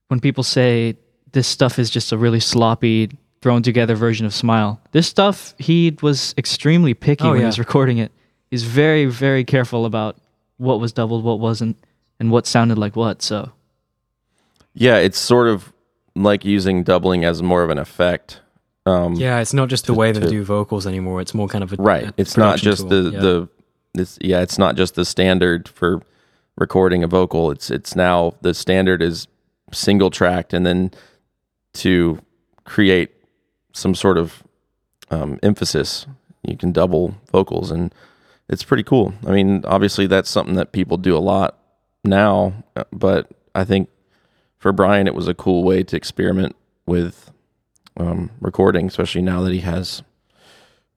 when 0.07 0.19
people 0.19 0.43
say 0.43 0.95
this 1.33 1.47
stuff 1.47 1.77
is 1.77 1.89
just 1.89 2.11
a 2.11 2.17
really 2.17 2.39
sloppy 2.39 3.11
thrown 3.41 3.61
together 3.61 3.95
version 3.95 4.25
of 4.25 4.33
Smile. 4.33 4.81
This 4.91 5.07
stuff 5.07 5.53
he 5.59 5.95
was 6.01 6.33
extremely 6.37 6.93
picky 6.93 7.25
Oh, 7.25 7.31
when 7.31 7.39
he 7.39 7.45
was 7.45 7.59
recording 7.59 7.97
it. 7.99 8.11
He's 8.49 8.63
very 8.63 9.05
very 9.05 9.43
careful 9.43 9.85
about 9.85 10.17
what 10.57 10.79
was 10.79 10.91
doubled, 10.91 11.23
what 11.23 11.39
wasn't, 11.39 11.77
and 12.19 12.31
what 12.31 12.47
sounded 12.47 12.77
like 12.77 12.95
what. 12.95 13.21
So 13.21 13.51
Yeah, 14.73 14.97
it's 14.97 15.17
sort 15.19 15.47
of 15.47 15.73
like 16.15 16.45
using 16.45 16.83
doubling 16.83 17.23
as 17.25 17.41
more 17.43 17.63
of 17.63 17.69
an 17.69 17.77
effect. 17.77 18.41
Um, 18.85 19.15
Yeah, 19.15 19.39
it's 19.39 19.53
not 19.53 19.69
just 19.69 19.85
the 19.85 19.93
to- 19.93 19.99
way 19.99 20.11
that 20.11 20.19
they 20.21 20.25
to- 20.27 20.31
do 20.31 20.43
vocals 20.43 20.87
anymore. 20.87 21.21
It's 21.21 21.33
more 21.33 21.47
kind 21.47 21.63
of 21.63 21.73
a 21.73 21.75
right. 21.77 22.05
a 22.07 22.13
It's 22.17 22.37
not 22.37 22.57
just 22.59 22.81
tool. 22.81 22.89
the 22.89 23.09
Yeah. 23.11 23.19
the 23.19 23.49
it's 23.95 24.17
yeah. 24.21 24.41
It's 24.41 24.57
not 24.57 24.75
just 24.75 24.95
the 24.95 25.05
standard 25.05 25.67
for 25.67 26.01
recording 26.57 27.03
a 27.03 27.07
vocal. 27.07 27.51
It's 27.51 27.69
it's 27.69 27.95
now 27.95 28.33
the 28.41 28.53
standard 28.53 29.01
is 29.01 29.27
single 29.73 30.09
tracked 30.09 30.53
and 30.53 30.65
then 30.65 30.91
to 31.73 32.19
create 32.63 33.11
some 33.73 33.93
sort 33.93 34.17
of 34.17 34.41
um, 35.11 35.39
emphasis. 35.43 36.05
You 36.43 36.55
can 36.57 36.71
double 36.71 37.15
vocals, 37.31 37.71
and 37.71 37.93
it's 38.49 38.63
pretty 38.63 38.83
cool. 38.83 39.13
I 39.25 39.31
mean, 39.31 39.63
obviously, 39.65 40.07
that's 40.07 40.29
something 40.29 40.55
that 40.55 40.71
people 40.71 40.97
do 40.97 41.15
a 41.15 41.19
lot 41.19 41.57
now, 42.03 42.63
uh, 42.75 42.85
but 42.91 43.29
I 43.53 43.63
think 43.63 43.89
for 44.57 44.71
Brian, 44.71 45.07
it 45.07 45.15
was 45.15 45.27
a 45.27 45.33
cool 45.33 45.63
way 45.63 45.83
to 45.83 45.95
experiment 45.95 46.55
with 46.85 47.31
um, 47.97 48.31
recording, 48.39 48.87
especially 48.87 49.21
now 49.21 49.41
that 49.41 49.53
he 49.53 49.59
has 49.59 50.01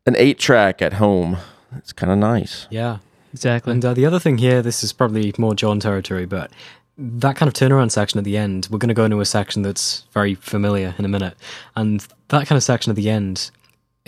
an 0.06 0.14
eight 0.16 0.38
track 0.38 0.80
at 0.80 0.94
home. 0.94 1.38
It's 1.76 1.92
kind 1.92 2.12
of 2.12 2.18
nice. 2.18 2.66
Yeah, 2.70 2.98
exactly. 3.32 3.72
And 3.72 3.84
uh, 3.84 3.94
the 3.94 4.06
other 4.06 4.18
thing 4.18 4.38
here, 4.38 4.62
this 4.62 4.82
is 4.82 4.92
probably 4.92 5.32
more 5.38 5.54
John 5.54 5.80
territory, 5.80 6.26
but 6.26 6.50
that 6.98 7.36
kind 7.36 7.48
of 7.48 7.54
turnaround 7.54 7.90
section 7.90 8.18
at 8.18 8.24
the 8.24 8.36
end, 8.36 8.68
we're 8.70 8.78
going 8.78 8.88
to 8.88 8.94
go 8.94 9.04
into 9.04 9.20
a 9.20 9.24
section 9.24 9.62
that's 9.62 10.04
very 10.12 10.34
familiar 10.34 10.94
in 10.98 11.04
a 11.04 11.08
minute. 11.08 11.34
And 11.74 12.06
that 12.28 12.46
kind 12.46 12.56
of 12.56 12.62
section 12.62 12.90
at 12.90 12.96
the 12.96 13.08
end 13.08 13.50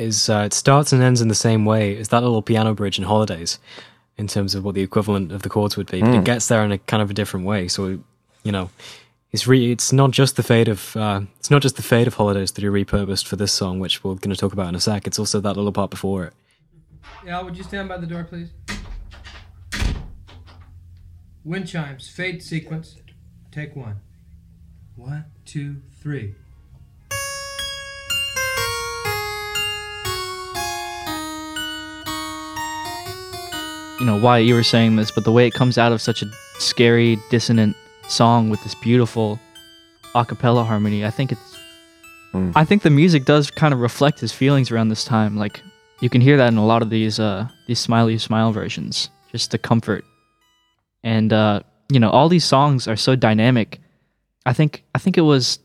is 0.03 0.29
uh, 0.29 0.43
it 0.47 0.53
starts 0.53 0.93
and 0.93 1.03
ends 1.03 1.21
in 1.21 1.29
the 1.29 1.35
same 1.35 1.65
way 1.65 1.97
as 1.97 2.09
that 2.09 2.23
little 2.23 2.43
piano 2.43 2.75
bridge 2.75 2.99
in 2.99 3.05
Holidays, 3.05 3.59
in 4.19 4.27
terms 4.27 4.55
of 4.55 4.65
what 4.65 4.75
the 4.75 4.83
equivalent 4.83 5.33
of 5.33 5.43
the 5.43 5.49
chords 5.49 5.77
would 5.77 5.91
be. 5.91 6.01
But 6.01 6.11
Mm. 6.11 6.19
it 6.19 6.25
gets 6.25 6.49
there 6.49 6.63
in 6.65 6.73
a 6.73 6.79
kind 6.79 7.03
of 7.03 7.11
a 7.11 7.15
different 7.15 7.47
way. 7.47 7.69
So, 7.69 7.99
you 8.43 8.53
know, 8.53 8.71
it's 9.33 9.47
re- 9.47 9.73
it's 9.73 9.93
not 9.93 10.11
just 10.11 10.37
the 10.37 10.43
fade 10.43 10.69
of 10.69 10.95
uh, 10.97 11.23
it's 11.39 11.51
not 11.51 11.63
just 11.63 11.77
the 11.77 11.83
fade 11.83 12.07
of 12.07 12.15
Holidays 12.15 12.53
that 12.53 12.61
he 12.63 12.69
repurposed 12.69 13.27
for 13.27 13.37
this 13.37 13.53
song, 13.53 13.81
which 13.81 14.05
we're 14.05 14.15
going 14.17 14.35
to 14.35 14.37
talk 14.37 14.53
about 14.53 14.69
in 14.69 14.75
a 14.75 14.81
sec. 14.81 15.07
It's 15.07 15.19
also 15.19 15.41
that 15.41 15.57
little 15.57 15.73
part 15.73 15.91
before 15.91 16.25
it. 16.27 16.33
Yeah, 17.25 17.41
would 17.43 17.57
you 17.57 17.65
stand 17.65 17.89
by 17.89 17.97
the 17.99 18.07
door, 18.07 18.25
please? 18.25 18.51
Wind 21.45 21.67
chimes, 21.67 22.09
fade 22.09 22.43
sequence. 22.43 22.97
Take 23.51 23.75
one. 23.75 23.97
One, 24.97 25.25
two, 25.45 25.83
three. 26.01 26.35
You 34.03 34.07
know 34.07 34.19
why 34.19 34.39
you 34.39 34.57
were 34.57 34.65
saying 34.65 34.97
this, 34.97 35.13
but 35.13 35.23
the 35.23 35.31
way 35.31 35.47
it 35.47 35.55
comes 35.55 35.79
out 35.79 35.93
of 35.93 36.03
such 36.03 36.23
a 36.23 36.31
scary, 36.59 37.21
dissonant 37.31 37.77
song 38.09 38.51
with 38.51 38.61
this 38.65 38.75
beautiful 38.75 39.39
a 40.17 40.25
cappella 40.25 40.65
harmony, 40.65 41.07
I 41.07 41.11
think 41.11 41.31
it's. 41.31 41.57
I 42.57 42.65
think 42.65 42.83
the 42.83 42.91
music 42.91 43.27
does 43.27 43.49
kind 43.49 43.73
of 43.73 43.79
reflect 43.79 44.19
his 44.19 44.33
feelings 44.33 44.73
around 44.73 44.89
this 44.89 45.05
time. 45.05 45.37
Like 45.37 45.63
you 46.01 46.11
can 46.11 46.21
hear 46.21 46.37
that 46.37 46.49
in 46.49 46.57
a 46.57 46.67
lot 46.67 46.83
of 46.83 46.91
these 46.91 47.21
uh, 47.21 47.47
these 47.69 47.79
smiley 47.79 48.19
smile 48.19 48.51
versions, 48.51 49.09
just 49.31 49.53
the 49.53 49.59
comfort, 49.59 50.05
and 51.05 51.33
uh, 51.33 51.61
you 51.89 52.01
know 52.01 52.11
all 52.11 52.29
these 52.29 52.45
songs 52.45 52.89
are 52.89 52.97
so 52.97 53.15
dynamic. 53.15 53.81
I 54.45 54.53
think 54.53 54.83
I 54.97 54.99
think 54.99 55.17
it 55.17 55.21
was 55.21 55.61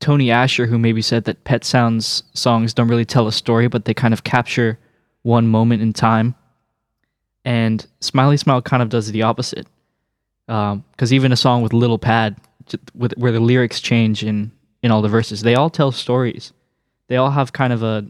Tony 0.00 0.30
Asher 0.30 0.64
who 0.64 0.78
maybe 0.78 1.02
said 1.02 1.24
that 1.24 1.44
Pet 1.44 1.62
Sounds 1.62 2.22
songs 2.32 2.72
don't 2.72 2.88
really 2.88 3.04
tell 3.04 3.26
a 3.26 3.32
story, 3.32 3.68
but 3.68 3.84
they 3.84 3.92
kind 3.92 4.14
of 4.14 4.24
capture 4.24 4.78
one 5.24 5.46
moment 5.46 5.82
in 5.82 5.92
time 5.92 6.34
and 7.46 7.86
Smiley 8.00 8.36
Smile 8.36 8.60
kind 8.60 8.82
of 8.82 8.90
does 8.90 9.10
the 9.10 9.22
opposite. 9.22 9.66
Because 10.46 11.12
even 11.12 11.32
a 11.32 11.36
song 11.36 11.62
with 11.62 11.72
Little 11.72 11.98
Pad, 11.98 12.36
with 12.94 13.12
where 13.16 13.32
the 13.32 13.40
lyrics 13.40 13.80
change 13.80 14.22
in 14.22 14.52
in 14.82 14.90
all 14.90 15.00
the 15.02 15.08
verses, 15.08 15.40
they 15.40 15.54
all 15.54 15.70
tell 15.70 15.90
stories. 15.92 16.52
They 17.08 17.16
all 17.16 17.30
have 17.30 17.52
kind 17.52 17.72
of 17.72 17.82
a 17.82 18.04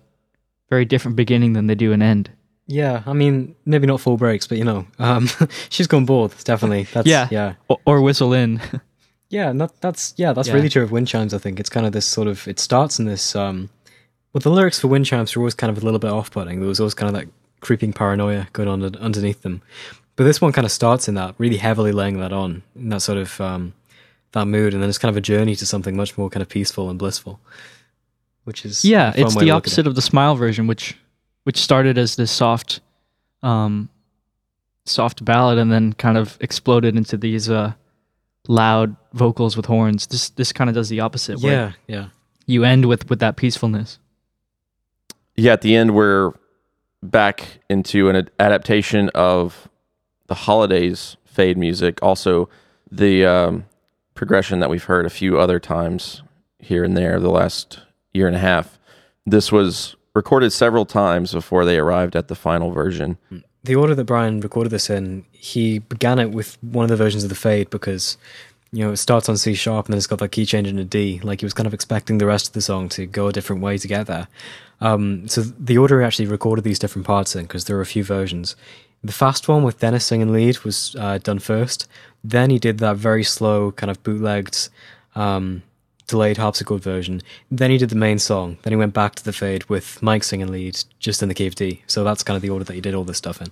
very 0.68 0.84
different 0.84 1.16
beginning 1.16 1.52
than 1.52 1.66
they 1.68 1.74
do 1.76 1.92
an 1.92 2.02
end. 2.02 2.30
Yeah, 2.66 3.02
I 3.06 3.12
mean, 3.12 3.54
maybe 3.64 3.86
not 3.86 4.00
Fall 4.00 4.16
Breaks, 4.16 4.46
but 4.48 4.58
you 4.58 4.64
know, 4.64 4.86
um, 4.98 5.28
She's 5.70 5.86
Goin' 5.86 6.04
Bald. 6.04 6.34
Definitely, 6.44 6.82
that's 6.92 7.06
yeah, 7.06 7.28
yeah, 7.30 7.54
Or, 7.68 7.78
or 7.86 8.00
whistle 8.02 8.32
in. 8.32 8.60
yeah. 9.30 9.52
Not 9.52 9.80
that's 9.80 10.14
yeah, 10.16 10.32
that's 10.32 10.48
Yeah. 10.48 10.54
really 10.54 10.68
true 10.68 10.82
of 10.82 10.90
wind 10.90 11.06
chimes. 11.08 11.32
I 11.32 11.38
think 11.38 11.60
it's 11.60 11.68
kind 11.70 11.86
of 11.86 11.92
this 11.92 12.06
sort 12.06 12.26
of 12.28 12.46
it 12.48 12.58
starts 12.58 12.98
in 12.98 13.04
this. 13.06 13.36
um 13.36 13.70
Well, 14.32 14.40
the 14.40 14.50
lyrics 14.50 14.80
for 14.80 14.88
wind 14.88 15.06
chimes 15.06 15.34
were 15.36 15.40
always 15.42 15.54
kind 15.54 15.70
of 15.70 15.78
a 15.82 15.84
little 15.84 16.00
bit 16.00 16.10
off-putting. 16.10 16.58
There 16.60 16.68
was 16.68 16.80
always 16.80 16.94
kind 16.94 17.08
of 17.14 17.20
that 17.20 17.28
creeping 17.66 17.92
paranoia 17.92 18.46
going 18.52 18.68
on 18.68 18.96
underneath 18.96 19.42
them, 19.42 19.60
but 20.14 20.24
this 20.24 20.40
one 20.40 20.52
kind 20.52 20.64
of 20.64 20.70
starts 20.70 21.08
in 21.08 21.14
that 21.14 21.34
really 21.38 21.56
heavily 21.56 21.92
laying 21.92 22.20
that 22.20 22.32
on 22.32 22.62
in 22.76 22.88
that 22.90 23.00
sort 23.00 23.18
of 23.18 23.40
um 23.40 23.72
that 24.32 24.46
mood, 24.46 24.72
and 24.74 24.82
then 24.82 24.88
it's 24.88 24.98
kind 24.98 25.10
of 25.10 25.16
a 25.16 25.20
journey 25.20 25.56
to 25.56 25.66
something 25.66 25.96
much 25.96 26.16
more 26.18 26.28
kind 26.30 26.42
of 26.42 26.48
peaceful 26.48 26.90
and 26.90 26.98
blissful, 26.98 27.40
which 28.44 28.64
is 28.64 28.84
yeah, 28.84 29.12
it's 29.16 29.34
the 29.34 29.40
to 29.40 29.46
look 29.46 29.52
at 29.52 29.56
opposite 29.56 29.86
it. 29.86 29.88
of 29.88 29.94
the 29.94 30.02
Smile 30.02 30.36
version, 30.36 30.66
which 30.66 30.96
which 31.44 31.58
started 31.58 31.96
as 31.98 32.16
this 32.16 32.30
soft, 32.30 32.80
um, 33.42 33.88
soft 34.84 35.24
ballad, 35.24 35.58
and 35.58 35.72
then 35.72 35.92
kind 35.94 36.18
of 36.18 36.36
exploded 36.40 36.96
into 36.96 37.16
these 37.16 37.48
uh, 37.48 37.72
loud 38.48 38.94
vocals 39.12 39.56
with 39.56 39.66
horns. 39.66 40.06
This 40.06 40.30
this 40.30 40.52
kind 40.52 40.68
of 40.70 40.74
does 40.74 40.88
the 40.88 41.00
opposite. 41.00 41.40
where 41.40 41.52
Yeah, 41.52 41.72
yeah. 41.94 42.06
You 42.46 42.64
end 42.64 42.84
with 42.84 43.08
with 43.10 43.18
that 43.20 43.36
peacefulness. 43.36 43.98
yeah, 45.36 45.52
at 45.52 45.62
the 45.62 45.74
end, 45.74 45.94
we're 45.94 46.32
back 47.10 47.60
into 47.68 48.08
an 48.08 48.28
adaptation 48.38 49.08
of 49.14 49.68
the 50.26 50.34
holidays 50.34 51.16
fade 51.24 51.58
music. 51.58 51.98
Also, 52.02 52.48
the 52.90 53.24
um, 53.24 53.64
progression 54.14 54.60
that 54.60 54.70
we've 54.70 54.84
heard 54.84 55.06
a 55.06 55.10
few 55.10 55.38
other 55.38 55.60
times 55.60 56.22
here 56.58 56.82
and 56.82 56.96
there 56.96 57.20
the 57.20 57.30
last 57.30 57.80
year 58.12 58.26
and 58.26 58.36
a 58.36 58.40
half. 58.40 58.78
This 59.24 59.52
was 59.52 59.96
recorded 60.14 60.50
several 60.52 60.86
times 60.86 61.32
before 61.32 61.64
they 61.64 61.78
arrived 61.78 62.16
at 62.16 62.28
the 62.28 62.34
final 62.34 62.70
version. 62.70 63.18
the 63.62 63.74
order 63.74 63.94
that 63.94 64.04
Brian 64.04 64.40
recorded 64.40 64.70
this 64.70 64.88
in, 64.88 65.24
he 65.32 65.78
began 65.78 66.18
it 66.18 66.30
with 66.30 66.56
one 66.62 66.84
of 66.84 66.88
the 66.88 66.96
versions 66.96 67.22
of 67.22 67.28
the 67.28 67.34
fade 67.34 67.68
because 67.68 68.16
you 68.76 68.84
know 68.84 68.92
it 68.92 68.98
starts 68.98 69.28
on 69.30 69.38
C 69.38 69.54
sharp 69.54 69.86
and 69.86 69.94
then 69.94 69.96
it's 69.96 70.06
got 70.06 70.18
that 70.18 70.32
key 70.32 70.44
change 70.44 70.68
in 70.68 70.86
D. 70.86 71.18
Like 71.22 71.40
he 71.40 71.46
was 71.46 71.54
kind 71.54 71.66
of 71.66 71.72
expecting 71.72 72.18
the 72.18 72.26
rest 72.26 72.48
of 72.48 72.52
the 72.52 72.60
song 72.60 72.90
to 72.90 73.06
go 73.06 73.28
a 73.28 73.32
different 73.32 73.62
way 73.62 73.78
to 73.78 73.88
get 73.88 74.06
there. 74.06 74.28
Um, 74.82 75.26
so 75.26 75.40
the 75.40 75.78
order 75.78 76.00
he 76.00 76.06
actually 76.06 76.26
recorded 76.26 76.62
these 76.62 76.78
different 76.78 77.06
parts 77.06 77.34
in 77.34 77.44
because 77.44 77.64
there 77.64 77.76
were 77.76 77.82
a 77.82 77.86
few 77.86 78.04
versions. 78.04 78.54
The 79.02 79.12
fast 79.12 79.48
one 79.48 79.62
with 79.62 79.80
Dennis 79.80 80.04
singing 80.04 80.30
lead 80.30 80.58
was 80.58 80.94
uh, 80.98 81.16
done 81.18 81.38
first. 81.38 81.88
Then 82.22 82.50
he 82.50 82.58
did 82.58 82.76
that 82.78 82.96
very 82.96 83.24
slow 83.24 83.72
kind 83.72 83.90
of 83.90 84.02
bootlegged. 84.02 84.68
Um, 85.14 85.62
delayed 86.06 86.36
harpsichord 86.36 86.82
version. 86.82 87.20
Then 87.50 87.70
he 87.70 87.78
did 87.78 87.88
the 87.88 87.96
main 87.96 88.18
song. 88.18 88.58
Then 88.62 88.72
he 88.72 88.76
went 88.76 88.94
back 88.94 89.16
to 89.16 89.24
the 89.24 89.32
fade 89.32 89.64
with 89.64 90.00
Mike 90.02 90.22
singing 90.22 90.52
lead, 90.52 90.84
just 91.00 91.22
in 91.22 91.28
the 91.28 91.34
key 91.34 91.48
of 91.48 91.56
D. 91.56 91.82
So 91.88 92.04
that's 92.04 92.22
kind 92.22 92.36
of 92.36 92.42
the 92.42 92.50
order 92.50 92.64
that 92.64 92.74
he 92.74 92.80
did 92.80 92.94
all 92.94 93.02
this 93.02 93.18
stuff 93.18 93.40
in. 93.40 93.48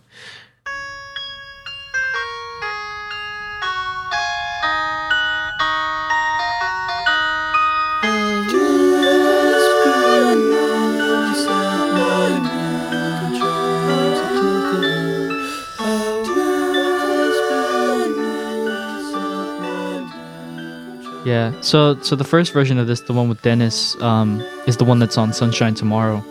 Yeah. 21.25 21.59
So 21.63 21.99
so 22.03 22.17
the 22.17 22.25
first 22.25 22.53
version 22.53 22.79
of 22.79 22.87
this, 22.87 23.01
the 23.01 23.15
one 23.15 23.29
with 23.29 23.41
Dennis, 23.43 24.01
um, 24.03 24.41
is 24.67 24.77
the 24.77 24.85
one 24.85 24.99
that's 24.99 25.17
on 25.17 25.33
Sunshine 25.33 25.75
Tomorrow. 25.75 26.23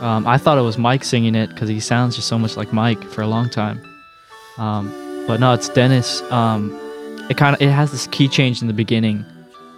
Um, 0.00 0.26
I 0.26 0.36
thought 0.36 0.58
it 0.58 0.62
was 0.62 0.76
Mike 0.76 1.04
singing 1.04 1.34
it 1.34 1.48
because 1.48 1.70
he 1.70 1.80
sounds 1.80 2.16
just 2.16 2.28
so 2.28 2.38
much 2.38 2.56
like 2.56 2.70
Mike 2.72 3.02
for 3.04 3.22
a 3.22 3.26
long 3.26 3.48
time. 3.48 3.80
Um, 4.58 4.92
but 5.26 5.40
no, 5.40 5.54
it's 5.54 5.70
Dennis. 5.70 6.20
Um, 6.30 6.70
it 7.30 7.38
kind 7.38 7.56
of 7.56 7.62
it 7.62 7.70
has 7.70 7.92
this 7.92 8.06
key 8.08 8.28
change 8.28 8.60
in 8.60 8.68
the 8.68 8.74
beginning, 8.74 9.24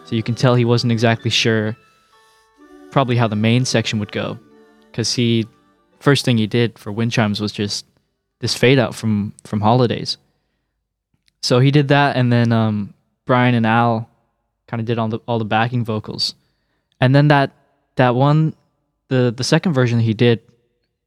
so 0.04 0.16
you 0.16 0.24
can 0.24 0.34
tell 0.34 0.56
he 0.56 0.64
wasn't 0.64 0.90
exactly 0.90 1.30
sure, 1.30 1.76
probably 2.90 3.16
how 3.16 3.28
the 3.28 3.36
main 3.36 3.64
section 3.64 4.00
would 4.00 4.10
go, 4.10 4.38
because 4.90 5.14
he 5.14 5.46
first 6.00 6.24
thing 6.24 6.36
he 6.36 6.48
did 6.48 6.76
for 6.78 6.90
wind 6.90 7.12
chimes 7.12 7.40
was 7.40 7.52
just 7.52 7.86
this 8.40 8.54
fade 8.56 8.78
out 8.78 8.94
from 8.94 9.32
from 9.44 9.60
holidays. 9.60 10.18
So 11.42 11.60
he 11.60 11.70
did 11.70 11.88
that, 11.88 12.16
and 12.16 12.32
then 12.32 12.50
um, 12.50 12.92
Brian 13.24 13.54
and 13.54 13.64
Al 13.64 14.10
kind 14.68 14.80
of 14.80 14.86
did 14.86 14.98
all 14.98 15.08
the 15.08 15.18
all 15.26 15.38
the 15.38 15.44
backing 15.44 15.84
vocals, 15.84 16.34
and 17.00 17.14
then 17.14 17.28
that 17.28 17.50
that 17.96 18.14
one, 18.14 18.54
the 19.08 19.34
the 19.36 19.44
second 19.44 19.72
version 19.72 19.98
he 19.98 20.14
did 20.14 20.40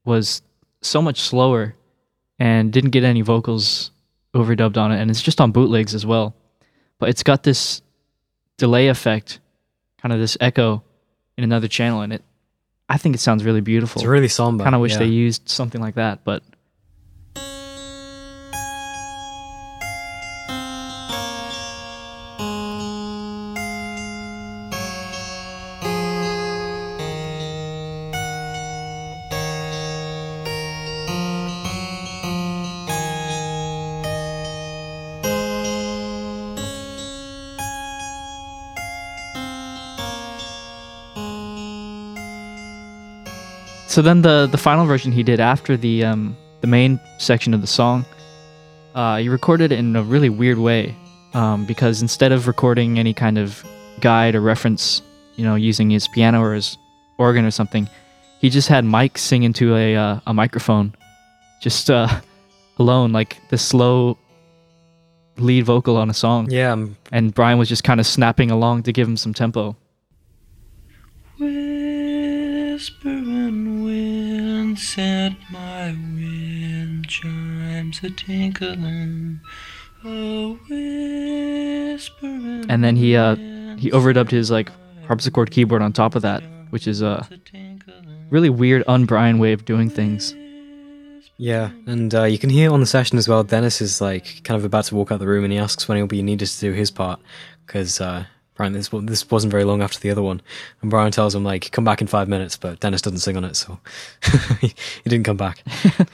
was 0.04 0.42
so 0.82 1.02
much 1.02 1.22
slower, 1.22 1.76
and 2.40 2.74
didn't 2.74 2.90
get 2.90 3.04
any 3.04 3.22
vocals 3.22 3.92
overdubbed 4.34 4.78
on 4.78 4.92
it, 4.92 5.00
and 5.00 5.10
it's 5.10 5.22
just 5.22 5.40
on 5.40 5.52
bootlegs 5.52 5.94
as 5.94 6.06
well, 6.06 6.36
but 7.00 7.10
it's 7.10 7.24
got 7.24 7.44
this 7.44 7.82
delay 8.58 8.88
effect, 8.88 9.40
kind 10.02 10.12
of 10.12 10.20
this 10.20 10.38
echo 10.42 10.84
in 11.38 11.44
another 11.44 11.68
channel, 11.68 12.02
and 12.02 12.14
it, 12.14 12.24
I 12.90 12.98
think 12.98 13.16
it 13.16 13.20
sounds 13.20 13.44
really 13.44 13.62
beautiful. 13.62 14.02
It's 14.02 14.08
really 14.08 14.28
somber, 14.28 14.64
Kind 14.64 14.76
of 14.76 14.82
wish 14.82 14.94
yeah. 14.94 15.00
they 15.00 15.06
used 15.06 15.50
something 15.50 15.82
like 15.82 15.96
that, 15.96 16.24
but 16.24 16.44
so 43.92 44.02
then 44.02 44.22
the 44.22 44.48
the 44.50 44.58
final 44.58 44.86
version 44.86 45.12
he 45.12 45.22
did 45.22 45.42
after 45.42 45.76
the 45.76 46.06
um 46.06 46.38
the 46.62 46.68
main 46.68 47.00
section 47.18 47.54
of 47.54 47.62
the 47.62 47.68
song, 47.68 48.06
uh, 48.96 49.18
he 49.18 49.28
recorded 49.28 49.72
it 49.72 49.80
in 49.80 49.96
a 49.96 50.04
really 50.04 50.30
weird 50.30 50.60
way, 50.60 50.96
um, 51.34 51.66
because 51.66 52.02
instead 52.02 52.32
of 52.32 52.48
recording 52.48 53.00
any 53.00 53.14
kind 53.14 53.38
of 53.38 53.64
guide 54.00 54.36
or 54.36 54.42
reference, 54.42 55.02
you 55.36 55.44
know, 55.44 55.56
using 55.56 55.90
his 55.90 56.08
piano 56.08 56.42
or 56.42 56.54
his 56.54 56.78
organ 57.18 57.46
or 57.46 57.52
something, 57.52 57.90
he 58.40 58.50
just 58.50 58.68
had 58.68 58.86
Mike 58.86 59.18
sing 59.18 59.44
into 59.44 59.76
a 59.76 59.96
uh, 59.96 60.20
a 60.26 60.34
microphone, 60.34 60.96
just 61.62 61.90
uh, 61.90 62.22
alone, 62.78 63.12
like 63.12 63.38
the 63.50 63.58
slow 63.58 64.18
lead 65.38 65.66
vocal 65.66 65.98
on 65.98 66.10
a 66.10 66.14
song. 66.14 66.50
Yeah, 66.50 66.72
um, 66.72 66.96
and 67.12 67.34
Brian 67.34 67.60
was 67.60 67.68
just 67.68 67.84
kind 67.84 68.00
of 68.00 68.06
snapping 68.06 68.52
along 68.52 68.84
to 68.84 68.94
give 68.94 69.08
him 69.08 69.18
some 69.18 69.34
tempo. 69.34 69.76
Whispering 71.40 73.71
wind 74.72 74.80
set 74.80 75.34
my 75.52 75.92
wind 75.92 77.06
chimes 77.10 78.00
a 78.04 78.10
tinkling. 78.10 79.42
A 80.06 80.58
whispering 80.70 82.66
and 82.70 82.84
then 82.84 82.96
he 82.96 83.16
uh 83.18 83.36
he 83.78 83.92
overdubbed 83.92 84.32
his 84.32 84.50
like 84.50 84.72
harpsichord 85.06 85.52
keyboard 85.52 85.82
on 85.82 85.92
top 85.92 86.16
of 86.16 86.22
that, 86.22 86.42
which 86.70 86.88
is 86.88 87.02
a 87.02 87.28
really 88.30 88.50
weird 88.50 88.86
un-Brian 88.88 89.40
way 89.40 89.52
of 89.52 89.66
doing 89.66 89.90
things. 89.90 90.34
Yeah, 91.38 91.72
and 91.86 92.14
uh, 92.16 92.24
you 92.24 92.38
can 92.38 92.50
hear 92.50 92.72
on 92.72 92.80
the 92.80 92.86
session 92.86 93.18
as 93.18 93.28
well. 93.28 93.44
Dennis 93.44 93.82
is 93.82 94.00
like 94.00 94.44
kind 94.44 94.58
of 94.58 94.64
about 94.64 94.86
to 94.86 94.96
walk 94.96 95.12
out 95.12 95.20
the 95.20 95.28
room, 95.28 95.44
and 95.44 95.52
he 95.52 95.60
asks 95.60 95.88
when 95.88 95.98
he'll 95.98 96.08
be 96.08 96.22
needed 96.22 96.48
to 96.48 96.60
do 96.60 96.72
his 96.72 96.92
part 96.92 97.20
because 97.66 98.00
uh, 98.00 98.26
Brian 98.56 98.74
this 98.74 98.90
this 98.90 99.30
wasn't 99.32 99.52
very 99.52 99.64
long 99.64 99.82
after 99.82 100.00
the 100.00 100.12
other 100.12 100.22
one, 100.22 100.42
and 100.82 100.90
Brian 100.90 101.12
tells 101.12 101.34
him 101.34 101.44
like 101.44 101.72
come 101.72 101.86
back 101.86 102.02
in 102.02 102.08
five 102.08 102.28
minutes, 102.28 102.58
but 102.58 102.80
Dennis 102.80 103.02
doesn't 103.02 103.20
sing 103.20 103.38
on 103.38 103.44
it, 103.46 103.56
so 103.56 103.80
he, 104.62 104.74
didn't 105.04 105.26
come 105.26 105.38
back. 105.38 105.64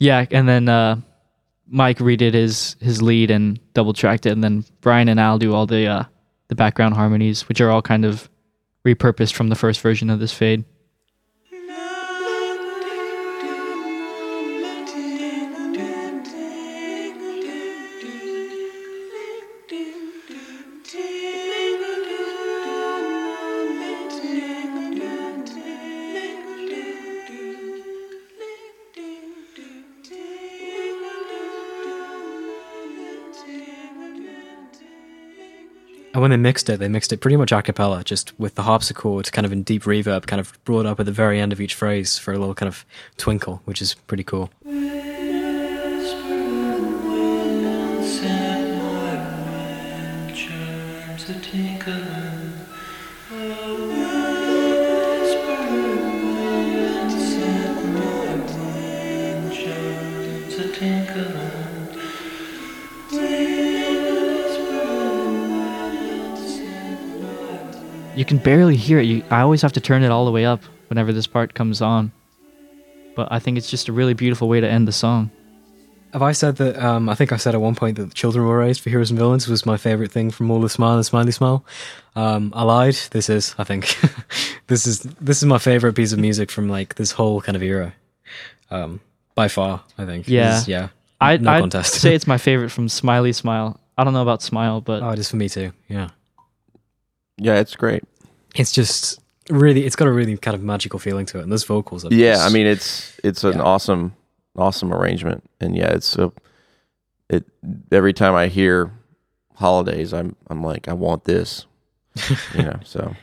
Yeah, 0.00 0.26
and 0.30 0.48
then 0.48 0.68
uh, 0.68 1.00
Mike 1.66 1.98
redid 1.98 2.34
his 2.34 2.76
his 2.80 3.02
lead 3.02 3.30
and 3.30 3.58
double 3.74 3.92
tracked 3.92 4.26
it, 4.26 4.30
and 4.30 4.42
then 4.42 4.64
Brian 4.80 5.08
and 5.08 5.18
Al 5.20 5.38
do 5.38 5.52
all 5.52 5.66
the 5.66 5.86
uh, 5.86 6.04
the 6.48 6.54
background 6.54 6.94
harmonies, 6.94 7.48
which 7.48 7.60
are 7.60 7.70
all 7.70 7.82
kind 7.82 8.04
of 8.04 8.28
repurposed 8.86 9.32
from 9.32 9.48
the 9.48 9.56
first 9.56 9.80
version 9.80 10.08
of 10.08 10.20
this 10.20 10.32
fade. 10.32 10.64
When 36.28 36.38
they 36.38 36.42
mixed 36.42 36.68
it, 36.68 36.78
they 36.78 36.88
mixed 36.88 37.10
it 37.10 37.22
pretty 37.22 37.38
much 37.38 37.52
a 37.52 37.62
cappella, 37.62 38.04
just 38.04 38.38
with 38.38 38.54
the 38.54 38.62
harpsichord 38.64 39.32
kind 39.32 39.46
of 39.46 39.52
in 39.52 39.62
deep 39.62 39.84
reverb, 39.84 40.26
kind 40.26 40.40
of 40.40 40.62
brought 40.66 40.84
up 40.84 41.00
at 41.00 41.06
the 41.06 41.12
very 41.12 41.40
end 41.40 41.54
of 41.54 41.60
each 41.60 41.74
phrase 41.74 42.18
for 42.18 42.34
a 42.34 42.38
little 42.38 42.54
kind 42.54 42.68
of 42.68 42.84
twinkle, 43.16 43.62
which 43.64 43.80
is 43.80 43.94
pretty 43.94 44.24
cool. 44.24 44.50
You 68.18 68.24
can 68.24 68.38
barely 68.38 68.74
hear 68.74 68.98
it. 68.98 69.04
You, 69.04 69.22
I 69.30 69.42
always 69.42 69.62
have 69.62 69.72
to 69.74 69.80
turn 69.80 70.02
it 70.02 70.10
all 70.10 70.24
the 70.24 70.32
way 70.32 70.44
up 70.44 70.60
whenever 70.88 71.12
this 71.12 71.28
part 71.28 71.54
comes 71.54 71.80
on. 71.80 72.10
But 73.14 73.28
I 73.30 73.38
think 73.38 73.56
it's 73.56 73.70
just 73.70 73.86
a 73.86 73.92
really 73.92 74.12
beautiful 74.12 74.48
way 74.48 74.60
to 74.60 74.68
end 74.68 74.88
the 74.88 74.92
song. 74.92 75.30
Have 76.12 76.22
I 76.22 76.32
said 76.32 76.56
that? 76.56 76.82
Um, 76.82 77.08
I 77.08 77.14
think 77.14 77.30
I 77.30 77.36
said 77.36 77.54
at 77.54 77.60
one 77.60 77.76
point 77.76 77.96
that 77.96 78.12
Children 78.14 78.44
Were 78.44 78.58
Raised 78.58 78.80
for 78.80 78.90
Heroes 78.90 79.10
and 79.10 79.18
Villains 79.20 79.46
was 79.46 79.64
my 79.64 79.76
favorite 79.76 80.10
thing 80.10 80.32
from 80.32 80.50
all 80.50 80.60
the 80.60 80.68
Smile 80.68 80.96
and 80.96 81.06
Smiley 81.06 81.30
Smile. 81.30 81.64
Um, 82.16 82.52
I 82.56 82.64
lied. 82.64 82.96
This 83.12 83.30
is, 83.30 83.54
I 83.56 83.62
think, 83.62 83.96
this 84.66 84.84
is 84.88 84.98
this 85.20 85.38
is 85.38 85.44
my 85.44 85.58
favorite 85.58 85.92
piece 85.92 86.12
of 86.12 86.18
music 86.18 86.50
from 86.50 86.68
like 86.68 86.96
this 86.96 87.12
whole 87.12 87.40
kind 87.40 87.54
of 87.54 87.62
era, 87.62 87.94
um, 88.72 88.98
by 89.36 89.46
far. 89.46 89.84
I 89.96 90.06
think. 90.06 90.26
Yeah, 90.28 90.58
is- 90.58 90.66
yeah. 90.66 90.88
I, 91.20 91.36
no 91.36 91.52
I'd 91.52 91.60
contest. 91.60 91.94
say 92.00 92.16
it's 92.16 92.26
my 92.34 92.38
favorite 92.38 92.70
from 92.70 92.88
Smiley 92.88 93.32
Smile. 93.32 93.78
I 93.96 94.02
don't 94.02 94.12
know 94.12 94.22
about 94.22 94.42
Smile, 94.42 94.80
but 94.80 95.04
oh, 95.04 95.10
it 95.10 95.20
is 95.20 95.30
for 95.30 95.36
me 95.36 95.48
too. 95.48 95.70
Yeah. 95.88 96.08
Yeah, 97.38 97.56
it's 97.60 97.76
great. 97.76 98.04
It's 98.54 98.72
just 98.72 99.20
really, 99.50 99.84
it's 99.86 99.96
got 99.96 100.08
a 100.08 100.12
really 100.12 100.36
kind 100.36 100.54
of 100.54 100.62
magical 100.62 100.98
feeling 100.98 101.26
to 101.26 101.38
it, 101.38 101.42
and 101.42 101.52
those 101.52 101.64
vocals. 101.64 102.04
Are 102.04 102.12
Yeah, 102.12 102.34
just- 102.34 102.46
I 102.46 102.52
mean 102.52 102.66
it's 102.66 103.18
it's 103.24 103.44
an 103.44 103.60
awesome 103.60 104.14
awesome 104.56 104.92
arrangement, 104.92 105.48
and 105.60 105.76
yeah, 105.76 105.92
it's 105.92 106.16
a 106.16 106.32
it 107.30 107.44
every 107.92 108.12
time 108.12 108.34
I 108.34 108.48
hear 108.48 108.90
holidays, 109.54 110.12
I'm 110.12 110.34
I'm 110.48 110.62
like 110.62 110.88
I 110.88 110.92
want 110.92 111.24
this, 111.24 111.66
you 112.54 112.62
know. 112.62 112.80
So 112.84 113.14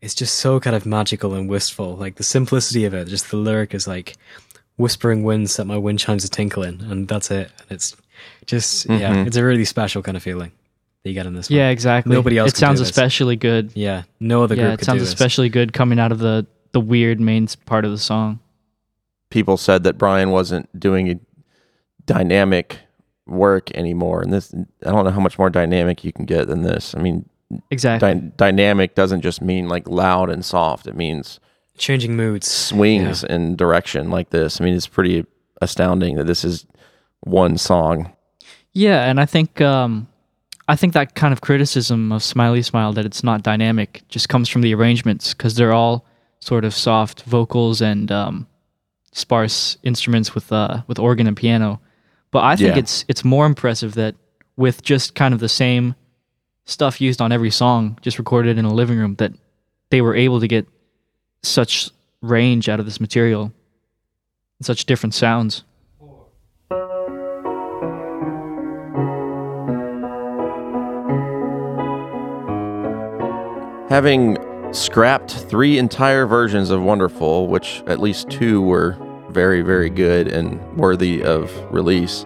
it's 0.00 0.14
just 0.14 0.36
so 0.38 0.60
kind 0.60 0.76
of 0.76 0.86
magical 0.86 1.34
and 1.34 1.48
wistful. 1.48 1.96
Like 1.96 2.16
the 2.16 2.22
simplicity 2.22 2.84
of 2.84 2.94
it, 2.94 3.08
just 3.08 3.30
the 3.30 3.36
lyric 3.36 3.74
is 3.74 3.86
like 3.88 4.16
whispering 4.76 5.24
winds 5.24 5.52
set 5.54 5.66
my 5.66 5.76
wind 5.76 5.98
chimes 5.98 6.24
a 6.24 6.28
tinkling, 6.30 6.80
and 6.88 7.08
that's 7.08 7.30
it. 7.30 7.50
And 7.60 7.70
it's 7.72 7.96
just 8.46 8.86
yeah, 8.88 9.12
Mhm. 9.14 9.26
it's 9.26 9.36
a 9.36 9.44
really 9.44 9.64
special 9.64 10.02
kind 10.02 10.16
of 10.16 10.22
feeling 10.22 10.52
that 11.02 11.10
you 11.10 11.14
get 11.14 11.26
in 11.26 11.34
this. 11.34 11.48
one. 11.50 11.56
yeah, 11.58 11.68
exactly. 11.70 12.14
Nobody 12.14 12.38
else. 12.38 12.48
It 12.48 12.54
could 12.54 12.60
do 12.60 12.66
sounds 12.66 12.78
this. 12.80 12.90
especially 12.90 13.36
good. 13.36 13.72
Yeah, 13.74 14.02
no 14.20 14.42
other 14.42 14.54
yeah, 14.54 14.68
group 14.68 14.82
it 14.82 14.84
sounds 14.84 14.96
do 14.98 15.04
this. 15.04 15.12
especially 15.12 15.48
good 15.48 15.72
coming 15.72 15.98
out 15.98 16.12
of 16.12 16.18
the 16.18 16.46
the 16.72 16.80
weird 16.80 17.20
main 17.20 17.48
part 17.66 17.84
of 17.84 17.90
the 17.90 17.98
song. 17.98 18.38
people 19.30 19.56
said 19.56 19.82
that 19.84 19.98
Brian 19.98 20.30
wasn't 20.30 20.68
doing 20.78 21.10
a 21.10 21.16
dynamic 22.06 22.78
work 23.26 23.70
anymore, 23.76 24.22
and 24.22 24.32
this 24.32 24.52
I 24.54 24.90
don't 24.90 25.04
know 25.04 25.10
how 25.10 25.20
much 25.20 25.38
more 25.38 25.50
dynamic 25.50 26.04
you 26.04 26.12
can 26.12 26.24
get 26.24 26.46
than 26.48 26.62
this. 26.62 26.94
I 26.94 27.00
mean, 27.00 27.28
Exactly. 27.70 28.14
dy- 28.14 28.32
dynamic 28.36 28.94
doesn't 28.94 29.22
just 29.22 29.40
mean 29.42 29.68
like 29.68 29.88
loud 29.88 30.30
and 30.30 30.44
soft. 30.44 30.86
It 30.86 30.96
means 30.96 31.40
changing 31.76 32.14
moods, 32.16 32.48
swings, 32.50 33.24
and 33.24 33.56
direction 33.56 34.10
like 34.10 34.30
this. 34.30 34.60
I 34.60 34.64
mean, 34.64 34.74
it's 34.74 34.86
pretty 34.86 35.24
astounding 35.62 36.16
that 36.16 36.26
this 36.26 36.44
is 36.44 36.66
one 37.20 37.56
song. 37.58 38.12
Yeah, 38.72 39.04
and 39.10 39.20
I 39.20 39.26
think 39.26 39.60
um, 39.60 40.06
I 40.70 40.76
think 40.76 40.92
that 40.92 41.16
kind 41.16 41.32
of 41.32 41.40
criticism 41.40 42.12
of 42.12 42.22
Smiley 42.22 42.62
Smile 42.62 42.92
that 42.92 43.04
it's 43.04 43.24
not 43.24 43.42
dynamic 43.42 44.02
just 44.08 44.28
comes 44.28 44.48
from 44.48 44.62
the 44.62 44.72
arrangements 44.72 45.34
because 45.34 45.56
they're 45.56 45.72
all 45.72 46.06
sort 46.38 46.64
of 46.64 46.72
soft 46.74 47.22
vocals 47.22 47.80
and 47.82 48.10
um, 48.12 48.46
sparse 49.10 49.78
instruments 49.82 50.32
with 50.32 50.52
uh, 50.52 50.82
with 50.86 51.00
organ 51.00 51.26
and 51.26 51.36
piano. 51.36 51.80
But 52.30 52.44
I 52.44 52.54
think 52.54 52.74
Yeah. 52.76 52.78
it's 52.78 53.04
it's 53.08 53.24
more 53.24 53.46
impressive 53.46 53.94
that 53.94 54.14
with 54.56 54.82
just 54.82 55.16
kind 55.16 55.34
of 55.34 55.40
the 55.40 55.48
same 55.48 55.96
stuff 56.66 57.00
used 57.00 57.20
on 57.20 57.32
every 57.32 57.50
song, 57.50 57.98
just 58.00 58.18
recorded 58.18 58.56
in 58.56 58.64
a 58.64 58.72
living 58.72 58.96
room, 58.96 59.16
that 59.16 59.32
they 59.88 60.00
were 60.00 60.14
able 60.14 60.38
to 60.38 60.46
get 60.46 60.68
such 61.42 61.90
range 62.22 62.68
out 62.68 62.78
of 62.78 62.86
this 62.86 63.00
material, 63.00 63.52
and 64.60 64.66
such 64.66 64.84
different 64.86 65.14
sounds. 65.14 65.64
Having 73.90 74.38
scrapped 74.72 75.32
three 75.32 75.76
entire 75.76 76.24
versions 76.24 76.70
of 76.70 76.80
Wonderful, 76.80 77.48
which 77.48 77.82
at 77.88 77.98
least 77.98 78.30
two 78.30 78.62
were 78.62 78.96
very, 79.30 79.62
very 79.62 79.90
good 79.90 80.28
and 80.28 80.62
worthy 80.76 81.24
of 81.24 81.52
release. 81.72 82.24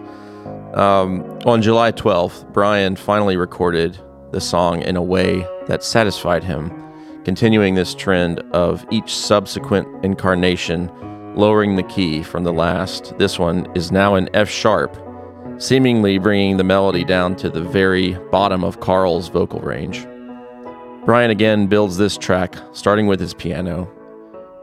Um, 0.75 1.23
on 1.43 1.63
July 1.63 1.91
12th, 1.91 2.53
Brian 2.53 2.95
finally 2.95 3.35
recorded 3.35 3.97
the 4.29 4.39
song 4.39 4.83
in 4.83 4.95
a 4.95 5.01
way 5.01 5.43
that 5.65 5.83
satisfied 5.83 6.43
him, 6.43 6.71
continuing 7.23 7.73
this 7.73 7.95
trend 7.95 8.41
of 8.53 8.85
each 8.91 9.15
subsequent 9.15 9.87
incarnation 10.05 10.91
lowering 11.35 11.77
the 11.77 11.83
key 11.83 12.21
from 12.21 12.43
the 12.43 12.53
last. 12.53 13.17
This 13.17 13.39
one 13.39 13.67
is 13.73 13.91
now 13.91 14.13
in 14.13 14.29
F 14.35 14.51
sharp, 14.51 14.95
seemingly 15.57 16.19
bringing 16.19 16.57
the 16.57 16.63
melody 16.63 17.03
down 17.03 17.35
to 17.37 17.49
the 17.49 17.63
very 17.63 18.13
bottom 18.29 18.63
of 18.63 18.81
Carl's 18.81 19.29
vocal 19.29 19.61
range. 19.61 20.05
Brian 21.05 21.29
again 21.29 21.67
builds 21.67 21.97
this 21.97 22.17
track, 22.17 22.55
starting 22.73 23.05
with 23.05 23.19
his 23.19 23.35
piano, 23.35 23.87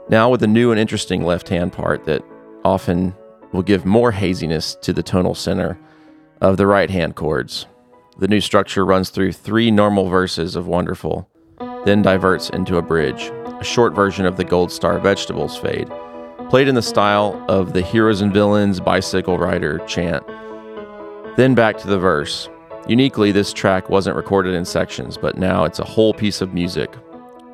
now 0.09 0.29
with 0.29 0.43
a 0.43 0.47
new 0.49 0.73
and 0.73 0.81
interesting 0.81 1.23
left 1.23 1.49
hand 1.49 1.73
part 1.73 2.05
that 2.05 2.25
often 2.65 3.15
will 3.53 3.63
give 3.63 3.87
more 3.87 4.11
haziness 4.11 4.75
to 4.83 4.93
the 4.93 5.05
tonal 5.05 5.37
center 5.37 5.79
of 6.41 6.57
the 6.57 6.67
right 6.67 6.91
hand 6.91 7.15
chords. 7.15 7.67
The 8.19 8.27
new 8.27 8.41
structure 8.41 8.85
runs 8.85 9.11
through 9.11 9.35
three 9.35 9.71
normal 9.71 10.09
verses 10.09 10.57
of 10.57 10.67
Wonderful, 10.67 11.29
then 11.85 12.03
diverts 12.03 12.51
into 12.51 12.77
a 12.77 12.83
bridge, 12.83 13.31
a 13.61 13.65
short 13.65 13.95
version 13.95 14.27
of 14.27 14.37
the 14.37 14.45
Gold 14.45 14.73
Star 14.73 14.99
Vegetables 14.99 15.57
fade, 15.57 15.89
played 16.51 16.67
in 16.67 16.75
the 16.75 16.83
style 16.83 17.45
of 17.49 17.73
the 17.73 17.83
heroes 17.83 18.21
and 18.21 18.35
villains 18.35 18.81
bicycle 18.81 19.39
rider 19.39 19.79
chant. 19.87 20.27
Then 21.37 21.55
back 21.55 21.79
to 21.79 21.87
the 21.87 22.01
verse. 22.01 22.49
Uniquely, 22.89 23.31
this 23.31 23.53
track 23.53 23.89
wasn't 23.89 24.17
recorded 24.17 24.55
in 24.55 24.65
sections, 24.65 25.17
but 25.17 25.39
now 25.39 25.65
it's 25.65 25.79
a 25.79 25.85
whole 25.85 26.13
piece 26.13 26.41
of 26.41 26.53
music. 26.53 26.93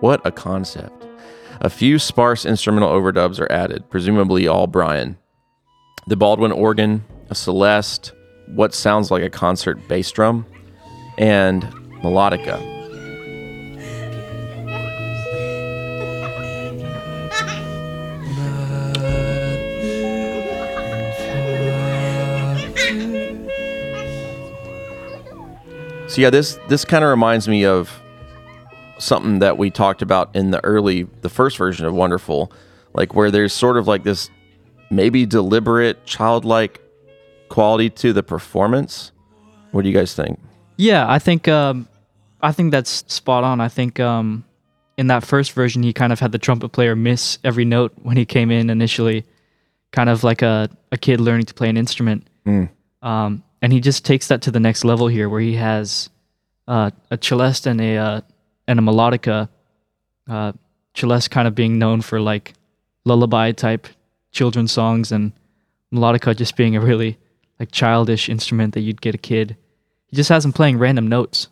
What 0.01 0.25
a 0.25 0.33
concept. 0.33 1.07
A 1.61 1.69
few 1.69 1.99
sparse 1.99 2.47
instrumental 2.47 2.91
overdubs 2.91 3.41
are 3.41 3.51
added, 3.51 3.91
presumably 3.91 4.47
all 4.47 4.67
Brian. 4.67 5.19
The 6.07 6.17
Baldwin 6.17 6.53
organ, 6.53 7.05
a 7.29 7.35
Celeste, 7.35 8.13
what 8.55 8.73
sounds 8.73 9.11
like 9.11 9.23
a 9.23 9.29
concert 9.29 9.87
bass 9.89 10.11
drum, 10.11 10.47
and 11.19 11.63
melodica. 12.03 12.78
So 26.19 26.23
yeah, 26.23 26.31
this 26.31 26.59
this 26.67 26.85
kind 26.85 27.05
of 27.05 27.11
reminds 27.11 27.47
me 27.47 27.65
of 27.65 28.03
something 28.99 29.39
that 29.39 29.57
we 29.57 29.71
talked 29.71 30.03
about 30.03 30.35
in 30.35 30.51
the 30.51 30.59
early 30.65 31.05
the 31.21 31.29
first 31.29 31.57
version 31.57 31.87
of 31.87 31.95
Wonderful, 31.95 32.51
like 32.93 33.15
where 33.15 33.31
there's 33.31 33.53
sort 33.53 33.77
of 33.77 33.87
like 33.87 34.03
this 34.03 34.29
maybe 34.91 35.27
deliberate 35.27 36.05
childlike 36.07 36.83
quality 37.51 37.89
to 37.91 38.13
the 38.13 38.25
performance. 38.25 39.13
What 39.71 39.83
do 39.83 39.89
you 39.89 39.95
guys 39.95 40.13
think? 40.13 40.41
Yeah, 40.77 41.09
I 41.09 41.21
think 41.21 41.47
um, 41.47 41.87
I 42.41 42.51
think 42.51 42.73
that's 42.73 43.05
spot 43.07 43.45
on. 43.45 43.61
I 43.61 43.69
think 43.69 44.01
um, 44.01 44.45
in 44.97 45.07
that 45.07 45.25
first 45.25 45.53
version, 45.53 45.85
he 45.85 45.93
kind 45.93 46.13
of 46.13 46.19
had 46.19 46.33
the 46.33 46.39
trumpet 46.41 46.71
player 46.71 46.97
miss 46.97 47.39
every 47.45 47.65
note 47.65 47.93
when 48.03 48.17
he 48.17 48.27
came 48.27 48.51
in 48.51 48.71
initially, 48.71 49.25
kind 49.93 50.11
of 50.11 50.25
like 50.25 50.43
a, 50.43 50.69
a 50.91 50.99
kid 50.99 51.21
learning 51.21 51.47
to 51.47 51.55
play 51.55 51.69
an 51.69 51.77
instrument. 51.77 52.27
Mm. 52.45 52.71
Um, 53.03 53.45
and 53.61 53.73
he 53.73 53.81
just 53.81 54.05
takes 54.05 54.29
that 54.29 54.43
to 54.43 54.51
the 54.51 54.61
next 54.61 54.85
level 54.85 55.09
here, 55.09 55.29
where 55.29 55.41
he 55.41 55.55
has 55.55 56.11
uh, 56.67 56.91
a 57.11 57.19
celeste 57.21 57.67
and 57.67 57.81
a 57.81 57.97
uh, 57.97 58.21
and 58.67 58.79
a 58.79 58.83
melodica. 58.83 59.49
Uh, 60.29 60.53
celeste 60.95 61.31
kind 61.31 61.49
of 61.49 61.55
being 61.55 61.79
known 61.79 62.03
for 62.03 62.21
like 62.21 62.55
lullaby 63.05 63.53
type 63.53 63.87
children's 64.31 64.73
songs, 64.73 65.13
and 65.13 65.33
melodica 65.93 66.37
just 66.37 66.57
being 66.57 66.77
a 66.77 66.81
really 66.81 67.19
like 67.59 67.73
childish 67.73 68.29
instrument 68.29 68.75
that 68.75 68.81
you'd 68.81 69.01
get 69.01 69.15
a 69.15 69.19
kid. 69.19 69.57
He 70.09 70.17
just 70.17 70.29
has 70.29 70.45
him 70.45 70.53
playing 70.53 70.79
random 70.79 71.07
notes, 71.07 71.49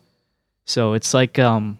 so 0.65 0.93
it's 0.93 1.13
like 1.13 1.39
um, 1.39 1.79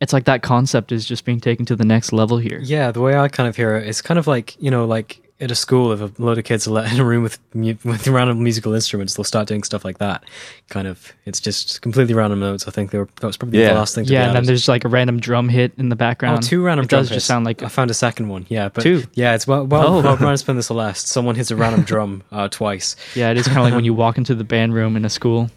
it's 0.00 0.12
like 0.12 0.24
that 0.24 0.42
concept 0.42 0.92
is 0.92 1.04
just 1.04 1.24
being 1.24 1.40
taken 1.40 1.66
to 1.66 1.76
the 1.76 1.84
next 1.84 2.12
level 2.12 2.38
here. 2.38 2.60
Yeah, 2.62 2.90
the 2.90 3.00
way 3.00 3.16
I 3.16 3.28
kind 3.28 3.48
of 3.48 3.56
hear 3.56 3.76
it, 3.76 3.86
it's 3.86 4.02
kind 4.02 4.18
of 4.18 4.26
like 4.26 4.60
you 4.60 4.70
know, 4.70 4.84
like 4.84 5.29
at 5.40 5.50
a 5.50 5.54
school, 5.54 5.90
if 5.92 6.00
a 6.00 6.22
load 6.22 6.36
of 6.38 6.44
kids 6.44 6.68
are 6.68 6.70
let 6.70 6.92
in 6.92 7.00
a 7.00 7.04
room 7.04 7.22
with 7.22 7.38
with 7.54 8.06
random 8.06 8.42
musical 8.42 8.74
instruments, 8.74 9.14
they'll 9.14 9.24
start 9.24 9.48
doing 9.48 9.62
stuff 9.62 9.84
like 9.84 9.98
that. 9.98 10.22
Kind 10.68 10.86
of, 10.86 11.12
it's 11.24 11.40
just 11.40 11.80
completely 11.82 12.14
random 12.14 12.40
notes. 12.40 12.68
I 12.68 12.70
think 12.70 12.90
they 12.90 12.98
were 12.98 13.08
that 13.20 13.26
was 13.26 13.36
probably 13.36 13.60
the 13.64 13.72
last 13.74 13.94
thing. 13.94 14.04
to 14.04 14.12
yeah, 14.12 14.26
and 14.26 14.36
then 14.36 14.44
there's 14.44 14.68
like 14.68 14.84
a 14.84 14.88
random 14.88 15.18
drum 15.20 15.48
hit 15.48 15.72
in 15.78 15.88
the 15.88 15.96
background. 15.96 16.38
Oh, 16.38 16.46
two 16.46 16.62
random 16.62 16.84
It 16.84 16.88
drum 16.88 17.00
does 17.02 17.08
hits. 17.08 17.16
just 17.16 17.26
sound 17.26 17.44
like 17.46 17.62
I 17.62 17.68
found 17.68 17.90
a 17.90 17.94
second 17.94 18.28
one. 18.28 18.46
Yeah, 18.48 18.68
but 18.68 18.82
Two? 18.82 19.04
Yeah, 19.14 19.34
it's 19.34 19.46
well, 19.46 19.64
well, 19.66 19.86
Oh. 19.98 20.00
while 20.02 20.16
Brian's 20.16 20.42
playing 20.42 20.60
the 20.60 20.74
last. 20.74 21.08
someone 21.08 21.34
hits 21.34 21.50
a 21.50 21.56
random 21.56 21.82
drum 21.82 22.22
uh, 22.30 22.48
twice. 22.48 22.96
yeah, 23.14 23.30
it 23.30 23.36
is 23.38 23.46
kind 23.46 23.58
of 23.58 23.64
like 23.64 23.74
when 23.74 23.84
you 23.84 23.94
walk 23.94 24.18
into 24.18 24.34
the 24.34 24.44
band 24.44 24.74
room 24.74 24.96
in 24.96 25.04
a 25.04 25.10
school. 25.10 25.50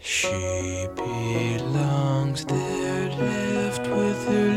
She 0.00 0.86
belongs 0.96 2.44
there, 2.44 3.08
left 3.10 3.86
with 3.88 4.26
her 4.28 4.53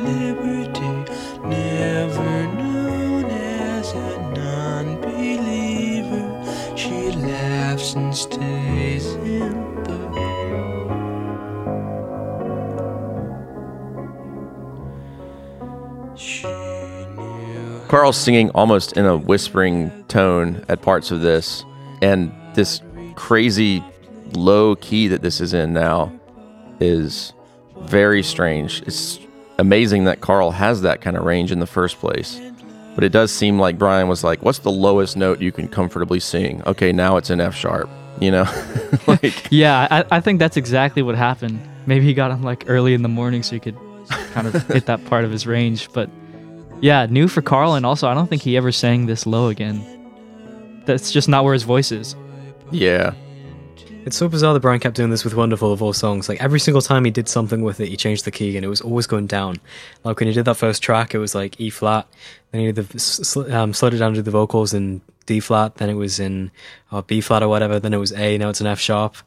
and 7.98 8.16
stays 8.16 9.06
in 9.16 9.84
the 9.84 9.98
Carl's 17.88 18.18
singing 18.18 18.50
almost 18.52 18.98
in 18.98 19.06
a 19.06 19.18
whispering 19.18 20.04
tone 20.10 20.64
at 20.68 20.82
parts 20.82 21.12
of 21.12 21.22
this, 21.22 21.64
and 22.02 22.32
this 22.54 22.82
crazy 23.16 23.84
low 24.34 24.76
key 24.76 25.08
that 25.08 25.22
this 25.22 25.40
is 25.40 25.54
in 25.54 25.74
now 25.74 26.12
is 26.80 27.34
very 27.80 28.22
strange. 28.22 28.82
It's 28.84 29.20
amazing 29.58 30.04
that 30.04 30.22
Carl 30.22 30.52
has 30.52 30.82
that 30.82 31.02
kind 31.02 31.16
of 31.16 31.24
range 31.24 31.52
in 31.52 31.60
the 31.60 31.68
first 31.68 31.98
place. 31.98 32.40
But 32.98 33.04
it 33.04 33.12
does 33.12 33.32
seem 33.32 33.60
like 33.60 33.78
Brian 33.78 34.08
was 34.08 34.24
like, 34.24 34.42
"What's 34.42 34.58
the 34.58 34.72
lowest 34.72 35.16
note 35.16 35.40
you 35.40 35.52
can 35.52 35.68
comfortably 35.68 36.20
sing?" 36.20 36.64
Okay, 36.66 36.92
now 36.92 37.18
it's 37.18 37.30
in 37.30 37.40
F 37.40 37.54
sharp. 37.56 37.88
You 38.20 38.32
know, 38.32 38.46
like 39.08 39.46
Yeah, 39.52 39.88
I, 39.92 40.18
I 40.18 40.20
think 40.20 40.40
that's 40.40 40.58
exactly 40.58 41.04
what 41.04 41.14
happened. 41.14 41.62
Maybe 41.86 42.06
he 42.06 42.16
got 42.16 42.32
him 42.32 42.42
like 42.42 42.64
early 42.68 42.96
in 42.96 43.04
the 43.04 43.08
morning 43.10 43.44
so 43.44 43.52
he 43.56 43.60
could 43.60 43.78
kind 44.34 44.48
of 44.48 44.68
hit 44.74 44.88
that 44.88 45.06
part 45.06 45.26
of 45.26 45.32
his 45.32 45.46
range. 45.46 45.94
But 45.94 46.10
yeah, 46.82 47.06
new 47.06 47.28
for 47.28 47.44
Carl, 47.44 47.76
and 47.76 47.86
also 47.86 48.08
I 48.08 48.16
don't 48.16 48.28
think 48.28 48.42
he 48.42 48.58
ever 48.58 48.72
sang 48.72 49.06
this 49.06 49.28
low 49.28 49.50
again. 49.50 49.80
That's 50.86 51.12
just 51.12 51.30
not 51.30 51.44
where 51.44 51.54
his 51.54 51.64
voice 51.64 51.92
is. 51.92 52.16
yeah, 52.72 53.14
It's 54.08 54.16
so 54.16 54.30
bizarre 54.30 54.54
that 54.54 54.62
Brian 54.62 54.80
kept 54.80 54.96
doing 54.96 55.10
this 55.10 55.26
with 55.26 55.34
Wonderful 55.34 55.74
of 55.74 55.84
all 55.84 55.92
songs. 55.92 56.30
Like 56.30 56.42
every 56.42 56.62
single 56.62 56.82
time 56.82 57.04
he 57.04 57.12
did 57.12 57.28
something 57.28 57.62
with 57.62 57.82
it, 57.82 57.90
he 57.90 57.98
changed 57.98 58.24
the 58.24 58.32
key 58.32 58.56
and 58.56 58.64
it 58.64 58.70
was 58.70 58.80
always 58.80 59.06
going 59.06 59.28
down. 59.28 59.58
Like 60.06 60.22
when 60.22 60.28
he 60.28 60.34
did 60.34 60.46
that 60.46 60.56
first 60.56 60.82
track, 60.82 61.14
it 61.14 61.18
was 61.18 61.36
like 61.36 61.60
E 61.60 61.70
flat. 61.70 62.08
Then 62.52 62.62
he 62.62 62.72
did 62.72 62.88
the 62.88 63.48
um, 63.52 63.74
slowed 63.74 63.94
it 63.94 63.98
down 63.98 64.14
to 64.14 64.22
the 64.22 64.32
vocals 64.32 64.74
in 64.74 65.02
D 65.26 65.42
flat. 65.42 65.76
Then 65.76 65.90
it 65.90 65.96
was 65.96 66.22
in 66.22 66.52
uh, 66.90 67.02
B 67.02 67.20
flat 67.20 67.44
or 67.44 67.50
whatever. 67.50 67.82
Then 67.82 67.94
it 67.94 67.98
was 67.98 68.14
A. 68.14 68.38
Now 68.38 68.48
it's 68.48 68.62
an 68.62 68.68
F 68.68 68.80
sharp. 68.80 69.18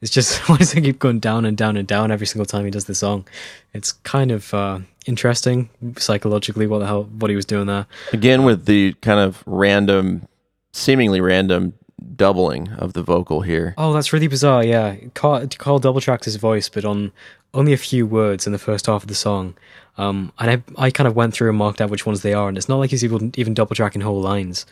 It's 0.00 0.10
just 0.10 0.38
why 0.48 0.56
does 0.56 0.72
it 0.72 0.80
keep 0.80 1.00
going 1.00 1.20
down 1.20 1.44
and 1.44 1.54
down 1.54 1.76
and 1.76 1.86
down 1.86 2.10
every 2.10 2.26
single 2.26 2.46
time 2.46 2.64
he 2.64 2.70
does 2.70 2.86
the 2.86 2.94
song? 2.94 3.28
It's 3.74 3.92
kind 3.92 4.30
of 4.30 4.54
uh, 4.54 4.78
interesting 5.04 5.68
psychologically 5.98 6.66
what 6.66 6.78
the 6.78 6.86
hell 6.86 7.04
what 7.04 7.28
he 7.28 7.36
was 7.36 7.44
doing 7.44 7.66
there. 7.66 7.86
again 8.14 8.44
with 8.44 8.64
the 8.64 8.94
kind 9.02 9.20
of 9.20 9.42
random, 9.44 10.26
seemingly 10.72 11.20
random 11.20 11.74
doubling 12.16 12.70
of 12.72 12.92
the 12.92 13.02
vocal 13.02 13.42
here. 13.42 13.74
Oh, 13.78 13.92
that's 13.92 14.12
really 14.12 14.28
bizarre. 14.28 14.64
Yeah, 14.64 14.96
Carl, 15.14 15.46
Carl 15.58 15.78
double 15.78 16.00
tracked 16.00 16.24
his 16.24 16.36
voice, 16.36 16.68
but 16.68 16.84
on 16.84 17.12
only 17.52 17.72
a 17.72 17.76
few 17.76 18.06
words 18.06 18.46
in 18.46 18.52
the 18.52 18.58
first 18.58 18.86
half 18.86 19.02
of 19.02 19.08
the 19.08 19.14
song. 19.14 19.54
Um, 19.98 20.32
and 20.38 20.62
I, 20.78 20.86
I 20.86 20.90
kind 20.90 21.08
of 21.08 21.16
went 21.16 21.34
through 21.34 21.48
and 21.50 21.58
marked 21.58 21.80
out 21.80 21.90
which 21.90 22.06
ones 22.06 22.22
they 22.22 22.32
are, 22.32 22.48
and 22.48 22.56
it's 22.56 22.68
not 22.68 22.78
like 22.78 22.90
he's 22.90 23.04
even 23.04 23.32
even 23.36 23.54
double 23.54 23.74
tracking 23.76 24.00
whole 24.02 24.20
lines, 24.20 24.64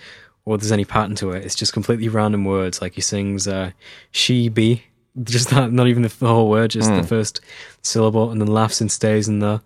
or 0.45 0.57
there's 0.57 0.73
any 0.73 0.85
pattern 0.85 1.17
to 1.17 1.33
it. 1.33 1.45
It's 1.45 1.55
just 1.57 1.73
completely 1.73 2.09
random 2.09 2.45
words. 2.45 2.81
Like 2.81 2.95
he 2.95 3.01
sings 3.01 3.47
uh, 3.49 3.73
"she 4.11 4.49
be," 4.49 4.85
just 5.23 5.51
that, 5.51 5.73
not 5.73 5.89
even 5.89 6.03
the 6.03 6.15
whole 6.21 6.49
word, 6.49 6.71
just 6.71 6.89
the 6.95 7.03
Mm. 7.03 7.09
first 7.09 7.41
syllable, 7.83 8.31
and 8.31 8.41
then 8.41 8.49
laughs 8.49 8.81
and 8.81 8.91
stays 8.91 9.29
in 9.29 9.41
the, 9.41 9.61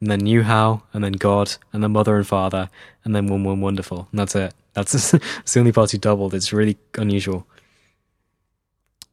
and 0.00 0.10
then 0.10 0.20
knew 0.20 0.42
how, 0.42 0.82
and 0.92 1.02
then 1.02 1.12
God, 1.14 1.54
and 1.72 1.82
then 1.82 1.92
mother 1.92 2.16
and 2.16 2.26
father, 2.26 2.68
and 3.04 3.16
then 3.16 3.26
one 3.26 3.42
one 3.44 3.60
wonderful, 3.60 4.06
and 4.12 4.20
that's 4.20 4.36
it. 4.36 4.54
That's, 4.78 5.10
that's 5.12 5.54
the 5.54 5.60
only 5.60 5.72
part 5.72 5.90
he 5.90 5.98
doubled. 5.98 6.34
It's 6.34 6.52
really 6.52 6.76
unusual. 6.96 7.46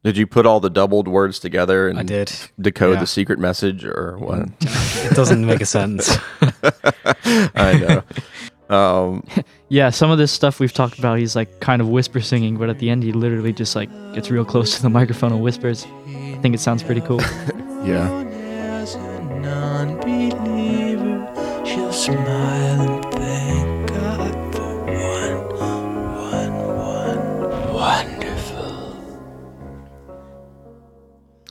Did 0.04 0.18
you 0.18 0.28
put 0.28 0.46
all 0.46 0.60
the 0.60 0.70
doubled 0.70 1.08
words 1.08 1.40
together 1.40 1.88
and 1.90 1.98
I 1.98 2.04
did. 2.04 2.32
decode 2.62 2.94
Yeah. 2.96 3.00
the 3.00 3.08
secret 3.08 3.40
message 3.40 3.84
or 3.84 4.18
what? 4.20 4.50
It 5.06 5.16
doesn't 5.16 5.44
make 5.46 5.62
a 5.62 5.66
sense. 5.66 6.16
I 7.56 8.04
know. 8.70 8.76
Um, 8.76 9.24
Yeah, 9.70 9.90
some 9.90 10.12
of 10.12 10.18
this 10.20 10.32
stuff 10.32 10.60
we've 10.60 10.74
talked 10.74 11.00
about, 11.00 11.18
he's 11.18 11.36
like 11.36 11.60
kind 11.60 11.82
of 11.82 11.90
whisper 11.90 12.22
singing, 12.22 12.58
but 12.58 12.70
at 12.70 12.78
the 12.78 12.90
end 12.92 13.02
he 13.04 13.12
literally 13.14 13.52
just 13.54 13.76
like 13.76 13.90
gets 14.14 14.30
real 14.30 14.46
close 14.46 14.76
to 14.76 14.82
the 14.84 14.90
microphone 14.92 15.32
and 15.32 15.42
whispers. 15.42 15.86
I 16.08 16.38
think 16.42 16.54
it 16.54 16.60
sounds 16.60 16.84
pretty 16.84 17.02
cool. 17.02 17.22
yeah. 17.84 18.24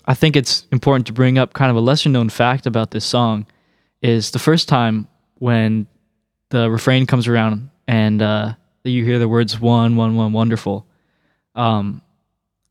I 0.06 0.14
think 0.14 0.36
it's 0.36 0.66
important 0.70 1.06
to 1.06 1.12
bring 1.12 1.38
up 1.38 1.52
kind 1.54 1.70
of 1.70 1.76
a 1.76 1.80
lesser 1.80 2.08
known 2.10 2.28
fact 2.28 2.66
about 2.66 2.90
this 2.90 3.04
song 3.04 3.46
is 4.02 4.32
the 4.32 4.38
first 4.38 4.68
time 4.68 5.08
when 5.38 5.86
the 6.50 6.70
refrain 6.70 7.06
comes 7.06 7.26
around 7.26 7.70
and 7.88 8.20
uh, 8.20 8.54
you 8.84 9.04
hear 9.04 9.18
the 9.18 9.28
words 9.28 9.58
one, 9.60 9.96
one, 9.96 10.14
one, 10.16 10.32
wonderful. 10.32 10.86
Um, 11.54 12.02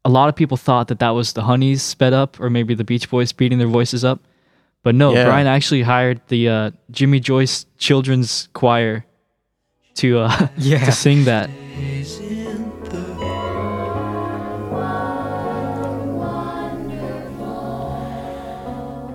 a 0.06 0.10
lot 0.10 0.30
of 0.30 0.36
people 0.36 0.58
thought 0.58 0.90
that 0.90 1.00
that 1.00 1.10
was 1.12 1.34
the 1.34 1.42
Honeys 1.44 1.82
sped 1.82 2.14
up 2.14 2.40
or 2.40 2.50
maybe 2.50 2.76
the 2.76 2.84
Beach 2.84 3.10
Boys 3.10 3.30
speeding 3.30 3.58
their 3.58 3.68
voices 3.68 4.04
up. 4.06 4.20
But 4.84 4.96
no, 4.96 5.14
Yeah. 5.14 5.26
Brian 5.26 5.48
actually 5.48 5.82
hired 5.82 6.22
the 6.28 6.50
uh, 6.50 6.72
Jimmy 6.92 7.20
Joyce 7.20 7.66
Children's 7.78 8.50
Choir 8.54 9.06
to 9.96 10.20
uh, 10.20 10.48
Yeah. 10.58 10.84
to 10.86 10.92
sing 10.92 11.24
that. 11.26 11.50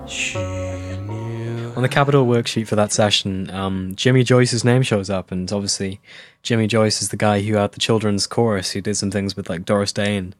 On 0.09 1.83
the 1.83 1.89
Capitol 1.89 2.25
worksheet 2.25 2.67
for 2.67 2.75
that 2.75 2.91
session, 2.91 3.47
um, 3.51 3.93
Jimmy 3.95 4.23
Joyce's 4.23 4.65
name 4.65 4.81
shows 4.81 5.07
up, 5.09 5.31
and 5.31 5.51
obviously 5.51 5.99
Jimmy 6.41 6.65
Joyce 6.65 7.03
is 7.03 7.09
the 7.09 7.17
guy 7.17 7.41
who 7.41 7.55
had 7.55 7.73
the 7.73 7.79
children's 7.79 8.25
chorus, 8.25 8.71
who 8.71 8.81
did 8.81 8.95
some 8.97 9.11
things 9.11 9.35
with 9.35 9.49
like 9.49 9.65
Doris 9.65 9.93
Day 9.93 10.17
and 10.17 10.35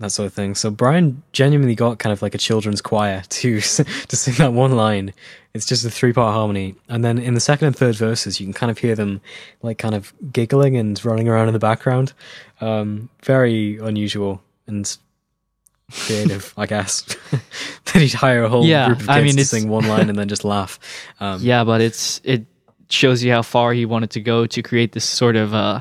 that 0.00 0.10
sort 0.10 0.26
of 0.26 0.32
thing. 0.32 0.56
So 0.56 0.70
Brian 0.70 1.22
genuinely 1.30 1.76
got 1.76 2.00
kind 2.00 2.12
of 2.12 2.22
like 2.22 2.34
a 2.34 2.38
children's 2.38 2.80
choir 2.80 3.22
to 3.28 3.60
to 3.60 4.16
sing 4.16 4.34
that 4.38 4.52
one 4.52 4.72
line. 4.72 5.14
It's 5.54 5.66
just 5.66 5.84
a 5.84 5.90
three 5.90 6.12
part 6.12 6.34
harmony, 6.34 6.74
and 6.88 7.04
then 7.04 7.18
in 7.18 7.34
the 7.34 7.40
second 7.40 7.68
and 7.68 7.76
third 7.76 7.94
verses, 7.94 8.40
you 8.40 8.46
can 8.46 8.52
kind 8.52 8.70
of 8.70 8.78
hear 8.78 8.96
them 8.96 9.20
like 9.62 9.78
kind 9.78 9.94
of 9.94 10.12
giggling 10.32 10.76
and 10.76 11.02
running 11.04 11.28
around 11.28 11.46
in 11.46 11.54
the 11.54 11.60
background. 11.60 12.14
Um, 12.60 13.10
very 13.22 13.78
unusual 13.78 14.42
and 14.66 14.98
creative, 15.90 16.52
I 16.56 16.66
guess. 16.66 17.02
that 17.84 17.94
he'd 18.02 18.12
hire 18.12 18.44
a 18.44 18.48
whole 18.48 18.64
Yeah, 18.64 18.86
group 18.88 19.00
of 19.00 19.06
kids 19.06 19.16
I 19.16 19.22
mean, 19.22 19.36
to 19.36 19.44
sing 19.44 19.68
one 19.68 19.86
line 19.88 20.08
and 20.08 20.18
then 20.18 20.28
just 20.28 20.44
laugh. 20.44 20.78
Um, 21.20 21.40
yeah, 21.42 21.64
but 21.64 21.80
it's 21.80 22.20
it 22.24 22.46
shows 22.90 23.22
you 23.24 23.32
how 23.32 23.42
far 23.42 23.72
he 23.72 23.84
wanted 23.84 24.10
to 24.10 24.20
go 24.20 24.46
to 24.46 24.62
create 24.62 24.92
this 24.92 25.04
sort 25.04 25.34
of 25.36 25.52
uh 25.52 25.80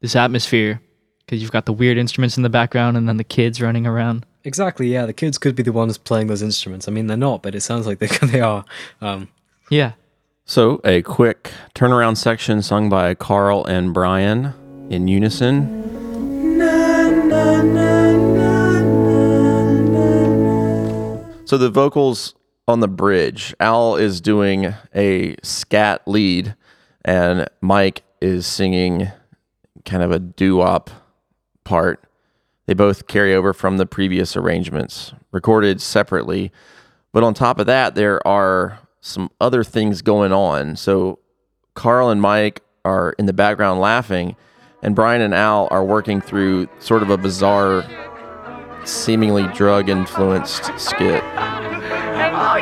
this 0.00 0.16
atmosphere 0.16 0.80
because 1.24 1.40
you've 1.40 1.52
got 1.52 1.66
the 1.66 1.72
weird 1.72 1.96
instruments 1.98 2.36
in 2.36 2.42
the 2.42 2.50
background 2.50 2.96
and 2.96 3.08
then 3.08 3.16
the 3.16 3.24
kids 3.24 3.62
running 3.62 3.86
around. 3.86 4.26
Exactly. 4.44 4.92
Yeah, 4.92 5.06
the 5.06 5.12
kids 5.12 5.38
could 5.38 5.54
be 5.54 5.62
the 5.62 5.72
ones 5.72 5.96
playing 5.98 6.26
those 6.26 6.42
instruments. 6.42 6.88
I 6.88 6.90
mean, 6.90 7.06
they're 7.06 7.16
not, 7.16 7.42
but 7.42 7.54
it 7.54 7.60
sounds 7.60 7.86
like 7.86 8.00
they 8.00 8.06
they 8.26 8.40
are. 8.40 8.64
Um, 9.00 9.28
yeah. 9.70 9.92
So, 10.44 10.80
a 10.84 11.02
quick 11.02 11.52
turnaround 11.76 12.16
section 12.16 12.60
sung 12.62 12.88
by 12.90 13.14
Carl 13.14 13.64
and 13.64 13.94
Brian 13.94 14.52
in 14.90 15.06
unison. 15.06 16.01
So, 21.52 21.58
the 21.58 21.68
vocals 21.68 22.34
on 22.66 22.80
the 22.80 22.88
bridge, 22.88 23.54
Al 23.60 23.96
is 23.96 24.22
doing 24.22 24.72
a 24.94 25.36
scat 25.42 26.00
lead, 26.06 26.56
and 27.04 27.46
Mike 27.60 28.04
is 28.22 28.46
singing 28.46 29.08
kind 29.84 30.02
of 30.02 30.10
a 30.10 30.18
doo 30.18 30.56
wop 30.56 30.88
part. 31.62 32.08
They 32.64 32.72
both 32.72 33.06
carry 33.06 33.34
over 33.34 33.52
from 33.52 33.76
the 33.76 33.84
previous 33.84 34.34
arrangements, 34.34 35.12
recorded 35.30 35.82
separately. 35.82 36.52
But 37.12 37.22
on 37.22 37.34
top 37.34 37.58
of 37.58 37.66
that, 37.66 37.96
there 37.96 38.26
are 38.26 38.78
some 39.02 39.30
other 39.38 39.62
things 39.62 40.00
going 40.00 40.32
on. 40.32 40.76
So 40.76 41.18
Carl 41.74 42.08
and 42.08 42.22
Mike 42.22 42.62
are 42.86 43.14
in 43.18 43.26
the 43.26 43.34
background 43.34 43.78
laughing, 43.78 44.36
and 44.82 44.96
Brian 44.96 45.20
and 45.20 45.34
Al 45.34 45.68
are 45.70 45.84
working 45.84 46.22
through 46.22 46.70
sort 46.78 47.02
of 47.02 47.10
a 47.10 47.18
bizarre, 47.18 47.84
seemingly 48.84 49.46
drug 49.48 49.88
influenced 49.88 50.64
skit. 50.78 51.22
Oh, 52.34 52.56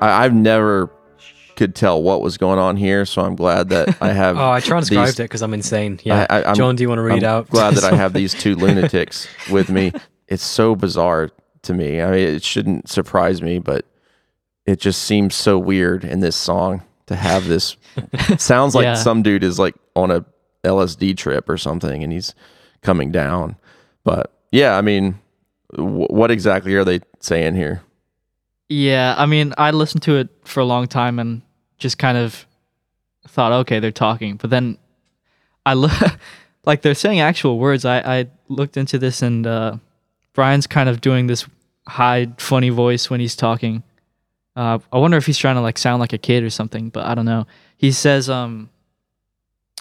I, 0.00 0.24
I've 0.24 0.34
never 0.34 0.90
could 1.56 1.74
tell 1.74 2.02
what 2.02 2.22
was 2.22 2.38
going 2.38 2.58
on 2.58 2.76
here, 2.76 3.04
so 3.04 3.22
I'm 3.22 3.36
glad 3.36 3.68
that 3.70 3.96
I 4.02 4.12
have. 4.12 4.38
oh, 4.38 4.50
I 4.50 4.60
transcribed 4.60 5.08
these- 5.08 5.20
it 5.20 5.24
because 5.24 5.42
I'm 5.42 5.54
insane. 5.54 6.00
Yeah. 6.04 6.26
I, 6.30 6.50
I, 6.50 6.54
John, 6.54 6.76
do 6.76 6.82
you 6.82 6.88
want 6.88 6.98
to 6.98 7.02
read 7.02 7.22
I'm 7.24 7.30
out? 7.30 7.50
Glad 7.50 7.74
that 7.74 7.84
I 7.84 7.94
have 7.96 8.12
these 8.14 8.32
two 8.34 8.54
lunatics 8.56 9.28
with 9.50 9.68
me. 9.68 9.92
It's 10.28 10.44
so 10.44 10.74
bizarre 10.74 11.30
to 11.62 11.74
me. 11.74 12.00
I 12.00 12.10
mean, 12.10 12.28
it 12.28 12.42
shouldn't 12.44 12.88
surprise 12.88 13.42
me, 13.42 13.58
but 13.58 13.84
it 14.64 14.80
just 14.80 15.02
seems 15.02 15.34
so 15.34 15.58
weird 15.58 16.04
in 16.04 16.20
this 16.20 16.36
song 16.36 16.82
to 17.06 17.16
have 17.16 17.46
this. 17.48 17.76
sounds 18.38 18.74
like 18.74 18.84
Yeah. 18.84 18.94
some 18.94 19.22
dude 19.22 19.42
is 19.44 19.58
like 19.58 19.74
on 19.96 20.10
a 20.10 20.24
LSD 20.64 21.16
trip 21.16 21.48
or 21.48 21.56
something, 21.58 22.02
and 22.04 22.12
he's 22.12 22.34
coming 22.82 23.10
down. 23.10 23.56
But 24.04 24.32
yeah, 24.52 24.78
I 24.78 24.80
mean, 24.82 25.18
w- 25.76 26.06
what 26.06 26.30
exactly 26.30 26.74
are 26.76 26.84
they 26.84 27.00
saying 27.20 27.54
here? 27.56 27.82
Yeah, 28.70 29.16
I 29.18 29.26
mean, 29.26 29.52
I 29.58 29.72
listened 29.72 30.02
to 30.04 30.16
it 30.18 30.28
for 30.44 30.60
a 30.60 30.64
long 30.64 30.86
time 30.86 31.18
and 31.18 31.42
just 31.78 31.98
kind 31.98 32.16
of 32.16 32.46
thought, 33.26 33.50
okay, 33.50 33.80
they're 33.80 33.90
talking. 33.90 34.36
But 34.36 34.50
then 34.50 34.78
I 35.66 35.74
look 35.74 35.92
like 36.64 36.82
they're 36.82 36.94
saying 36.94 37.18
actual 37.18 37.58
words. 37.58 37.84
I, 37.84 37.98
I 37.98 38.26
looked 38.48 38.76
into 38.76 38.96
this 38.96 39.22
and 39.22 39.44
uh, 39.44 39.76
Brian's 40.34 40.68
kind 40.68 40.88
of 40.88 41.00
doing 41.00 41.26
this 41.26 41.46
high, 41.88 42.28
funny 42.38 42.68
voice 42.68 43.10
when 43.10 43.18
he's 43.18 43.34
talking. 43.34 43.82
Uh, 44.54 44.78
I 44.92 44.98
wonder 44.98 45.16
if 45.16 45.26
he's 45.26 45.38
trying 45.38 45.56
to 45.56 45.62
like 45.62 45.76
sound 45.76 45.98
like 45.98 46.12
a 46.12 46.18
kid 46.18 46.44
or 46.44 46.50
something, 46.50 46.90
but 46.90 47.04
I 47.06 47.16
don't 47.16 47.24
know. 47.24 47.48
He 47.76 47.90
says, 47.90 48.30
um, 48.30 48.70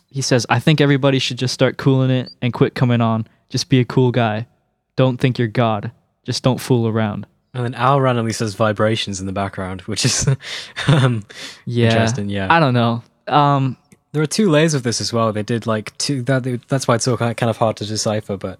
he 0.07 0.23
says, 0.23 0.47
I 0.49 0.59
think 0.59 0.81
everybody 0.81 1.19
should 1.19 1.37
just 1.37 1.53
start 1.53 1.77
cooling 1.77 2.09
it 2.09 2.31
and 2.41 2.53
quit 2.53 2.73
coming 2.73 3.01
on. 3.01 3.27
Just 3.49 3.69
be 3.69 3.79
a 3.79 3.85
cool 3.85 4.11
guy. 4.11 4.47
Don't 4.95 5.17
think 5.17 5.37
you're 5.37 5.47
God. 5.47 5.91
Just 6.23 6.43
don't 6.43 6.59
fool 6.59 6.87
around. 6.87 7.27
And 7.53 7.63
then 7.65 7.73
Al 7.75 7.99
randomly 7.99 8.33
says 8.33 8.53
vibrations 8.53 9.19
in 9.19 9.25
the 9.25 9.31
background, 9.31 9.81
which 9.81 10.05
is 10.05 10.27
um, 10.87 11.23
Yeah. 11.65 11.87
interesting. 11.87 12.29
Yeah, 12.29 12.47
I 12.53 12.59
don't 12.59 12.73
know. 12.75 13.03
Um, 13.27 13.75
there 14.11 14.21
are 14.21 14.27
two 14.27 14.49
layers 14.49 14.73
of 14.73 14.83
this 14.83 15.01
as 15.01 15.11
well. 15.13 15.31
They 15.33 15.43
did 15.43 15.65
like 15.67 15.95
two. 15.97 16.21
That 16.23 16.43
that's 16.67 16.87
why 16.87 16.95
it's 16.95 17.05
so 17.05 17.15
kind 17.17 17.35
kind 17.35 17.49
of 17.49 17.57
hard 17.57 17.77
to 17.77 17.85
decipher. 17.85 18.37
But 18.37 18.59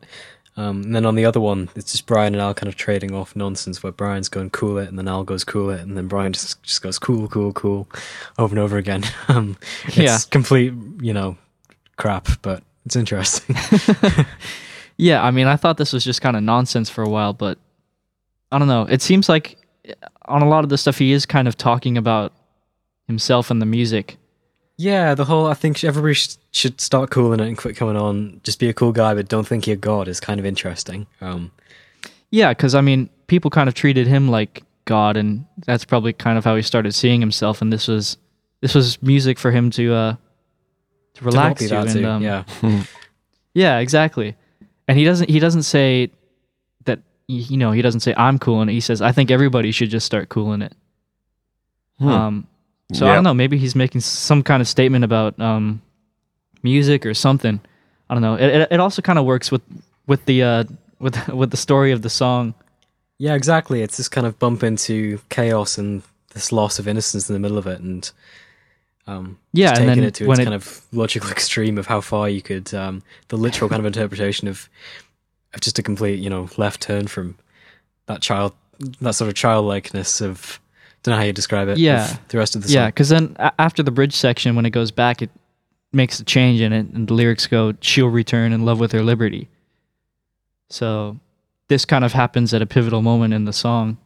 um, 0.58 0.82
and 0.84 0.96
then 0.96 1.06
on 1.06 1.16
the 1.16 1.26
other 1.26 1.40
one, 1.40 1.70
it's 1.76 1.92
just 1.92 2.06
Brian 2.06 2.34
and 2.34 2.42
Al 2.42 2.54
kind 2.54 2.68
of 2.68 2.76
trading 2.76 3.14
off 3.16 3.36
nonsense, 3.36 3.82
where 3.82 3.92
Brian's 3.92 4.28
going 4.30 4.50
cool 4.50 4.78
it, 4.78 4.90
and 4.90 4.98
then 5.00 5.08
Al 5.08 5.24
goes 5.24 5.44
cool 5.44 5.70
it, 5.70 5.82
and 5.82 5.96
then 5.98 6.08
Brian 6.08 6.34
just 6.34 6.62
just 6.64 6.82
goes 6.82 7.00
cool, 7.00 7.28
cool, 7.28 7.54
cool, 7.54 7.88
over 8.38 8.54
and 8.54 8.60
over 8.60 8.78
again. 8.78 9.04
Um, 9.28 9.58
it's 9.86 9.98
Yeah. 9.98 10.18
complete, 10.32 10.74
you 11.02 11.14
know, 11.14 11.38
crap, 11.98 12.28
but 12.42 12.64
it's 12.86 12.96
interesting. 12.96 13.56
Yeah, 14.98 15.24
I 15.24 15.32
mean, 15.32 15.48
I 15.48 15.56
thought 15.56 15.78
this 15.78 15.94
was 15.94 16.04
just 16.04 16.22
kind 16.22 16.36
of 16.36 16.44
nonsense 16.44 16.90
for 16.90 17.04
a 17.04 17.10
while, 17.10 17.32
but 17.32 17.58
I 18.52 18.60
don't 18.60 18.68
know. 18.68 18.84
It 18.84 19.02
seems 19.02 19.30
like 19.30 19.58
uh, 19.88 19.94
on 20.26 20.42
a 20.42 20.48
lot 20.50 20.64
of 20.64 20.70
the 20.70 20.78
stuff 20.78 20.98
he 20.98 21.12
is 21.12 21.26
kind 21.26 21.48
of 21.48 21.58
talking 21.58 21.98
about 21.98 22.34
himself 23.08 23.52
and 23.52 23.62
the 23.62 23.66
music. 23.66 24.18
Yeah, 24.78 25.14
the 25.14 25.26
whole 25.26 25.48
I 25.48 25.54
think 25.56 25.84
everybody 25.84 26.14
sh- 26.14 26.38
should 26.52 26.80
start 26.80 27.10
cooling 27.10 27.40
it 27.42 27.48
and 27.48 27.58
quit 27.58 27.76
coming 27.76 27.98
on. 27.98 28.40
Just 28.44 28.60
be 28.60 28.70
a 28.70 28.74
cool 28.74 28.92
guy, 28.94 29.14
but 29.14 29.28
don't 29.28 29.46
think 29.46 29.68
you're 29.68 29.76
God 29.76 30.08
is 30.08 30.20
kind 30.20 30.40
of 30.40 30.46
interesting. 30.46 31.06
Um, 31.22 31.52
Yeah, 32.32 32.52
because 32.52 32.76
I 32.76 32.82
mean, 32.82 33.10
people 33.28 33.50
kind 33.52 33.68
of 33.68 33.76
treated 33.76 34.08
him 34.08 34.30
like 34.30 34.64
God, 34.86 35.18
and 35.18 35.46
that's 35.66 35.84
probably 35.86 36.14
kind 36.14 36.38
of 36.38 36.46
how 36.46 36.56
he 36.56 36.62
started 36.62 36.94
seeing 36.94 37.20
himself. 37.20 37.62
And 37.62 37.74
this 37.74 37.88
was 37.88 38.18
this 38.62 38.74
was 38.74 39.02
music 39.04 39.38
for 39.38 39.52
him 39.52 39.70
to 39.72 39.94
uh 39.94 40.16
to 41.16 41.26
relax 41.26 41.60
to. 41.68 41.78
and, 41.98 42.06
um, 42.06 42.24
yeah. 42.24 42.44
yeah, 43.54 43.80
exactly. 43.80 44.36
And 44.88 44.98
he 44.98 45.04
doesn't 45.04 45.30
he 45.30 45.40
doesn't 45.40 45.64
say 45.64 46.12
you 47.30 47.58
know 47.58 47.72
he 47.72 47.82
doesn't 47.82 48.00
say 48.00 48.14
I'm 48.18 48.40
cooling 48.40 48.70
it. 48.70 48.74
He 48.74 48.80
says 48.82 49.02
I 49.02 49.12
think 49.12 49.30
everybody 49.32 49.72
should 49.72 49.90
just 49.90 50.06
start 50.06 50.30
cooling 50.30 50.62
it. 50.64 50.74
Hmm. 52.00 52.08
Um, 52.08 52.48
so 52.92 53.08
I 53.08 53.14
don't 53.14 53.24
know. 53.24 53.34
Maybe 53.36 53.58
he's 53.60 53.76
making 53.76 54.02
some 54.02 54.42
kind 54.42 54.62
of 54.62 54.68
statement 54.68 55.06
about 55.06 55.40
um, 55.40 55.82
music 56.64 57.06
or 57.06 57.14
something. 57.14 57.60
I 58.10 58.16
don't 58.16 58.24
know. 58.24 58.34
It 58.36 58.48
it, 58.62 58.68
it 58.72 58.80
also 58.80 59.02
kind 59.04 59.20
of 59.20 59.26
works 59.26 59.52
with 59.52 59.62
with 60.08 60.26
the 60.26 60.42
uh, 60.44 60.64
with 60.98 61.28
with 61.42 61.52
the 61.52 61.58
story 61.58 61.92
of 61.92 62.02
the 62.02 62.10
song. 62.10 62.56
Yeah, 63.20 63.36
exactly. 63.36 63.82
It's 63.84 63.98
this 63.98 64.08
kind 64.10 64.26
of 64.26 64.40
bump 64.40 64.64
into 64.64 65.20
chaos 65.30 65.78
and 65.78 66.02
this 66.34 66.52
loss 66.52 66.80
of 66.80 66.88
innocence 66.88 67.30
in 67.30 67.34
the 67.34 67.40
middle 67.40 67.58
of 67.58 67.68
it, 67.68 67.80
and 67.82 68.10
um, 69.08 69.38
Yeah, 69.54 69.70
and 69.70 69.78
taking 69.80 69.96
then 69.96 70.04
it 70.06 70.14
to 70.16 70.32
its 70.32 70.40
it- 70.40 70.44
kind 70.46 70.56
of 70.56 70.82
logical 70.92 71.30
extreme 71.38 71.78
of 71.78 71.86
how 71.86 72.02
far 72.02 72.28
you 72.30 72.42
could, 72.42 72.74
um, 72.74 73.04
the 73.28 73.38
literal 73.38 73.70
kind 73.70 73.82
of 73.82 73.86
interpretation 73.86 74.48
of 74.48 74.68
just 75.60 75.80
a 75.80 75.84
complete, 75.84 76.20
you 76.20 76.30
know, 76.30 76.48
left 76.58 76.82
turn 76.82 77.08
from 77.08 77.38
that 78.06 78.22
child, 78.22 78.54
that 79.02 79.14
sort 79.14 79.28
of 79.30 79.36
childlikeness 79.36 80.22
of. 80.22 80.60
Don't 81.04 81.14
know 81.14 81.20
how 81.20 81.24
you 81.26 81.32
describe 81.34 81.70
it. 81.70 81.78
Yeah, 81.78 82.18
the 82.28 82.38
rest 82.38 82.56
of 82.58 82.62
the 82.62 82.68
song. 82.68 82.76
yeah. 82.76 82.86
Because 82.88 83.08
then 83.08 83.34
a- 83.40 83.54
after 83.58 83.82
the 83.82 83.90
bridge 83.92 84.14
section, 84.14 84.58
when 84.58 84.66
it 84.66 84.72
goes 84.72 84.92
back, 84.92 85.22
it 85.22 85.30
makes 85.94 86.20
a 86.20 86.26
change 86.26 86.60
in 86.60 86.74
it, 86.74 86.88
and 86.94 87.08
the 87.08 87.14
lyrics 87.14 87.48
go, 87.48 87.74
"She'll 87.80 88.10
return 88.10 88.52
in 88.52 88.66
love 88.66 88.82
with 88.82 88.92
her 88.92 89.02
liberty." 89.02 89.48
So 90.70 91.18
this 91.68 91.86
kind 91.86 92.04
of 92.04 92.14
happens 92.14 92.54
at 92.54 92.62
a 92.62 92.66
pivotal 92.66 93.02
moment 93.02 93.34
in 93.34 93.46
the 93.46 93.54
song. 93.54 93.98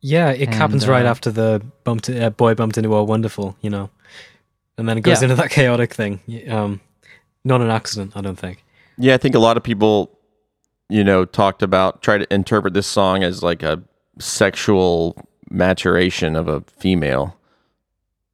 Yeah, 0.00 0.30
it 0.30 0.46
And, 0.48 0.54
happens 0.54 0.88
right 0.88 1.06
uh, 1.06 1.10
after 1.10 1.30
the 1.30 1.62
bumped 1.84 2.10
uh, 2.10 2.30
boy 2.30 2.54
bumped 2.54 2.76
into 2.76 2.94
a 2.96 3.04
wonderful, 3.04 3.56
you 3.60 3.70
know, 3.70 3.88
and 4.76 4.88
then 4.88 4.98
it 4.98 5.02
goes 5.02 5.20
Yeah. 5.22 5.26
into 5.30 5.36
that 5.36 5.50
chaotic 5.50 5.94
thing. 5.94 6.18
Um, 6.50 6.80
not 7.44 7.60
an 7.60 7.70
accident, 7.70 8.12
I 8.16 8.20
don't 8.20 8.38
think. 8.38 8.64
Yeah, 8.98 9.14
I 9.14 9.18
think 9.18 9.34
a 9.36 9.38
lot 9.38 9.56
of 9.56 9.62
people, 9.62 10.10
you 10.92 11.02
know, 11.04 11.24
talked 11.24 11.62
about 11.62 12.02
try 12.02 12.18
to 12.18 12.32
interpret 12.34 12.74
this 12.74 12.86
song 12.86 13.22
as 13.22 13.42
like 13.42 13.62
a 13.62 13.82
sexual 14.18 15.16
maturation 15.50 16.36
of 16.36 16.48
a 16.48 16.60
female. 16.78 17.36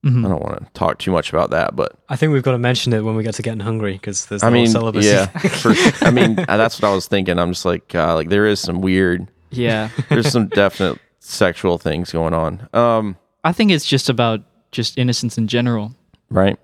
Mhm. 0.05 0.25
I 0.25 0.29
don't 0.29 0.43
want 0.43 0.59
to 0.65 0.71
talk 0.75 0.99
too 0.99 1.11
much 1.11 1.33
about 1.33 1.51
that, 1.51 1.75
but 1.75 1.93
I 2.09 2.15
think 2.17 2.33
we've 2.33 2.43
got 2.43 2.53
to 2.53 2.59
mention 2.59 2.93
it 2.93 3.03
when 3.05 3.17
we 3.17 3.23
get 3.25 3.35
to 3.35 3.43
getting 3.43 3.61
hungry 3.61 3.95
because 3.95 4.27
there's 4.27 4.43
I 4.45 4.49
no 4.49 4.55
mean, 4.55 4.69
celibacy. 4.69 5.09
yeah, 5.09 5.27
for, 5.27 5.73
I 6.03 6.11
mean, 6.13 6.35
that's 6.49 6.81
what 6.81 6.89
I 6.91 6.95
was 6.95 7.09
thinking. 7.09 7.39
I'm 7.39 7.51
just 7.53 7.65
like, 7.65 7.95
uh, 7.95 8.15
like 8.15 8.29
there 8.29 8.47
is 8.47 8.61
some 8.61 8.81
weird, 8.81 9.27
Yeah. 9.51 9.89
there's 10.09 10.31
some 10.31 10.47
definite 10.49 10.99
sexual 11.19 11.79
things 11.79 12.13
going 12.13 12.33
on. 12.33 12.69
Um, 12.73 13.17
I 13.43 13.53
think 13.53 13.73
it's 13.73 13.85
just 13.85 14.09
about 14.09 14.43
just 14.71 14.97
innocence 14.99 15.37
in 15.37 15.49
general, 15.49 15.93
right? 16.31 16.59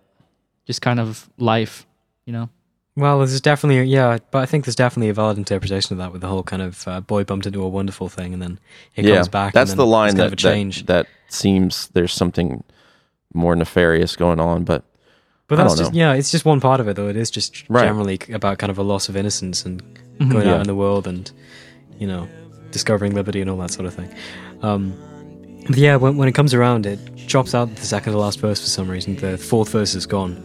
just 0.66 0.80
kind 0.80 0.98
of 1.00 1.28
life, 1.36 1.86
you 2.26 2.32
know. 2.32 2.48
Well, 2.96 3.18
there's 3.18 3.40
definitely 3.40 3.82
yeah, 3.90 4.18
but 4.30 4.38
I 4.42 4.46
think 4.46 4.64
there's 4.64 4.76
definitely 4.76 5.08
a 5.08 5.14
valid 5.14 5.36
interpretation 5.36 5.94
of 5.94 5.98
that 5.98 6.12
with 6.12 6.20
the 6.20 6.28
whole 6.28 6.44
kind 6.44 6.62
of 6.62 6.86
uh, 6.86 7.00
boy 7.00 7.24
bumped 7.24 7.44
into 7.46 7.62
a 7.62 7.68
wonderful 7.68 8.08
thing, 8.08 8.32
and 8.32 8.40
then 8.40 8.60
it 8.94 9.04
yeah, 9.04 9.16
comes 9.16 9.28
back. 9.28 9.52
that's 9.52 9.72
and 9.72 9.80
the 9.80 9.86
line 9.86 10.14
that, 10.14 10.20
kind 10.22 10.26
of 10.26 10.32
a 10.32 10.36
that 10.36 10.38
change. 10.42 10.86
that 10.86 11.06
seems 11.28 11.88
there's 11.88 12.12
something 12.12 12.62
more 13.32 13.56
nefarious 13.56 14.14
going 14.14 14.38
on, 14.38 14.62
but 14.62 14.84
But 15.48 15.58
I 15.58 15.64
that's 15.64 15.74
don't 15.74 15.78
just 15.86 15.92
know. 15.92 15.98
yeah, 15.98 16.12
it's 16.14 16.30
just 16.30 16.44
one 16.44 16.60
part 16.60 16.78
of 16.78 16.86
it 16.86 16.94
though. 16.94 17.08
It 17.08 17.16
is 17.16 17.32
just 17.32 17.68
Right. 17.68 17.82
generally 17.84 18.20
about 18.32 18.58
kind 18.58 18.70
of 18.70 18.78
a 18.78 18.82
loss 18.84 19.08
of 19.08 19.16
innocence 19.16 19.64
and 19.64 19.82
Mhm. 20.20 20.30
going 20.30 20.46
Yeah. 20.46 20.54
out 20.54 20.60
in 20.60 20.68
the 20.68 20.74
world 20.76 21.08
and 21.08 21.28
you 21.98 22.06
know 22.06 22.28
discovering 22.70 23.12
liberty 23.14 23.40
and 23.40 23.50
all 23.50 23.56
that 23.58 23.72
sort 23.72 23.86
of 23.86 23.94
thing. 23.94 24.08
Um, 24.62 24.94
but 25.66 25.78
yeah, 25.78 25.96
when, 25.96 26.16
when 26.16 26.28
it 26.28 26.32
comes 26.34 26.54
around, 26.54 26.86
it 26.86 27.26
drops 27.26 27.54
out 27.54 27.74
the 27.74 27.82
second 27.86 28.12
to 28.12 28.18
last 28.20 28.38
verse 28.38 28.60
for 28.60 28.68
some 28.68 28.88
reason. 28.88 29.16
The 29.16 29.36
fourth 29.36 29.70
verse 29.70 29.94
is 29.96 30.06
gone, 30.06 30.40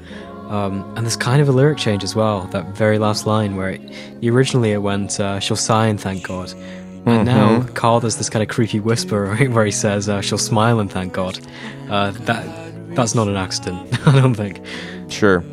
um, 0.50 0.84
and 0.96 1.06
there's 1.06 1.16
kind 1.18 1.42
of 1.42 1.48
a 1.50 1.52
lyric 1.52 1.78
change 1.78 2.04
as 2.04 2.16
well. 2.16 2.42
That 2.52 2.66
very 2.76 2.98
last 3.00 3.26
line 3.28 3.56
where 3.56 3.70
it, 3.72 3.82
originally 4.24 4.72
it 4.72 4.80
went, 4.82 5.20
uh, 5.20 5.40
"She'll 5.40 5.56
sigh 5.58 5.88
and 5.88 6.00
thank 6.00 6.24
God." 6.28 6.54
And 7.06 7.26
now 7.26 7.60
Mhm. 7.62 7.74
Carl 7.76 8.00
does 8.02 8.18
this 8.18 8.30
kind 8.30 8.44
of 8.44 8.50
creepy 8.50 8.80
whisper 8.80 9.36
where 9.52 9.66
he 9.66 9.72
says, 9.72 10.10
uh, 10.10 10.22
"She'll 10.22 10.38
smile 10.38 10.80
and 10.80 10.92
thank 10.92 11.14
God." 11.14 11.40
Uh, 11.90 12.12
that 12.26 12.46
that's 12.96 13.16
not 13.16 13.28
an 13.28 13.36
accident, 13.38 13.80
I 14.08 14.20
don't 14.20 14.34
think 14.36 14.60
sure. 15.10 15.44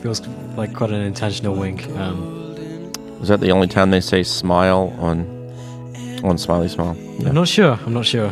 feels 0.00 0.20
like 0.56 0.74
quite 0.74 0.90
an 0.90 1.00
intentional 1.00 1.54
wink. 1.54 1.88
Um, 1.96 2.34
Is 3.22 3.28
that 3.28 3.40
the 3.40 3.50
only 3.52 3.66
time 3.68 3.90
they 3.90 4.00
say 4.00 4.22
smile 4.22 4.92
on 5.00 5.24
on 6.24 6.36
Smiley 6.38 6.68
Smile? 6.68 6.96
I'm 7.26 7.34
not 7.34 7.48
sure. 7.48 7.78
I'm 7.86 7.94
not 7.94 8.04
sure. 8.06 8.30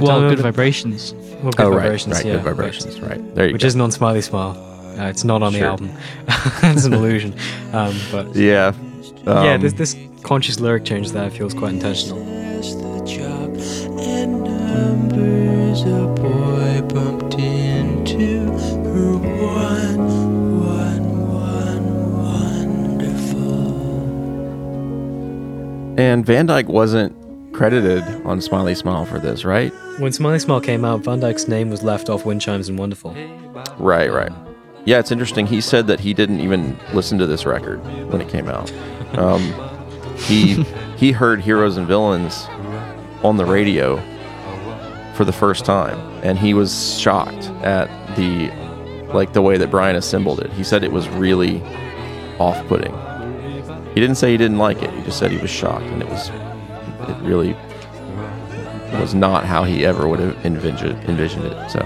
Well, 0.00 0.28
good 0.28 0.40
vibrations. 0.40 1.14
Well, 1.42 1.52
good 1.52 1.66
Oh, 1.66 1.70
right, 1.70 1.82
vibrations, 1.82 2.14
right, 2.16 2.24
yeah. 2.26 2.32
good 2.34 2.42
vibrations, 2.44 3.00
right. 3.00 3.20
There 3.34 3.46
you 3.46 3.52
Which 3.52 3.62
go. 3.62 3.68
isn't 3.68 3.80
on 3.80 3.90
Smiley 3.90 4.22
Smile. 4.22 4.56
Uh, 4.98 5.04
it's 5.04 5.24
not 5.24 5.42
on 5.42 5.52
the 5.52 5.58
Sure. 5.60 5.68
album. 5.68 5.90
it's 6.62 6.84
an 6.84 6.92
illusion. 6.94 7.34
Um, 7.72 7.94
but 8.10 8.34
Yeah. 8.34 8.72
yeah, 9.26 9.54
Um, 9.54 9.60
this 9.60 9.72
this 9.74 9.96
conscious 10.22 10.60
lyric 10.60 10.84
change 10.84 11.12
there 11.12 11.30
feels 11.30 11.54
quite 11.54 11.72
intentional. 11.72 12.18
And 25.98 26.24
Van 26.26 26.46
Dyke 26.46 26.68
wasn't 26.68 27.14
credited 27.52 28.02
on 28.24 28.40
Smiley 28.40 28.74
Smile 28.74 29.04
for 29.04 29.18
this, 29.18 29.44
right? 29.44 29.72
When 29.98 30.10
Smiley 30.12 30.38
Smile 30.38 30.60
came 30.60 30.84
out, 30.84 31.00
Van 31.00 31.20
Dyke's 31.20 31.46
name 31.48 31.68
was 31.70 31.82
left 31.82 32.08
off 32.08 32.24
Wind 32.24 32.40
Chimes 32.40 32.68
and 32.68 32.78
Wonderful. 32.78 33.14
Right, 33.78 34.10
right. 34.12 34.32
Yeah, 34.84 34.98
it's 34.98 35.12
interesting. 35.12 35.46
He 35.46 35.60
said 35.60 35.86
that 35.86 36.00
he 36.00 36.12
didn't 36.12 36.40
even 36.40 36.76
listen 36.92 37.18
to 37.18 37.26
this 37.26 37.46
record 37.46 37.84
when 38.10 38.20
it 38.20 38.28
came 38.28 38.48
out. 38.48 38.72
Um, 39.16 39.52
he 40.16 40.62
he 40.96 41.12
heard 41.12 41.40
Heroes 41.40 41.76
and 41.76 41.86
Villains 41.86 42.46
on 43.22 43.36
the 43.36 43.44
radio 43.44 43.96
for 45.14 45.24
the 45.24 45.32
first 45.32 45.64
time, 45.64 45.98
and 46.24 46.38
he 46.38 46.54
was 46.54 46.98
shocked 46.98 47.44
at 47.62 47.88
the 48.16 48.50
like 49.12 49.32
the 49.34 49.42
way 49.42 49.56
that 49.58 49.70
Brian 49.70 49.94
assembled 49.94 50.40
it. 50.40 50.50
He 50.52 50.64
said 50.64 50.82
it 50.82 50.90
was 50.90 51.08
really 51.10 51.62
off-putting. 52.38 52.92
He 53.94 54.00
didn't 54.00 54.16
say 54.16 54.32
he 54.32 54.38
didn't 54.38 54.58
like 54.58 54.82
it. 54.82 54.90
He 54.90 55.02
just 55.02 55.18
said 55.18 55.30
he 55.30 55.38
was 55.38 55.50
shocked, 55.50 55.84
and 55.84 56.02
it 56.02 56.08
was 56.08 56.30
it 57.08 57.22
really 57.22 57.54
was 58.98 59.14
not 59.14 59.44
how 59.44 59.64
he 59.64 59.86
ever 59.86 60.08
would 60.08 60.18
have 60.18 60.44
envisioned 60.44 60.98
envisioned 61.04 61.44
it. 61.44 61.70
So 61.70 61.80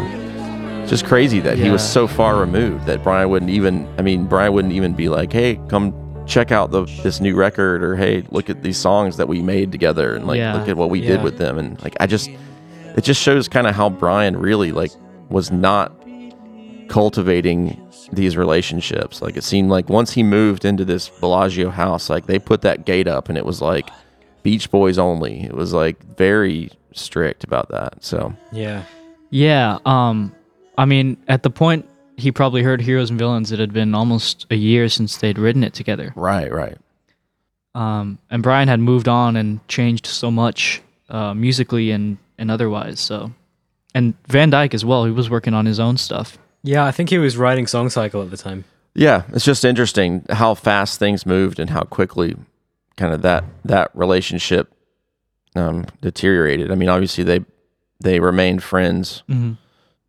just 0.87 1.05
crazy 1.05 1.41
that 1.41 1.59
he 1.59 1.71
was 1.71 1.83
so 1.87 2.07
far 2.07 2.37
removed 2.39 2.87
that 2.87 3.03
Brian 3.03 3.29
wouldn't 3.31 3.51
even 3.51 3.89
I 3.99 4.03
mean 4.03 4.27
Brian 4.27 4.53
wouldn't 4.53 4.75
even 4.75 4.95
be 4.95 5.09
like, 5.09 5.33
"Hey, 5.33 5.61
come 5.69 5.93
check 6.27 6.51
out 6.53 6.71
the 6.71 6.85
this 7.03 7.21
new 7.21 7.35
record 7.37 7.83
or 7.85 7.95
hey, 7.97 8.25
look 8.31 8.51
at 8.51 8.63
these 8.63 8.77
songs 8.79 9.17
that 9.17 9.29
we 9.29 9.41
made 9.43 9.71
together 9.73 10.15
and 10.15 10.27
like 10.27 10.39
Yeah. 10.39 10.55
look 10.55 10.69
at 10.69 10.77
what 10.77 10.91
we 10.91 11.01
did 11.01 11.23
with 11.23 11.39
them." 11.39 11.59
And 11.59 11.81
like 11.83 11.97
I 12.01 12.07
just 12.07 12.29
it 12.97 13.05
just 13.05 13.21
shows 13.21 13.49
kind 13.49 13.67
of 13.67 13.75
how 13.75 13.91
Brian 13.91 14.37
really 14.37 14.73
like 14.73 14.91
was 15.29 15.51
not 15.51 15.93
cultivating 16.89 17.81
these 18.13 18.37
relationships. 18.37 19.21
Like 19.21 19.37
it 19.37 19.45
seemed 19.45 19.71
like 19.71 19.89
once 19.89 20.13
he 20.13 20.23
moved 20.23 20.65
into 20.65 20.85
this 20.85 21.09
Bellagio 21.09 21.71
house, 21.71 22.09
like 22.09 22.27
they 22.27 22.39
put 22.39 22.63
that 22.63 22.85
gate 22.87 23.09
up 23.09 23.29
and 23.29 23.37
it 23.37 23.45
was 23.45 23.61
like 23.61 23.89
Beach 24.43 24.71
Boys 24.71 24.99
only. 24.99 25.43
It 25.43 25.55
was 25.55 25.73
like 25.73 26.03
very 26.17 26.71
strict 26.93 27.45
about 27.45 27.69
that. 27.71 28.05
So 28.05 28.35
Yeah. 28.53 28.83
Yeah. 29.31 29.79
Um. 29.85 30.33
I 30.79 30.85
mean, 30.85 31.17
at 31.29 31.43
the 31.43 31.51
point 31.51 31.89
he 32.17 32.33
probably 32.33 32.63
heard 32.63 32.81
Heroes 32.81 33.11
and 33.11 33.19
Villains, 33.19 33.53
it 33.53 33.59
had 33.59 33.73
been 33.73 33.95
almost 33.95 34.47
a 34.51 34.57
year 34.57 34.89
since 34.89 35.19
they'd 35.19 35.39
written 35.39 35.63
it 35.65 35.75
together. 35.75 36.13
right, 36.17 36.51
right. 36.53 36.79
Um. 37.75 38.19
And 38.31 38.43
Brian 38.43 38.69
had 38.69 38.81
moved 38.81 39.07
on 39.07 39.37
and 39.37 39.67
changed 39.69 40.07
so 40.07 40.31
much, 40.31 40.81
uh, 41.11 41.35
musically 41.35 41.91
and 41.91 42.17
and 42.39 42.51
otherwise. 42.51 43.01
So, 43.01 43.33
and 43.95 44.15
Van 44.29 44.49
Dyke 44.51 44.73
as 44.73 44.85
well. 44.85 45.05
He 45.05 45.11
was 45.11 45.29
working 45.29 45.53
on 45.53 45.67
his 45.67 45.79
own 45.79 45.99
stuff. 45.99 46.39
Yeah, 46.63 46.85
I 46.85 46.91
think 46.91 47.11
he 47.11 47.19
was 47.19 47.37
writing 47.37 47.67
Song 47.67 47.91
Cycle 47.91 48.23
at 48.23 48.31
the 48.31 48.37
time. 48.37 48.65
Yeah, 48.95 49.25
it's 49.35 49.45
just 49.45 49.63
interesting 49.65 50.25
how 50.31 50.55
fast 50.55 50.99
things 50.99 51.27
moved 51.27 51.61
and 51.61 51.69
how 51.69 51.83
quickly 51.83 52.35
kind 52.97 53.13
of 53.13 53.21
that 53.23 53.45
that 53.65 53.91
relationship 53.95 54.73
um, 55.55 55.85
deteriorated. 56.01 56.71
I 56.73 56.77
mean, 56.77 56.89
obviously 56.89 57.25
they 57.25 57.45
they 58.01 58.21
remained 58.21 58.63
friends. 58.63 59.23
Mm-hmm. 59.29 59.53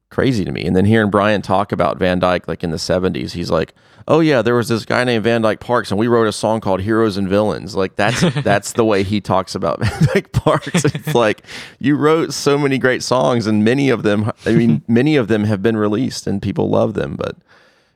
Crazy 0.09 0.45
to 0.45 0.51
me. 0.51 0.63
And 0.65 0.73
then 0.75 0.85
hearing 0.85 1.09
Brian 1.09 1.41
talk 1.41 1.71
about 1.73 1.97
Van 1.99 2.17
Dyke 2.19 2.47
like 2.47 2.63
in 2.63 2.71
the 2.71 2.77
70s, 2.77 3.31
he's 3.31 3.51
like, 3.51 3.73
"Oh 4.07 4.21
yeah, 4.21 4.41
there 4.41 4.55
was 4.55 4.69
this 4.69 4.85
guy 4.85 5.03
named 5.03 5.25
Van 5.25 5.41
Dyke 5.41 5.59
Parks 5.59 5.91
and 5.91 5.99
we 5.99 6.07
wrote 6.07 6.27
a 6.27 6.31
song 6.31 6.61
called 6.61 6.79
Heroes 6.81 7.17
and 7.17 7.27
Villains." 7.27 7.75
Like 7.75 7.97
that's 7.97 8.21
that's 8.43 8.71
the 8.71 8.85
way 8.85 9.03
he 9.03 9.19
talks 9.19 9.53
about 9.53 9.79
Van 9.83 10.03
Dyke 10.13 10.31
Parks. 10.31 10.85
It's 10.85 11.13
like 11.13 11.43
you 11.79 11.97
wrote 11.97 12.33
so 12.33 12.57
many 12.57 12.77
great 12.77 13.03
songs 13.03 13.47
and 13.47 13.65
many 13.65 13.89
of 13.89 14.03
them 14.03 14.31
I 14.45 14.53
mean, 14.53 14.81
many 14.87 15.17
of 15.17 15.27
them 15.27 15.43
have 15.43 15.61
been 15.61 15.75
released 15.75 16.25
and 16.25 16.41
people 16.41 16.69
love 16.69 16.93
them, 16.93 17.17
but 17.17 17.35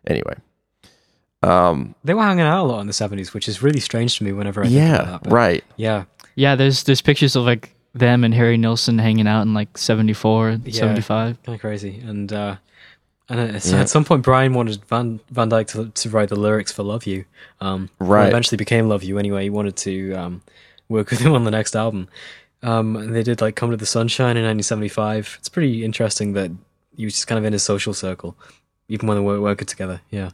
anyway. 0.05 0.35
Um 1.43 1.95
They 2.03 2.13
were 2.13 2.23
hanging 2.23 2.41
out 2.41 2.65
a 2.65 2.67
lot 2.67 2.81
in 2.81 2.87
the 2.87 2.93
70s, 2.93 3.33
which 3.33 3.47
is 3.47 3.63
really 3.63 3.79
strange 3.79 4.17
to 4.17 4.23
me 4.25 4.33
whenever 4.33 4.61
I 4.61 4.65
think 4.65 4.75
yeah, 4.75 4.95
about 4.95 5.23
that. 5.23 5.29
but 5.29 5.33
right. 5.33 5.63
Yeah. 5.77 6.03
Yeah. 6.35 6.55
There's 6.55 6.83
there's 6.83 7.01
pictures 7.01 7.35
of 7.37 7.45
like 7.45 7.73
them 7.93 8.23
and 8.23 8.33
Harry 8.33 8.57
Nilsson 8.57 8.97
hanging 8.99 9.27
out 9.27 9.41
in 9.41 9.53
like 9.53 9.77
74, 9.77 10.59
Yeah. 10.65 10.71
75. 10.73 11.43
Kind 11.43 11.55
of 11.55 11.61
crazy. 11.61 11.99
And 12.05 12.31
uh, 12.31 12.55
and 13.29 13.39
at, 13.39 13.65
Yeah. 13.65 13.81
at 13.81 13.89
some 13.89 14.03
point, 14.05 14.23
Brian 14.23 14.53
wanted 14.53 14.83
Van 14.85 15.19
Van 15.29 15.49
Dyke 15.49 15.67
to, 15.67 15.89
to 15.89 16.09
write 16.09 16.29
the 16.29 16.35
lyrics 16.35 16.71
for 16.71 16.83
"Love 16.83 17.05
You." 17.05 17.25
Um, 17.61 17.89
what 17.97 18.07
Right. 18.07 18.27
Eventually 18.29 18.57
became 18.57 18.87
"Love 18.89 19.03
You." 19.03 19.17
Anyway, 19.17 19.43
he 19.43 19.49
wanted 19.49 19.75
to 19.77 20.13
um, 20.13 20.41
work 20.89 21.09
with 21.09 21.19
him 21.25 21.33
on 21.33 21.43
the 21.45 21.51
next 21.51 21.75
album. 21.75 22.07
Um, 22.63 22.95
and 22.95 23.15
they 23.15 23.23
did 23.23 23.41
like 23.41 23.55
"Come 23.55 23.71
to 23.71 23.77
the 23.77 23.85
Sunshine" 23.85 24.37
in 24.37 24.43
1975. 24.43 25.37
It's 25.39 25.49
pretty 25.49 25.83
interesting 25.85 26.33
that 26.33 26.51
he 26.95 27.05
was 27.05 27.13
just 27.15 27.27
kind 27.27 27.39
of 27.39 27.45
in 27.45 27.53
his 27.53 27.63
social 27.63 27.93
circle, 27.93 28.35
even 28.89 29.07
when 29.07 29.17
they 29.17 29.23
were 29.23 29.39
working 29.41 29.65
together. 29.67 30.01
Yeah. 30.11 30.31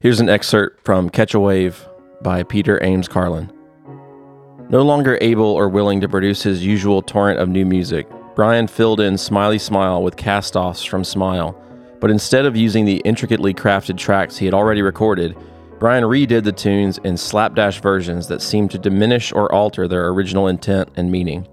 Here's 0.00 0.20
an 0.20 0.28
excerpt 0.28 0.84
from 0.84 1.08
Catch 1.10 1.34
a 1.34 1.40
Wave 1.40 1.86
by 2.22 2.42
Peter 2.42 2.82
Ames 2.84 3.08
Carlin. 3.08 3.50
No 4.70 4.82
longer 4.82 5.16
able 5.22 5.46
or 5.46 5.66
willing 5.66 5.98
to 6.02 6.10
produce 6.10 6.42
his 6.42 6.62
usual 6.62 7.00
torrent 7.00 7.40
of 7.40 7.48
new 7.48 7.64
music, 7.64 8.06
Brian 8.34 8.66
filled 8.66 9.00
in 9.00 9.16
Smiley 9.16 9.58
Smile 9.58 10.02
with 10.02 10.18
cast 10.18 10.56
offs 10.56 10.84
from 10.84 11.04
Smile, 11.04 11.58
but 12.00 12.10
instead 12.10 12.44
of 12.44 12.54
using 12.54 12.84
the 12.84 12.98
intricately 12.98 13.54
crafted 13.54 13.96
tracks 13.96 14.36
he 14.36 14.44
had 14.44 14.52
already 14.52 14.82
recorded, 14.82 15.34
Brian 15.78 16.04
redid 16.04 16.44
the 16.44 16.52
tunes 16.52 16.98
in 16.98 17.16
slapdash 17.16 17.80
versions 17.80 18.28
that 18.28 18.42
seemed 18.42 18.70
to 18.70 18.78
diminish 18.78 19.32
or 19.32 19.50
alter 19.50 19.88
their 19.88 20.08
original 20.08 20.48
intent 20.48 20.90
and 20.96 21.10
meaning. 21.10 21.48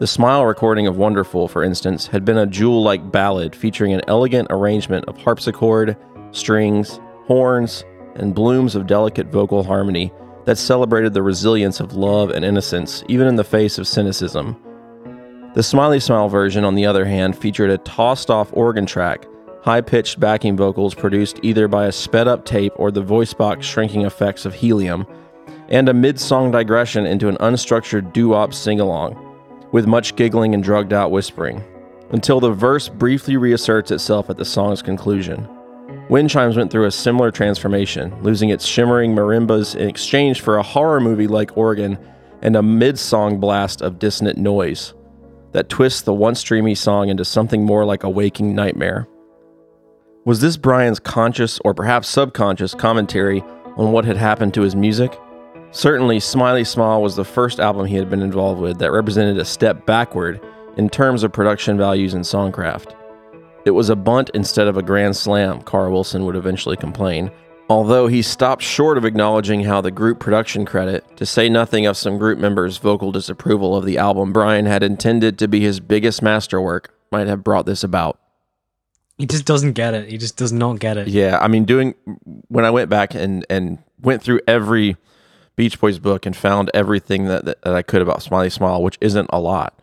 The 0.00 0.06
Smile 0.08 0.44
recording 0.44 0.88
of 0.88 0.96
Wonderful, 0.96 1.46
for 1.46 1.62
instance, 1.62 2.08
had 2.08 2.24
been 2.24 2.38
a 2.38 2.46
jewel 2.46 2.82
like 2.82 3.12
ballad 3.12 3.54
featuring 3.54 3.92
an 3.92 4.02
elegant 4.08 4.48
arrangement 4.50 5.04
of 5.04 5.16
harpsichord, 5.18 5.96
strings, 6.32 6.98
horns, 7.26 7.84
and 8.16 8.34
blooms 8.34 8.74
of 8.74 8.88
delicate 8.88 9.28
vocal 9.28 9.62
harmony 9.62 10.10
that 10.46 10.56
celebrated 10.58 11.12
the 11.12 11.22
resilience 11.22 11.80
of 11.80 11.94
love 11.94 12.30
and 12.30 12.44
innocence, 12.44 13.04
even 13.08 13.26
in 13.26 13.36
the 13.36 13.44
face 13.44 13.78
of 13.78 13.86
cynicism. 13.86 14.56
The 15.54 15.62
Smiley 15.62 16.00
Smile 16.00 16.28
version, 16.28 16.64
on 16.64 16.74
the 16.74 16.86
other 16.86 17.04
hand, 17.04 17.36
featured 17.36 17.70
a 17.70 17.78
tossed 17.78 18.30
off 18.30 18.50
organ 18.52 18.86
track, 18.86 19.26
high 19.62 19.80
pitched 19.80 20.20
backing 20.20 20.56
vocals 20.56 20.94
produced 20.94 21.40
either 21.42 21.66
by 21.66 21.86
a 21.86 21.92
sped 21.92 22.28
up 22.28 22.44
tape 22.44 22.72
or 22.76 22.90
the 22.90 23.02
voice 23.02 23.32
box 23.32 23.66
shrinking 23.66 24.02
effects 24.02 24.44
of 24.44 24.54
helium, 24.54 25.06
and 25.68 25.88
a 25.88 25.94
mid 25.94 26.20
song 26.20 26.50
digression 26.50 27.06
into 27.06 27.28
an 27.28 27.36
unstructured 27.38 28.12
doo 28.12 28.28
wop 28.28 28.54
sing 28.54 28.80
along, 28.80 29.16
with 29.72 29.86
much 29.86 30.14
giggling 30.14 30.54
and 30.54 30.62
drugged 30.62 30.92
out 30.92 31.10
whispering. 31.10 31.62
until 32.10 32.40
the 32.40 32.52
verse 32.52 32.88
briefly 32.88 33.36
reasserts 33.36 33.90
itself 33.90 34.30
at 34.30 34.36
the 34.36 34.44
song's 34.44 34.82
conclusion. 34.82 35.48
Wind 36.08 36.30
Chimes 36.30 36.56
went 36.56 36.70
through 36.70 36.86
a 36.86 36.92
similar 36.92 37.32
transformation, 37.32 38.14
losing 38.22 38.50
its 38.50 38.64
shimmering 38.64 39.12
marimbas 39.14 39.74
in 39.74 39.88
exchange 39.88 40.40
for 40.40 40.56
a 40.56 40.62
horror 40.62 41.00
movie 41.00 41.26
like 41.26 41.56
organ 41.56 41.98
and 42.42 42.54
a 42.54 42.62
mid 42.62 42.96
song 42.96 43.40
blast 43.40 43.82
of 43.82 43.98
dissonant 43.98 44.38
noise 44.38 44.94
that 45.50 45.68
twists 45.68 46.02
the 46.02 46.12
once 46.12 46.42
dreamy 46.42 46.76
song 46.76 47.08
into 47.08 47.24
something 47.24 47.64
more 47.64 47.84
like 47.84 48.04
a 48.04 48.10
waking 48.10 48.54
nightmare. 48.54 49.08
Was 50.24 50.40
this 50.40 50.56
Brian's 50.56 51.00
conscious 51.00 51.58
or 51.64 51.74
perhaps 51.74 52.08
subconscious 52.08 52.74
commentary 52.74 53.42
on 53.76 53.90
what 53.90 54.04
had 54.04 54.16
happened 54.16 54.54
to 54.54 54.62
his 54.62 54.76
music? 54.76 55.18
Certainly, 55.72 56.20
Smiley 56.20 56.64
Smile 56.64 57.02
was 57.02 57.16
the 57.16 57.24
first 57.24 57.58
album 57.58 57.86
he 57.86 57.96
had 57.96 58.08
been 58.08 58.22
involved 58.22 58.60
with 58.60 58.78
that 58.78 58.92
represented 58.92 59.38
a 59.38 59.44
step 59.44 59.86
backward 59.86 60.40
in 60.76 60.88
terms 60.88 61.24
of 61.24 61.32
production 61.32 61.76
values 61.76 62.14
and 62.14 62.24
songcraft. 62.24 62.94
It 63.66 63.72
was 63.72 63.90
a 63.90 63.96
bunt 63.96 64.30
instead 64.32 64.68
of 64.68 64.76
a 64.76 64.82
grand 64.82 65.16
slam, 65.16 65.60
Carl 65.60 65.90
Wilson 65.90 66.24
would 66.24 66.36
eventually 66.36 66.76
complain, 66.76 67.32
although 67.68 68.06
he 68.06 68.22
stopped 68.22 68.62
short 68.62 68.96
of 68.96 69.04
acknowledging 69.04 69.64
how 69.64 69.80
the 69.80 69.90
group 69.90 70.20
production 70.20 70.64
credit, 70.64 71.16
to 71.16 71.26
say 71.26 71.48
nothing 71.48 71.84
of 71.84 71.96
some 71.96 72.16
group 72.16 72.38
members' 72.38 72.76
vocal 72.76 73.10
disapproval 73.10 73.74
of 73.74 73.84
the 73.84 73.98
album 73.98 74.32
Brian 74.32 74.66
had 74.66 74.84
intended 74.84 75.36
to 75.40 75.48
be 75.48 75.62
his 75.62 75.80
biggest 75.80 76.22
masterwork, 76.22 76.94
might 77.10 77.26
have 77.26 77.42
brought 77.42 77.66
this 77.66 77.82
about. 77.82 78.20
He 79.18 79.26
just 79.26 79.44
doesn't 79.44 79.72
get 79.72 79.94
it. 79.94 80.08
He 80.08 80.16
just 80.16 80.36
does 80.36 80.52
not 80.52 80.78
get 80.78 80.96
it. 80.96 81.08
Yeah, 81.08 81.36
I 81.40 81.48
mean, 81.48 81.64
doing 81.64 81.96
when 82.46 82.64
I 82.64 82.70
went 82.70 82.88
back 82.88 83.16
and 83.16 83.44
and 83.50 83.78
went 84.00 84.22
through 84.22 84.42
every 84.46 84.96
Beach 85.56 85.80
Boys 85.80 85.98
book 85.98 86.24
and 86.24 86.36
found 86.36 86.70
everything 86.72 87.24
that, 87.24 87.46
that, 87.46 87.62
that 87.62 87.74
I 87.74 87.82
could 87.82 88.02
about 88.02 88.22
Smiley 88.22 88.50
Smile, 88.50 88.80
which 88.80 88.96
isn't 89.00 89.28
a 89.32 89.40
lot. 89.40 89.76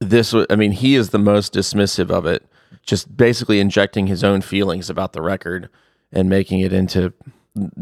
This 0.00 0.34
was, 0.34 0.44
I 0.50 0.56
mean, 0.56 0.72
he 0.72 0.96
is 0.96 1.10
the 1.10 1.18
most 1.18 1.54
dismissive 1.54 2.10
of 2.10 2.26
it, 2.26 2.44
just 2.82 3.16
basically 3.16 3.60
injecting 3.60 4.06
his 4.06 4.24
own 4.24 4.40
feelings 4.40 4.90
about 4.90 5.12
the 5.12 5.22
record 5.22 5.68
and 6.12 6.28
making 6.28 6.60
it 6.60 6.72
into 6.72 7.12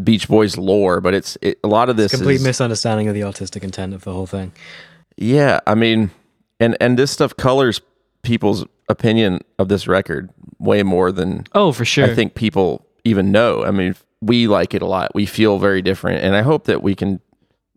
Beach 0.02 0.28
Boys 0.28 0.56
lore. 0.56 1.00
But 1.00 1.14
it's 1.14 1.38
it, 1.42 1.58
a 1.62 1.68
lot 1.68 1.88
of 1.88 1.96
this 1.96 2.12
Complete 2.12 2.36
is, 2.36 2.44
misunderstanding 2.44 3.08
of 3.08 3.14
the 3.14 3.24
artistic 3.24 3.62
intent 3.64 3.94
of 3.94 4.04
the 4.04 4.12
whole 4.12 4.26
thing. 4.26 4.52
yeah, 5.16 5.60
I 5.66 5.74
mean, 5.74 6.10
and 6.58 6.76
and 6.80 6.98
this 6.98 7.10
stuff 7.10 7.36
colors 7.36 7.80
people's 8.22 8.64
opinion 8.88 9.40
of 9.58 9.68
this 9.68 9.86
record 9.86 10.30
way 10.58 10.82
more 10.82 11.10
than 11.12 11.46
Oh, 11.54 11.72
for 11.72 11.84
sure. 11.84 12.04
I 12.04 12.14
think 12.14 12.34
people 12.34 12.86
even 13.04 13.32
know. 13.32 13.64
I 13.64 13.70
mean, 13.70 13.94
we 14.20 14.46
like 14.46 14.74
it 14.74 14.82
a 14.82 14.86
lot. 14.86 15.14
We 15.14 15.26
feel 15.26 15.58
very 15.58 15.82
different, 15.82 16.22
and 16.22 16.36
I 16.36 16.42
hope 16.42 16.64
that 16.64 16.82
we 16.82 16.94
can 16.94 17.20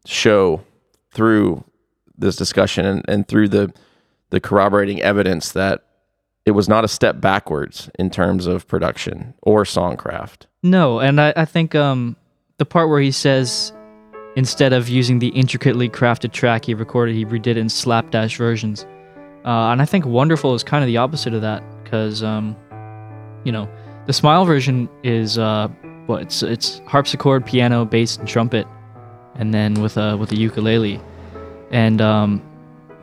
show 0.06 0.61
through 1.11 1.64
this 2.18 2.35
discussion 2.35 2.85
and, 2.85 3.06
and 3.07 3.27
through 3.27 3.49
the 3.49 3.73
the 4.31 4.40
corroborating 4.40 5.02
evidence 5.02 5.52
that 5.52 5.85
it 6.45 6.52
was 6.52 6.68
not 6.68 6.84
a 6.84 6.88
step 6.88 7.22
backwards 7.22 7.90
in 7.98 8.10
terms 8.10 8.48
of 8.48 8.68
production 8.68 9.34
or 9.41 9.64
songcraft. 9.64 10.45
No, 10.61 10.99
and 10.99 11.20
I, 11.20 11.34
I 11.36 11.45
think 11.45 11.76
um, 11.76 12.15
the 12.57 12.65
part 12.65 12.90
where 12.90 13.02
he 13.02 13.11
says 13.11 13.74
instead 14.36 14.74
of 14.74 14.90
using 14.90 15.20
the 15.20 15.30
intricately 15.30 15.90
crafted 15.90 16.32
track 16.32 16.65
he 16.65 16.74
recorded, 16.74 17.15
he 17.15 17.26
redid 17.26 17.48
it 17.48 17.57
in 17.57 17.70
slapdash 17.70 18.38
versions. 18.38 18.86
Uh, 19.45 19.72
and 19.72 19.82
I 19.82 19.86
think 19.86 20.06
Wonderful 20.06 20.56
is 20.56 20.64
kind 20.64 20.84
of 20.84 20.88
the 20.88 20.98
opposite 20.98 21.34
of 21.34 21.41
that 21.41 21.64
because, 21.84 22.24
um, 22.24 22.56
you 23.44 23.52
know, 23.52 23.70
the 24.06 24.14
Smile 24.14 24.45
version 24.45 24.90
is 25.03 25.38
uh, 25.38 25.68
what 26.07 26.22
it's 26.22 26.44
it's 26.44 26.82
harpsichord, 26.88 27.45
piano, 27.45 27.86
bass, 27.86 28.18
and 28.18 28.28
trumpet, 28.28 28.68
and 29.36 29.53
then 29.53 29.76
with 29.76 29.98
a 29.98 30.18
with 30.18 30.32
a 30.32 30.36
ukulele. 30.36 30.99
And 31.72 32.02
um, 32.02 32.41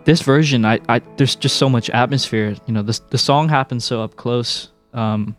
this 0.05 0.23
version, 0.23 0.65
I, 0.65 0.81
I 0.89 1.01
there's 1.17 1.35
just 1.35 1.57
so 1.57 1.69
much 1.69 1.91
atmosphere. 1.91 2.57
You 2.67 2.75
know, 2.75 2.83
the 2.83 2.99
the 3.11 3.19
song 3.19 3.49
happens 3.49 3.85
so 3.85 4.03
up 4.03 4.17
close. 4.17 4.71
Um, 4.93 5.37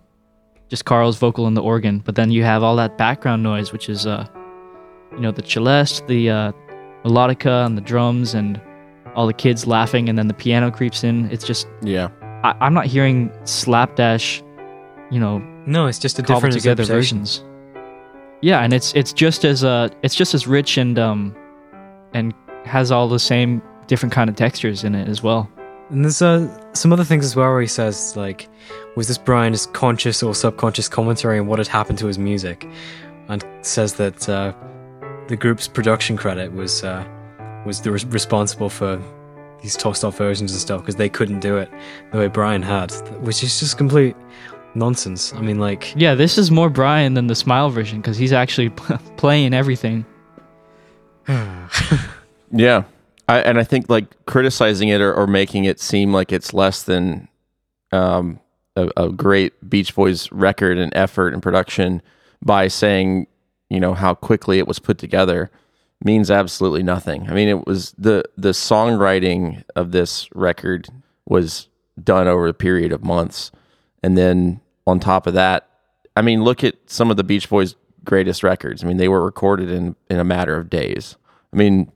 just 0.69 0.85
Carl's 0.85 1.17
vocal 1.17 1.47
and 1.47 1.57
the 1.57 1.61
organ, 1.61 1.99
but 1.99 2.15
then 2.15 2.31
you 2.31 2.43
have 2.43 2.63
all 2.63 2.77
that 2.77 2.97
background 2.97 3.43
noise, 3.43 3.73
which 3.73 3.89
is 3.89 4.07
uh, 4.07 4.25
you 5.11 5.19
know, 5.19 5.31
the 5.31 5.43
celeste, 5.45 6.07
the 6.07 6.29
uh, 6.29 6.51
melodica, 7.03 7.65
and 7.65 7.77
the 7.77 7.81
drums, 7.81 8.33
and 8.33 8.61
all 9.15 9.27
the 9.27 9.33
kids 9.33 9.67
laughing, 9.67 10.07
and 10.09 10.17
then 10.17 10.27
the 10.27 10.33
piano 10.33 10.71
creeps 10.71 11.03
in. 11.03 11.29
It's 11.31 11.45
just 11.45 11.67
Yeah. 11.81 12.09
I, 12.43 12.55
I'm 12.61 12.73
not 12.73 12.85
hearing 12.85 13.31
slapdash, 13.43 14.41
you 15.11 15.19
know. 15.19 15.39
No, 15.65 15.87
it's 15.87 15.99
just 15.99 16.17
a 16.17 16.21
different 16.21 16.55
together 16.55 16.85
versions. 16.85 17.43
Yeah, 18.41 18.61
and 18.61 18.73
it's 18.73 18.93
it's 18.95 19.13
just 19.13 19.45
as 19.45 19.63
uh 19.63 19.89
it's 20.01 20.15
just 20.15 20.33
as 20.33 20.47
rich 20.47 20.77
and 20.77 20.97
um 20.97 21.35
and 22.13 22.33
has 22.65 22.91
all 22.91 23.07
the 23.07 23.19
same 23.19 23.61
different 23.87 24.13
kind 24.13 24.29
of 24.29 24.35
textures 24.35 24.83
in 24.83 24.95
it 24.95 25.07
as 25.07 25.21
well. 25.23 25.49
And 25.89 26.05
there's 26.05 26.21
uh, 26.21 26.47
some 26.73 26.93
other 26.93 27.03
things 27.03 27.25
as 27.25 27.35
well 27.35 27.49
where 27.51 27.61
he 27.61 27.67
says, 27.67 28.15
like, 28.15 28.47
was 28.95 29.07
this 29.07 29.17
Brian's 29.17 29.65
conscious 29.67 30.23
or 30.23 30.33
subconscious 30.33 30.87
commentary 30.87 31.39
on 31.39 31.47
what 31.47 31.59
had 31.59 31.67
happened 31.67 31.99
to 31.99 32.07
his 32.07 32.17
music? 32.17 32.67
And 33.27 33.43
says 33.61 33.93
that 33.95 34.27
uh, 34.27 34.53
the 35.27 35.35
group's 35.35 35.67
production 35.67 36.17
credit 36.17 36.53
was 36.53 36.83
uh, 36.83 37.05
was 37.65 37.81
the 37.81 37.91
res- 37.91 38.05
responsible 38.05 38.69
for 38.69 39.01
these 39.61 39.77
tossed 39.77 40.03
off 40.03 40.17
versions 40.17 40.51
and 40.51 40.59
stuff 40.59 40.81
because 40.81 40.95
they 40.95 41.07
couldn't 41.09 41.39
do 41.39 41.57
it 41.57 41.69
the 42.11 42.17
way 42.17 42.27
Brian 42.27 42.61
had, 42.61 42.91
which 43.21 43.43
is 43.43 43.59
just 43.59 43.77
complete 43.77 44.15
nonsense. 44.75 45.33
I 45.33 45.41
mean, 45.41 45.59
like, 45.59 45.93
Yeah, 45.95 46.15
this 46.15 46.37
is 46.37 46.51
more 46.51 46.69
Brian 46.69 47.13
than 47.13 47.27
the 47.27 47.35
Smile 47.35 47.69
version 47.69 48.01
because 48.01 48.17
he's 48.17 48.33
actually 48.33 48.69
playing 49.17 49.53
everything. 49.53 50.05
Yeah. 52.51 52.83
I, 53.31 53.39
and 53.39 53.57
I 53.57 53.63
think 53.63 53.89
like 53.89 54.25
criticizing 54.25 54.89
it 54.89 54.99
or, 54.99 55.13
or 55.13 55.25
making 55.25 55.63
it 55.63 55.79
seem 55.79 56.11
like 56.11 56.33
it's 56.33 56.53
less 56.53 56.83
than 56.83 57.29
um, 57.93 58.41
a, 58.75 58.89
a 58.97 59.09
great 59.09 59.69
Beach 59.69 59.95
Boys 59.95 60.29
record 60.33 60.77
and 60.77 60.91
effort 60.93 61.33
and 61.33 61.41
production 61.41 62.01
by 62.43 62.67
saying, 62.67 63.27
you 63.69 63.79
know, 63.79 63.93
how 63.93 64.13
quickly 64.13 64.59
it 64.59 64.67
was 64.67 64.79
put 64.79 64.97
together 64.97 65.49
means 66.03 66.29
absolutely 66.29 66.83
nothing. 66.83 67.29
I 67.29 67.33
mean, 67.33 67.47
it 67.47 67.65
was 67.65 67.93
the 67.97 68.25
the 68.35 68.49
songwriting 68.49 69.63
of 69.77 69.91
this 69.91 70.27
record 70.35 70.89
was 71.25 71.69
done 72.03 72.27
over 72.27 72.47
a 72.47 72.53
period 72.53 72.91
of 72.91 73.01
months. 73.01 73.51
And 74.03 74.17
then 74.17 74.59
on 74.85 74.99
top 74.99 75.25
of 75.25 75.35
that, 75.35 75.69
I 76.17 76.21
mean, 76.21 76.43
look 76.43 76.65
at 76.65 76.75
some 76.87 77.11
of 77.11 77.17
the 77.17 77.23
Beach 77.23 77.49
Boys 77.49 77.75
greatest 78.03 78.43
records. 78.43 78.83
I 78.83 78.87
mean, 78.87 78.97
they 78.97 79.07
were 79.07 79.23
recorded 79.23 79.69
in 79.69 79.95
in 80.09 80.19
a 80.19 80.25
matter 80.25 80.57
of 80.57 80.69
days. 80.69 81.15
I 81.53 81.55
mean, 81.55 81.93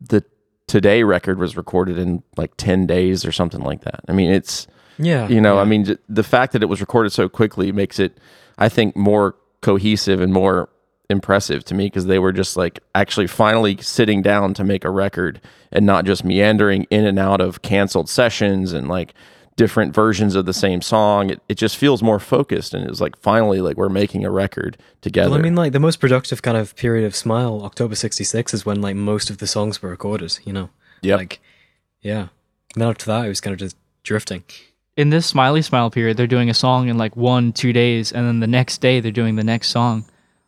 the 0.00 0.24
Today 0.68 1.02
record 1.02 1.38
was 1.38 1.56
recorded 1.56 1.98
in 1.98 2.22
like 2.36 2.56
10 2.56 2.86
days 2.86 3.24
or 3.24 3.32
something 3.32 3.60
like 3.60 3.80
that. 3.82 4.00
I 4.08 4.12
mean, 4.12 4.30
it's 4.30 4.68
Yeah, 4.98 5.26
you 5.26 5.40
know, 5.40 5.56
yeah. 5.56 5.62
I 5.62 5.64
mean, 5.64 5.98
the 6.08 6.22
fact 6.22 6.52
that 6.52 6.62
it 6.62 6.66
was 6.66 6.80
recorded 6.80 7.10
so 7.10 7.28
quickly 7.28 7.72
makes 7.72 7.98
it 7.98 8.18
I 8.58 8.68
think 8.68 8.96
more 8.96 9.34
cohesive 9.60 10.20
and 10.20 10.32
more 10.32 10.68
impressive 11.10 11.64
to 11.64 11.74
me 11.74 11.86
because 11.86 12.06
they 12.06 12.18
were 12.18 12.32
just 12.32 12.56
like 12.56 12.80
actually 12.94 13.26
finally 13.26 13.78
sitting 13.78 14.20
down 14.20 14.52
to 14.54 14.62
make 14.62 14.84
a 14.84 14.90
record 14.90 15.40
and 15.72 15.86
not 15.86 16.04
just 16.04 16.22
meandering 16.22 16.86
in 16.90 17.06
and 17.06 17.18
out 17.18 17.40
of 17.40 17.62
canceled 17.62 18.08
sessions 18.08 18.72
and 18.72 18.88
like 18.88 19.14
different 19.58 19.92
versions 19.94 20.34
of 20.34 20.46
the 20.46 20.54
same 20.54 20.80
song. 20.80 21.28
It, 21.30 21.42
it 21.48 21.56
just 21.56 21.76
feels 21.76 22.02
more 22.02 22.18
focused 22.18 22.72
and 22.72 22.88
it's 22.88 23.00
like 23.00 23.16
finally 23.18 23.60
like 23.60 23.76
we're 23.76 23.90
making 23.90 24.24
a 24.24 24.30
record 24.30 24.78
together. 25.02 25.30
Well, 25.30 25.38
I 25.38 25.42
mean, 25.42 25.54
like 25.56 25.72
the 25.72 25.80
most 25.80 25.98
productive 26.00 26.40
kind 26.40 26.56
of 26.56 26.74
period 26.76 27.04
of 27.04 27.14
Smile, 27.14 27.60
October 27.64 27.94
'66, 27.94 28.54
is 28.54 28.64
when 28.64 28.80
like 28.80 28.96
most 28.96 29.28
of 29.28 29.38
the 29.38 29.46
songs 29.46 29.82
were 29.82 29.90
recorded. 29.90 30.38
You 30.44 30.52
know, 30.54 30.70
Yeah. 31.02 31.16
like 31.16 31.40
yeah. 32.00 32.28
And 32.74 32.82
then 32.82 32.88
after 32.88 33.06
that, 33.06 33.26
it 33.26 33.28
was 33.28 33.40
kind 33.42 33.52
of 33.52 33.58
just 33.60 33.76
drifting. 34.02 34.44
In 34.96 35.10
this 35.10 35.26
Smiley 35.26 35.62
Smile 35.62 35.90
period, 35.90 36.16
they're 36.16 36.26
doing 36.26 36.50
a 36.50 36.54
song 36.54 36.88
in 36.88 36.96
like 36.98 37.16
one, 37.16 37.52
two 37.52 37.72
days, 37.72 38.10
and 38.12 38.26
then 38.26 38.40
the 38.40 38.46
next 38.46 38.80
day 38.80 39.00
they're 39.00 39.12
doing 39.12 39.36
the 39.36 39.44
next 39.44 39.68
song. 39.68 40.04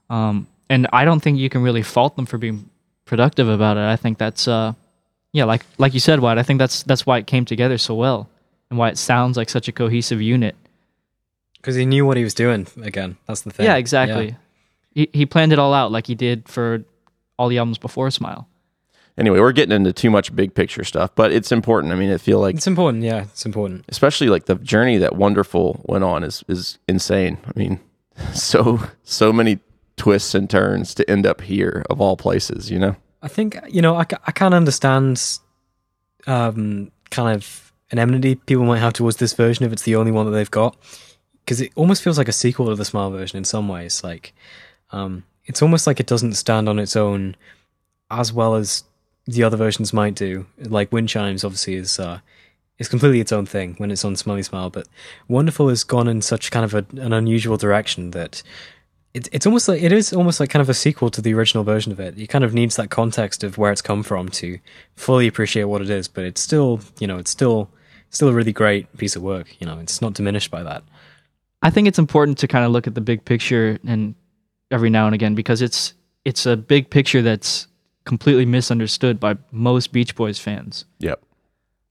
Um, 0.08 0.46
and 0.68 0.86
I 0.92 1.04
don't 1.04 1.20
think 1.20 1.38
you 1.38 1.48
can 1.48 1.62
really 1.62 1.82
fault 1.82 2.16
them 2.16 2.26
for 2.26 2.38
being 2.38 2.68
productive 3.04 3.48
about 3.48 3.76
it. 3.76 3.80
I 3.84 3.96
think 3.96 4.18
that's 4.18 4.46
uh, 4.48 4.72
yeah, 5.32 5.44
like 5.44 5.62
like 5.78 5.94
you 5.94 6.00
said, 6.00 6.20
White. 6.20 6.38
I 6.38 6.42
think 6.42 6.58
that's 6.58 6.82
that's 6.84 7.04
why 7.06 7.18
it 7.18 7.26
came 7.26 7.44
together 7.44 7.78
so 7.78 7.94
well, 7.94 8.28
and 8.70 8.78
why 8.78 8.88
it 8.88 8.98
sounds 8.98 9.36
like 9.36 9.50
such 9.50 9.68
a 9.68 9.72
cohesive 9.72 10.22
unit. 10.22 10.56
Because 11.56 11.76
he 11.76 11.84
knew 11.84 12.06
what 12.06 12.16
he 12.16 12.24
was 12.24 12.32
doing. 12.34 12.66
Again, 12.82 13.16
that's 13.26 13.42
the 13.42 13.50
thing. 13.50 13.66
Yeah, 13.66 13.76
exactly. 13.76 14.28
Yeah. 14.28 14.34
He 14.92 15.08
he 15.12 15.26
planned 15.26 15.52
it 15.52 15.58
all 15.58 15.74
out 15.74 15.92
like 15.92 16.06
he 16.06 16.14
did 16.14 16.48
for 16.48 16.84
all 17.38 17.48
the 17.48 17.58
albums 17.58 17.78
before 17.78 18.10
Smile. 18.10 18.48
anyway, 19.18 19.38
we're 19.40 19.52
getting 19.52 19.74
into 19.76 19.92
too 19.92 20.10
much 20.10 20.34
big 20.34 20.54
picture 20.54 20.84
stuff, 20.84 21.10
but 21.14 21.32
it's 21.32 21.52
important. 21.52 21.92
I 21.92 21.96
mean, 21.96 22.12
I 22.12 22.16
feel 22.18 22.38
like 22.40 22.56
It's 22.56 22.66
important. 22.66 23.02
Yeah, 23.04 23.22
it's 23.22 23.44
important. 23.46 23.84
especially 23.88 24.28
like 24.28 24.46
the 24.46 24.54
journey 24.56 24.98
that 24.98 25.16
Wonderful 25.16 25.82
went 25.86 26.02
on 26.04 26.24
is 26.24 26.42
is 26.48 26.78
insane. 26.88 27.38
I 27.46 27.52
mean, 27.58 27.78
so 28.34 28.80
so 29.04 29.32
many 29.32 29.58
twists 29.96 30.34
and 30.34 30.48
turns 30.48 30.94
to 30.94 31.08
end 31.10 31.26
up 31.26 31.40
here 31.42 31.84
of 31.90 32.00
all 32.00 32.16
places, 32.16 32.70
you 32.70 32.78
know. 32.78 32.96
I 33.22 33.28
think 33.28 33.58
you 33.68 33.82
know 33.82 33.96
I, 33.96 34.04
ca- 34.04 34.20
I 34.26 34.32
can 34.32 34.54
understand 34.54 35.20
um, 36.26 36.90
kind 37.10 37.34
of 37.36 37.69
an 37.90 37.98
enmity 37.98 38.34
people 38.36 38.64
might 38.64 38.78
have 38.78 38.92
towards 38.92 39.16
this 39.16 39.32
version 39.32 39.64
if 39.64 39.72
it's 39.72 39.82
the 39.82 39.96
only 39.96 40.12
one 40.12 40.26
that 40.26 40.32
they've 40.32 40.50
got 40.50 40.76
because 41.44 41.60
it 41.60 41.72
almost 41.74 42.02
feels 42.02 42.18
like 42.18 42.28
a 42.28 42.32
sequel 42.32 42.66
to 42.66 42.76
the 42.76 42.84
Smile 42.84 43.10
version 43.10 43.36
in 43.36 43.44
some 43.44 43.68
ways. 43.68 44.04
Like 44.04 44.32
um, 44.92 45.24
it's 45.46 45.62
almost 45.62 45.86
like 45.86 46.00
it 46.00 46.06
doesn't 46.06 46.34
stand 46.34 46.68
on 46.68 46.78
its 46.78 46.94
own 46.96 47.36
as 48.10 48.32
well 48.32 48.54
as 48.54 48.84
the 49.26 49.42
other 49.42 49.56
versions 49.56 49.92
might 49.92 50.14
do. 50.14 50.46
Like 50.58 50.92
Wind 50.92 51.08
Chimes 51.08 51.44
obviously 51.44 51.74
is 51.74 51.98
uh, 51.98 52.20
is 52.78 52.88
completely 52.88 53.20
its 53.20 53.32
own 53.32 53.46
thing 53.46 53.74
when 53.78 53.90
it's 53.90 54.04
on 54.04 54.16
Smiley 54.16 54.42
Smile. 54.42 54.70
But 54.70 54.86
Wonderful 55.28 55.68
has 55.68 55.84
gone 55.84 56.08
in 56.08 56.22
such 56.22 56.50
kind 56.50 56.64
of 56.64 56.74
a, 56.74 56.86
an 57.00 57.12
unusual 57.12 57.56
direction 57.56 58.12
that 58.12 58.42
it, 59.12 59.28
it's 59.32 59.46
almost 59.46 59.68
like 59.68 59.82
it 59.82 59.92
is 59.92 60.12
almost 60.12 60.38
like 60.38 60.50
kind 60.50 60.62
of 60.62 60.68
a 60.68 60.74
sequel 60.74 61.10
to 61.10 61.20
the 61.20 61.34
original 61.34 61.64
version 61.64 61.90
of 61.90 62.00
it. 62.00 62.18
It 62.18 62.28
kind 62.28 62.44
of 62.44 62.54
needs 62.54 62.76
that 62.76 62.90
context 62.90 63.42
of 63.42 63.58
where 63.58 63.72
it's 63.72 63.82
come 63.82 64.02
from 64.02 64.28
to 64.30 64.58
fully 64.94 65.26
appreciate 65.26 65.64
what 65.64 65.82
it 65.82 65.90
is. 65.90 66.06
But 66.06 66.24
it's 66.24 66.40
still, 66.40 66.80
you 67.00 67.06
know, 67.06 67.18
it's 67.18 67.30
still 67.30 67.70
still 68.10 68.28
a 68.28 68.32
really 68.32 68.52
great 68.52 68.94
piece 68.98 69.16
of 69.16 69.22
work. 69.22 69.54
You 69.60 69.66
know, 69.66 69.78
it's 69.78 70.02
not 70.02 70.14
diminished 70.14 70.50
by 70.50 70.62
that. 70.62 70.82
I 71.62 71.70
think 71.70 71.88
it's 71.88 71.98
important 71.98 72.38
to 72.38 72.48
kind 72.48 72.64
of 72.64 72.72
look 72.72 72.86
at 72.86 72.94
the 72.94 73.00
big 73.00 73.24
picture 73.24 73.78
and 73.86 74.14
every 74.70 74.90
now 74.90 75.06
and 75.06 75.14
again 75.14 75.34
because 75.34 75.62
it's 75.62 75.94
it's 76.24 76.46
a 76.46 76.56
big 76.56 76.90
picture 76.90 77.22
that's 77.22 77.66
completely 78.04 78.46
misunderstood 78.46 79.18
by 79.18 79.36
most 79.50 79.92
Beach 79.92 80.14
Boys 80.14 80.38
fans. 80.38 80.84
Yep. 80.98 81.22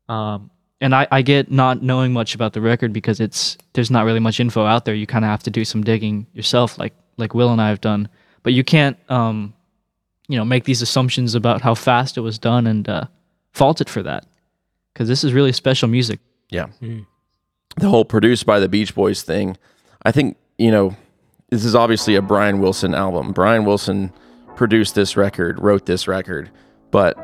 Um, 0.07 0.49
and 0.81 0.95
I, 0.95 1.07
I 1.11 1.21
get 1.21 1.51
not 1.51 1.83
knowing 1.83 2.13
much 2.13 2.35
about 2.35 2.53
the 2.53 2.61
record 2.61 2.93
because 2.93 3.19
it's 3.19 3.57
there's 3.73 3.91
not 3.91 4.05
really 4.05 4.19
much 4.19 4.39
info 4.39 4.65
out 4.65 4.85
there. 4.85 4.95
You 4.95 5.07
kind 5.07 5.25
of 5.25 5.29
have 5.29 5.43
to 5.43 5.49
do 5.49 5.65
some 5.65 5.83
digging 5.83 6.27
yourself, 6.33 6.77
like 6.77 6.93
like 7.17 7.33
Will 7.33 7.51
and 7.51 7.61
I 7.61 7.69
have 7.69 7.81
done. 7.81 8.09
But 8.43 8.53
you 8.53 8.63
can't, 8.63 8.97
um, 9.09 9.53
you 10.27 10.37
know, 10.37 10.45
make 10.45 10.63
these 10.63 10.81
assumptions 10.81 11.35
about 11.35 11.61
how 11.61 11.75
fast 11.75 12.17
it 12.17 12.21
was 12.21 12.39
done 12.39 12.65
and 12.65 12.87
uh, 12.87 13.05
fault 13.51 13.81
it 13.81 13.89
for 13.89 14.01
that 14.03 14.25
because 14.93 15.07
this 15.07 15.23
is 15.23 15.33
really 15.33 15.51
special 15.51 15.87
music. 15.87 16.19
Yeah. 16.49 16.67
Mm. 16.81 17.05
The 17.77 17.89
whole 17.89 18.05
produced 18.05 18.45
by 18.45 18.59
the 18.59 18.67
Beach 18.69 18.95
Boys 18.95 19.21
thing, 19.21 19.57
I 20.03 20.11
think, 20.11 20.37
you 20.57 20.71
know, 20.71 20.95
this 21.49 21.65
is 21.65 21.75
obviously 21.75 22.15
a 22.15 22.21
Brian 22.21 22.59
Wilson 22.59 22.93
album. 22.93 23.31
Brian 23.31 23.65
Wilson 23.65 24.11
produced 24.55 24.95
this 24.95 25.15
record, 25.15 25.59
wrote 25.59 25.85
this 25.85 26.07
record, 26.07 26.49
but 26.91 27.17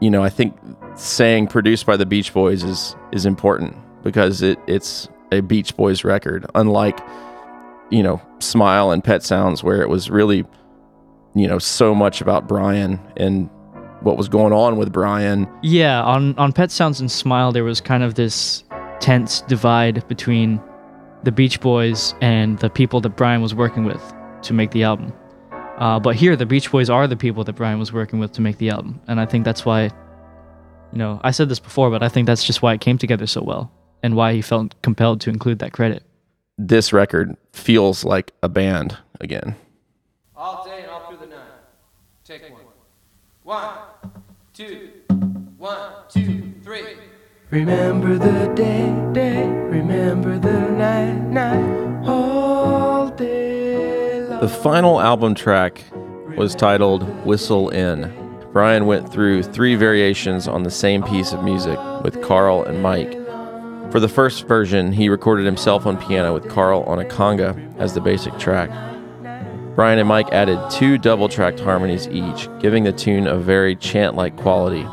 you 0.00 0.10
know, 0.10 0.22
I 0.22 0.28
think 0.28 0.56
saying 0.94 1.46
produced 1.46 1.86
by 1.86 1.96
the 1.96 2.06
Beach 2.06 2.32
Boys 2.32 2.62
is 2.62 2.94
is 3.12 3.24
important 3.24 3.74
because 4.02 4.42
it 4.42 4.58
it's 4.66 5.08
a 5.32 5.40
Beach 5.40 5.76
Boys 5.76 6.04
record, 6.04 6.46
unlike 6.54 7.00
you 7.90 8.02
know, 8.02 8.20
Smile 8.40 8.90
and 8.90 9.02
Pet 9.02 9.22
Sounds 9.22 9.62
where 9.62 9.80
it 9.80 9.88
was 9.88 10.10
really 10.10 10.44
you 11.34 11.46
know, 11.46 11.58
so 11.58 11.94
much 11.94 12.22
about 12.22 12.48
Brian 12.48 12.98
and 13.18 13.50
what 14.06 14.16
was 14.16 14.28
going 14.28 14.52
on 14.52 14.76
with 14.76 14.92
Brian. 14.92 15.46
Yeah, 15.62 16.02
on 16.02 16.38
on 16.38 16.52
Pet 16.52 16.70
Sounds 16.70 17.00
and 17.00 17.10
Smile, 17.10 17.52
there 17.52 17.64
was 17.64 17.80
kind 17.80 18.02
of 18.02 18.14
this 18.14 18.62
tense 19.00 19.42
divide 19.42 20.06
between 20.08 20.62
the 21.24 21.32
Beach 21.32 21.60
Boys 21.60 22.14
and 22.20 22.58
the 22.60 22.70
people 22.70 23.00
that 23.00 23.10
Brian 23.10 23.42
was 23.42 23.54
working 23.54 23.84
with 23.84 24.02
to 24.42 24.54
make 24.54 24.70
the 24.70 24.84
album. 24.84 25.12
Uh, 25.78 25.98
but 25.98 26.14
here, 26.14 26.36
the 26.36 26.46
Beach 26.46 26.70
Boys 26.70 26.88
are 26.88 27.06
the 27.06 27.16
people 27.16 27.44
that 27.44 27.54
Brian 27.54 27.78
was 27.78 27.92
working 27.92 28.18
with 28.18 28.32
to 28.32 28.40
make 28.40 28.56
the 28.58 28.70
album, 28.70 29.00
and 29.08 29.20
I 29.20 29.26
think 29.26 29.44
that's 29.44 29.66
why. 29.66 29.90
You 30.92 30.98
know, 30.98 31.20
I 31.24 31.32
said 31.32 31.48
this 31.48 31.58
before, 31.58 31.90
but 31.90 32.02
I 32.04 32.08
think 32.08 32.26
that's 32.26 32.44
just 32.44 32.62
why 32.62 32.72
it 32.72 32.80
came 32.80 32.96
together 32.96 33.26
so 33.26 33.42
well, 33.42 33.72
and 34.04 34.14
why 34.14 34.32
he 34.34 34.40
felt 34.40 34.80
compelled 34.82 35.20
to 35.22 35.30
include 35.30 35.58
that 35.58 35.72
credit. 35.72 36.04
This 36.56 36.92
record 36.92 37.36
feels 37.52 38.04
like 38.04 38.32
a 38.42 38.48
band 38.48 38.96
again. 39.20 39.56
All 40.36 40.64
day 40.64 40.82
and 40.82 40.90
all 40.90 41.08
through 41.08 41.18
the 41.18 41.26
night. 41.26 41.42
Take 42.24 42.42
one. 42.50 42.62
One, 43.42 43.78
two, 44.56 44.88
one, 45.58 45.92
two, 46.08 46.54
three. 46.64 46.96
Remember 47.50 48.16
the 48.16 48.50
day, 48.54 48.86
day, 49.12 49.46
remember 49.46 50.38
the 50.38 50.70
night, 50.70 51.12
night, 51.28 52.08
all 52.08 53.10
day 53.10 54.22
long. 54.22 54.40
The 54.40 54.48
final 54.48 54.98
album 54.98 55.34
track 55.34 55.84
was 56.38 56.54
titled 56.54 57.02
Whistle 57.26 57.68
In. 57.68 58.10
Brian 58.54 58.86
went 58.86 59.12
through 59.12 59.42
three 59.42 59.74
variations 59.74 60.48
on 60.48 60.62
the 60.62 60.70
same 60.70 61.02
piece 61.02 61.34
of 61.34 61.44
music 61.44 61.78
with 62.02 62.22
Carl 62.22 62.64
and 62.64 62.82
Mike. 62.82 63.12
For 63.92 64.00
the 64.00 64.08
first 64.08 64.48
version, 64.48 64.90
he 64.90 65.10
recorded 65.10 65.44
himself 65.44 65.84
on 65.84 65.98
piano 65.98 66.32
with 66.32 66.48
Carl 66.48 66.82
on 66.84 66.98
a 66.98 67.04
conga 67.04 67.76
as 67.76 67.92
the 67.92 68.00
basic 68.00 68.38
track. 68.38 68.70
Brian 69.76 69.98
and 69.98 70.08
Mike 70.08 70.32
added 70.32 70.58
two 70.70 70.96
double 70.96 71.28
tracked 71.28 71.60
harmonies 71.60 72.08
each, 72.08 72.48
giving 72.60 72.84
the 72.84 72.92
tune 72.92 73.26
a 73.26 73.36
very 73.36 73.76
chant 73.76 74.16
like 74.16 74.34
quality. 74.38 74.86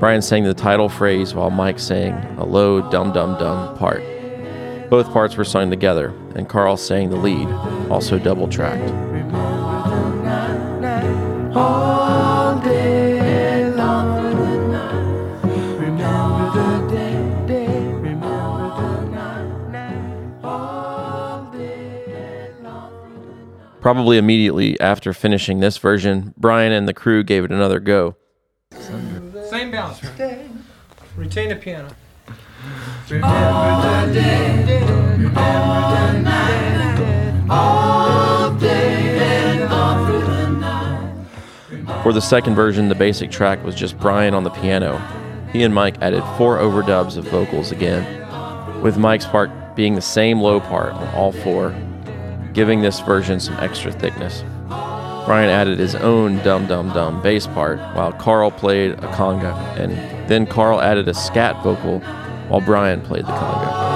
Brian 0.00 0.20
sang 0.20 0.42
the 0.42 0.52
title 0.52 0.88
phrase 0.88 1.36
while 1.36 1.50
Mike 1.50 1.78
sang 1.78 2.14
a 2.36 2.44
low 2.44 2.80
dum 2.90 3.12
dum 3.12 3.38
dum 3.38 3.78
part. 3.78 4.02
Both 4.90 5.12
parts 5.12 5.36
were 5.36 5.44
sung 5.44 5.70
together, 5.70 6.08
and 6.34 6.48
Carl 6.48 6.76
sang 6.76 7.10
the 7.10 7.16
lead, 7.16 7.46
also 7.88 8.18
double 8.18 8.48
tracked. 8.48 8.90
Probably 23.80 24.18
immediately 24.18 24.78
after 24.78 25.12
finishing 25.12 25.60
this 25.60 25.78
version, 25.78 26.34
Brian 26.36 26.72
and 26.72 26.86
the 26.86 26.92
crew 26.92 27.22
gave 27.22 27.44
it 27.44 27.50
another 27.50 27.80
go. 27.80 28.16
Same 28.78 29.70
balance. 29.70 30.02
Retain 31.16 31.48
the 31.48 31.56
piano. 31.56 31.88
The 33.08 33.20
day, 34.12 34.64
the 34.66 35.30
night, 36.20 37.46
all 37.50 38.54
day 38.54 39.62
all 39.64 40.04
the. 40.04 40.20
For 42.02 42.12
the 42.12 42.20
second 42.20 42.54
version, 42.54 42.88
the 42.88 42.94
basic 42.94 43.30
track 43.30 43.64
was 43.64 43.74
just 43.74 43.98
Brian 43.98 44.34
on 44.34 44.44
the 44.44 44.50
piano. 44.50 44.98
He 45.52 45.62
and 45.64 45.74
Mike 45.74 45.96
added 46.00 46.22
four 46.36 46.58
overdubs 46.58 47.16
of 47.16 47.24
vocals 47.28 47.72
again, 47.72 48.04
with 48.82 48.98
Mike's 48.98 49.26
part 49.26 49.50
being 49.74 49.94
the 49.94 50.02
same 50.02 50.40
low 50.40 50.60
part 50.60 50.92
on 50.92 51.08
all 51.14 51.32
four, 51.32 51.74
giving 52.52 52.80
this 52.82 53.00
version 53.00 53.40
some 53.40 53.54
extra 53.58 53.92
thickness. 53.92 54.44
Brian 55.26 55.50
added 55.50 55.78
his 55.78 55.94
own 55.94 56.38
dum 56.38 56.66
dum 56.66 56.88
dum 56.92 57.22
bass 57.22 57.46
part, 57.46 57.78
while 57.94 58.12
Carl 58.12 58.50
played 58.50 58.92
a 58.92 59.12
conga, 59.12 59.54
and 59.78 59.92
then 60.28 60.46
Carl 60.46 60.80
added 60.80 61.08
a 61.08 61.14
scat 61.14 61.62
vocal 61.62 62.00
while 62.48 62.60
Brian 62.60 63.00
played 63.00 63.26
the 63.26 63.32
conga. 63.32 63.90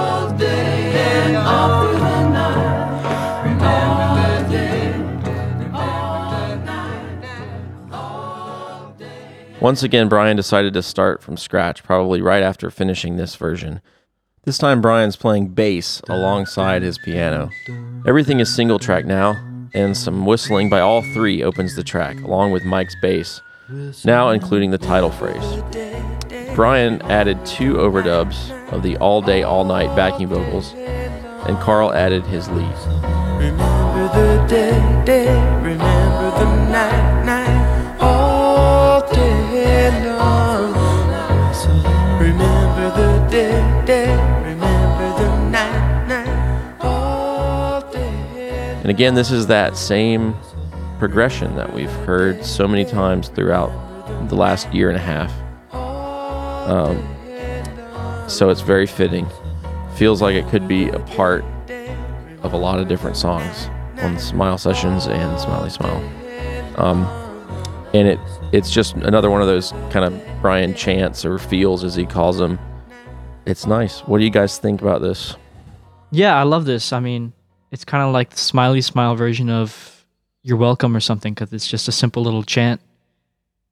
Once 9.61 9.81
again, 9.81 10.07
Brian 10.07 10.37
decided 10.37 10.73
to 10.73 10.83
start 10.83 11.23
from 11.23 11.35
scratch, 11.35 11.83
probably 11.83 12.21
right 12.21 12.43
after 12.43 12.69
finishing 12.69 13.17
this 13.17 13.35
version. 13.35 13.81
This 14.45 14.59
time, 14.59 14.79
Brian's 14.79 15.15
playing 15.15 15.49
bass 15.49 16.01
alongside 16.07 16.83
his 16.83 16.99
piano. 16.99 17.49
Everything 18.05 18.39
is 18.39 18.53
single 18.53 18.77
track 18.77 19.03
now, 19.03 19.35
and 19.73 19.97
some 19.97 20.23
whistling 20.27 20.69
by 20.69 20.81
all 20.81 21.01
three 21.01 21.41
opens 21.41 21.75
the 21.75 21.83
track, 21.83 22.21
along 22.21 22.51
with 22.51 22.63
Mike's 22.63 22.95
bass, 23.01 23.41
now 24.05 24.29
including 24.29 24.69
the 24.69 24.77
title 24.77 25.09
phrase. 25.09 25.63
Brian 26.53 27.01
added 27.01 27.43
two 27.43 27.73
overdubs 27.73 28.51
of 28.71 28.83
the 28.83 28.95
all 28.97 29.19
day, 29.19 29.41
all 29.41 29.65
night 29.65 29.95
backing 29.95 30.27
vocals, 30.27 30.73
and 30.75 31.57
Carl 31.57 31.91
added 31.91 32.23
his 32.27 32.47
lead. 32.49 32.75
Remember 33.39 34.07
the 34.13 34.45
day, 34.47 35.03
day, 35.05 35.59
remember 35.63 36.29
the 36.37 36.69
night, 36.69 37.15
And 48.85 48.91
again, 48.91 49.15
this 49.15 49.31
is 49.31 49.47
that 49.47 49.75
same 49.75 50.35
progression 50.99 51.55
that 51.55 51.73
we've 51.73 51.89
heard 51.89 52.45
so 52.45 52.67
many 52.67 52.85
times 52.85 53.29
throughout 53.29 53.71
the 54.29 54.35
last 54.35 54.71
year 54.71 54.89
and 54.89 54.95
a 54.95 55.01
half. 55.01 55.33
Um, 56.69 58.29
so 58.29 58.51
it's 58.51 58.61
very 58.61 58.85
fitting. 58.85 59.25
Feels 59.95 60.21
like 60.21 60.35
it 60.35 60.47
could 60.49 60.67
be 60.67 60.89
a 60.89 60.99
part 60.99 61.43
of 62.43 62.53
a 62.53 62.57
lot 62.57 62.79
of 62.79 62.87
different 62.87 63.17
songs 63.17 63.71
on 64.01 64.19
Smile 64.19 64.59
Sessions 64.59 65.07
and 65.07 65.39
Smiley 65.39 65.71
Smile. 65.71 66.77
Um, 66.77 67.05
and 67.95 68.07
it 68.07 68.19
it's 68.51 68.69
just 68.69 68.93
another 68.97 69.31
one 69.31 69.41
of 69.41 69.47
those 69.47 69.71
kind 69.89 70.05
of 70.05 70.41
Brian 70.43 70.75
chants 70.75 71.25
or 71.25 71.39
feels 71.39 71.83
as 71.83 71.95
he 71.95 72.05
calls 72.05 72.37
them. 72.37 72.59
It's 73.47 73.65
nice. 73.65 74.01
What 74.01 74.19
do 74.19 74.25
you 74.25 74.29
guys 74.29 74.59
think 74.59 74.83
about 74.83 75.01
this? 75.01 75.35
Yeah, 76.11 76.39
I 76.39 76.43
love 76.43 76.65
this. 76.65 76.93
I 76.93 76.99
mean, 76.99 77.33
it's 77.75 77.83
kind 77.83 78.01
of 78.01 78.13
like 78.13 78.29
the 78.29 78.37
Smiley 78.37 78.79
Smile 78.79 79.17
version 79.17 79.49
of 79.49 80.05
"You're 80.43 80.55
Welcome" 80.55 80.95
or 80.95 81.01
something 81.01 81.33
because 81.33 81.51
it's 81.51 81.67
just 81.67 81.89
a 81.89 81.91
simple 81.91 82.23
little 82.23 82.41
chant. 82.41 82.79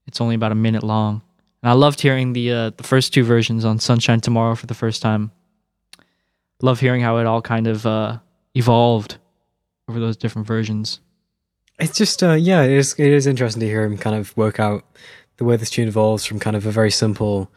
It's 0.08 0.20
only 0.20 0.36
about 0.36 0.52
a 0.52 0.56
minute 0.56 0.84
long, 0.84 1.22
and 1.62 1.70
I 1.70 1.74
loved 1.74 2.02
hearing 2.02 2.34
the 2.34 2.52
uh, 2.52 2.70
the 2.72 2.84
first 2.84 3.14
two 3.14 3.24
versions 3.24 3.64
on 3.64 3.80
"Sunshine 3.80 4.20
Tomorrow" 4.20 4.56
for 4.56 4.66
the 4.66 4.74
first 4.74 5.02
time. 5.02 5.32
Love 6.62 6.82
hearing 6.82 7.00
how 7.00 7.16
it 7.18 7.26
all 7.26 7.42
kind 7.42 7.66
of 7.66 7.86
uh, 7.86 8.18
evolved 8.56 9.20
over 9.88 10.02
those 10.02 10.18
different 10.18 10.48
versions. 10.48 11.00
It's 11.80 11.98
just, 11.98 12.22
uh, 12.22 12.34
yeah, 12.34 12.64
it 12.64 12.72
is, 12.72 12.96
it 12.98 13.12
is 13.12 13.26
interesting 13.26 13.62
to 13.62 13.66
hear 13.66 13.84
him 13.84 13.98
kind 13.98 14.16
of 14.16 14.36
work 14.38 14.60
out 14.60 14.86
the 15.38 15.46
way 15.46 15.56
this 15.56 15.70
tune 15.70 15.88
evolves 15.88 16.26
from 16.26 16.40
kind 16.40 16.56
of 16.58 16.66
a 16.66 16.72
very 16.72 16.92
simple 16.92 17.50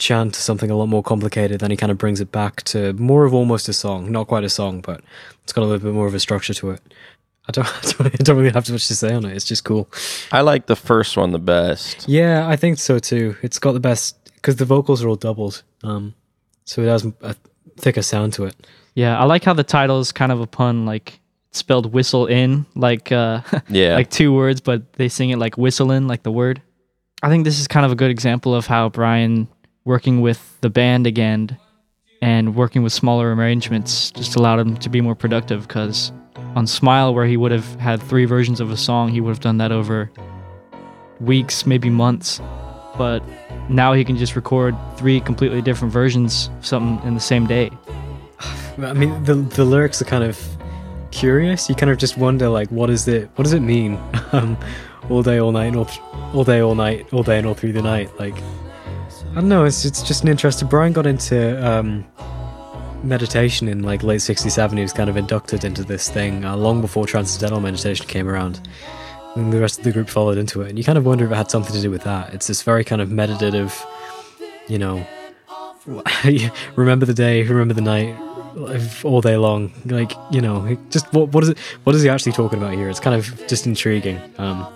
chant 0.00 0.34
to 0.34 0.40
something 0.40 0.70
a 0.70 0.76
lot 0.76 0.86
more 0.86 1.02
complicated. 1.02 1.60
Then 1.60 1.70
he 1.70 1.76
kind 1.76 1.92
of 1.92 1.98
brings 1.98 2.20
it 2.20 2.32
back 2.32 2.62
to 2.64 2.92
more 2.94 3.24
of 3.24 3.32
almost 3.34 3.68
a 3.68 3.72
song, 3.72 4.10
not 4.10 4.26
quite 4.26 4.42
a 4.44 4.48
song, 4.50 4.80
but 4.80 5.00
it's 5.44 5.52
got 5.52 5.62
a 5.62 5.66
little 5.66 5.78
bit 5.84 5.94
more 5.94 6.06
of 6.08 6.14
a 6.14 6.20
structure 6.20 6.54
to 6.54 6.70
it. 6.70 6.80
I 7.48 7.52
don't, 7.52 7.66
I 7.68 7.80
don't, 7.92 8.06
I 8.20 8.22
don't 8.24 8.36
really 8.36 8.50
have 8.52 8.64
too 8.64 8.72
much 8.72 8.88
to 8.88 8.96
say 8.96 9.12
on 9.14 9.24
it. 9.24 9.36
It's 9.36 9.44
just 9.44 9.64
cool. 9.64 9.88
I 10.32 10.40
like 10.40 10.66
the 10.66 10.76
first 10.76 11.16
one 11.16 11.30
the 11.32 11.38
best. 11.38 12.08
Yeah, 12.08 12.48
I 12.48 12.56
think 12.56 12.78
so 12.78 12.98
too. 12.98 13.36
It's 13.42 13.58
got 13.58 13.72
the 13.72 13.80
best 13.80 14.16
because 14.34 14.56
the 14.56 14.64
vocals 14.64 15.04
are 15.04 15.08
all 15.08 15.16
doubled, 15.16 15.62
um, 15.84 16.14
so 16.64 16.82
it 16.82 16.86
has 16.88 17.04
a 17.22 17.36
thicker 17.76 18.02
sound 18.02 18.32
to 18.34 18.44
it. 18.46 18.56
Yeah, 18.94 19.18
I 19.18 19.24
like 19.24 19.44
how 19.44 19.52
the 19.54 19.64
title 19.64 20.00
is 20.00 20.12
kind 20.12 20.32
of 20.32 20.40
a 20.40 20.46
pun, 20.46 20.86
like 20.86 21.20
spelled 21.52 21.92
whistle 21.92 22.26
in, 22.26 22.64
like 22.74 23.12
uh, 23.12 23.40
Yeah. 23.68 23.94
like 23.94 24.10
two 24.10 24.32
words, 24.32 24.60
but 24.60 24.92
they 24.94 25.08
sing 25.08 25.30
it 25.30 25.38
like 25.38 25.56
whistle 25.58 25.90
in, 25.92 26.08
like 26.08 26.22
the 26.22 26.32
word. 26.32 26.62
I 27.22 27.28
think 27.28 27.44
this 27.44 27.60
is 27.60 27.68
kind 27.68 27.84
of 27.84 27.92
a 27.92 27.96
good 27.96 28.10
example 28.10 28.54
of 28.54 28.66
how 28.66 28.88
Brian 28.88 29.46
working 29.84 30.20
with 30.20 30.58
the 30.60 30.70
band 30.70 31.06
again 31.06 31.56
and 32.22 32.54
working 32.54 32.82
with 32.82 32.92
smaller 32.92 33.34
arrangements 33.34 34.10
just 34.10 34.36
allowed 34.36 34.58
him 34.58 34.76
to 34.76 34.88
be 34.88 35.00
more 35.00 35.14
productive 35.14 35.66
because 35.66 36.12
on 36.54 36.66
Smile, 36.66 37.14
where 37.14 37.26
he 37.26 37.36
would 37.36 37.52
have 37.52 37.74
had 37.76 38.02
three 38.02 38.24
versions 38.24 38.60
of 38.60 38.70
a 38.70 38.76
song, 38.76 39.08
he 39.08 39.20
would 39.20 39.30
have 39.30 39.40
done 39.40 39.58
that 39.58 39.72
over 39.72 40.10
weeks, 41.20 41.66
maybe 41.66 41.90
months. 41.90 42.40
But 42.98 43.22
now 43.68 43.92
he 43.92 44.04
can 44.04 44.16
just 44.16 44.36
record 44.36 44.76
three 44.96 45.20
completely 45.20 45.62
different 45.62 45.92
versions 45.92 46.50
of 46.58 46.66
something 46.66 47.06
in 47.06 47.14
the 47.14 47.20
same 47.20 47.46
day. 47.46 47.70
I 48.78 48.92
mean, 48.92 49.22
the 49.24 49.34
the 49.34 49.64
lyrics 49.64 50.02
are 50.02 50.06
kind 50.06 50.24
of 50.24 50.38
curious. 51.10 51.68
You 51.68 51.74
kind 51.74 51.90
of 51.90 51.98
just 51.98 52.16
wonder, 52.16 52.48
like, 52.48 52.68
what 52.70 52.90
is 52.90 53.06
it? 53.08 53.30
What 53.36 53.44
does 53.44 53.52
it 53.52 53.60
mean? 53.60 53.98
Um, 54.32 54.56
all 55.08 55.24
day, 55.24 55.40
all 55.40 55.50
night, 55.50 55.74
all, 55.74 55.90
all 56.32 56.44
day, 56.44 56.60
all 56.60 56.76
night, 56.76 57.12
all 57.12 57.24
day, 57.24 57.38
and 57.38 57.44
all 57.44 57.54
through 57.54 57.72
the 57.72 57.82
night. 57.82 58.16
Like, 58.20 58.36
I 59.30 59.34
don't 59.34 59.48
know. 59.48 59.64
It's 59.64 59.84
it's 59.84 60.02
just 60.02 60.24
an 60.24 60.28
interesting. 60.28 60.66
Brian 60.66 60.92
got 60.92 61.06
into 61.06 61.64
um, 61.64 62.04
meditation 63.04 63.68
in 63.68 63.84
like 63.84 64.02
late 64.02 64.22
'67. 64.22 64.76
He 64.76 64.82
was 64.82 64.92
kind 64.92 65.08
of 65.08 65.16
inducted 65.16 65.64
into 65.64 65.84
this 65.84 66.10
thing 66.10 66.44
uh, 66.44 66.56
long 66.56 66.80
before 66.80 67.06
transcendental 67.06 67.60
meditation 67.60 68.06
came 68.06 68.28
around. 68.28 68.68
And 69.36 69.52
the 69.52 69.60
rest 69.60 69.78
of 69.78 69.84
the 69.84 69.92
group 69.92 70.08
followed 70.08 70.36
into 70.36 70.62
it. 70.62 70.70
And 70.70 70.78
you 70.78 70.82
kind 70.82 70.98
of 70.98 71.06
wonder 71.06 71.24
if 71.24 71.30
it 71.30 71.36
had 71.36 71.48
something 71.48 71.72
to 71.72 71.80
do 71.80 71.92
with 71.92 72.02
that. 72.02 72.34
It's 72.34 72.48
this 72.48 72.62
very 72.62 72.82
kind 72.82 73.00
of 73.00 73.12
meditative, 73.12 73.86
you 74.66 74.78
know, 74.78 75.06
remember 76.74 77.06
the 77.06 77.14
day, 77.14 77.44
remember 77.44 77.74
the 77.74 77.80
night, 77.80 78.16
all 79.04 79.20
day 79.20 79.36
long. 79.36 79.72
Like 79.86 80.10
you 80.32 80.40
know, 80.40 80.76
just 80.90 81.10
what 81.12 81.28
what 81.28 81.44
is 81.44 81.50
it? 81.50 81.58
What 81.84 81.94
is 81.94 82.02
he 82.02 82.08
actually 82.08 82.32
talking 82.32 82.58
about 82.58 82.74
here? 82.74 82.88
It's 82.88 82.98
kind 82.98 83.14
of 83.14 83.46
just 83.46 83.64
intriguing. 83.64 84.20
Um, 84.38 84.66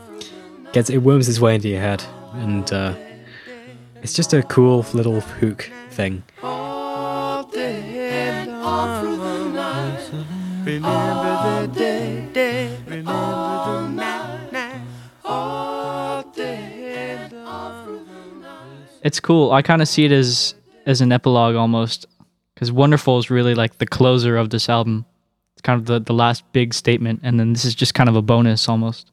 gets 0.72 0.90
it 0.90 0.98
worms 0.98 1.28
its 1.28 1.40
way 1.40 1.56
into 1.56 1.68
your 1.68 1.81
head, 1.81 2.05
and 2.35 2.72
uh, 2.72 2.94
it's 4.05 4.12
just 4.12 4.35
a 4.35 4.43
cool 4.43 4.85
little 4.93 5.20
hook 5.20 5.70
thing. 5.89 6.22
It's 19.02 19.20
cool. 19.20 19.52
I 19.52 19.62
kind 19.62 19.81
of 19.81 19.89
see 19.89 20.05
it 20.05 20.12
as 20.12 20.55
as 20.85 21.01
an 21.01 21.10
epilogue 21.10 21.56
almost, 21.56 22.05
because 22.55 22.70
"Wonderful" 22.70 23.18
is 23.18 23.31
really 23.31 23.55
like 23.55 23.78
the 23.78 23.86
closer 23.86 24.36
of 24.36 24.51
this 24.51 24.68
album. 24.68 25.06
It's 25.55 25.62
kind 25.62 25.81
of 25.81 25.86
the 25.86 25.98
the 25.98 26.12
last 26.12 26.44
big 26.52 26.74
statement, 26.74 27.20
and 27.22 27.40
then 27.40 27.55
this 27.55 27.64
is 27.64 27.74
just 27.74 27.94
kind 27.94 28.10
of 28.10 28.16
a 28.16 28.22
bonus 28.22 28.68
almost. 28.68 29.10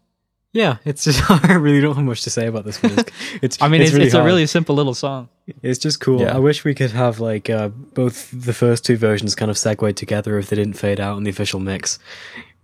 Yeah, 0.53 0.77
it's 0.83 1.05
just 1.05 1.29
I 1.49 1.53
really 1.53 1.79
don't 1.79 1.95
have 1.95 2.03
much 2.03 2.23
to 2.23 2.29
say 2.29 2.47
about 2.47 2.65
this 2.65 2.81
one. 2.83 2.99
It's, 2.99 3.11
it's 3.41 3.61
I 3.61 3.67
mean, 3.69 3.81
it's, 3.81 3.93
really 3.93 4.05
it's 4.05 4.13
a 4.13 4.23
really 4.23 4.45
simple 4.45 4.75
little 4.75 4.93
song. 4.93 5.29
It's 5.61 5.79
just 5.79 6.01
cool. 6.01 6.21
Yeah. 6.21 6.35
I 6.35 6.39
wish 6.39 6.65
we 6.65 6.75
could 6.75 6.91
have 6.91 7.19
like 7.19 7.49
uh, 7.49 7.69
both 7.69 8.29
the 8.31 8.53
first 8.53 8.85
two 8.85 8.97
versions 8.97 9.33
kind 9.33 9.49
of 9.49 9.57
segued 9.57 9.95
together 9.97 10.37
if 10.37 10.49
they 10.49 10.55
didn't 10.55 10.73
fade 10.73 10.99
out 10.99 11.17
in 11.17 11.23
the 11.23 11.29
official 11.29 11.59
mix. 11.59 11.99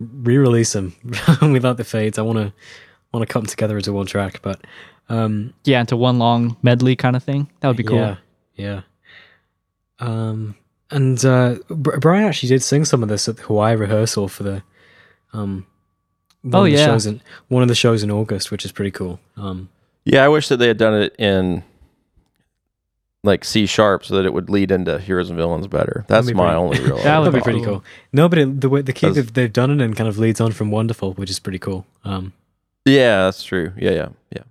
Re-release 0.00 0.74
them 0.74 0.94
without 1.42 1.76
the 1.76 1.84
fades. 1.84 2.18
I 2.18 2.22
want 2.22 2.38
to 2.38 2.52
want 3.12 3.26
to 3.26 3.32
cut 3.32 3.40
them 3.40 3.46
together 3.46 3.76
into 3.78 3.92
one 3.92 4.06
track, 4.06 4.40
but 4.42 4.60
um, 5.08 5.54
Yeah, 5.64 5.80
into 5.80 5.96
one 5.96 6.18
long 6.18 6.56
medley 6.62 6.94
kind 6.94 7.16
of 7.16 7.24
thing. 7.24 7.50
That 7.60 7.68
would 7.68 7.76
be 7.76 7.84
cool. 7.84 7.96
Yeah, 7.96 8.16
yeah. 8.54 8.80
Um, 9.98 10.56
and 10.90 11.22
uh, 11.24 11.56
Brian 11.70 12.24
actually 12.24 12.50
did 12.50 12.62
sing 12.62 12.84
some 12.84 13.02
of 13.02 13.08
this 13.08 13.28
at 13.28 13.38
the 13.38 13.42
Hawaii 13.44 13.76
rehearsal 13.76 14.28
for 14.28 14.42
the 14.42 14.62
um. 15.32 15.66
One 16.42 16.54
Oh, 16.54 16.58
of 16.64 16.70
the 16.72 16.78
yeah. 16.78 16.86
shows 16.86 17.06
in, 17.06 17.20
one 17.48 17.62
of 17.62 17.68
the 17.68 17.74
shows 17.74 18.02
in 18.02 18.10
August, 18.10 18.50
which 18.50 18.64
is 18.64 18.72
pretty 18.72 18.90
cool. 18.92 19.18
Um, 19.36 19.68
Yeah, 20.04 20.24
I 20.24 20.28
wish 20.28 20.48
that 20.48 20.56
they 20.58 20.68
had 20.68 20.78
done 20.78 20.94
it 20.94 21.14
in 21.18 21.62
like 23.24 23.44
C 23.44 23.66
sharp 23.66 24.04
so 24.04 24.14
that 24.16 24.24
it 24.24 24.32
would 24.32 24.48
lead 24.48 24.70
into 24.70 24.98
Heroes 25.00 25.28
and 25.28 25.36
Villains 25.36 25.66
better. 25.66 26.04
That's 26.08 26.28
be 26.28 26.34
my 26.34 26.44
pretty- 26.44 26.56
only 26.56 26.80
real. 26.84 27.02
that 27.02 27.18
would 27.18 27.32
be 27.32 27.40
pretty 27.40 27.62
cool. 27.64 27.84
No, 28.12 28.28
but 28.28 28.38
it, 28.38 28.60
the 28.60 28.68
way 28.68 28.80
the 28.82 28.92
key 28.92 29.08
Does- 29.08 29.16
they've, 29.16 29.32
they've 29.32 29.52
done 29.52 29.70
it 29.72 29.84
and 29.84 29.96
kind 29.96 30.08
of 30.08 30.18
leads 30.18 30.40
on 30.40 30.52
from 30.52 30.70
Wonderful, 30.70 31.14
which 31.14 31.28
is 31.30 31.38
pretty 31.40 31.58
cool. 31.58 31.84
Um, 32.04 32.32
Yeah, 32.84 33.24
that's 33.24 33.42
true. 33.42 33.72
Yeah, 33.76 33.90
yeah, 33.90 34.08
yeah. 34.34 34.42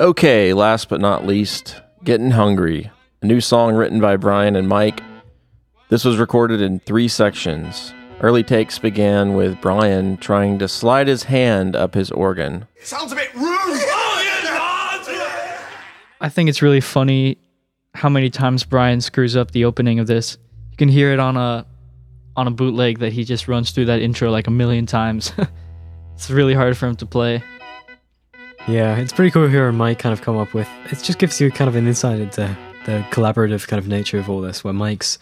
Okay, 0.00 0.54
last 0.54 0.88
but 0.88 0.98
not 0.98 1.26
least, 1.26 1.78
Getting 2.04 2.30
Hungry, 2.30 2.90
a 3.20 3.26
new 3.26 3.38
song 3.38 3.74
written 3.74 4.00
by 4.00 4.16
Brian 4.16 4.56
and 4.56 4.66
Mike. 4.66 5.02
This 5.90 6.06
was 6.06 6.16
recorded 6.16 6.62
in 6.62 6.80
three 6.80 7.06
sections. 7.06 7.92
Early 8.22 8.42
takes 8.42 8.78
began 8.78 9.34
with 9.34 9.60
Brian 9.60 10.16
trying 10.16 10.58
to 10.60 10.68
slide 10.68 11.06
his 11.06 11.24
hand 11.24 11.76
up 11.76 11.92
his 11.92 12.10
organ. 12.10 12.66
Sounds 12.82 13.12
a 13.12 13.14
bit 13.14 13.28
rude. 13.34 13.44
I 16.22 16.30
think 16.30 16.48
it's 16.48 16.62
really 16.62 16.80
funny 16.80 17.36
how 17.92 18.08
many 18.08 18.30
times 18.30 18.64
Brian 18.64 19.02
screws 19.02 19.36
up 19.36 19.50
the 19.50 19.66
opening 19.66 19.98
of 19.98 20.06
this. 20.06 20.38
You 20.70 20.78
can 20.78 20.88
hear 20.88 21.12
it 21.12 21.20
on 21.20 21.36
a 21.36 21.66
on 22.36 22.46
a 22.46 22.50
bootleg 22.50 23.00
that 23.00 23.12
he 23.12 23.22
just 23.22 23.48
runs 23.48 23.70
through 23.72 23.84
that 23.84 24.00
intro 24.00 24.30
like 24.30 24.46
a 24.46 24.50
million 24.50 24.86
times. 24.86 25.30
it's 26.14 26.30
really 26.30 26.54
hard 26.54 26.78
for 26.78 26.86
him 26.86 26.96
to 26.96 27.04
play. 27.04 27.42
Yeah, 28.68 28.96
it's 28.96 29.12
pretty 29.12 29.30
cool 29.30 29.48
hearing 29.48 29.76
Mike 29.76 29.98
kind 29.98 30.12
of 30.12 30.22
come 30.22 30.36
up 30.36 30.54
with. 30.54 30.68
It 30.86 31.02
just 31.02 31.18
gives 31.18 31.40
you 31.40 31.50
kind 31.50 31.68
of 31.68 31.76
an 31.76 31.86
insight 31.86 32.20
into 32.20 32.56
the 32.86 33.04
collaborative 33.10 33.66
kind 33.68 33.78
of 33.78 33.88
nature 33.88 34.18
of 34.18 34.28
all 34.30 34.40
this, 34.40 34.62
where 34.64 34.72
Mike's 34.72 35.18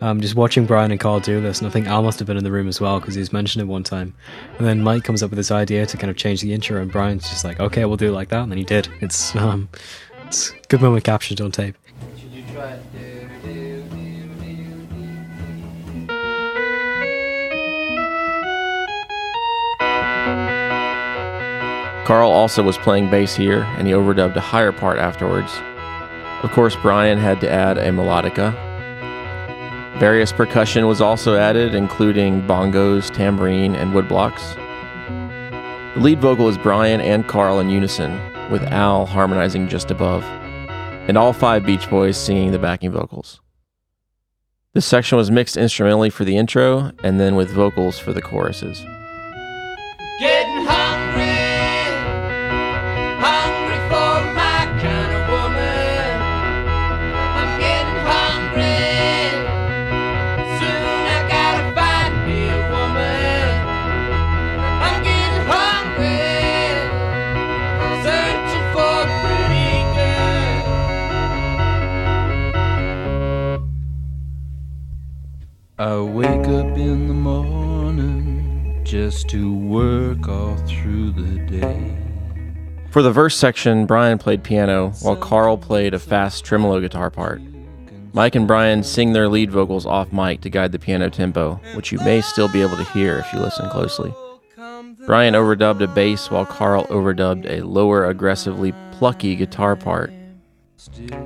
um, 0.00 0.20
just 0.20 0.34
watching 0.34 0.66
Brian 0.66 0.90
and 0.90 1.00
Carl 1.00 1.20
do 1.20 1.40
this, 1.40 1.60
and 1.60 1.68
I 1.68 1.70
think 1.70 1.86
Al 1.86 2.02
must 2.02 2.18
have 2.18 2.26
been 2.26 2.36
in 2.36 2.44
the 2.44 2.52
room 2.52 2.68
as 2.68 2.80
well 2.80 3.00
because 3.00 3.14
he's 3.14 3.32
mentioned 3.32 3.62
it 3.62 3.66
one 3.66 3.84
time. 3.84 4.14
And 4.58 4.66
then 4.66 4.82
Mike 4.82 5.04
comes 5.04 5.22
up 5.22 5.30
with 5.30 5.38
this 5.38 5.50
idea 5.50 5.86
to 5.86 5.96
kind 5.96 6.10
of 6.10 6.16
change 6.16 6.40
the 6.40 6.52
intro, 6.52 6.80
and 6.80 6.90
Brian's 6.90 7.28
just 7.28 7.44
like, 7.44 7.60
"Okay, 7.60 7.84
we'll 7.84 7.96
do 7.96 8.08
it 8.08 8.12
like 8.12 8.28
that," 8.28 8.42
and 8.42 8.50
then 8.52 8.58
he 8.58 8.64
did. 8.64 8.88
It's 9.00 9.34
um, 9.36 9.68
it's 10.26 10.50
good 10.68 10.82
moment 10.82 11.04
captured 11.04 11.40
on 11.40 11.52
tape. 11.52 11.76
Carl 22.04 22.30
also 22.30 22.62
was 22.62 22.76
playing 22.76 23.10
bass 23.10 23.34
here, 23.34 23.62
and 23.78 23.86
he 23.86 23.94
overdubbed 23.94 24.36
a 24.36 24.40
higher 24.40 24.72
part 24.72 24.98
afterwards. 24.98 25.50
Of 26.42 26.52
course, 26.52 26.76
Brian 26.76 27.16
had 27.16 27.40
to 27.40 27.50
add 27.50 27.78
a 27.78 27.88
melodica. 27.88 28.52
Various 29.98 30.30
percussion 30.30 30.86
was 30.86 31.00
also 31.00 31.36
added, 31.36 31.74
including 31.74 32.42
bongos, 32.42 33.10
tambourine, 33.10 33.74
and 33.74 33.92
woodblocks. 33.92 34.54
The 35.94 36.00
lead 36.00 36.20
vocal 36.20 36.48
is 36.48 36.58
Brian 36.58 37.00
and 37.00 37.26
Carl 37.26 37.58
in 37.60 37.70
unison, 37.70 38.20
with 38.50 38.62
Al 38.64 39.06
harmonizing 39.06 39.68
just 39.68 39.90
above, 39.90 40.24
and 41.08 41.16
all 41.16 41.32
five 41.32 41.64
Beach 41.64 41.88
Boys 41.88 42.18
singing 42.18 42.52
the 42.52 42.58
backing 42.58 42.90
vocals. 42.90 43.40
This 44.74 44.84
section 44.84 45.16
was 45.16 45.30
mixed 45.30 45.56
instrumentally 45.56 46.10
for 46.10 46.24
the 46.24 46.36
intro, 46.36 46.92
and 47.02 47.18
then 47.18 47.34
with 47.34 47.50
vocals 47.50 47.98
for 47.98 48.12
the 48.12 48.20
choruses. 48.20 48.84
Getting 50.18 50.66
hungry, 50.66 50.83
I 75.76 75.98
wake 75.98 76.46
up 76.46 76.78
in 76.78 77.08
the 77.08 77.14
morning 77.14 78.80
just 78.84 79.28
to 79.30 79.52
work 79.52 80.28
all 80.28 80.56
through 80.68 81.10
the 81.10 81.40
day. 81.46 81.96
For 82.90 83.02
the 83.02 83.10
verse 83.10 83.36
section, 83.36 83.84
Brian 83.84 84.18
played 84.18 84.44
piano 84.44 84.90
while 85.00 85.16
Carl 85.16 85.58
played 85.58 85.92
a 85.92 85.98
fast 85.98 86.44
tremolo 86.44 86.80
guitar 86.80 87.10
part. 87.10 87.42
Mike 88.12 88.36
and 88.36 88.46
Brian 88.46 88.84
sing 88.84 89.14
their 89.14 89.28
lead 89.28 89.50
vocals 89.50 89.84
off 89.84 90.12
mic 90.12 90.42
to 90.42 90.48
guide 90.48 90.70
the 90.70 90.78
piano 90.78 91.10
tempo, 91.10 91.60
which 91.74 91.90
you 91.90 91.98
may 92.04 92.20
still 92.20 92.46
be 92.46 92.62
able 92.62 92.76
to 92.76 92.84
hear 92.92 93.18
if 93.18 93.32
you 93.32 93.40
listen 93.40 93.68
closely. 93.68 94.14
Brian 95.06 95.34
overdubbed 95.34 95.82
a 95.82 95.88
bass 95.88 96.30
while 96.30 96.46
Carl 96.46 96.84
overdubbed 96.84 97.50
a 97.50 97.66
lower, 97.66 98.04
aggressively 98.04 98.72
plucky 98.92 99.34
guitar 99.34 99.74
part. 99.74 100.12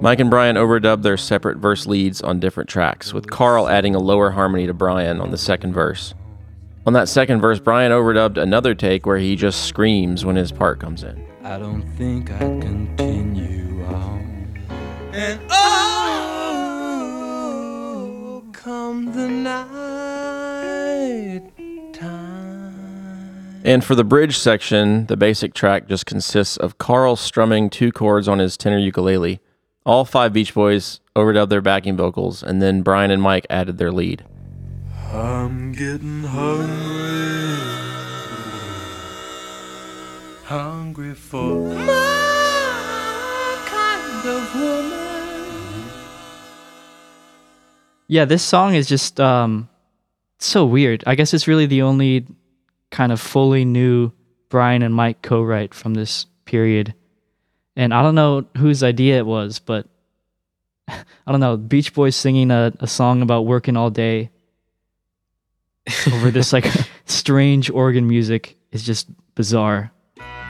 Mike 0.00 0.20
and 0.20 0.30
Brian 0.30 0.56
overdubbed 0.56 1.02
their 1.02 1.16
separate 1.16 1.58
verse 1.58 1.86
leads 1.86 2.22
on 2.22 2.40
different 2.40 2.68
tracks, 2.68 3.12
with 3.12 3.30
Carl 3.30 3.68
adding 3.68 3.94
a 3.94 3.98
lower 3.98 4.30
harmony 4.30 4.66
to 4.66 4.74
Brian 4.74 5.20
on 5.20 5.30
the 5.30 5.38
second 5.38 5.72
verse. 5.72 6.14
On 6.86 6.92
that 6.92 7.08
second 7.08 7.40
verse, 7.40 7.58
Brian 7.58 7.92
overdubbed 7.92 8.38
another 8.38 8.74
take 8.74 9.04
where 9.04 9.18
he 9.18 9.36
just 9.36 9.64
screams 9.66 10.24
when 10.24 10.36
his 10.36 10.52
part 10.52 10.80
comes 10.80 11.02
in. 11.02 11.26
I 11.42 11.58
don't 11.58 11.82
think 11.96 12.30
I'd 12.30 12.60
continue 12.62 13.84
on. 13.84 14.58
And 15.12 15.40
oh, 15.50 15.98
come 18.52 19.12
the 19.12 19.28
night 19.28 19.88
And 23.64 23.84
for 23.84 23.94
the 23.94 24.04
bridge 24.04 24.38
section, 24.38 25.04
the 25.06 25.16
basic 25.16 25.52
track 25.52 25.88
just 25.88 26.06
consists 26.06 26.56
of 26.56 26.78
Carl 26.78 27.16
strumming 27.16 27.68
two 27.68 27.92
chords 27.92 28.26
on 28.26 28.38
his 28.38 28.56
tenor 28.56 28.78
ukulele. 28.78 29.40
All 29.88 30.04
five 30.04 30.34
Beach 30.34 30.52
Boys 30.52 31.00
overdubbed 31.16 31.48
their 31.48 31.62
backing 31.62 31.96
vocals, 31.96 32.42
and 32.42 32.60
then 32.60 32.82
Brian 32.82 33.10
and 33.10 33.22
Mike 33.22 33.46
added 33.48 33.78
their 33.78 33.90
lead. 33.90 34.22
I'm 35.10 35.72
getting 35.72 36.24
hungry. 36.24 37.56
Hungry 40.44 41.14
for 41.14 41.74
my 41.74 43.62
kind 43.64 44.26
of 44.28 44.54
woman. 44.54 45.90
Yeah, 48.08 48.26
this 48.26 48.42
song 48.42 48.74
is 48.74 48.86
just 48.86 49.18
um 49.18 49.70
so 50.38 50.66
weird. 50.66 51.02
I 51.06 51.14
guess 51.14 51.32
it's 51.32 51.48
really 51.48 51.64
the 51.64 51.80
only 51.80 52.26
kind 52.90 53.10
of 53.10 53.22
fully 53.22 53.64
new 53.64 54.12
Brian 54.50 54.82
and 54.82 54.94
Mike 54.94 55.22
co-write 55.22 55.72
from 55.72 55.94
this 55.94 56.26
period. 56.44 56.92
And 57.78 57.94
I 57.94 58.02
don't 58.02 58.16
know 58.16 58.44
whose 58.56 58.82
idea 58.82 59.18
it 59.18 59.24
was, 59.24 59.60
but 59.60 59.86
I 60.88 61.04
don't 61.28 61.38
know, 61.38 61.56
Beach 61.56 61.94
Boys 61.94 62.16
singing 62.16 62.50
a, 62.50 62.72
a 62.80 62.88
song 62.88 63.22
about 63.22 63.46
working 63.46 63.76
all 63.76 63.88
day 63.88 64.30
over 66.12 66.32
this 66.32 66.52
like 66.52 66.66
strange 67.06 67.70
organ 67.70 68.08
music 68.08 68.56
is 68.72 68.82
just 68.82 69.08
bizarre. 69.36 69.92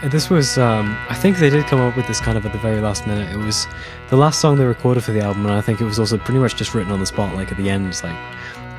And 0.00 0.10
This 0.10 0.30
was, 0.30 0.56
um, 0.56 0.96
I 1.10 1.14
think 1.14 1.36
they 1.36 1.50
did 1.50 1.66
come 1.66 1.80
up 1.80 1.96
with 1.96 2.06
this 2.06 2.18
kind 2.18 2.38
of 2.38 2.46
at 2.46 2.52
the 2.52 2.58
very 2.58 2.80
last 2.80 3.06
minute. 3.06 3.30
It 3.30 3.36
was 3.36 3.66
the 4.08 4.16
last 4.16 4.40
song 4.40 4.56
they 4.56 4.64
recorded 4.64 5.04
for 5.04 5.12
the 5.12 5.20
album, 5.20 5.44
and 5.44 5.54
I 5.54 5.60
think 5.60 5.82
it 5.82 5.84
was 5.84 5.98
also 5.98 6.16
pretty 6.16 6.40
much 6.40 6.56
just 6.56 6.72
written 6.74 6.92
on 6.92 7.00
the 7.00 7.06
spot. 7.06 7.34
Like 7.34 7.50
at 7.50 7.58
the 7.58 7.68
end, 7.68 7.88
it's 7.88 8.02
like, 8.02 8.16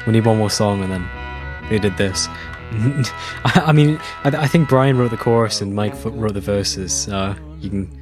we 0.07 0.13
need 0.13 0.25
one 0.25 0.37
more 0.37 0.49
song, 0.49 0.81
and 0.81 0.91
then 0.91 1.07
they 1.69 1.77
did 1.77 1.97
this. 1.97 2.27
I, 3.43 3.73
mean, 3.73 3.99
I, 4.23 4.29
I 4.29 4.47
think 4.47 4.69
Brian 4.69 4.97
wrote 4.97 5.11
the 5.11 5.17
chorus 5.17 5.61
and 5.61 5.75
Mike 5.75 5.93
wrote 6.05 6.33
the 6.33 6.41
verses. 6.41 7.09
Uh, 7.09 7.35
you 7.59 7.69
can 7.69 7.98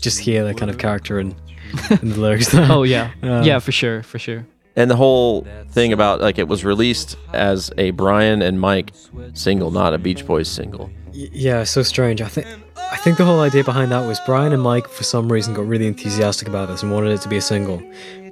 just 0.00 0.18
hear 0.20 0.44
that 0.44 0.56
kind 0.56 0.70
of 0.70 0.78
character 0.78 1.18
in, 1.20 1.34
in 2.02 2.10
the 2.10 2.20
lyrics. 2.20 2.50
There. 2.52 2.66
Oh 2.70 2.82
yeah. 2.82 3.10
Um, 3.22 3.42
yeah, 3.44 3.58
for 3.58 3.72
sure, 3.72 4.02
for 4.02 4.18
sure. 4.18 4.46
And 4.76 4.90
the 4.90 4.96
whole 4.96 5.46
thing 5.70 5.92
about 5.92 6.20
like 6.20 6.38
it 6.38 6.48
was 6.48 6.64
released 6.64 7.16
as 7.32 7.70
a 7.78 7.90
Brian 7.92 8.42
and 8.42 8.60
Mike 8.60 8.92
single, 9.34 9.70
not 9.70 9.94
a 9.94 9.98
Beach 9.98 10.26
Boys 10.26 10.48
single. 10.48 10.90
Y- 11.14 11.28
Yeah, 11.32 11.62
so 11.64 11.82
strange. 11.82 12.20
I 12.20 12.26
think 12.28 12.46
I 12.76 12.96
think 12.96 13.16
the 13.18 13.24
whole 13.24 13.40
idea 13.40 13.62
behind 13.64 13.92
that 13.92 14.06
was 14.06 14.18
Brian 14.26 14.52
and 14.52 14.62
Mike 14.62 14.88
for 14.88 15.04
some 15.04 15.30
reason 15.32 15.54
got 15.54 15.66
really 15.66 15.86
enthusiastic 15.86 16.48
about 16.48 16.68
this 16.68 16.82
and 16.82 16.90
wanted 16.92 17.12
it 17.12 17.20
to 17.22 17.28
be 17.28 17.36
a 17.36 17.40
single. 17.40 17.80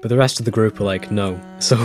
But 0.00 0.08
the 0.08 0.16
rest 0.16 0.40
of 0.40 0.44
the 0.44 0.50
group 0.50 0.80
were 0.80 0.86
like, 0.86 1.10
no. 1.12 1.40
So 1.60 1.76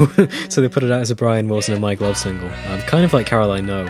so 0.49 0.61
they 0.61 0.69
put 0.69 0.84
it 0.84 0.91
out 0.91 1.01
as 1.01 1.11
a 1.11 1.15
Brian 1.15 1.47
Wilson 1.49 1.73
and 1.75 1.81
Mike 1.81 2.01
Love 2.01 2.17
single. 2.17 2.49
Um, 2.67 2.81
kind 2.81 3.05
of 3.05 3.13
like 3.13 3.27
Caroline 3.27 3.67
No. 3.67 3.88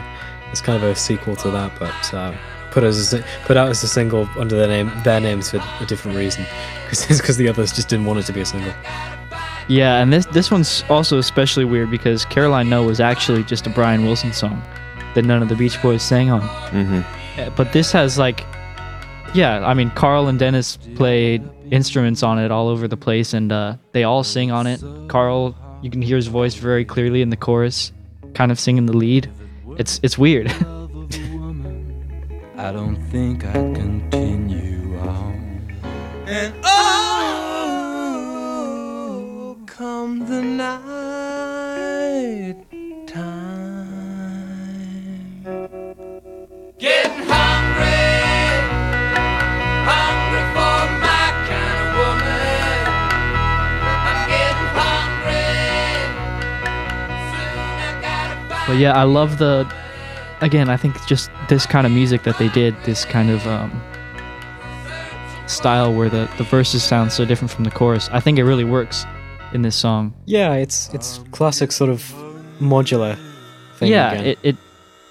It's 0.51 0.61
kind 0.61 0.81
of 0.81 0.89
a 0.89 0.95
sequel 0.95 1.35
to 1.37 1.51
that, 1.51 1.77
but 1.79 2.13
uh, 2.13 2.33
put 2.77 2.83
as 2.83 3.11
a, 3.11 3.25
put 3.45 3.57
out 3.57 3.69
as 3.69 3.81
a 3.81 3.87
single 3.87 4.29
under 4.37 4.55
their 4.55 4.67
name 4.67 4.91
their 5.03 5.19
names 5.19 5.49
for 5.49 5.57
a 5.79 5.85
different 5.87 6.15
reason. 6.15 6.45
It's 6.91 7.07
because 7.19 7.35
the 7.35 7.49
others 7.49 7.73
just 7.73 7.89
didn't 7.89 8.05
want 8.05 8.19
it 8.19 8.27
to 8.27 8.33
be 8.33 8.41
a 8.41 8.45
single. 8.45 8.71
Yeah, 9.67 9.99
and 9.99 10.13
this 10.13 10.27
this 10.27 10.51
one's 10.51 10.83
also 10.87 11.17
especially 11.17 11.65
weird 11.65 11.89
because 11.89 12.23
Caroline 12.25 12.69
No 12.69 12.83
was 12.83 12.99
actually 12.99 13.43
just 13.43 13.65
a 13.65 13.71
Brian 13.71 14.05
Wilson 14.05 14.31
song 14.31 14.61
that 15.15 15.25
none 15.25 15.41
of 15.41 15.49
the 15.49 15.55
Beach 15.55 15.81
Boys 15.81 16.03
sang 16.03 16.29
on. 16.29 16.41
Mm-hmm. 16.41 17.41
Uh, 17.41 17.49
But 17.57 17.73
this 17.73 17.91
has 17.93 18.19
like, 18.19 18.45
yeah, 19.33 19.65
I 19.65 19.73
mean, 19.73 19.89
Carl 19.91 20.27
and 20.27 20.37
Dennis 20.37 20.77
played 20.95 21.41
instruments 21.71 22.21
on 22.21 22.37
it 22.37 22.51
all 22.51 22.67
over 22.67 22.87
the 22.87 22.95
place, 22.95 23.33
and 23.33 23.51
uh, 23.51 23.77
they 23.91 24.03
all 24.03 24.23
sing 24.23 24.51
on 24.51 24.67
it. 24.67 24.83
Carl, 25.07 25.55
you 25.81 25.89
can 25.89 26.03
hear 26.03 26.15
his 26.15 26.27
voice 26.27 26.53
very 26.53 26.85
clearly 26.85 27.23
in 27.23 27.31
the 27.31 27.37
chorus, 27.37 27.91
kind 28.35 28.51
of 28.51 28.59
singing 28.59 28.85
the 28.85 28.95
lead. 28.95 29.29
It's 29.79 29.99
it's 30.03 30.17
weird. 30.17 30.53
I 32.59 32.71
don't 32.71 32.95
think 33.11 33.45
I'd 33.45 33.75
continue 33.75 34.97
on. 34.97 35.61
And 36.25 36.55
oh, 36.63 36.77
come 39.67 40.25
the 40.25 40.41
night 40.41 40.75
time. 43.05 43.85
Getting 46.79 47.25
hungry, 47.29 48.25
hungry 49.85 50.43
for 50.55 50.81
my 51.05 51.27
kind 51.45 51.79
of 51.83 51.89
woman. 51.99 52.77
I'm 54.09 54.19
getting 54.33 54.69
hungry. 54.81 55.53
But 58.65 58.77
yeah, 58.79 58.93
I 58.99 59.03
love 59.03 59.37
the. 59.37 59.67
Again, 60.41 60.69
I 60.69 60.77
think 60.77 61.03
just 61.07 61.31
this 61.49 61.65
kind 61.65 61.87
of 61.87 61.91
music 61.91 62.23
that 62.23 62.37
they 62.37 62.49
did, 62.49 62.75
this 62.83 63.05
kind 63.05 63.29
of 63.29 63.45
um, 63.47 63.81
style 65.47 65.93
where 65.93 66.09
the, 66.09 66.29
the 66.37 66.43
verses 66.43 66.83
sound 66.83 67.11
so 67.11 67.25
different 67.25 67.51
from 67.51 67.63
the 67.63 67.71
chorus. 67.71 68.09
I 68.11 68.19
think 68.19 68.37
it 68.37 68.43
really 68.43 68.63
works 68.63 69.05
in 69.53 69.61
this 69.61 69.75
song. 69.75 70.13
Yeah, 70.25 70.53
it's 70.53 70.93
it's 70.93 71.19
classic 71.31 71.71
sort 71.71 71.89
of 71.89 72.01
modular 72.59 73.17
thing. 73.77 73.91
yeah, 73.91 74.11
again. 74.11 74.25
it, 74.25 74.39
it 74.43 74.55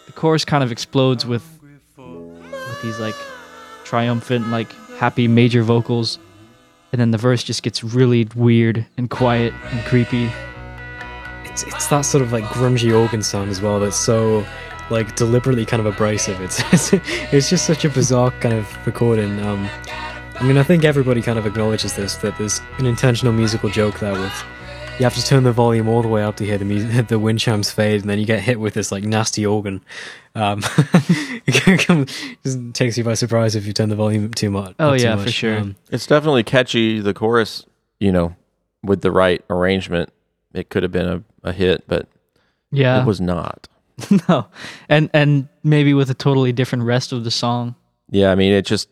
the 0.06 0.12
chorus 0.12 0.44
kind 0.44 0.62
of 0.62 0.70
explodes 0.70 1.26
with 1.26 1.44
with 1.96 2.82
these 2.82 2.98
like 2.98 3.14
triumphant, 3.84 4.48
like 4.48 4.72
happy 4.98 5.28
major 5.28 5.62
vocals, 5.62 6.18
and 6.92 7.00
then 7.00 7.10
the 7.10 7.18
verse 7.18 7.42
just 7.42 7.62
gets 7.62 7.82
really 7.82 8.28
weird 8.34 8.86
and 8.96 9.10
quiet 9.10 9.52
and 9.70 9.84
creepy. 9.86 10.30
it's 11.44 11.62
it's 11.64 11.86
that 11.88 12.02
sort 12.02 12.22
of 12.22 12.32
like 12.32 12.44
grungy 12.44 12.96
organ 12.96 13.22
sound 13.22 13.50
as 13.50 13.60
well 13.60 13.80
that's 13.80 13.96
so 13.96 14.46
like 14.90 15.16
deliberately 15.16 15.64
kind 15.66 15.80
of 15.80 15.86
abrasive 15.86 16.40
it's 16.40 16.60
it's, 16.72 16.92
it's 17.32 17.50
just 17.50 17.66
such 17.66 17.84
a 17.84 17.88
bizarre 17.90 18.30
kind 18.40 18.54
of 18.54 18.86
recording 18.86 19.40
um 19.40 19.68
i 20.36 20.42
mean 20.44 20.56
i 20.58 20.62
think 20.62 20.84
everybody 20.84 21.20
kind 21.22 21.38
of 21.38 21.46
acknowledges 21.46 21.94
this 21.96 22.16
that 22.16 22.36
there's 22.38 22.60
an 22.78 22.86
intentional 22.86 23.32
musical 23.32 23.68
joke 23.68 23.98
there 23.98 24.12
with 24.12 24.44
you 24.98 25.04
have 25.04 25.14
to 25.14 25.22
turn 25.24 25.42
the 25.42 25.52
volume 25.52 25.88
all 25.88 26.00
the 26.00 26.08
way 26.08 26.22
up 26.22 26.36
to 26.36 26.44
hear 26.46 26.56
the 26.56 26.64
music, 26.64 27.08
the 27.08 27.18
wind 27.18 27.38
chimes 27.38 27.70
fade, 27.70 28.00
and 28.00 28.08
then 28.08 28.18
you 28.18 28.24
get 28.24 28.40
hit 28.40 28.58
with 28.58 28.72
this 28.72 28.90
like 28.90 29.04
nasty 29.04 29.44
organ. 29.44 29.82
Um, 30.34 30.62
it 31.46 32.36
just 32.42 32.58
takes 32.74 32.96
you 32.96 33.04
by 33.04 33.12
surprise 33.12 33.54
if 33.54 33.66
you 33.66 33.74
turn 33.74 33.90
the 33.90 33.94
volume 33.94 34.24
up 34.24 34.34
too 34.34 34.50
much. 34.50 34.74
Oh, 34.78 34.92
up 34.92 34.96
too 34.98 35.04
yeah, 35.04 35.16
for 35.16 35.30
sure. 35.30 35.58
Um, 35.58 35.76
It's 35.90 36.06
definitely 36.06 36.44
catchy. 36.44 37.00
The 37.00 37.12
chorus, 37.12 37.66
you 38.00 38.10
know, 38.10 38.36
with 38.82 39.02
the 39.02 39.10
right 39.10 39.44
arrangement, 39.50 40.10
it 40.54 40.70
could 40.70 40.82
have 40.82 40.92
been 40.92 41.08
a, 41.08 41.22
a 41.42 41.52
hit, 41.52 41.84
but 41.86 42.08
Yeah. 42.70 43.02
it 43.02 43.06
was 43.06 43.20
not. 43.20 43.68
no, 44.28 44.46
and 44.88 45.10
and 45.12 45.48
maybe 45.62 45.94
with 45.94 46.10
a 46.10 46.14
totally 46.14 46.52
different 46.52 46.84
rest 46.84 47.12
of 47.12 47.24
the 47.24 47.30
song. 47.30 47.74
Yeah, 48.10 48.30
I 48.30 48.34
mean, 48.34 48.52
it 48.52 48.66
just 48.66 48.88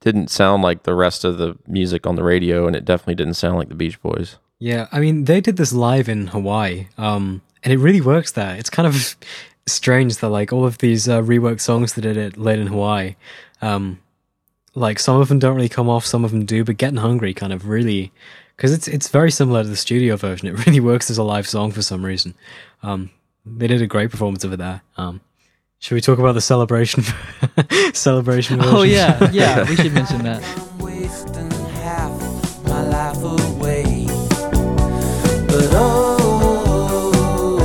didn't 0.00 0.28
sound 0.28 0.62
like 0.62 0.82
the 0.82 0.94
rest 0.94 1.24
of 1.24 1.38
the 1.38 1.56
music 1.66 2.06
on 2.06 2.16
the 2.16 2.24
radio, 2.24 2.66
and 2.66 2.74
it 2.74 2.84
definitely 2.84 3.14
didn't 3.14 3.34
sound 3.34 3.56
like 3.56 3.68
the 3.68 3.74
Beach 3.74 4.00
Boys. 4.02 4.36
Yeah, 4.58 4.88
I 4.90 5.00
mean, 5.00 5.24
they 5.24 5.40
did 5.40 5.56
this 5.56 5.72
live 5.72 6.08
in 6.08 6.28
Hawaii, 6.28 6.88
um, 6.98 7.42
and 7.62 7.72
it 7.72 7.78
really 7.78 8.00
works 8.00 8.32
there. 8.32 8.56
It's 8.56 8.70
kind 8.70 8.86
of 8.86 9.16
strange 9.66 10.16
that 10.16 10.28
like 10.28 10.52
all 10.52 10.64
of 10.64 10.78
these 10.78 11.08
uh, 11.08 11.22
reworked 11.22 11.60
songs 11.60 11.94
that 11.94 12.02
did 12.02 12.16
it 12.16 12.36
late 12.36 12.58
in 12.58 12.66
Hawaii, 12.66 13.14
um, 13.62 14.00
like 14.74 14.98
some 14.98 15.20
of 15.20 15.28
them 15.28 15.38
don't 15.38 15.56
really 15.56 15.68
come 15.68 15.88
off, 15.88 16.04
some 16.04 16.24
of 16.24 16.32
them 16.32 16.44
do, 16.44 16.64
but 16.64 16.76
"Getting 16.76 16.98
Hungry" 16.98 17.32
kind 17.34 17.52
of 17.52 17.68
really, 17.68 18.12
because 18.56 18.72
it's 18.72 18.88
it's 18.88 19.08
very 19.08 19.30
similar 19.30 19.62
to 19.62 19.68
the 19.68 19.76
studio 19.76 20.16
version. 20.16 20.48
It 20.48 20.58
really 20.66 20.80
works 20.80 21.10
as 21.10 21.18
a 21.18 21.22
live 21.22 21.48
song 21.48 21.70
for 21.70 21.82
some 21.82 22.04
reason. 22.04 22.34
Um, 22.82 23.10
they 23.56 23.66
did 23.66 23.82
a 23.82 23.86
great 23.86 24.10
performance 24.10 24.44
of 24.44 24.52
it 24.52 24.58
there. 24.58 24.82
Um, 24.96 25.20
should 25.80 25.94
we 25.94 26.00
talk 26.00 26.18
about 26.18 26.32
the 26.32 26.40
celebration 26.40 27.04
celebration? 27.94 28.58
Oh 28.62 28.82
yeah, 28.82 29.30
yeah, 29.30 29.68
we 29.68 29.76
should 29.76 29.92
mention 30.00 30.22
that. 30.24 30.42
wasting 30.78 31.50
half 31.50 32.10
my 32.66 32.82
life 32.82 33.22
away. 33.22 34.06
But 35.46 35.70
oh, 35.72 37.58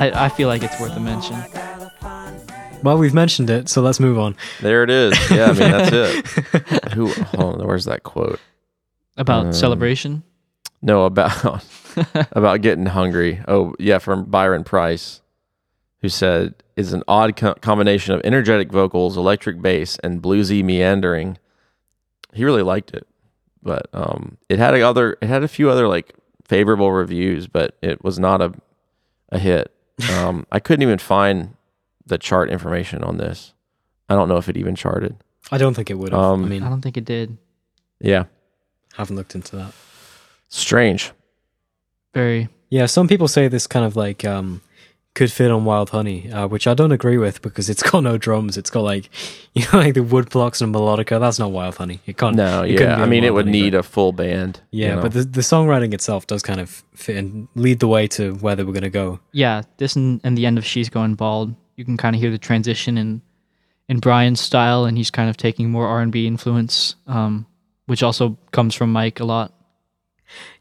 I, 0.00 0.24
I 0.26 0.28
feel 0.30 0.48
like 0.48 0.62
it's 0.62 0.78
worth 0.80 0.96
a 0.96 1.00
mention. 1.00 1.36
Well, 2.82 2.96
we've 2.96 3.12
mentioned 3.14 3.50
it, 3.50 3.68
so 3.68 3.82
let's 3.82 4.00
move 4.00 4.18
on. 4.18 4.34
There 4.62 4.82
it 4.82 4.90
is. 4.90 5.30
Yeah, 5.30 5.46
I 5.46 5.52
mean 5.52 5.70
that's 5.70 5.92
it. 5.92 6.92
Who? 6.94 7.08
Hold 7.12 7.60
on, 7.60 7.66
where's 7.66 7.84
that 7.84 8.02
quote? 8.02 8.40
About 9.18 9.46
Um, 9.46 9.52
celebration? 9.52 10.22
No, 10.80 11.04
about 11.04 11.62
about 12.32 12.62
getting 12.62 12.86
hungry. 12.86 13.40
Oh, 13.46 13.74
yeah, 13.78 13.98
from 13.98 14.24
Byron 14.24 14.64
Price, 14.64 15.20
who 16.00 16.08
said 16.08 16.54
is 16.76 16.94
an 16.94 17.02
odd 17.06 17.36
co- 17.36 17.54
combination 17.54 18.14
of 18.14 18.22
energetic 18.24 18.72
vocals, 18.72 19.18
electric 19.18 19.60
bass, 19.60 19.98
and 20.02 20.22
bluesy 20.22 20.64
meandering. 20.64 21.36
He 22.32 22.44
really 22.46 22.62
liked 22.62 22.94
it, 22.94 23.06
but 23.62 23.88
um, 23.92 24.38
it 24.48 24.58
had 24.58 24.72
a 24.74 24.80
other 24.80 25.18
it 25.20 25.26
had 25.26 25.42
a 25.42 25.48
few 25.48 25.68
other 25.68 25.86
like 25.86 26.14
favorable 26.46 26.90
reviews, 26.92 27.46
but 27.46 27.76
it 27.82 28.02
was 28.02 28.18
not 28.18 28.40
a 28.40 28.54
a 29.28 29.38
hit. 29.38 29.70
Um, 30.10 30.46
I 30.50 30.60
couldn't 30.60 30.82
even 30.82 30.98
find 30.98 31.54
the 32.06 32.18
chart 32.18 32.50
information 32.50 33.02
on 33.04 33.16
this. 33.16 33.52
I 34.08 34.14
don't 34.14 34.28
know 34.28 34.36
if 34.36 34.48
it 34.48 34.56
even 34.56 34.74
charted. 34.74 35.16
I 35.52 35.58
don't 35.58 35.74
think 35.74 35.90
it 35.90 35.94
would 35.94 36.12
have. 36.12 36.20
Um, 36.20 36.44
I 36.44 36.48
mean, 36.48 36.62
I 36.62 36.68
don't 36.68 36.80
think 36.80 36.96
it 36.96 37.04
did. 37.04 37.36
Yeah, 38.00 38.24
haven't 38.96 39.16
looked 39.16 39.34
into 39.34 39.56
that. 39.56 39.72
strange. 40.48 41.12
Very. 42.14 42.48
Yeah, 42.70 42.86
some 42.86 43.08
people 43.08 43.28
say 43.28 43.48
this 43.48 43.66
kind 43.66 43.84
of 43.84 43.96
like 43.96 44.24
um, 44.24 44.62
could 45.14 45.32
fit 45.32 45.50
on 45.50 45.64
Wild 45.64 45.90
Honey, 45.90 46.30
uh, 46.30 46.46
which 46.46 46.66
I 46.68 46.74
don't 46.74 46.92
agree 46.92 47.18
with 47.18 47.42
because 47.42 47.68
it's 47.68 47.82
got 47.90 48.02
no 48.02 48.16
drums. 48.16 48.56
It's 48.56 48.70
got 48.70 48.82
like 48.82 49.08
you 49.54 49.64
know 49.72 49.78
like 49.80 49.94
the 49.94 50.02
wood 50.02 50.30
blocks 50.30 50.60
and 50.60 50.72
melodica. 50.74 51.18
That's 51.18 51.38
not 51.38 51.50
Wild 51.50 51.76
Honey. 51.76 52.00
It 52.06 52.16
can't. 52.16 52.36
No, 52.36 52.62
it 52.62 52.80
yeah. 52.80 52.96
I 52.98 53.02
on 53.02 53.10
mean, 53.10 53.24
it 53.24 53.34
would 53.34 53.46
Honey, 53.46 53.62
need 53.62 53.72
but- 53.72 53.78
a 53.78 53.82
full 53.82 54.12
band. 54.12 54.60
you 54.70 54.86
Yeah, 54.86 54.94
know? 54.96 55.02
but 55.02 55.12
the 55.12 55.24
the 55.24 55.40
songwriting 55.40 55.92
itself 55.94 56.26
does 56.26 56.42
kind 56.42 56.60
of 56.60 56.82
fit 56.94 57.16
and 57.16 57.48
lead 57.54 57.80
the 57.80 57.88
way 57.88 58.06
to 58.08 58.34
where 58.36 58.54
they 58.56 58.62
were 58.64 58.72
going 58.72 58.82
to 58.84 58.90
go. 58.90 59.20
Yeah, 59.32 59.62
this 59.78 59.96
and, 59.96 60.20
and 60.24 60.38
the 60.38 60.46
end 60.46 60.58
of 60.58 60.64
She's 60.64 60.88
Going 60.88 61.14
Bald, 61.16 61.54
you 61.76 61.84
can 61.84 61.96
kind 61.96 62.14
of 62.14 62.20
hear 62.22 62.30
the 62.30 62.38
transition 62.38 62.96
in 62.98 63.20
in 63.88 63.98
Brian's 63.98 64.40
style, 64.40 64.84
and 64.84 64.96
he's 64.96 65.10
kind 65.10 65.28
of 65.28 65.36
taking 65.36 65.70
more 65.70 65.88
R 65.88 66.00
and 66.00 66.12
B 66.12 66.26
influence, 66.28 66.94
um, 67.08 67.46
which 67.86 68.04
also 68.04 68.38
comes 68.52 68.76
from 68.76 68.92
Mike 68.92 69.18
a 69.18 69.24
lot. 69.24 69.52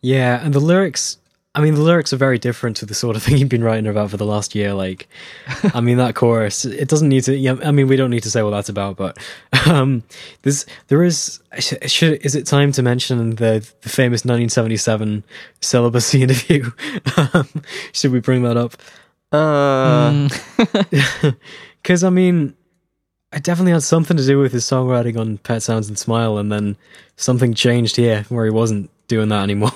Yeah, 0.01 0.43
and 0.43 0.53
the 0.53 0.59
lyrics. 0.59 1.17
I 1.59 1.61
mean, 1.61 1.75
the 1.75 1.81
lyrics 1.81 2.13
are 2.13 2.17
very 2.17 2.39
different 2.39 2.77
to 2.77 2.85
the 2.85 2.93
sort 2.93 3.15
of 3.17 3.23
thing 3.23 3.37
you've 3.37 3.49
been 3.49 3.63
writing 3.63 3.85
about 3.87 4.09
for 4.11 4.17
the 4.17 4.25
last 4.25 4.55
year. 4.55 4.73
Like, 4.73 5.09
I 5.73 5.81
mean, 5.81 5.97
that 5.97 6.15
chorus. 6.15 6.63
It 6.63 6.87
doesn't 6.87 7.09
need 7.09 7.23
to. 7.25 7.35
Yeah, 7.35 7.57
I 7.63 7.71
mean, 7.71 7.87
we 7.87 7.95
don't 7.97 8.09
need 8.11 8.23
to 8.23 8.31
say 8.31 8.41
what 8.43 8.51
that's 8.51 8.69
about, 8.69 8.95
but 8.95 9.17
um, 9.67 10.03
there's 10.43 10.65
there 10.87 11.03
is. 11.03 11.39
sh- 11.59 11.73
Should 11.87 12.25
is 12.25 12.35
it 12.35 12.45
time 12.45 12.71
to 12.71 12.81
mention 12.81 13.31
the 13.35 13.67
the 13.81 13.89
famous 13.89 14.23
1977 14.23 15.23
celibacy 15.61 16.23
interview? 16.23 16.71
um, 17.17 17.47
should 17.91 18.11
we 18.11 18.19
bring 18.21 18.43
that 18.43 18.55
up? 18.57 18.73
Uh, 19.31 20.27
Because 21.81 22.03
I 22.03 22.09
mean, 22.09 22.55
it 23.33 23.43
definitely 23.43 23.71
had 23.73 23.83
something 23.83 24.17
to 24.17 24.25
do 24.25 24.39
with 24.39 24.51
his 24.51 24.65
songwriting 24.65 25.17
on 25.19 25.37
Pet 25.39 25.61
Sounds 25.63 25.87
and 25.87 25.97
Smile, 25.97 26.37
and 26.37 26.51
then 26.51 26.77
something 27.15 27.53
changed 27.53 27.95
here 27.95 28.25
where 28.29 28.45
he 28.45 28.51
wasn't 28.51 28.89
doing 29.07 29.29
that 29.29 29.43
anymore. 29.43 29.71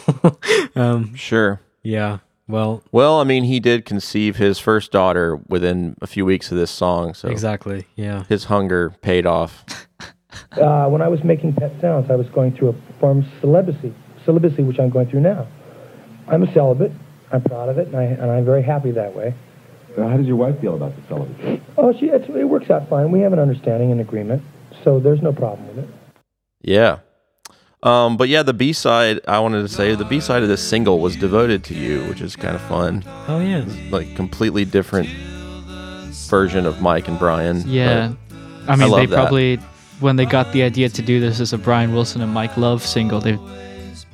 um, 0.75 1.13
sure. 1.15 1.59
Yeah. 1.83 2.19
Well, 2.47 2.83
Well, 2.91 3.21
I 3.21 3.23
mean, 3.23 3.45
he 3.45 3.59
did 3.59 3.85
conceive 3.85 4.35
his 4.35 4.59
first 4.59 4.91
daughter 4.91 5.37
within 5.47 5.95
a 6.01 6.07
few 6.07 6.25
weeks 6.25 6.51
of 6.51 6.57
this 6.57 6.71
song, 6.71 7.13
so 7.13 7.29
exactly. 7.29 7.87
Yeah. 7.95 8.25
his 8.27 8.45
hunger 8.45 8.89
paid 9.01 9.25
off. 9.25 9.63
uh, 10.51 10.87
when 10.87 11.01
I 11.01 11.07
was 11.07 11.23
making 11.23 11.53
Pet 11.53 11.71
Sounds, 11.79 12.09
I 12.11 12.15
was 12.15 12.27
going 12.29 12.51
through 12.51 12.69
a 12.69 12.99
form 12.99 13.19
of 13.19 13.25
celibacy, 13.39 13.93
celibacy, 14.25 14.63
which 14.63 14.79
I'm 14.79 14.89
going 14.89 15.07
through 15.07 15.21
now. 15.21 15.47
I'm 16.27 16.43
a 16.43 16.53
celibate. 16.53 16.91
I'm 17.31 17.41
proud 17.41 17.69
of 17.69 17.77
it, 17.77 17.87
and, 17.87 17.95
I, 17.95 18.03
and 18.03 18.29
I'm 18.29 18.45
very 18.45 18.61
happy 18.61 18.91
that 18.91 19.15
way. 19.15 19.33
how 19.97 20.17
does 20.17 20.27
your 20.27 20.35
wife 20.35 20.59
feel 20.59 20.75
about 20.75 20.95
the 20.95 21.01
celibacy? 21.07 21.61
Oh, 21.77 21.97
she 21.97 22.07
it 22.07 22.47
works 22.47 22.69
out 22.69 22.89
fine. 22.89 23.11
We 23.11 23.21
have 23.21 23.33
an 23.33 23.39
understanding 23.39 23.91
and 23.91 24.01
agreement, 24.01 24.43
so 24.83 24.99
there's 24.99 25.21
no 25.21 25.33
problem 25.33 25.67
with 25.67 25.85
it. 25.85 25.89
Yeah. 26.61 26.99
Um, 27.83 28.15
but 28.17 28.29
yeah, 28.29 28.43
the 28.43 28.53
B 28.53 28.71
side, 28.73 29.19
I 29.27 29.39
wanted 29.39 29.61
to 29.61 29.67
say 29.67 29.93
the 29.93 30.05
B 30.05 30.19
side 30.21 30.41
of 30.41 30.47
this 30.49 30.65
single 30.67 30.99
was 30.99 31.15
devoted 31.17 31.63
to 31.65 31.73
you, 31.73 32.03
which 32.05 32.21
is 32.21 32.35
kind 32.35 32.55
of 32.55 32.61
fun. 32.63 33.03
Oh 33.27 33.39
yeah. 33.39 33.65
Like 33.91 34.15
completely 34.15 34.63
different 34.65 35.09
version 36.29 36.65
of 36.65 36.81
Mike 36.81 37.07
and 37.07 37.19
Brian. 37.19 37.63
Yeah, 37.67 38.13
I 38.67 38.75
mean, 38.75 38.89
love 38.89 38.99
they 39.01 39.05
that. 39.07 39.15
probably 39.15 39.57
when 39.99 40.15
they 40.15 40.25
got 40.25 40.51
the 40.53 40.63
idea 40.63 40.89
to 40.89 41.01
do 41.01 41.19
this 41.19 41.39
as 41.39 41.53
a 41.53 41.57
Brian 41.57 41.93
Wilson 41.93 42.21
and 42.21 42.31
Mike 42.33 42.55
Love 42.57 42.81
single, 42.83 43.19
they 43.19 43.37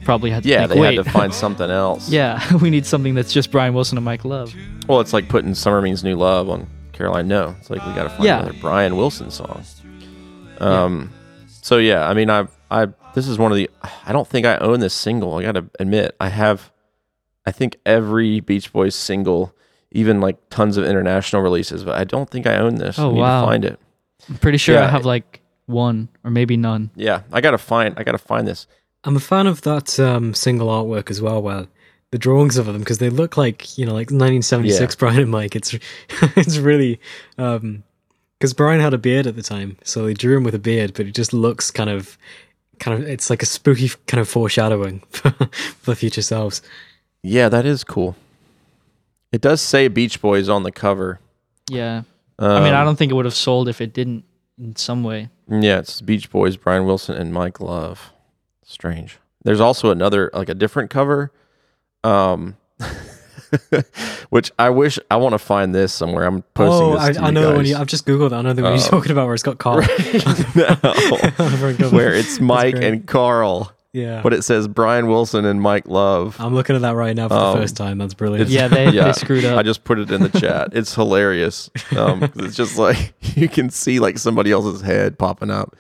probably 0.03 0.29
had 0.31 0.43
to 0.43 0.49
Yeah, 0.49 0.59
think, 0.61 0.71
they 0.71 0.79
wait, 0.79 0.95
had 0.97 1.05
to 1.05 1.11
find 1.11 1.33
something 1.45 1.69
else. 1.69 2.09
yeah, 2.09 2.41
we 2.61 2.69
need 2.69 2.85
something 2.85 3.13
that's 3.15 3.31
just 3.31 3.51
Brian 3.51 3.73
Wilson 3.73 3.97
and 3.97 4.05
Mike 4.05 4.25
Love. 4.25 4.53
Well, 4.87 4.99
it's 4.99 5.13
like 5.13 5.29
putting 5.29 5.53
Summer 5.55 5.81
Means 5.81 6.03
New 6.03 6.15
Love 6.15 6.49
on 6.49 6.67
Caroline 6.93 7.27
No. 7.27 7.55
It's 7.59 7.69
like 7.69 7.85
we 7.85 7.93
got 7.93 8.03
to 8.03 8.09
find 8.09 8.23
Yeah. 8.23 8.39
another 8.39 8.57
Brian 8.59 8.97
Wilson 8.97 9.29
song. 9.31 9.63
Um, 10.59 11.11
so 11.47 11.77
yeah, 11.77 12.07
I 12.09 12.13
mean, 12.13 12.29
I, 12.29 12.47
I, 12.69 12.87
this 13.14 13.27
is 13.27 13.38
one 13.38 13.52
of 13.52 13.57
the. 13.57 13.69
I 14.06 14.11
don't 14.11 14.27
think 14.27 14.45
I 14.45 14.57
own 14.57 14.80
this 14.80 14.94
single. 14.94 15.36
I 15.36 15.44
got 15.44 15.53
to 15.53 15.65
admit, 15.80 16.15
I 16.19 16.30
have. 16.30 16.72
I 17.45 17.52
think 17.52 17.77
every 17.86 18.40
Beach 18.41 18.72
Boys 18.72 18.95
single, 18.95 19.53
even 19.91 20.22
like 20.22 20.38
tons 20.49 20.77
of 20.77 20.86
international 20.86 21.41
releases, 21.41 21.84
but 21.84 21.98
I 21.98 22.03
don't 22.03 22.30
think 22.30 22.45
I 22.45 22.57
own 22.57 22.76
this. 22.76 22.99
Oh 22.99 23.10
I 23.10 23.14
need 23.14 23.19
wow, 23.19 23.41
to 23.41 23.48
find 23.48 23.65
it. 23.65 23.80
I'm 24.30 24.38
pretty 24.38 24.57
sure 24.57 24.77
I 24.77 24.88
have 24.88 25.06
like 25.06 25.41
one 25.65 26.10
or 26.23 26.31
maybe 26.31 26.57
none. 26.57 26.91
Yeah, 26.95 27.22
I 27.31 27.41
gotta 27.41 27.57
find. 27.57 27.95
I 27.98 28.03
gotta 28.03 28.18
find 28.18 28.48
this. 28.48 28.68
I'm 29.03 29.15
a 29.15 29.22
fan 29.22 29.48
of 29.48 29.61
that 29.61 29.99
um, 29.99 30.34
single 30.34 30.68
artwork 30.68 31.10
as 31.10 31.22
well, 31.22 31.41
where 31.41 31.68
the 32.11 32.18
drawings 32.18 32.57
of 32.57 32.65
them 32.65 32.80
because 32.80 32.98
they 32.98 33.10
look 33.10 33.38
like 33.38 33.77
you 33.77 33.86
know 33.86 33.94
like 33.94 34.11
1976 34.11 34.80
Yeah. 34.94 34.99
Brian 34.99 35.19
and 35.22 35.31
Mike. 35.31 35.56
It's 35.56 35.73
it's 36.36 36.57
really 36.57 36.99
because 37.38 38.53
Brian 38.56 38.81
had 38.81 38.94
a 38.94 38.98
beard 38.98 39.26
at 39.27 39.36
the 39.36 39.44
time, 39.44 39.77
so 39.84 40.06
they 40.06 40.14
drew 40.14 40.38
him 40.38 40.44
with 40.44 40.56
a 40.56 40.60
beard, 40.60 40.94
but 40.94 41.06
it 41.07 41.15
just 41.15 41.34
looks 41.34 41.72
kind 41.72 41.90
of 41.90 42.18
kind 42.80 43.01
of 43.01 43.07
it's 43.07 43.30
like 43.30 43.43
a 43.43 43.45
spooky 43.45 43.89
kind 44.07 44.19
of 44.22 44.27
foreshadowing 44.30 44.99
for, 45.10 45.31
for 45.81 45.95
future 45.95 46.22
selves. 46.22 46.61
Yeah, 47.23 47.49
that 47.49 47.65
is 47.65 47.84
cool. 47.84 48.15
It 49.31 49.41
does 49.41 49.61
say 49.61 49.88
Beach 49.89 50.22
Boys 50.22 50.49
on 50.49 50.64
the 50.64 50.72
cover. 50.72 51.19
Yeah, 51.69 52.01
I 52.39 52.64
mean, 52.64 52.73
I 52.73 52.80
Um, 52.80 52.85
don't 52.85 52.95
think 52.95 53.11
it 53.11 53.15
would 53.15 53.26
have 53.26 53.35
sold 53.35 53.68
if 53.69 53.80
it 53.81 53.93
didn't 53.93 54.23
in 54.57 54.76
some 54.76 55.03
way. 55.03 55.30
Yeah, 55.47 55.80
it's 55.80 56.01
Beach 56.01 56.30
Boys, 56.31 56.57
Brian 56.57 56.85
Wilson, 56.85 57.15
and 57.15 57.31
Mike 57.34 57.60
Love. 57.60 58.11
Strange. 58.65 59.19
There's 59.43 59.60
also 59.60 59.91
another, 59.91 60.30
like 60.34 60.49
a 60.49 60.53
different 60.56 60.89
cover, 60.89 61.31
um, 62.03 62.57
which 64.30 64.51
I 64.59 64.69
wish 64.69 64.99
I 65.09 65.17
want 65.17 65.34
to 65.34 65.39
find 65.39 65.73
this 65.73 65.93
somewhere. 65.93 66.26
I'm 66.26 66.41
posting 66.53 66.88
oh, 66.88 66.91
this. 67.07 67.17
I, 67.17 67.23
I 67.23 67.26
you 67.27 67.31
know 67.34 67.49
the 67.51 67.55
one 67.55 67.65
you, 67.65 67.76
I've 67.77 67.88
just 67.88 68.05
googled. 68.05 68.27
it. 68.27 68.34
I 68.34 68.41
know 68.41 68.53
the 68.53 68.63
one 68.63 68.73
you're 68.73 68.81
Uh, 68.84 68.88
talking 68.89 69.11
about 69.11 69.26
where 69.26 69.34
it's 69.34 69.43
got 69.43 69.57
Carl. 69.57 69.81
no, 70.55 70.76
where 71.89 72.13
it's 72.13 72.39
Mike 72.39 72.76
and 72.76 73.05
Carl. 73.07 73.71
Yeah. 73.91 74.21
but 74.21 74.34
it 74.34 74.43
says 74.43 74.67
Brian 74.67 75.07
Wilson 75.07 75.45
and 75.45 75.59
Mike 75.59 75.88
Love. 75.88 76.35
I'm 76.39 76.53
looking 76.53 76.76
at 76.76 76.84
that 76.84 76.93
right 76.93 77.15
now 77.15 77.27
for 77.27 77.34
Um, 77.34 77.55
the 77.55 77.61
first 77.63 77.76
time. 77.76 77.97
That's 77.97 78.13
brilliant. 78.13 78.47
Yeah, 78.51 78.67
they 78.67 79.11
screwed 79.13 79.45
up. 79.45 79.57
I 79.57 79.63
just 79.63 79.84
put 79.84 79.97
it 79.97 80.11
in 80.11 80.21
the 80.21 80.30
chat. 80.39 80.69
It's 80.73 80.93
hilarious. 80.93 81.71
Um, 81.97 82.19
'cause 82.19 82.31
it's 82.45 82.55
just 82.55 82.77
like 82.77 83.13
you 83.35 83.49
can 83.49 83.71
see 83.71 83.99
like 83.99 84.19
somebody 84.19 84.51
else's 84.51 84.81
head 84.81 85.17
popping 85.17 85.49
up, 85.49 85.76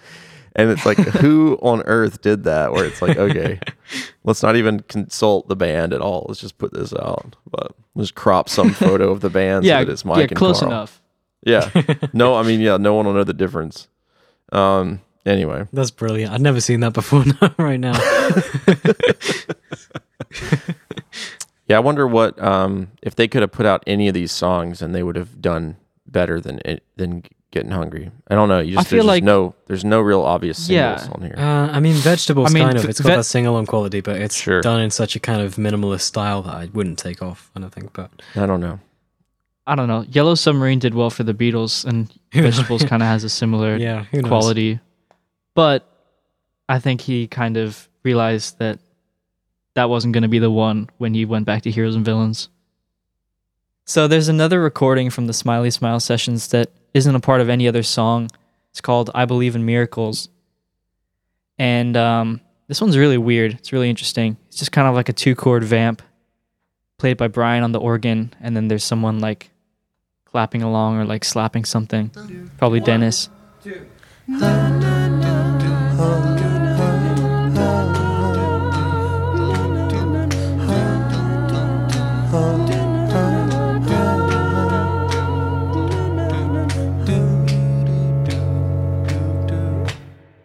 and 0.55 0.69
it's 0.69 0.85
like 0.85 0.97
who 0.97 1.57
on 1.61 1.81
earth 1.83 2.21
did 2.21 2.43
that? 2.43 2.71
Where 2.71 2.85
it's 2.85 3.01
like 3.01 3.17
okay, 3.17 3.59
let's 4.23 4.43
not 4.43 4.55
even 4.55 4.81
consult 4.81 5.47
the 5.47 5.55
band 5.55 5.93
at 5.93 6.01
all. 6.01 6.25
Let's 6.27 6.41
just 6.41 6.57
put 6.57 6.73
this 6.73 6.93
out, 6.93 7.35
but 7.49 7.73
let's 7.95 8.11
crop 8.11 8.49
some 8.49 8.71
photo 8.73 9.11
of 9.11 9.21
the 9.21 9.29
band 9.29 9.65
Yeah, 9.65 9.79
so 9.79 9.85
that 9.85 9.91
it's 9.91 10.05
Mike 10.05 10.17
yeah, 10.17 10.23
and 10.23 10.35
close 10.35 10.59
Carl. 10.59 10.71
enough. 10.71 11.01
Yeah, 11.45 11.69
no, 12.13 12.35
I 12.35 12.43
mean 12.43 12.59
yeah, 12.59 12.77
no 12.77 12.93
one 12.93 13.05
will 13.05 13.13
know 13.13 13.23
the 13.23 13.33
difference. 13.33 13.87
Um, 14.51 15.01
anyway, 15.25 15.67
That's 15.71 15.91
brilliant. 15.91 16.33
I've 16.33 16.41
never 16.41 16.59
seen 16.61 16.79
that 16.81 16.93
before. 16.93 17.23
right 17.57 17.79
now. 17.79 17.93
Yeah, 21.67 21.77
I 21.77 21.81
wonder 21.81 22.07
what 22.07 22.41
um, 22.41 22.89
if 23.03 23.13
they 23.13 23.27
could 23.27 23.43
have 23.43 23.51
put 23.51 23.67
out 23.67 23.83
any 23.85 24.07
of 24.07 24.15
these 24.15 24.31
songs 24.31 24.81
and 24.81 24.95
they 24.95 25.03
would 25.03 25.15
have 25.15 25.39
done 25.39 25.77
better 26.07 26.41
than 26.41 26.59
it 26.65 26.83
than 26.95 27.23
getting 27.51 27.71
hungry. 27.71 28.11
I 28.27 28.35
don't 28.35 28.47
know. 28.49 28.59
You 28.59 28.73
I 28.77 28.81
just, 28.81 28.89
feel 28.89 28.97
there's 28.97 29.03
just 29.05 29.07
like- 29.07 29.23
no 29.23 29.55
there's 29.67 29.83
no 29.85 30.01
real 30.01 30.21
obvious 30.21 30.57
singles 30.67 31.03
Yeah. 31.05 31.11
on 31.13 31.21
here. 31.21 31.35
Uh, 31.37 31.67
I 31.71 31.79
mean, 31.79 31.95
vegetables 31.95 32.51
I 32.51 32.53
mean, 32.53 32.63
kind 32.63 32.77
of. 32.77 32.83
v- 32.83 32.89
It's 32.89 32.99
got 33.01 33.09
ve- 33.09 33.15
that 33.15 33.23
sing 33.23 33.45
along 33.47 33.65
quality, 33.65 34.01
but 34.01 34.17
it's 34.17 34.35
Sure. 34.35 34.61
done 34.61 34.81
in 34.81 34.91
such 34.91 35.15
a 35.15 35.19
kind 35.19 35.41
of 35.41 35.55
minimalist 35.55 36.01
style 36.01 36.41
that 36.43 36.53
I 36.53 36.69
wouldn't 36.73 36.99
take 36.99 37.21
off. 37.21 37.49
I 37.55 37.59
don't 37.59 37.73
think. 37.73 37.91
But 37.93 38.11
I 38.35 38.45
don't 38.45 38.59
know. 38.61 38.79
I 39.67 39.75
don't 39.75 39.87
know. 39.87 40.03
Yellow 40.09 40.35
Submarine 40.35 40.79
did 40.79 40.93
well 40.95 41.09
for 41.11 41.23
the 41.23 41.33
Beatles, 41.33 41.85
and 41.85 42.11
Vegetables 42.33 42.83
kind 42.83 43.01
of 43.03 43.07
has 43.07 43.23
a 43.23 43.29
similar 43.29 43.77
Yeah, 43.87 44.05
quality. 44.23 44.79
But 45.55 45.87
I 46.67 46.79
think 46.79 47.01
he 47.01 47.27
kind 47.27 47.57
of 47.57 47.87
realized 48.03 48.59
that 48.59 48.79
that 49.75 49.89
wasn't 49.89 50.13
going 50.13 50.23
to 50.23 50.27
be 50.29 50.39
the 50.39 50.49
one 50.51 50.89
when 50.97 51.13
he 51.13 51.25
went 51.25 51.45
back 51.45 51.61
to 51.63 51.71
Heroes 51.71 51.95
and 51.95 52.03
Villains. 52.05 52.49
So 53.85 54.07
there's 54.07 54.27
another 54.27 54.61
recording 54.61 55.09
from 55.09 55.27
the 55.27 55.33
Smiley 55.33 55.71
Smile 55.71 55.99
sessions 55.99 56.47
that 56.49 56.69
isn't 56.93 57.13
a 57.15 57.19
part 57.19 57.41
of 57.41 57.49
any 57.49 57.67
other 57.67 57.83
song. 57.83 58.29
It's 58.71 58.81
called 58.81 59.09
"I 59.15 59.25
Believe 59.25 59.55
in 59.55 59.65
Miracles," 59.65 60.29
and 61.57 61.95
um, 61.97 62.41
this 62.67 62.81
one's 62.81 62.97
really 62.97 63.17
weird. 63.17 63.53
It's 63.53 63.71
really 63.73 63.89
interesting. 63.89 64.37
It's 64.47 64.57
just 64.57 64.71
kind 64.71 64.87
of 64.87 64.95
like 64.95 65.09
a 65.09 65.13
two 65.13 65.35
chord 65.35 65.63
vamp 65.63 66.01
played 66.97 67.17
by 67.17 67.27
Brian 67.27 67.63
on 67.63 67.71
the 67.71 67.79
organ, 67.79 68.33
and 68.41 68.55
then 68.55 68.67
there's 68.67 68.83
someone 68.83 69.19
like 69.19 69.49
clapping 70.25 70.61
along 70.61 70.97
or 70.99 71.05
like 71.05 71.23
slapping 71.25 71.65
something. 71.65 72.11
Probably 72.57 72.79
Dennis. 72.79 73.29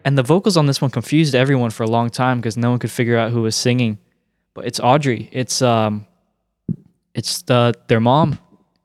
And 0.05 0.15
the 0.15 0.23
vocals 0.23 0.55
on 0.55 0.67
this 0.67 0.81
one 0.81 0.91
confused 0.91 1.33
everyone 1.33 1.71
for 1.71 1.81
a 1.81 1.87
long 1.87 2.11
time 2.11 2.39
because 2.39 2.55
no 2.55 2.69
one 2.69 2.77
could 2.77 2.91
figure 2.91 3.17
out 3.17 3.31
who 3.31 3.41
was 3.41 3.55
singing. 3.55 3.97
But 4.53 4.65
it's 4.65 4.79
Audrey. 4.79 5.29
It's 5.31 5.63
um 5.63 6.05
it's 7.15 7.41
the 7.41 7.73
their 7.87 7.99
mom 7.99 8.37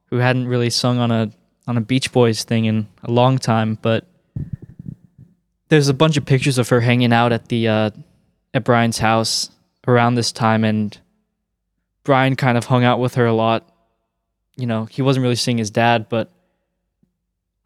who 0.06 0.16
hadn't 0.16 0.48
really 0.48 0.70
sung 0.70 0.98
on 0.98 1.10
a 1.10 1.30
on 1.66 1.76
a 1.76 1.82
Beach 1.82 2.10
Boys 2.10 2.42
thing 2.42 2.64
in 2.64 2.88
a 3.04 3.12
long 3.12 3.36
time, 3.36 3.78
but 3.82 4.06
there's 5.68 5.88
a 5.88 5.94
bunch 5.94 6.16
of 6.16 6.24
pictures 6.24 6.56
of 6.56 6.70
her 6.70 6.80
hanging 6.80 7.12
out 7.12 7.32
at 7.32 7.48
the 7.48 7.68
uh 7.68 7.90
at 8.54 8.64
Brian's 8.64 8.98
house 8.98 9.50
around 9.86 10.14
this 10.14 10.32
time 10.32 10.64
and 10.64 10.98
Brian 12.02 12.34
kind 12.34 12.56
of 12.56 12.64
hung 12.64 12.82
out 12.82 12.98
with 12.98 13.16
her 13.16 13.26
a 13.26 13.34
lot. 13.34 13.70
You 14.56 14.66
know, 14.66 14.86
he 14.86 15.02
wasn't 15.02 15.22
really 15.22 15.36
seeing 15.36 15.58
his 15.58 15.70
dad, 15.70 16.08
but 16.08 16.32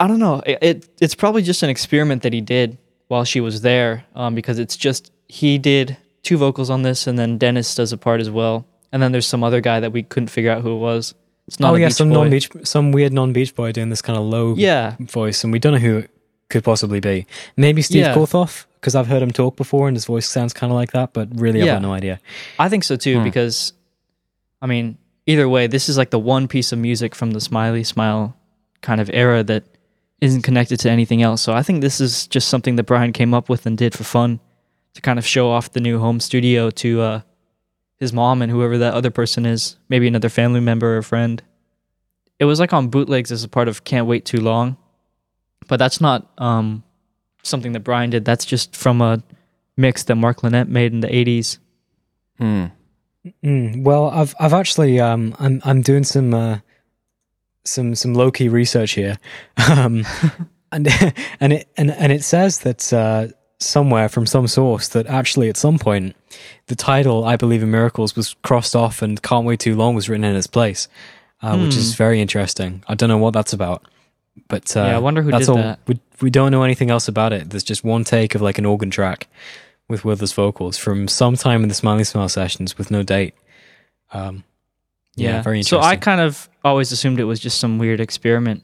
I 0.01 0.09
don't 0.09 0.18
know. 0.18 0.43
It, 0.44 0.59
it 0.60 0.89
it's 1.01 1.14
probably 1.14 1.43
just 1.43 1.62
an 1.62 1.70
experiment 1.70 2.24
that 2.24 2.32
he 2.32 2.40
did 2.40 2.78
while 3.09 3.24
she 3.24 3.40
was 3.40 3.60
there, 3.62 4.05
um, 4.14 4.35
because 4.35 4.59
it's 4.59 4.76
just 4.76 5.12
he 5.28 5.59
did 5.59 5.97
two 6.22 6.36
vocals 6.36 6.70
on 6.70 6.82
this, 6.82 7.06
and 7.06 7.18
then 7.18 7.39
Dennis 7.39 7.74
does 7.74 7.93
a 7.93 7.98
part 7.98 8.20
as 8.20 8.31
well, 8.31 8.66
and 8.93 9.02
then 9.02 9.12
there's 9.12 9.26
some 9.26 9.44
other 9.44 9.60
guy 9.60 9.81
that 9.81 9.93
we 9.93 10.02
couldn't 10.02 10.28
figure 10.28 10.51
out 10.51 10.62
who 10.62 10.72
it 10.76 10.78
was. 10.78 11.14
It's 11.47 11.60
not 11.60 11.72
oh 11.72 11.76
a 11.76 11.81
yeah, 11.81 11.86
Beach 11.89 11.94
some 11.97 12.09
Boy. 12.09 12.14
non-beach, 12.14 12.51
some 12.62 12.93
weird 12.93 13.12
non-beach 13.12 13.55
boy 13.55 13.72
doing 13.72 13.90
this 13.90 14.01
kind 14.01 14.18
of 14.18 14.24
low 14.24 14.55
Yeah. 14.56 14.97
voice, 15.01 15.44
and 15.44 15.52
we 15.52 15.59
don't 15.59 15.74
know 15.74 15.78
who 15.78 15.98
it 15.98 16.10
could 16.48 16.64
possibly 16.64 17.01
be. 17.01 17.26
Maybe 17.56 17.82
Steve 17.82 18.02
Yeah. 18.05 18.14
Korthof, 18.14 18.64
because 18.81 18.94
I've 18.94 19.09
heard 19.09 19.20
him 19.22 19.31
talk 19.31 19.55
before, 19.56 19.86
and 19.89 19.94
his 19.97 20.06
voice 20.06 20.26
sounds 20.28 20.55
kind 20.55 20.72
of 20.72 20.76
like 20.76 20.93
that. 20.93 21.12
But 21.12 21.28
really, 21.39 21.60
I've 21.60 21.66
got 21.68 21.82
no 21.82 21.93
idea. 21.93 22.18
I 22.59 22.68
think 22.70 22.85
so 22.85 22.97
too, 22.97 23.18
Hmm. 23.18 23.24
because 23.24 23.74
I 24.62 24.66
mean, 24.66 24.97
either 25.26 25.47
way, 25.47 25.66
this 25.66 25.90
is 25.90 25.98
like 25.98 26.09
the 26.09 26.18
one 26.18 26.48
piece 26.48 26.72
of 26.72 26.78
music 26.78 27.14
from 27.14 27.32
the 27.32 27.40
Smiley 27.40 27.85
Smile 27.85 28.35
kind 28.81 28.98
of 29.01 29.10
era 29.12 29.43
that 29.43 29.64
isn't 30.24 30.42
connected 30.42 30.80
to 30.80 30.90
anything 30.90 31.22
else. 31.22 31.42
So 31.42 31.52
I 31.52 31.62
think 31.62 31.80
this 31.80 32.01
is 32.01 32.26
just 32.26 32.48
something 32.48 32.76
that 32.76 32.84
Brian 32.84 33.12
came 33.12 33.34
up 33.34 33.48
with 33.48 33.66
and 33.66 33.76
did 33.76 33.94
for 33.94 34.05
fun 34.05 34.40
to 34.94 35.01
kind 35.01 35.18
of 35.18 35.26
show 35.26 35.51
off 35.51 35.72
the 35.72 35.80
new 35.80 35.98
home 35.98 36.18
studio 36.18 36.70
to 36.70 37.01
uh, 37.01 37.20
his 37.98 38.12
mom 38.12 38.40
and 38.40 38.51
whoever 38.51 38.78
that 38.78 38.94
other 38.94 39.10
person 39.10 39.44
is, 39.44 39.76
maybe 39.88 40.09
another 40.09 40.28
family 40.28 40.60
member 40.60 40.96
or 40.96 41.02
friend. 41.02 41.42
It 42.38 42.46
was 42.46 42.59
like 42.59 42.72
on 42.72 42.88
bootlegs 42.88 43.30
as 43.30 43.44
a 43.44 43.48
part 43.48 43.68
of 43.68 43.84
Can't 43.84 44.06
Wait 44.06 44.24
Too 44.24 44.40
Long, 44.40 44.76
but 45.68 45.76
that's 45.76 46.01
not 46.01 46.30
um, 46.38 46.82
something 47.42 47.72
that 47.72 47.80
Brian 47.80 48.10
did. 48.10 48.24
That's 48.24 48.44
just 48.44 48.74
from 48.74 49.01
a 49.01 49.22
mix 49.76 50.05
that 50.05 50.16
Mark 50.16 50.42
Linett 50.42 50.68
made 50.68 50.92
in 50.92 51.01
the 51.01 51.09
80s. 51.09 51.59
Hmm. 52.38 52.66
Mm, 53.42 53.82
well, 53.84 54.10
I've 54.10 54.34
I've 54.38 54.52
actually 54.52 55.01
um 55.01 55.34
I'm 55.38 55.62
I'm 55.64 55.80
doing 55.80 56.05
some 56.05 56.34
uh, 56.34 56.59
some 57.64 57.94
some 57.94 58.14
low 58.14 58.30
key 58.30 58.48
research 58.48 58.92
here, 58.92 59.18
um, 59.70 60.04
and 60.72 60.88
and 61.40 61.52
it 61.52 61.68
and 61.76 61.90
and 61.90 62.12
it 62.12 62.22
says 62.24 62.60
that 62.60 62.92
uh, 62.92 63.28
somewhere 63.60 64.08
from 64.08 64.26
some 64.26 64.46
source 64.46 64.88
that 64.88 65.06
actually 65.06 65.48
at 65.48 65.56
some 65.56 65.78
point 65.78 66.14
the 66.66 66.74
title 66.76 67.24
I 67.24 67.36
believe 67.36 67.62
in 67.62 67.70
miracles 67.70 68.16
was 68.16 68.34
crossed 68.42 68.74
off 68.76 69.00
and 69.02 69.22
can't 69.22 69.46
wait 69.46 69.60
too 69.60 69.74
long 69.76 69.94
was 69.94 70.08
written 70.08 70.24
in 70.24 70.36
its 70.36 70.46
place, 70.48 70.88
uh, 71.42 71.56
which 71.58 71.76
is 71.76 71.92
Hmm. 71.94 71.96
very 71.98 72.20
interesting. 72.20 72.82
I 72.88 72.94
don't 72.94 73.08
know 73.08 73.18
what 73.18 73.32
that's 73.32 73.52
about, 73.52 73.82
but 74.48 74.76
uh, 74.76 74.80
Yeah, 74.80 74.96
I 74.96 74.98
wonder 74.98 75.22
who 75.22 75.30
that's 75.30 75.46
did 75.46 75.52
all. 75.52 75.56
that. 75.58 75.78
We 75.86 75.98
we 76.20 76.30
don't 76.30 76.50
know 76.52 76.62
anything 76.62 76.90
else 76.90 77.08
about 77.08 77.32
it. 77.32 77.50
There's 77.50 77.64
just 77.64 77.84
one 77.84 78.04
take 78.04 78.34
of 78.34 78.42
like 78.42 78.58
an 78.58 78.66
organ 78.66 78.90
track 78.90 79.28
with 79.88 80.04
Withers 80.04 80.32
vocals 80.32 80.76
from 80.78 81.08
sometime 81.08 81.62
in 81.62 81.68
the 81.68 81.74
Smiley 81.74 82.04
Smile 82.04 82.28
sessions 82.28 82.76
with 82.78 82.90
no 82.90 83.02
date. 83.02 83.34
Um, 84.12 84.44
yeah, 85.16 85.42
very 85.42 85.58
interesting. 85.58 85.80
So. 85.82 85.86
I 85.86 85.96
kind 85.96 86.20
of 86.20 86.48
always 86.64 86.92
assumed 86.92 87.20
it 87.20 87.24
was 87.24 87.40
just 87.40 87.58
some 87.58 87.78
weird 87.78 88.00
experiment 88.00 88.62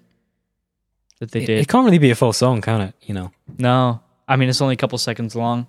that 1.20 1.31
they 1.31 1.43
it, 1.43 1.47
did. 1.47 1.59
it 1.60 1.68
can't 1.68 1.85
really 1.85 1.98
be 1.98 2.10
a 2.10 2.14
full 2.14 2.32
song, 2.32 2.60
can 2.60 2.81
it? 2.81 2.94
You 3.02 3.14
know. 3.14 3.32
no, 3.59 4.01
I 4.27 4.36
mean 4.36 4.48
it's 4.48 4.60
only 4.60 4.74
a 4.74 4.77
couple 4.78 4.98
seconds 4.98 5.36
long. 5.36 5.66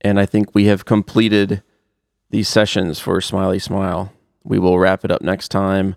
And 0.00 0.20
I 0.20 0.26
think 0.26 0.54
we 0.54 0.66
have 0.66 0.84
completed 0.84 1.62
these 2.30 2.48
sessions 2.48 3.00
for 3.00 3.20
Smiley 3.20 3.58
Smile. 3.58 4.12
We 4.44 4.58
will 4.58 4.78
wrap 4.78 5.04
it 5.04 5.10
up 5.10 5.22
next 5.22 5.48
time 5.48 5.96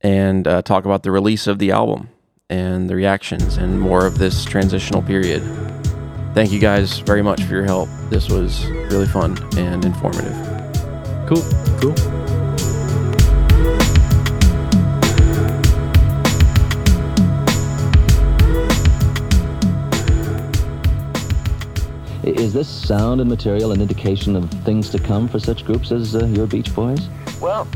and 0.00 0.46
uh, 0.48 0.62
talk 0.62 0.84
about 0.84 1.02
the 1.02 1.10
release 1.10 1.46
of 1.46 1.58
the 1.58 1.70
album 1.70 2.08
and 2.48 2.88
the 2.88 2.94
reactions 2.94 3.56
and 3.56 3.80
more 3.80 4.06
of 4.06 4.18
this 4.18 4.44
transitional 4.44 5.02
period. 5.02 5.42
Thank 6.34 6.52
you 6.52 6.60
guys 6.60 6.98
very 6.98 7.22
much 7.22 7.42
for 7.44 7.54
your 7.54 7.64
help. 7.64 7.88
This 8.10 8.28
was 8.28 8.66
really 8.66 9.06
fun 9.06 9.36
and 9.56 9.84
informative. 9.84 10.34
Cool. 11.26 11.42
Cool. 11.80 12.35
Is 22.26 22.52
this 22.52 22.68
sound 22.68 23.20
and 23.20 23.30
material 23.30 23.70
an 23.70 23.80
indication 23.80 24.34
of 24.34 24.50
things 24.64 24.90
to 24.90 24.98
come 24.98 25.28
for 25.28 25.38
such 25.38 25.64
groups 25.64 25.92
as 25.92 26.16
uh, 26.16 26.26
your 26.26 26.48
Beach 26.48 26.74
Boys? 26.74 27.08
Well, 27.40 27.68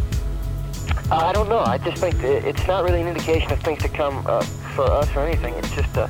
I 1.12 1.32
don't 1.32 1.48
know. 1.48 1.60
I 1.60 1.78
just 1.78 1.98
think 1.98 2.16
it's 2.20 2.66
not 2.66 2.82
really 2.82 3.00
an 3.00 3.06
indication 3.06 3.52
of 3.52 3.60
things 3.60 3.80
to 3.82 3.88
come 3.88 4.24
uh, 4.26 4.42
for 4.74 4.82
us 4.90 5.08
or 5.14 5.20
anything. 5.20 5.54
It's 5.54 5.70
just 5.70 5.96
uh, 5.96 6.08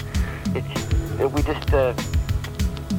it's 0.54 1.20
uh, 1.20 1.28
we 1.28 1.42
just 1.42 1.70
uh, 1.74 1.92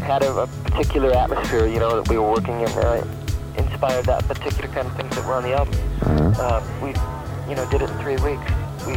had 0.03 0.21
a, 0.21 0.31
a 0.31 0.47
particular 0.65 1.11
atmosphere, 1.11 1.65
you 1.65 1.79
know, 1.79 1.99
that 1.99 2.07
we 2.07 2.19
were 2.19 2.29
working 2.29 2.61
in, 2.61 2.69
uh, 2.69 3.03
inspired 3.57 4.05
that 4.05 4.27
particular 4.27 4.67
kind 4.71 4.87
of 4.87 4.95
things 4.95 5.15
that 5.15 5.25
were 5.25 5.33
on 5.33 5.41
the 5.41 5.53
album. 5.53 5.73
Uh, 6.37 6.61
we, 6.83 6.89
you 7.49 7.55
know, 7.55 7.67
did 7.71 7.81
it 7.81 7.89
in 7.89 7.97
three 7.97 8.17
weeks. 8.17 8.51
We 8.85 8.93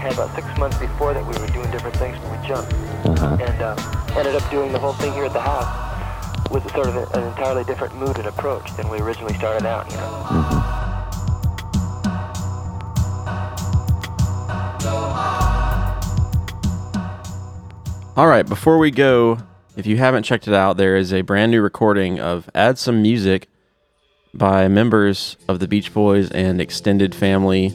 had 0.00 0.12
about 0.14 0.34
six 0.34 0.46
months 0.58 0.78
before 0.78 1.12
that 1.14 1.22
we 1.22 1.36
were 1.38 1.46
doing 1.48 1.70
different 1.70 1.96
things, 1.96 2.16
but 2.22 2.30
we 2.40 2.48
jumped 2.48 2.72
Uh-huh. 3.04 3.36
and 3.40 3.62
uh, 3.62 3.76
ended 4.18 4.34
up 4.34 4.50
doing 4.50 4.72
the 4.72 4.78
whole 4.78 4.94
thing 4.94 5.12
here 5.12 5.24
at 5.24 5.32
the 5.32 5.40
house 5.40 5.68
with 6.50 6.62
sort 6.72 6.88
of 6.88 6.96
a, 6.96 7.06
an 7.18 7.28
entirely 7.28 7.64
different 7.64 7.94
mood 7.96 8.16
and 8.18 8.26
approach 8.26 8.74
than 8.76 8.88
we 8.88 8.98
originally 9.00 9.34
started 9.34 9.66
out. 9.66 9.90
You 9.90 9.96
know. 9.98 10.66
All 18.16 18.26
right, 18.26 18.46
before 18.46 18.78
we 18.78 18.90
go, 18.90 19.38
if 19.76 19.86
you 19.86 19.96
haven't 19.96 20.24
checked 20.24 20.46
it 20.46 20.52
out, 20.52 20.76
there 20.76 20.96
is 20.96 21.12
a 21.12 21.22
brand 21.22 21.52
new 21.52 21.62
recording 21.62 22.20
of 22.20 22.50
Add 22.54 22.76
Some 22.76 23.00
Music 23.00 23.48
by 24.34 24.68
members 24.68 25.36
of 25.48 25.58
the 25.58 25.66
Beach 25.66 25.94
Boys 25.94 26.30
and 26.30 26.60
extended 26.60 27.14
family 27.14 27.68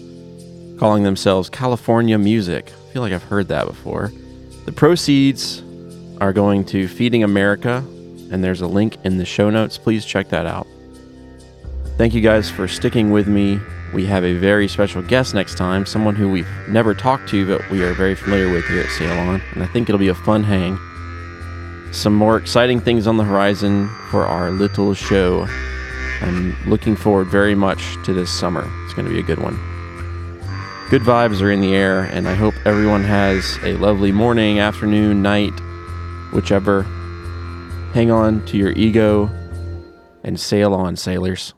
calling 0.77 1.03
themselves 1.03 1.49
California 1.49 2.17
Music. 2.17 2.67
I 2.67 2.93
feel 2.93 3.01
like 3.01 3.13
I've 3.13 3.23
heard 3.23 3.47
that 3.47 3.65
before. 3.65 4.11
The 4.65 4.71
proceeds 4.71 5.63
are 6.19 6.33
going 6.33 6.65
to 6.65 6.87
Feeding 6.87 7.23
America, 7.23 7.83
and 8.31 8.43
there's 8.43 8.61
a 8.61 8.67
link 8.67 8.97
in 9.03 9.17
the 9.17 9.25
show 9.25 9.49
notes. 9.49 9.77
Please 9.77 10.05
check 10.05 10.29
that 10.29 10.45
out. 10.45 10.67
Thank 11.97 12.13
you 12.13 12.21
guys 12.21 12.49
for 12.49 12.67
sticking 12.67 13.11
with 13.11 13.27
me. 13.27 13.59
We 13.93 14.05
have 14.07 14.25
a 14.25 14.33
very 14.33 14.67
special 14.67 15.01
guest 15.01 15.33
next 15.33 15.55
time, 15.55 15.85
someone 15.85 16.15
who 16.15 16.29
we've 16.29 16.49
never 16.67 16.93
talked 16.93 17.29
to, 17.29 17.47
but 17.47 17.69
we 17.69 17.83
are 17.83 17.93
very 17.93 18.15
familiar 18.15 18.51
with 18.51 18.65
here 18.65 18.81
at 18.81 18.89
Sail 18.89 19.11
On, 19.11 19.41
and 19.53 19.63
I 19.63 19.67
think 19.67 19.87
it'll 19.87 19.99
be 19.99 20.09
a 20.09 20.15
fun 20.15 20.43
hang. 20.43 20.77
Some 21.93 22.13
more 22.13 22.35
exciting 22.35 22.81
things 22.81 23.07
on 23.07 23.15
the 23.15 23.23
horizon 23.23 23.87
for 24.09 24.25
our 24.25 24.51
little 24.51 24.93
show. 24.93 25.47
I'm 26.21 26.57
looking 26.65 26.97
forward 26.97 27.27
very 27.27 27.55
much 27.55 27.95
to 28.03 28.13
this 28.13 28.29
summer. 28.29 28.69
It's 28.83 28.93
going 28.93 29.07
to 29.07 29.13
be 29.13 29.19
a 29.19 29.23
good 29.23 29.39
one. 29.39 29.74
Good 30.87 31.01
vibes 31.01 31.41
are 31.41 31.49
in 31.49 31.61
the 31.61 31.73
air, 31.73 32.01
and 32.03 32.27
I 32.27 32.35
hope 32.35 32.53
everyone 32.63 33.03
has 33.03 33.57
a 33.63 33.73
lovely 33.73 34.11
morning, 34.11 34.59
afternoon, 34.59 35.23
night, 35.23 35.59
whichever. 36.31 36.83
Hang 37.93 38.11
on 38.11 38.45
to 38.45 38.57
your 38.57 38.71
ego 38.73 39.31
and 40.23 40.39
sail 40.39 40.75
on, 40.75 40.95
sailors. 40.95 41.55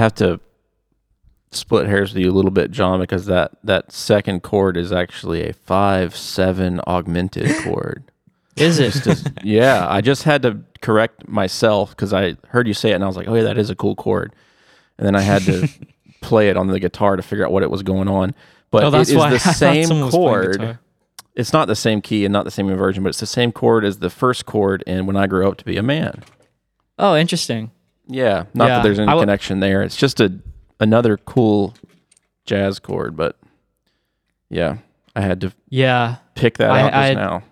Have 0.00 0.14
to 0.16 0.40
split 1.52 1.86
hairs 1.86 2.12
with 2.14 2.22
you 2.22 2.30
a 2.30 2.34
little 2.34 2.50
bit, 2.50 2.70
John, 2.70 3.00
because 3.00 3.26
that 3.26 3.52
that 3.64 3.92
second 3.92 4.42
chord 4.42 4.76
is 4.76 4.92
actually 4.92 5.48
a 5.48 5.52
five 5.52 6.16
seven 6.16 6.80
augmented 6.86 7.50
chord. 7.64 8.04
Is 8.56 8.78
it? 8.78 9.06
As- 9.06 9.24
yeah, 9.42 9.86
I 9.88 10.00
just 10.00 10.24
had 10.24 10.42
to 10.42 10.60
correct 10.82 11.28
myself 11.28 11.90
because 11.90 12.12
I 12.12 12.36
heard 12.48 12.66
you 12.66 12.74
say 12.74 12.90
it 12.90 12.94
and 12.94 13.04
I 13.04 13.06
was 13.06 13.16
like, 13.16 13.28
oh 13.28 13.34
yeah, 13.34 13.44
that 13.44 13.58
is 13.58 13.70
a 13.70 13.74
cool 13.76 13.94
chord, 13.94 14.34
and 14.98 15.06
then 15.06 15.14
I 15.16 15.20
had 15.20 15.42
to 15.42 15.68
play 16.20 16.48
it 16.50 16.56
on 16.56 16.66
the 16.66 16.80
guitar 16.80 17.16
to 17.16 17.22
figure 17.22 17.44
out 17.44 17.52
what 17.52 17.62
it 17.62 17.70
was 17.70 17.82
going 17.82 18.08
on. 18.08 18.34
But 18.70 18.84
Oh, 18.84 18.90
that's 18.90 19.08
it 19.08 19.14
is 19.14 19.18
why 19.18 19.30
the 19.30 19.38
thought 19.40 19.54
same 19.54 19.86
someone 19.86 20.06
was 20.06 20.14
playing 20.14 20.56
chord. 20.58 20.78
It's 21.34 21.52
not 21.52 21.68
the 21.68 21.76
same 21.76 22.02
key 22.02 22.24
and 22.24 22.32
not 22.32 22.44
the 22.44 22.50
same 22.50 22.68
inversion, 22.68 23.02
but 23.02 23.08
it's 23.10 23.20
the 23.20 23.26
same 23.26 23.50
chord 23.52 23.84
as 23.84 23.98
the 23.98 24.10
first 24.10 24.46
chord 24.46 24.82
in 24.86 25.06
"When 25.06 25.16
I 25.16 25.26
Grow 25.26 25.48
Up 25.48 25.56
to 25.58 25.64
Be 25.64 25.76
a 25.76 25.82
Man." 25.82 26.22
Oh, 26.98 27.16
interesting. 27.16 27.70
Yeah, 28.12 28.44
not 28.54 28.68
Yeah, 28.68 28.76
that 28.78 28.82
there's 28.82 28.98
any 28.98 29.06
w- 29.06 29.22
connection 29.22 29.60
there. 29.60 29.82
It's 29.82 29.96
just 29.96 30.20
a 30.20 30.32
another 30.80 31.16
cool 31.16 31.74
jazz 32.44 32.78
chord, 32.80 33.16
but 33.16 33.36
yeah, 34.48 34.78
I 35.14 35.20
had 35.20 35.40
to 35.42 35.52
Yeah. 35.68 36.16
pick 36.34 36.58
that 36.58 36.70
I- 36.70 36.80
out 36.82 36.92
just 36.92 36.96
I- 36.96 37.14
now. 37.14 37.42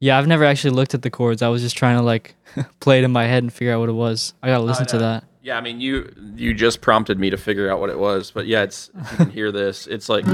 Yeah, 0.00 0.18
I've 0.18 0.26
never 0.26 0.44
actually 0.44 0.72
looked 0.74 0.92
at 0.94 1.00
the 1.02 1.08
chords. 1.10 1.40
I 1.40 1.48
was 1.48 1.62
just 1.62 1.76
trying 1.76 1.96
to 1.96 2.02
like 2.02 2.34
play 2.80 2.98
it 2.98 3.04
in 3.04 3.12
my 3.12 3.24
head 3.26 3.42
and 3.42 3.52
figure 3.52 3.72
out 3.72 3.80
what 3.80 3.88
it 3.88 3.92
was. 3.92 4.34
I 4.42 4.48
gotta 4.48 4.64
listen 4.64 4.86
to 4.86 4.96
uh, 4.96 5.00
that. 5.00 5.24
Yeah, 5.42 5.56
I 5.56 5.60
mean 5.60 5.80
you 5.80 6.12
you 6.36 6.52
just 6.54 6.80
prompted 6.80 7.18
me 7.18 7.30
to 7.30 7.36
figure 7.36 7.70
out 7.70 7.78
what 7.80 7.90
it 7.90 7.98
was, 7.98 8.30
but 8.30 8.46
yeah, 8.46 8.62
it's 8.64 8.90
you 9.12 9.16
can 9.16 9.30
hear 9.30 9.52
this, 9.52 9.86
it's 9.86 10.08
like 10.08 10.24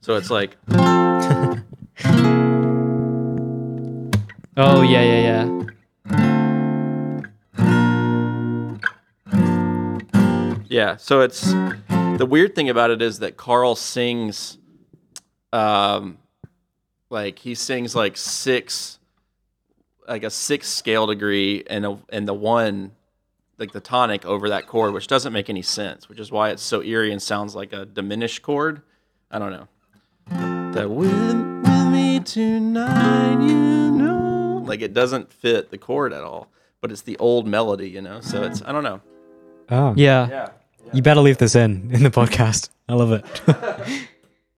so 0.00 0.16
it's 0.16 0.30
like 0.30 0.56
Oh 4.58 4.80
yeah, 4.82 5.02
yeah, 5.02 5.20
yeah. 5.20 5.62
Yeah, 10.76 10.96
so 10.98 11.22
it's 11.22 11.40
the 12.18 12.26
weird 12.28 12.54
thing 12.54 12.68
about 12.68 12.90
it 12.90 13.00
is 13.00 13.20
that 13.20 13.38
Carl 13.38 13.76
sings 13.76 14.58
um 15.50 16.18
like 17.08 17.38
he 17.38 17.54
sings 17.54 17.96
like 17.96 18.18
six 18.18 18.98
like 20.06 20.22
a 20.22 20.28
six 20.28 20.68
scale 20.68 21.06
degree 21.06 21.64
and 21.70 21.86
a, 21.86 21.98
and 22.10 22.28
the 22.28 22.34
one 22.34 22.92
like 23.56 23.72
the 23.72 23.80
tonic 23.80 24.26
over 24.26 24.50
that 24.50 24.66
chord 24.66 24.92
which 24.92 25.06
doesn't 25.06 25.32
make 25.32 25.48
any 25.48 25.62
sense, 25.62 26.10
which 26.10 26.20
is 26.20 26.30
why 26.30 26.50
it's 26.50 26.62
so 26.62 26.82
eerie 26.82 27.10
and 27.10 27.22
sounds 27.22 27.54
like 27.54 27.72
a 27.72 27.86
diminished 27.86 28.42
chord. 28.42 28.82
I 29.30 29.38
don't 29.38 29.52
know. 29.52 29.68
That 30.72 30.90
with, 30.90 31.08
with 31.08 31.86
me 31.86 32.20
tonight, 32.20 33.42
you 33.42 33.92
know. 33.92 34.62
Like 34.66 34.82
it 34.82 34.92
doesn't 34.92 35.32
fit 35.32 35.70
the 35.70 35.78
chord 35.78 36.12
at 36.12 36.22
all, 36.22 36.50
but 36.82 36.92
it's 36.92 37.00
the 37.00 37.16
old 37.16 37.46
melody, 37.46 37.88
you 37.88 38.02
know. 38.02 38.20
So 38.20 38.42
it's 38.42 38.60
I 38.60 38.72
don't 38.72 38.84
know. 38.84 39.00
Oh. 39.70 39.94
Yeah. 39.96 40.28
Yeah. 40.28 40.48
You 40.92 41.02
better 41.02 41.20
leave 41.20 41.38
this 41.38 41.54
in 41.54 41.90
in 41.92 42.02
the 42.02 42.10
podcast. 42.10 42.70
I 42.88 42.94
love 42.94 43.12
it. 43.12 43.24